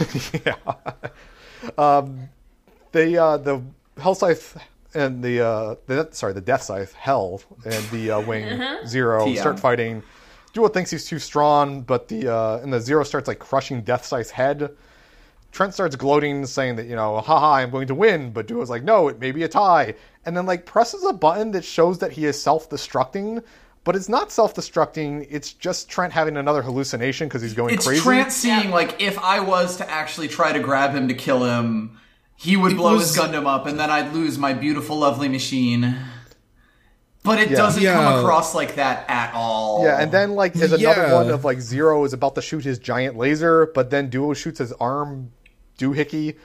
They 2.92 3.16
uh, 3.16 3.36
the 3.38 3.60
Hell 3.98 4.14
Scythe 4.14 4.56
and 4.94 5.22
the 5.22 5.40
uh, 5.44 5.74
the 5.86 6.08
sorry 6.12 6.32
the 6.32 6.40
Death 6.40 6.62
Scythe 6.62 6.92
Hell 6.94 7.42
and 7.64 7.84
the 7.90 8.12
uh, 8.12 8.20
Wing 8.20 8.60
Zero 8.86 9.26
TM. 9.26 9.38
start 9.38 9.58
fighting. 9.58 10.02
Duo 10.54 10.68
thinks 10.68 10.90
he's 10.90 11.04
too 11.04 11.18
strong, 11.18 11.82
but 11.82 12.08
the 12.08 12.32
uh, 12.32 12.58
and 12.62 12.72
the 12.72 12.80
Zero 12.80 13.04
starts 13.04 13.28
like 13.28 13.40
crushing 13.40 13.82
Death 13.82 14.06
Scythe's 14.06 14.30
head. 14.30 14.70
Trent 15.50 15.74
starts 15.74 15.94
gloating, 15.96 16.46
saying 16.46 16.76
that 16.76 16.86
you 16.86 16.96
know, 16.96 17.20
haha, 17.20 17.56
I'm 17.56 17.70
going 17.70 17.88
to 17.88 17.94
win. 17.94 18.30
But 18.32 18.46
Duo's 18.46 18.70
like, 18.70 18.82
no, 18.84 19.08
it 19.08 19.18
may 19.18 19.32
be 19.32 19.42
a 19.42 19.48
tie, 19.48 19.94
and 20.24 20.36
then 20.36 20.46
like 20.46 20.64
presses 20.64 21.04
a 21.04 21.12
button 21.12 21.50
that 21.50 21.64
shows 21.64 21.98
that 21.98 22.12
he 22.12 22.24
is 22.24 22.40
self-destructing. 22.40 23.42
But 23.82 23.96
it's 23.96 24.08
not 24.08 24.32
self-destructing. 24.32 25.26
It's 25.28 25.52
just 25.52 25.90
Trent 25.90 26.12
having 26.12 26.36
another 26.38 26.62
hallucination 26.62 27.28
because 27.28 27.42
he's 27.42 27.52
going 27.52 27.74
It's 27.74 27.86
crazy. 27.86 28.00
Trent 28.00 28.32
seeing, 28.32 28.70
like, 28.70 29.02
if 29.02 29.18
I 29.18 29.40
was 29.40 29.76
to 29.76 29.90
actually 29.90 30.28
try 30.28 30.54
to 30.54 30.58
grab 30.60 30.94
him 30.94 31.08
to 31.08 31.14
kill 31.14 31.44
him, 31.44 31.98
he 32.34 32.56
would 32.56 32.76
blow 32.76 32.94
was- 32.94 33.14
his 33.14 33.22
Gundam 33.22 33.46
up, 33.46 33.66
and 33.66 33.78
then 33.78 33.90
I'd 33.90 34.14
lose 34.14 34.38
my 34.38 34.54
beautiful, 34.54 34.96
lovely 34.96 35.28
machine. 35.28 35.96
But 37.24 37.40
it 37.40 37.50
Yeah. 37.50 37.56
doesn't 37.56 37.82
Yeah. 37.82 37.94
come 37.94 38.18
across 38.20 38.54
like 38.54 38.76
that 38.76 39.04
at 39.08 39.32
all. 39.34 39.82
Yeah, 39.82 40.00
and 40.00 40.12
then 40.12 40.34
like 40.34 40.52
there's 40.52 40.72
another 40.72 41.02
Yeah. 41.08 41.14
one 41.14 41.30
of 41.30 41.44
like 41.44 41.60
Zero 41.60 42.04
is 42.04 42.12
about 42.12 42.34
to 42.36 42.42
shoot 42.42 42.62
his 42.64 42.78
giant 42.78 43.16
laser, 43.16 43.66
but 43.74 43.90
then 43.90 44.08
Duo 44.10 44.34
shoots 44.34 44.58
his 44.58 44.72
arm 44.74 45.30
doohickey, 45.78 46.36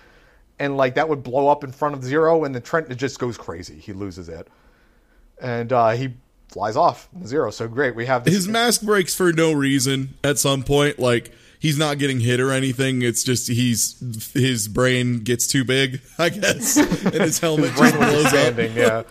and 0.57 0.77
like 0.77 0.95
that 0.95 1.07
would 1.09 1.21
blow 1.21 1.49
up 1.49 1.63
in 1.63 1.71
front 1.73 1.95
of 1.95 2.03
Zero, 2.03 2.43
and 2.45 2.55
then 2.55 2.61
Trent 2.61 2.95
just 2.97 3.19
goes 3.19 3.37
crazy. 3.37 3.75
He 3.77 3.91
loses 3.93 4.29
it, 4.29 4.47
and 5.41 5.71
uh, 5.73 5.89
he 5.89 6.13
flies 6.47 6.75
off 6.77 7.09
Zero. 7.25 7.51
So 7.51 7.67
great, 7.67 7.93
we 7.95 8.05
have 8.05 8.23
this. 8.23 8.33
His 8.33 8.47
mask 8.47 8.81
breaks 8.81 9.13
for 9.13 9.31
no 9.33 9.51
reason 9.51 10.15
at 10.23 10.39
some 10.39 10.63
point. 10.63 10.97
Like 10.97 11.31
he's 11.59 11.77
not 11.77 11.97
getting 11.97 12.21
hit 12.21 12.39
or 12.39 12.51
anything. 12.51 13.01
It's 13.01 13.23
just 13.23 13.49
he's 13.49 13.95
his 14.33 14.67
brain 14.69 15.19
gets 15.23 15.45
too 15.45 15.65
big, 15.65 15.99
I 16.17 16.29
guess, 16.29 16.77
and 17.05 17.15
his 17.15 17.39
helmet 17.39 17.75
just 17.75 17.95
blows 17.95 18.33
up. 18.33 18.57
Yeah, 18.57 19.03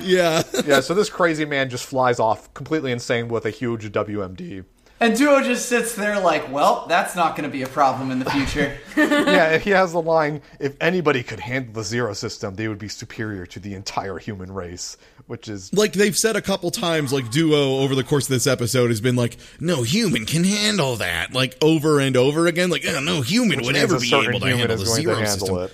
Yeah. 0.00 0.42
yeah. 0.66 0.80
So 0.80 0.94
this 0.94 1.10
crazy 1.10 1.44
man 1.44 1.70
just 1.70 1.86
flies 1.86 2.18
off, 2.20 2.52
completely 2.54 2.92
insane, 2.92 3.28
with 3.28 3.44
a 3.46 3.50
huge 3.50 3.90
WMD. 3.92 4.64
And 5.00 5.16
Duo 5.16 5.40
just 5.42 5.68
sits 5.68 5.94
there 5.94 6.18
like, 6.18 6.50
well, 6.52 6.86
that's 6.88 7.14
not 7.14 7.36
going 7.36 7.48
to 7.48 7.52
be 7.52 7.62
a 7.62 7.68
problem 7.68 8.10
in 8.10 8.18
the 8.18 8.28
future. 8.30 8.76
yeah, 8.96 9.52
and 9.52 9.62
he 9.62 9.70
has 9.70 9.92
the 9.92 10.02
line: 10.02 10.42
"If 10.58 10.74
anybody 10.80 11.22
could 11.22 11.38
handle 11.38 11.72
the 11.72 11.84
Zero 11.84 12.14
system, 12.14 12.56
they 12.56 12.66
would 12.66 12.80
be 12.80 12.88
superior 12.88 13.46
to 13.46 13.60
the 13.60 13.74
entire 13.74 14.18
human 14.18 14.52
race," 14.52 14.96
which 15.28 15.46
is 15.46 15.72
like 15.72 15.92
they've 15.92 16.16
said 16.16 16.34
a 16.34 16.42
couple 16.42 16.70
times 16.72 17.12
like 17.12 17.30
duo 17.30 17.78
over 17.78 17.94
the 17.94 18.02
course 18.02 18.24
of 18.24 18.30
this 18.30 18.46
episode 18.46 18.88
has 18.90 19.00
been 19.00 19.14
like 19.14 19.36
no 19.60 19.82
human 19.82 20.24
can 20.26 20.42
handle 20.42 20.96
that 20.96 21.32
like 21.32 21.56
over 21.62 22.00
and 22.00 22.16
over 22.16 22.46
again 22.46 22.70
like 22.70 22.84
oh, 22.88 22.98
no 23.00 23.20
human 23.20 23.58
which 23.58 23.66
would 23.66 23.76
ever 23.76 24.00
be 24.00 24.12
able 24.14 24.40
to 24.40 24.56
handle 24.56 24.76
the 24.78 24.86
zero 24.86 25.14
to 25.14 25.20
handle 25.20 25.46
system 25.46 25.58
it. 25.58 25.72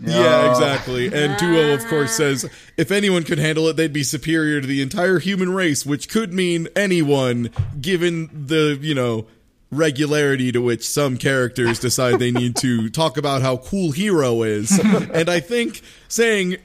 Yeah 0.00 0.50
exactly 0.50 1.06
and 1.12 1.36
duo 1.38 1.74
of 1.74 1.84
course 1.86 2.12
ah. 2.14 2.18
says 2.18 2.50
if 2.76 2.90
anyone 2.90 3.22
could 3.22 3.38
handle 3.38 3.68
it 3.68 3.76
they'd 3.76 3.92
be 3.92 4.02
superior 4.02 4.60
to 4.60 4.66
the 4.66 4.82
entire 4.82 5.18
human 5.18 5.52
race 5.52 5.84
which 5.84 6.08
could 6.08 6.32
mean 6.32 6.68
anyone 6.74 7.50
given 7.80 8.28
the 8.46 8.78
you 8.80 8.94
know 8.94 9.26
regularity 9.70 10.50
to 10.50 10.60
which 10.60 10.86
some 10.86 11.16
characters 11.16 11.78
decide 11.78 12.18
they 12.18 12.32
need 12.32 12.56
to 12.56 12.88
talk 12.90 13.16
about 13.16 13.42
how 13.42 13.56
cool 13.56 13.92
hero 13.92 14.42
is 14.42 14.78
and 14.78 15.28
i 15.28 15.38
think 15.38 15.82
saying 16.08 16.56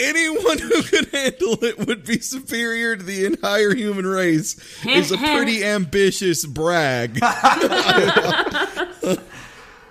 anyone 0.00 0.58
who 0.58 0.82
could 0.82 1.08
handle 1.12 1.62
it 1.62 1.86
would 1.86 2.04
be 2.04 2.18
superior 2.18 2.96
to 2.96 3.02
the 3.02 3.26
entire 3.26 3.74
human 3.74 4.06
race 4.06 4.56
is 4.86 5.12
a 5.12 5.18
pretty 5.18 5.62
ambitious 5.70 6.44
brag. 6.46 7.18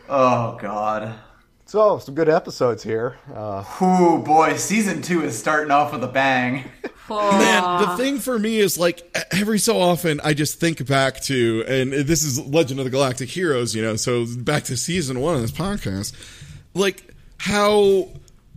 oh, 0.10 0.58
God. 0.60 1.14
So, 1.70 2.00
some 2.00 2.16
good 2.16 2.30
episodes 2.30 2.82
here. 2.82 3.16
Uh, 3.32 3.64
Ooh, 3.80 4.24
boy, 4.24 4.58
season 4.58 5.04
two 5.04 5.24
is 5.24 5.38
starting 5.38 5.70
off 5.70 5.92
with 5.94 6.04
a 6.04 6.08
bang. 6.08 6.64
Man, 7.12 7.82
the 7.82 7.96
thing 7.96 8.18
for 8.18 8.40
me 8.40 8.58
is 8.58 8.80
like 8.80 9.04
every 9.32 9.60
so 9.60 9.80
often 9.80 10.20
I 10.24 10.34
just 10.34 10.60
think 10.60 10.84
back 10.88 11.22
to, 11.26 11.64
and 11.68 11.94
this 11.94 12.24
is 12.24 12.44
Legend 12.44 12.80
of 12.80 12.86
the 12.86 12.90
Galactic 12.90 13.30
Heroes, 13.30 13.76
you 13.76 13.84
know, 13.84 13.98
so 13.98 14.26
back 14.40 14.64
to 14.64 14.78
season 14.78 15.20
one 15.20 15.36
of 15.36 15.42
this 15.42 15.52
podcast, 15.52 16.16
like 16.74 17.14
how 17.38 18.10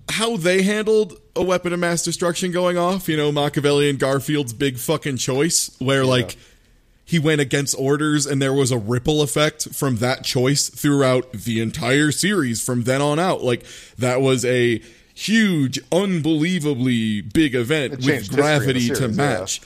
how 0.08 0.38
they 0.38 0.62
handled 0.62 1.20
a 1.36 1.44
weapon 1.44 1.74
of 1.74 1.80
mass 1.80 2.02
destruction 2.02 2.50
going 2.50 2.78
off, 2.78 3.10
you 3.10 3.18
know, 3.18 3.30
Machiavelli 3.30 3.90
and 3.90 3.98
Garfield's 3.98 4.54
big 4.54 4.78
fucking 4.78 5.18
choice, 5.18 5.76
where 5.80 6.06
like 6.06 6.38
he 7.04 7.18
went 7.18 7.40
against 7.40 7.74
orders 7.78 8.26
and 8.26 8.40
there 8.40 8.52
was 8.52 8.70
a 8.70 8.78
ripple 8.78 9.22
effect 9.22 9.74
from 9.74 9.96
that 9.96 10.24
choice 10.24 10.68
throughout 10.68 11.32
the 11.32 11.60
entire 11.60 12.12
series 12.12 12.64
from 12.64 12.84
then 12.84 13.02
on 13.02 13.18
out. 13.18 13.42
Like 13.42 13.64
that 13.98 14.20
was 14.20 14.44
a 14.44 14.82
huge, 15.14 15.78
unbelievably 15.90 17.22
big 17.22 17.54
event 17.54 17.96
with 17.96 18.04
history 18.04 18.24
of 18.24 18.30
the 18.30 18.36
gravity 18.36 18.88
to 18.88 18.96
series, 18.96 19.16
match. 19.16 19.60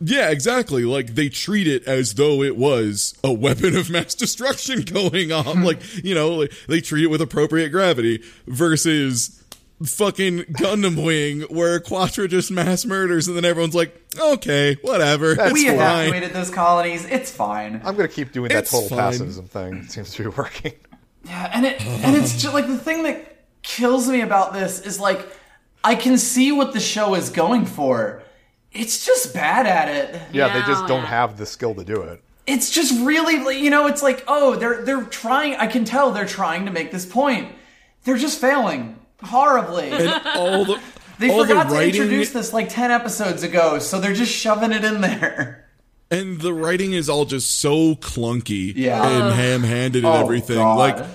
Yeah, 0.00 0.30
exactly. 0.30 0.84
Like 0.84 1.14
they 1.14 1.28
treat 1.28 1.66
it 1.66 1.86
as 1.86 2.14
though 2.14 2.42
it 2.42 2.56
was 2.56 3.14
a 3.22 3.32
weapon 3.32 3.76
of 3.76 3.90
mass 3.90 4.14
destruction 4.14 4.82
going 4.92 5.30
on. 5.32 5.58
Hmm. 5.58 5.64
like, 5.64 6.04
you 6.04 6.14
know, 6.14 6.34
like, 6.36 6.52
they 6.68 6.80
treat 6.80 7.04
it 7.04 7.08
with 7.08 7.20
appropriate 7.20 7.68
gravity 7.70 8.22
versus 8.46 9.39
fucking 9.84 10.38
Gundam 10.52 11.04
Wing 11.04 11.42
where 11.42 11.80
Quatre 11.80 12.28
just 12.28 12.50
mass 12.50 12.84
murders 12.84 13.28
and 13.28 13.36
then 13.36 13.44
everyone's 13.44 13.74
like, 13.74 13.94
okay, 14.18 14.76
whatever. 14.82 15.34
That's 15.34 15.52
we 15.52 15.66
fine. 15.66 15.74
evacuated 15.76 16.32
those 16.32 16.50
colonies. 16.50 17.04
It's 17.06 17.30
fine. 17.30 17.80
I'm 17.84 17.96
gonna 17.96 18.08
keep 18.08 18.32
doing 18.32 18.50
that 18.50 18.58
It's 18.64 18.70
total 18.70 18.88
fine. 18.90 18.98
pacifism 18.98 19.46
thing. 19.46 19.74
It 19.76 19.90
seems 19.90 20.12
to 20.14 20.22
be 20.24 20.28
working. 20.28 20.72
Yeah, 21.24 21.50
and 21.52 21.66
it 21.66 21.80
and 21.84 22.16
it's 22.16 22.40
just 22.40 22.54
like 22.54 22.66
the 22.66 22.78
thing 22.78 23.02
that 23.04 23.38
kills 23.62 24.08
me 24.08 24.20
about 24.22 24.52
this 24.52 24.80
is 24.80 24.98
like 25.00 25.26
I 25.82 25.94
can 25.94 26.18
see 26.18 26.52
what 26.52 26.72
the 26.72 26.80
show 26.80 27.14
is 27.14 27.30
going 27.30 27.64
for. 27.66 28.22
It's 28.72 29.04
just 29.04 29.34
bad 29.34 29.66
at 29.66 29.88
it. 29.88 30.20
Yeah, 30.32 30.52
they 30.52 30.60
just 30.66 30.82
Yeah, 30.82 30.88
don't 30.88 31.02
yeah. 31.02 31.06
have 31.08 31.36
the 31.38 31.46
skill 31.46 31.74
to 31.74 31.84
do 31.84 32.02
it. 32.02 32.22
It's 32.46 32.70
just 32.70 32.98
really 33.00 33.58
you 33.62 33.70
know, 33.70 33.86
it's 33.86 34.02
like, 34.02 34.24
oh, 34.28 34.56
they're 34.56 34.82
they're 34.82 35.04
trying 35.04 35.56
I 35.56 35.66
can 35.66 35.84
tell 35.84 36.10
they're 36.12 36.26
trying 36.26 36.66
to 36.66 36.70
make 36.70 36.90
this 36.92 37.06
point. 37.06 37.52
They're 38.04 38.16
just 38.18 38.40
failing 38.40 38.96
horribly. 39.22 39.90
And 39.90 40.08
all 40.36 40.64
the 40.64 40.80
They 41.18 41.30
all 41.30 41.44
forgot 41.44 41.68
the 41.68 41.76
to 41.76 41.84
introduce 41.86 42.30
this 42.32 42.52
like 42.54 42.70
10 42.70 42.90
episodes 42.90 43.42
ago, 43.42 43.78
so 43.78 44.00
they're 44.00 44.14
just 44.14 44.32
shoving 44.32 44.72
it 44.72 44.84
in 44.84 45.02
there. 45.02 45.68
and 46.10 46.40
the 46.40 46.52
writing 46.54 46.92
is 46.94 47.10
all 47.10 47.26
just 47.26 47.60
so 47.60 47.94
clunky 47.96 48.72
Yeah. 48.74 49.06
and 49.06 49.34
ham-handed 49.34 50.04
and 50.04 50.14
Oh, 50.14 50.20
everything. 50.22 50.56
God. 50.56 50.78
Like 50.78 51.06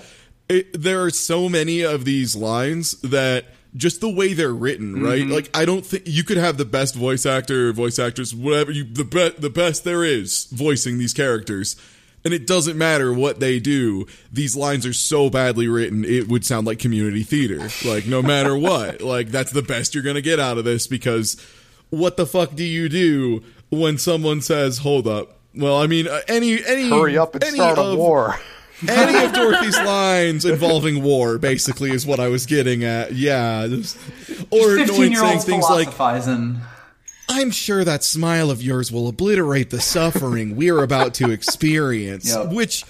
it, 0.48 0.80
there 0.80 1.02
are 1.03 1.10
so 1.10 1.49
many 1.49 1.82
of 1.82 2.06
these 2.06 2.36
lines 2.36 2.91
that 3.02 3.45
just 3.76 3.99
the 3.99 4.10
way 4.10 4.34
they're 4.34 4.53
written, 4.53 5.02
right? 5.03 5.23
Mm-hmm. 5.23 5.32
Like 5.32 5.49
I 5.57 5.65
don't 5.65 5.84
think 5.86 6.03
you 6.06 6.23
could 6.23 6.38
have 6.38 6.57
the 6.57 6.65
best 6.65 6.94
voice 6.94 7.26
actor, 7.26 7.73
voice 7.73 7.98
actress, 7.98 8.32
whatever 8.32 8.72
you 8.72 8.84
the 8.84 9.03
be, 9.03 9.30
the 9.38 9.49
best 9.49 9.84
there 9.84 10.03
is 10.03 10.45
voicing 10.52 10.99
these 10.99 11.14
characters. 11.14 11.76
And 12.26 12.34
it 12.34 12.47
doesn't 12.47 12.76
matter 12.77 13.14
what 13.14 13.39
they 13.39 13.60
do. 13.60 14.07
These 14.34 14.56
lines 14.57 14.85
are 14.85 14.93
so 14.93 15.30
badly 15.30 15.68
written, 15.68 16.03
it 16.03 16.27
would 16.27 16.43
sound 16.43 16.65
like 16.65 16.80
community 16.80 17.22
theater. 17.22 17.69
Like 17.88 18.07
no 18.07 18.22
matter 18.23 18.57
what, 18.57 18.99
like 19.02 19.27
that's 19.30 19.52
the 19.52 19.61
best 19.61 19.93
you're 19.93 20.03
going 20.03 20.15
to 20.15 20.22
get 20.23 20.39
out 20.39 20.57
of 20.57 20.65
this 20.65 20.88
because 20.88 21.39
what 21.91 22.18
the 22.18 22.26
fuck 22.26 22.56
do 22.56 22.64
you 22.64 22.89
do 22.89 23.43
when 23.69 23.97
someone 23.99 24.41
says, 24.41 24.80
"Hold 24.80 25.07
up"? 25.07 25.38
Well, 25.56 25.77
I 25.77 25.85
mean, 25.88 26.07
uh, 26.07 26.22
any 26.27 26.65
any 26.65 26.89
Hurry 26.89 27.18
up 27.18 27.35
and 27.35 27.43
any 27.43 27.57
start 27.57 27.77
a 27.77 27.81
of- 27.81 27.97
war. 27.97 28.39
any 28.89 29.23
of 29.26 29.31
Dorothy's 29.34 29.77
lines 29.85 30.43
involving 30.45 31.02
war, 31.03 31.38
basically, 31.38 31.91
is 31.91 32.06
what 32.06 32.19
I 32.19 32.27
was 32.27 32.45
getting 32.45 32.84
at. 32.84 33.14
Yeah, 33.14 33.68
just- 33.68 33.97
or 34.49 34.76
15 34.77 35.14
annoying 35.14 35.15
saying 35.15 35.39
things 35.41 35.64
like, 35.69 35.91
philosophizing. 35.93 36.60
"I'm 37.30 37.52
sure 37.52 37.84
that 37.84 38.03
smile 38.03 38.52
of 38.52 38.61
yours 38.61 38.91
will 38.91 39.07
obliterate 39.07 39.69
the 39.69 39.81
suffering 39.81 40.56
we're 40.56 40.84
about 40.84 41.14
to 41.15 41.31
experience." 41.31 42.27
Yep. 42.27 42.53
Which 42.53 42.84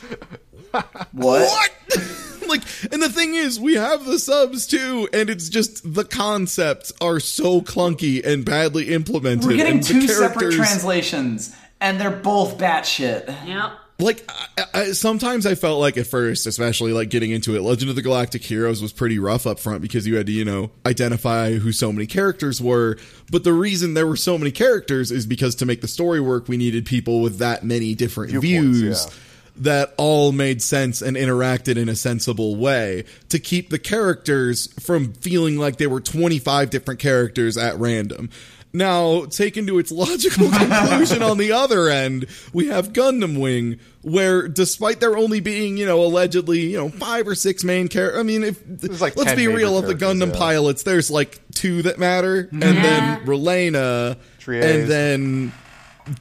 what? 0.72 1.08
what? 1.12 1.72
like, 2.48 2.62
and 2.92 3.02
the 3.02 3.10
thing 3.10 3.36
is, 3.36 3.60
we 3.60 3.76
have 3.76 4.06
the 4.06 4.20
subs 4.20 4.68
too, 4.68 5.08
and 5.14 5.30
it's 5.30 5.50
just 5.50 5.94
the 5.94 6.04
concepts 6.04 6.94
are 7.02 7.20
so 7.20 7.62
clunky 7.62 8.26
and 8.26 8.46
badly 8.46 8.94
implemented. 8.94 9.46
We're 9.46 9.58
getting 9.58 9.74
and 9.74 9.84
the 9.84 9.94
two 9.94 10.08
separate 10.08 10.54
translations, 10.54 11.56
and 11.80 12.00
they're 12.00 12.12
both 12.12 12.58
batshit. 12.58 13.28
Yep. 13.46 13.72
Like 13.98 14.30
I, 14.30 14.66
I, 14.74 14.84
sometimes 14.92 15.46
I 15.46 15.56
felt 15.56 15.80
like 15.80 15.98
at 15.98 16.08
first, 16.08 16.48
especially 16.48 16.92
like 16.92 17.10
getting 17.10 17.32
into 17.32 17.56
it, 17.56 17.62
Legend 17.62 17.90
of 17.90 17.96
the 17.96 18.02
Galactic 18.02 18.44
Heroes 18.44 18.82
was 18.82 18.92
pretty 18.92 19.20
rough 19.20 19.48
up 19.48 19.60
front 19.60 19.82
because 19.82 20.06
you 20.06 20.18
had 20.18 20.26
to, 20.26 20.32
you 20.34 20.44
know, 20.44 20.72
identify 20.86 21.54
who 21.54 21.72
so 21.72 21.92
many 21.92 22.06
characters 22.06 22.62
were. 22.62 22.98
But 23.32 23.44
the 23.44 23.54
reason 23.54 23.94
there 23.94 24.08
were 24.08 24.18
so 24.18 24.38
many 24.38 24.52
characters 24.52 25.12
is 25.12 25.26
because 25.26 25.56
to 25.56 25.66
make 25.66 25.82
the 25.82 25.88
story 25.88 26.20
work, 26.20 26.48
we 26.48 26.58
needed 26.58 26.86
people 26.86 27.22
with 27.22 27.38
that 27.38 27.64
many 27.64 27.96
different 27.96 28.32
Viewpoints, 28.32 28.80
views. 28.80 29.06
yeah. 29.06 29.14
That 29.58 29.94
all 29.96 30.34
made 30.34 30.62
sense 30.62 31.02
and 31.02 31.16
interacted 31.16 31.78
in 31.78 31.88
a 31.88 31.96
sensible 31.96 32.58
way 32.58 33.06
to 33.30 33.40
keep 33.40 33.70
the 33.70 33.80
characters 33.80 34.68
from 34.84 35.14
feeling 35.14 35.58
like 35.58 35.78
they 35.78 35.88
were 35.88 36.02
25 36.02 36.70
different 36.70 37.00
characters 37.00 37.56
at 37.56 37.80
random. 37.80 38.30
Now, 38.76 39.24
taken 39.26 39.66
to 39.68 39.80
its 39.80 39.90
logical 39.90 40.52
conclusion 40.52 41.24
on 41.24 41.38
the 41.38 41.54
other 41.54 41.88
end, 41.88 42.28
we 42.52 42.68
have 42.68 42.92
Gundam 42.92 43.40
Wing, 43.40 43.80
where 44.02 44.50
despite 44.50 45.00
there 45.00 45.18
only 45.18 45.40
being, 45.40 45.78
you 45.78 45.86
know, 45.86 46.02
allegedly, 46.02 46.60
you 46.60 46.78
know, 46.78 46.90
five 46.90 47.26
or 47.26 47.36
six 47.36 47.64
main 47.64 47.88
characters, 47.88 48.20
I 48.20 48.24
mean, 48.24 48.44
if 48.44 48.62
like 49.00 49.16
let's 49.16 49.34
be 49.34 49.48
real, 49.48 49.78
of 49.78 49.88
the 49.88 49.96
Gundam 49.96 50.34
yeah. 50.34 50.40
pilots, 50.40 50.84
there's 50.84 51.10
like 51.10 51.40
two 51.54 51.84
that 51.84 51.98
matter, 51.98 52.50
and 52.52 52.62
then 52.62 53.26
Relena, 53.26 54.18
Treize. 54.40 54.66
and 54.66 54.92
then 54.92 55.54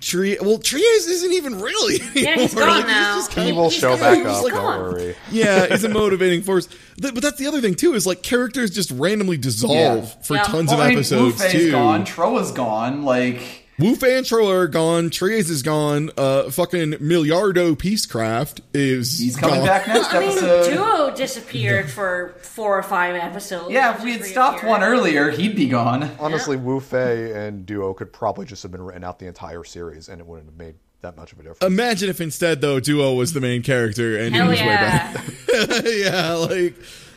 Tri. 0.01 0.37
Well, 0.41 0.59
Treize 0.59 1.07
isn't 1.07 1.33
even 1.33 1.61
really. 1.61 1.97
Yeah, 2.15 2.37
he's 2.37 2.55
anymore. 2.55 2.67
gone 2.67 2.77
Like, 2.79 2.87
now. 2.87 3.17
just 3.17 3.31
He 3.33 3.35
kind 3.35 3.57
will 3.57 3.71
He's 3.71 3.79
show 3.79 3.91
gone. 3.91 4.01
back 4.01 4.17
He's 4.19 4.27
up. 4.27 4.45
like, 4.45 4.53
Don't 4.55 4.65
worry. 4.65 5.17
yeah, 5.31 5.67
he's 5.67 5.85
a 5.85 5.89
motivating 5.91 6.43
force. 6.43 6.69
Th- 7.01 7.13
But 7.13 7.23
that's 7.23 7.39
the 7.39 7.47
other 7.47 7.61
thing 7.61 7.75
too 7.75 7.93
is 7.95 8.07
like 8.07 8.23
characters 8.23 8.71
just 8.71 8.91
randomly 8.93 9.37
dissolve 9.37 9.73
Yeah. 9.75 10.01
for 10.23 10.37
Yeah. 10.37 10.43
tons 10.45 10.71
Well, 10.71 10.81
of 10.81 10.87
I 10.87 10.89
mean, 10.89 10.99
episodes 10.99 11.37
Wufei's 11.41 11.53
too. 11.53 11.71
gone, 11.71 12.05
Trowa's 12.05 12.51
gone, 12.53 13.03
like 13.05 13.64
Wufei 13.79 14.19
and 14.19 14.27
Trowa 14.27 14.55
are 14.55 14.69
gone. 14.69 15.11
Treize 15.11 15.51
is 15.51 15.63
gone. 15.63 16.11
Uh, 16.17 16.49
fucking 16.51 16.93
Milliardo 16.95 17.75
Peacecraft 17.75 18.61
is 18.73 19.19
he's 19.19 19.37
coming 19.37 19.57
gone. 19.57 19.67
back 19.67 19.89
next 19.89 20.15
episode. 20.15 20.67
I 20.67 20.69
mean. 20.69 20.77
Duo 20.77 21.15
disappeared 21.17 21.91
for 21.91 22.35
four 22.43 22.79
or 22.79 22.83
five 22.85 23.17
episodes. 23.17 23.73
yeah, 23.73 23.97
if 23.97 24.05
we 24.05 24.13
had 24.13 24.25
stopped 24.25 24.63
one 24.63 24.83
earlier, 24.85 25.31
he'd 25.31 25.57
be 25.57 25.69
gone. 25.69 26.05
Honestly, 26.21 26.57
Wufei 26.57 27.35
and 27.35 27.67
Duo 27.67 27.95
could 27.95 28.13
probably 28.13 28.47
just 28.47 28.63
have 28.63 28.71
been 28.71 28.83
written 28.83 29.03
out 29.03 29.19
the 29.19 29.27
entire 29.27 29.65
series, 29.65 30.09
and 30.09 30.21
it 30.21 30.27
wouldn't 30.27 30.49
have 30.51 30.57
made 30.59 30.77
that 31.01 31.17
much 31.17 31.33
of 31.33 31.41
a 31.41 31.43
difference. 31.43 31.65
Imagine 31.65 32.09
if 32.11 32.21
instead 32.21 32.61
though 32.61 32.81
Duo 32.81 33.15
was 33.15 33.33
the 33.33 33.41
main 33.41 33.63
character 33.63 34.17
and 34.19 34.35
Hell 34.35 34.45
he 34.47 34.51
was 34.53 34.61
way 34.61 34.67
better. 34.67 35.89
yeah, 35.99 36.33
like 36.35 36.75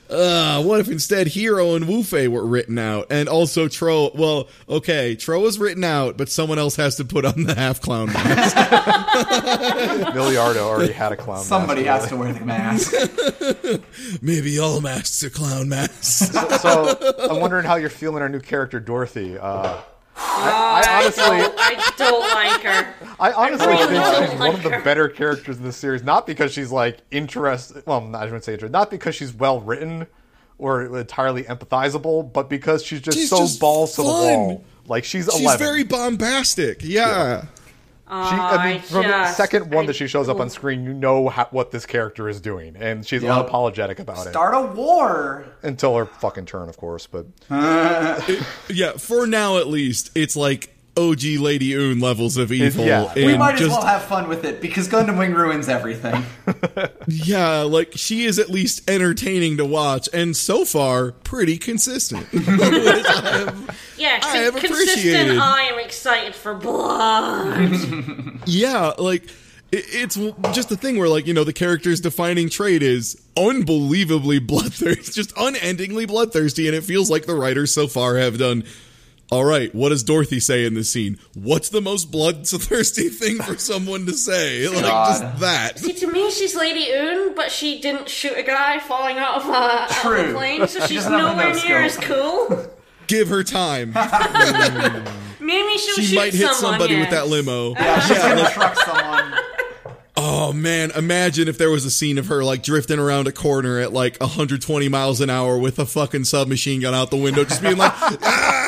uh, 0.09 0.63
what 0.63 0.79
if 0.79 0.89
instead 0.89 1.27
Heero 1.27 1.75
and 1.75 1.85
Wufei 1.85 2.27
were 2.27 2.45
written 2.45 2.77
out 2.77 3.07
and 3.09 3.27
also 3.27 3.67
Tro? 3.67 4.11
Well, 4.13 4.47
okay, 4.69 5.15
Tro 5.15 5.39
was 5.41 5.59
written 5.59 5.83
out, 5.83 6.17
but 6.17 6.29
someone 6.29 6.59
else 6.59 6.75
has 6.77 6.95
to 6.97 7.05
put 7.05 7.25
on 7.25 7.43
the 7.43 7.55
half 7.55 7.81
clown 7.81 8.07
mask. 8.07 8.55
Milliardo 10.13 10.59
already 10.59 10.93
had 10.93 11.11
a 11.11 11.17
clown. 11.17 11.43
Somebody 11.43 11.83
mask 11.83 12.01
has 12.01 12.09
to 12.09 12.17
wear 12.17 12.33
the 12.33 12.45
mask. 12.45 12.93
Maybe 14.21 14.59
all 14.59 14.81
masks 14.81 15.23
are 15.23 15.29
clown 15.29 15.69
masks. 15.69 16.31
so 16.61 16.97
I'm 17.29 17.39
wondering 17.39 17.65
how 17.65 17.75
you're 17.75 17.89
feeling 17.89 18.21
our 18.21 18.29
new 18.29 18.39
character 18.39 18.79
Dorothy. 18.79 19.37
Uh, 19.37 19.81
I, 20.19 20.83
I 20.85 21.01
honestly, 21.01 21.23
I 21.25 21.91
don't 21.97 22.19
like 22.33 22.61
her. 22.63 22.93
I 23.19 23.31
honestly 23.33 23.67
really 23.67 23.87
think 23.87 24.03
don't 24.03 24.29
she's 24.29 24.39
like 24.39 24.39
one 24.39 24.55
of 24.55 24.63
the 24.63 24.69
her. 24.71 24.81
better 24.83 25.07
characters 25.09 25.57
in 25.57 25.63
the 25.63 25.71
series. 25.71 26.03
Not 26.03 26.25
because 26.27 26.51
she's 26.53 26.71
like 26.71 26.99
interesting. 27.11 27.83
Well, 27.85 28.01
not 28.01 28.21
I 28.21 28.25
wouldn't 28.25 28.43
say 28.43 28.53
interesting. 28.53 28.71
Not 28.71 28.89
because 28.89 29.15
she's 29.15 29.33
well 29.33 29.59
written 29.61 30.07
or 30.57 30.97
entirely 30.97 31.43
empathizable, 31.43 32.31
but 32.33 32.49
because 32.49 32.83
she's 32.83 33.01
just 33.01 33.17
She's 33.17 33.29
so 33.29 33.37
just 33.39 33.59
balls 33.59 33.91
to 33.95 34.01
the 34.01 34.07
fun. 34.07 34.13
wall. 34.13 34.65
Like 34.87 35.03
she's 35.03 35.25
She's 35.31 35.41
11. 35.41 35.59
very 35.65 35.83
bombastic. 35.83 36.81
Yeah. 36.83 37.45
She, 38.09 38.13
I 38.13 38.65
mean, 38.65 38.77
I 38.77 38.79
from 38.79 39.03
the 39.03 39.27
second 39.33 39.73
one 39.73 39.83
I- 39.83 39.87
that 39.87 39.95
she 39.97 40.07
shows 40.07 40.29
up 40.29 40.39
on 40.39 40.49
screen, 40.49 40.85
you 40.85 40.93
know 40.93 41.27
how, 41.27 41.47
what 41.51 41.71
this 41.71 41.85
character 41.85 42.29
is 42.29 42.39
doing, 42.39 42.75
and 42.77 43.05
she's 43.05 43.21
Yep. 43.21 43.47
unapologetic 43.49 43.99
about 43.99 44.25
it. 44.25 44.29
Start 44.29 44.53
a 44.55 44.61
war. 44.73 45.45
until 45.61 45.97
her 45.97 46.05
fucking 46.05 46.45
turn, 46.45 46.69
of 46.69 46.77
course. 46.77 47.05
But 47.07 47.25
Yeah, 48.69 48.91
for 48.97 49.27
now 49.27 49.57
at 49.57 49.67
least, 49.67 50.11
it's 50.15 50.35
like 50.37 50.73
OG 50.97 51.23
Lady 51.39 51.73
Une 51.73 51.99
levels 51.99 52.37
of 52.37 52.51
evil. 52.51 52.85
yeah. 52.85 53.13
We 53.15 53.37
might 53.37 53.53
as 53.55 53.59
just, 53.61 53.71
well 53.71 53.85
have 53.85 54.03
fun 54.03 54.27
with 54.27 54.43
it 54.45 54.59
because 54.61 54.87
Gundam 54.89 55.17
Wing 55.17 55.33
ruins 55.33 55.69
everything. 55.69 56.23
Yeah, 57.09 57.61
like 57.61 57.93
she 57.95 58.25
is 58.25 58.37
at 58.37 58.49
least 58.49 58.89
entertaining 58.89 59.55
to 59.57 59.65
watch, 59.65 60.09
and 60.11 60.35
so 60.35 60.65
far 60.65 61.11
pretty 61.13 61.57
consistent. 61.57 62.27
Yeah, 63.97 64.19
I 64.21 64.37
have 64.37 64.55
appreciated. 64.55 64.85
consistent. 64.85 65.39
I 65.39 65.61
am 65.63 65.79
excited 65.79 66.35
for 66.35 66.53
blood. 66.53 68.41
yeah, 68.45 68.93
like 68.99 69.23
it's 69.71 70.15
just 70.53 70.69
the 70.69 70.77
thing 70.77 70.97
where 70.97 71.09
like 71.09 71.25
you 71.27 71.33
know 71.33 71.43
the 71.43 71.53
character's 71.53 71.99
defining 71.99 72.49
trait 72.49 72.83
is 72.83 73.19
unbelievably 73.35 74.39
bloodthirsty, 74.39 75.11
just 75.13 75.33
unendingly 75.37 76.05
bloodthirsty, 76.05 76.67
and 76.67 76.75
it 76.75 76.83
feels 76.83 77.09
like 77.09 77.25
the 77.25 77.35
writers 77.35 77.73
so 77.73 77.87
far 77.87 78.17
have 78.17 78.37
done. 78.37 78.63
All 79.29 79.43
right, 79.43 79.73
what 79.75 79.89
does 79.89 80.03
Dorothy 80.03 80.39
say 80.39 80.65
in 80.65 80.73
this 80.73 80.89
scene? 80.89 81.19
What's 81.33 81.67
the 81.67 81.81
most 81.81 82.11
bloodthirsty 82.11 83.09
thing 83.09 83.39
for 83.39 83.57
someone 83.57 84.05
to 84.05 84.13
say? 84.13 84.67
Like 84.77 84.83
God. 84.85 85.21
just 85.21 85.39
that. 85.41 85.79
See, 85.79 85.93
to 85.93 86.07
me, 86.07 86.31
she's 86.31 86.55
Lady 86.55 86.91
Une, 86.91 87.35
but 87.35 87.51
she 87.51 87.81
didn't 87.81 88.07
shoot 88.07 88.37
a 88.37 88.43
guy 88.43 88.79
falling 88.79 89.17
out 89.17 89.41
of 89.41 89.49
a, 89.49 89.53
out 89.53 90.19
of 90.19 90.29
a 90.29 90.33
plane, 90.33 90.67
so 90.67 90.85
she's 90.85 91.07
nowhere 91.09 91.49
enough 91.49 91.65
near 91.65 91.79
as 91.81 91.97
cool. 91.97 92.67
Give 93.07 93.27
her 93.29 93.43
time. 93.43 93.91
Maybe 95.39 95.77
she'll 95.77 95.95
She 95.95 96.03
shoot 96.03 96.15
might 96.15 96.33
hit 96.33 96.51
someone, 96.53 96.79
somebody 96.79 96.97
with 96.99 97.09
that 97.09 97.27
limo. 97.27 97.73
Yeah, 97.73 97.99
she's 98.01 98.17
gonna 98.17 98.49
truck 98.51 98.75
someone. 98.75 99.33
Oh 100.15 100.51
man, 100.51 100.91
imagine 100.91 101.47
if 101.47 101.57
there 101.57 101.69
was 101.69 101.85
a 101.85 101.91
scene 101.91 102.17
of 102.17 102.27
her 102.27 102.43
like 102.43 102.63
drifting 102.63 102.99
around 102.99 103.27
a 103.27 103.31
corner 103.31 103.79
at 103.79 103.93
like 103.93 104.17
120 104.19 104.89
miles 104.89 105.21
an 105.21 105.29
hour 105.29 105.57
with 105.57 105.79
a 105.79 105.85
fucking 105.85 106.23
submachine 106.25 106.81
gun 106.81 106.93
out 106.93 107.11
the 107.11 107.17
window, 107.17 107.43
just 107.43 107.61
being 107.61 107.77
like, 107.77 107.93
ah! 107.95 108.66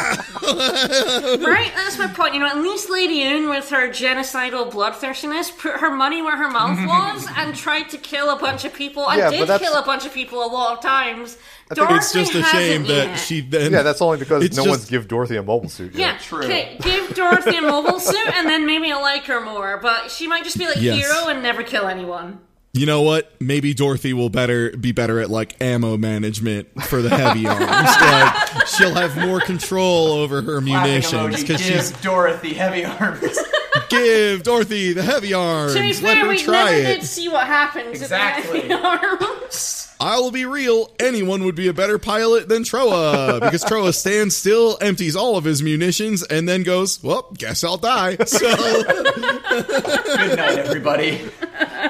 Right? 1.50 1.72
That's 1.76 1.98
my 1.98 2.08
point. 2.08 2.34
You 2.34 2.40
know, 2.40 2.48
at 2.48 2.58
least 2.58 2.90
Lady 2.90 3.22
Une, 3.24 3.50
with 3.50 3.70
her 3.70 3.90
genocidal 3.90 4.72
bloodthirstiness, 4.72 5.52
put 5.58 5.74
her 5.80 5.90
money 5.96 6.22
where 6.22 6.38
her 6.38 6.50
mouth 6.50 6.78
was 6.88 7.28
and 7.38 7.56
tried 7.56 7.90
to 7.90 7.98
kill 7.98 8.30
a 8.30 8.40
bunch 8.40 8.66
of 8.66 8.74
people 8.74 9.10
and 9.10 9.20
Yeah, 9.20 9.30
but 9.30 9.38
did 9.38 9.48
that's- 9.48 9.62
kill 9.70 9.80
a 9.80 9.86
bunch 9.86 10.06
of 10.06 10.14
people 10.14 10.44
a 10.44 10.48
lot 10.52 10.78
of 10.78 10.82
times. 10.84 11.38
think 11.74 11.90
It's 11.92 12.14
just 12.14 12.32
a 12.34 12.42
shame 12.44 12.82
hasn't 12.84 12.88
that 12.88 13.08
yet. 13.10 13.16
she 13.20 13.42
then. 13.42 13.72
Yeah, 13.72 13.84
that's 13.84 14.02
only 14.02 14.18
because 14.20 14.42
no 14.44 14.48
just- 14.50 14.68
one's 14.68 14.86
give 14.90 15.08
Dorothy 15.08 15.36
a 15.38 15.44
mobile 15.44 15.70
suit. 15.70 15.94
Yeah, 15.96 16.18
True. 16.18 16.44
okay, 16.44 16.78
give 16.82 17.14
Dorothy 17.16 17.58
a 17.58 17.62
mobile 17.62 18.00
suit, 18.00 18.36
and 18.36 18.48
then 18.48 18.66
maybe 18.66 18.92
I'll 18.92 19.02
like 19.02 19.26
her 19.26 19.40
more. 19.42 19.78
But 19.82 20.10
she 20.12 20.28
might 20.28 20.44
just 20.44 20.58
be 20.58 20.66
like 20.66 20.82
Yes. 20.82 21.06
Heero 21.08 21.30
and 21.32 21.44
never 21.44 21.64
kill 21.64 21.88
anyone. 21.88 22.40
You 22.72 22.86
know 22.86 23.02
what? 23.02 23.32
Maybe 23.42 23.74
Dorothy 23.74 24.14
will 24.14 24.30
better 24.30 24.70
be 24.78 24.92
better 24.92 25.20
at 25.20 25.30
like 25.32 25.60
ammo 25.60 25.98
management 25.98 26.68
for 26.84 27.02
the 27.02 27.10
heavy 27.10 27.48
arms. 27.48 27.62
like 27.66 28.68
she'll 28.68 28.94
have 28.94 29.18
more 29.18 29.40
control 29.42 30.10
over 30.12 30.42
her 30.44 30.62
Laughing 30.62 30.66
munitions 30.92 31.42
because 31.42 31.62
she's 31.62 31.92
Dorothy 32.02 32.54
heavy 32.54 32.86
arms. 32.86 33.38
give 33.90 34.44
Dorothy 34.44 34.94
the 34.94 35.02
heavy 35.02 35.34
arms. 35.34 35.74
To 35.74 35.80
be 35.80 35.88
Let 35.94 36.00
fair, 36.02 36.16
her 36.26 36.28
we 36.30 36.38
try 36.38 36.66
never 36.66 36.76
it. 36.76 37.00
did 37.00 37.04
see 37.06 37.28
what 37.28 37.48
happened 37.48 37.90
Exactly. 37.90 38.62
to 38.62 38.68
the 38.68 38.74
arms. 38.76 39.88
I'll 40.02 40.32
be 40.32 40.46
real. 40.46 40.92
Anyone 41.00 41.44
would 41.44 41.56
be 41.56 41.68
a 41.68 41.74
better 41.74 41.98
pilot 42.00 42.48
than 42.48 42.64
Trowa 42.64 43.42
because 43.42 43.66
Trowa 43.66 43.94
stands 43.94 44.34
still, 44.38 44.78
empties 44.80 45.14
all 45.16 45.36
of 45.36 45.44
his 45.44 45.62
munitions, 45.62 46.24
and 46.24 46.48
then 46.48 46.64
goes, 46.64 47.04
"Well, 47.04 47.30
guess 47.38 47.64
I'll 47.66 47.76
die." 47.78 48.16
So, 48.26 48.84
Good 48.84 50.38
night, 50.38 50.58
everybody. 50.60 51.20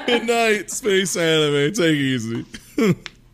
Good 0.06 0.26
night, 0.26 0.70
space 0.70 1.16
anime. 1.16 1.72
Take 1.72 1.96
it 1.96 1.96
easy. 1.96 2.46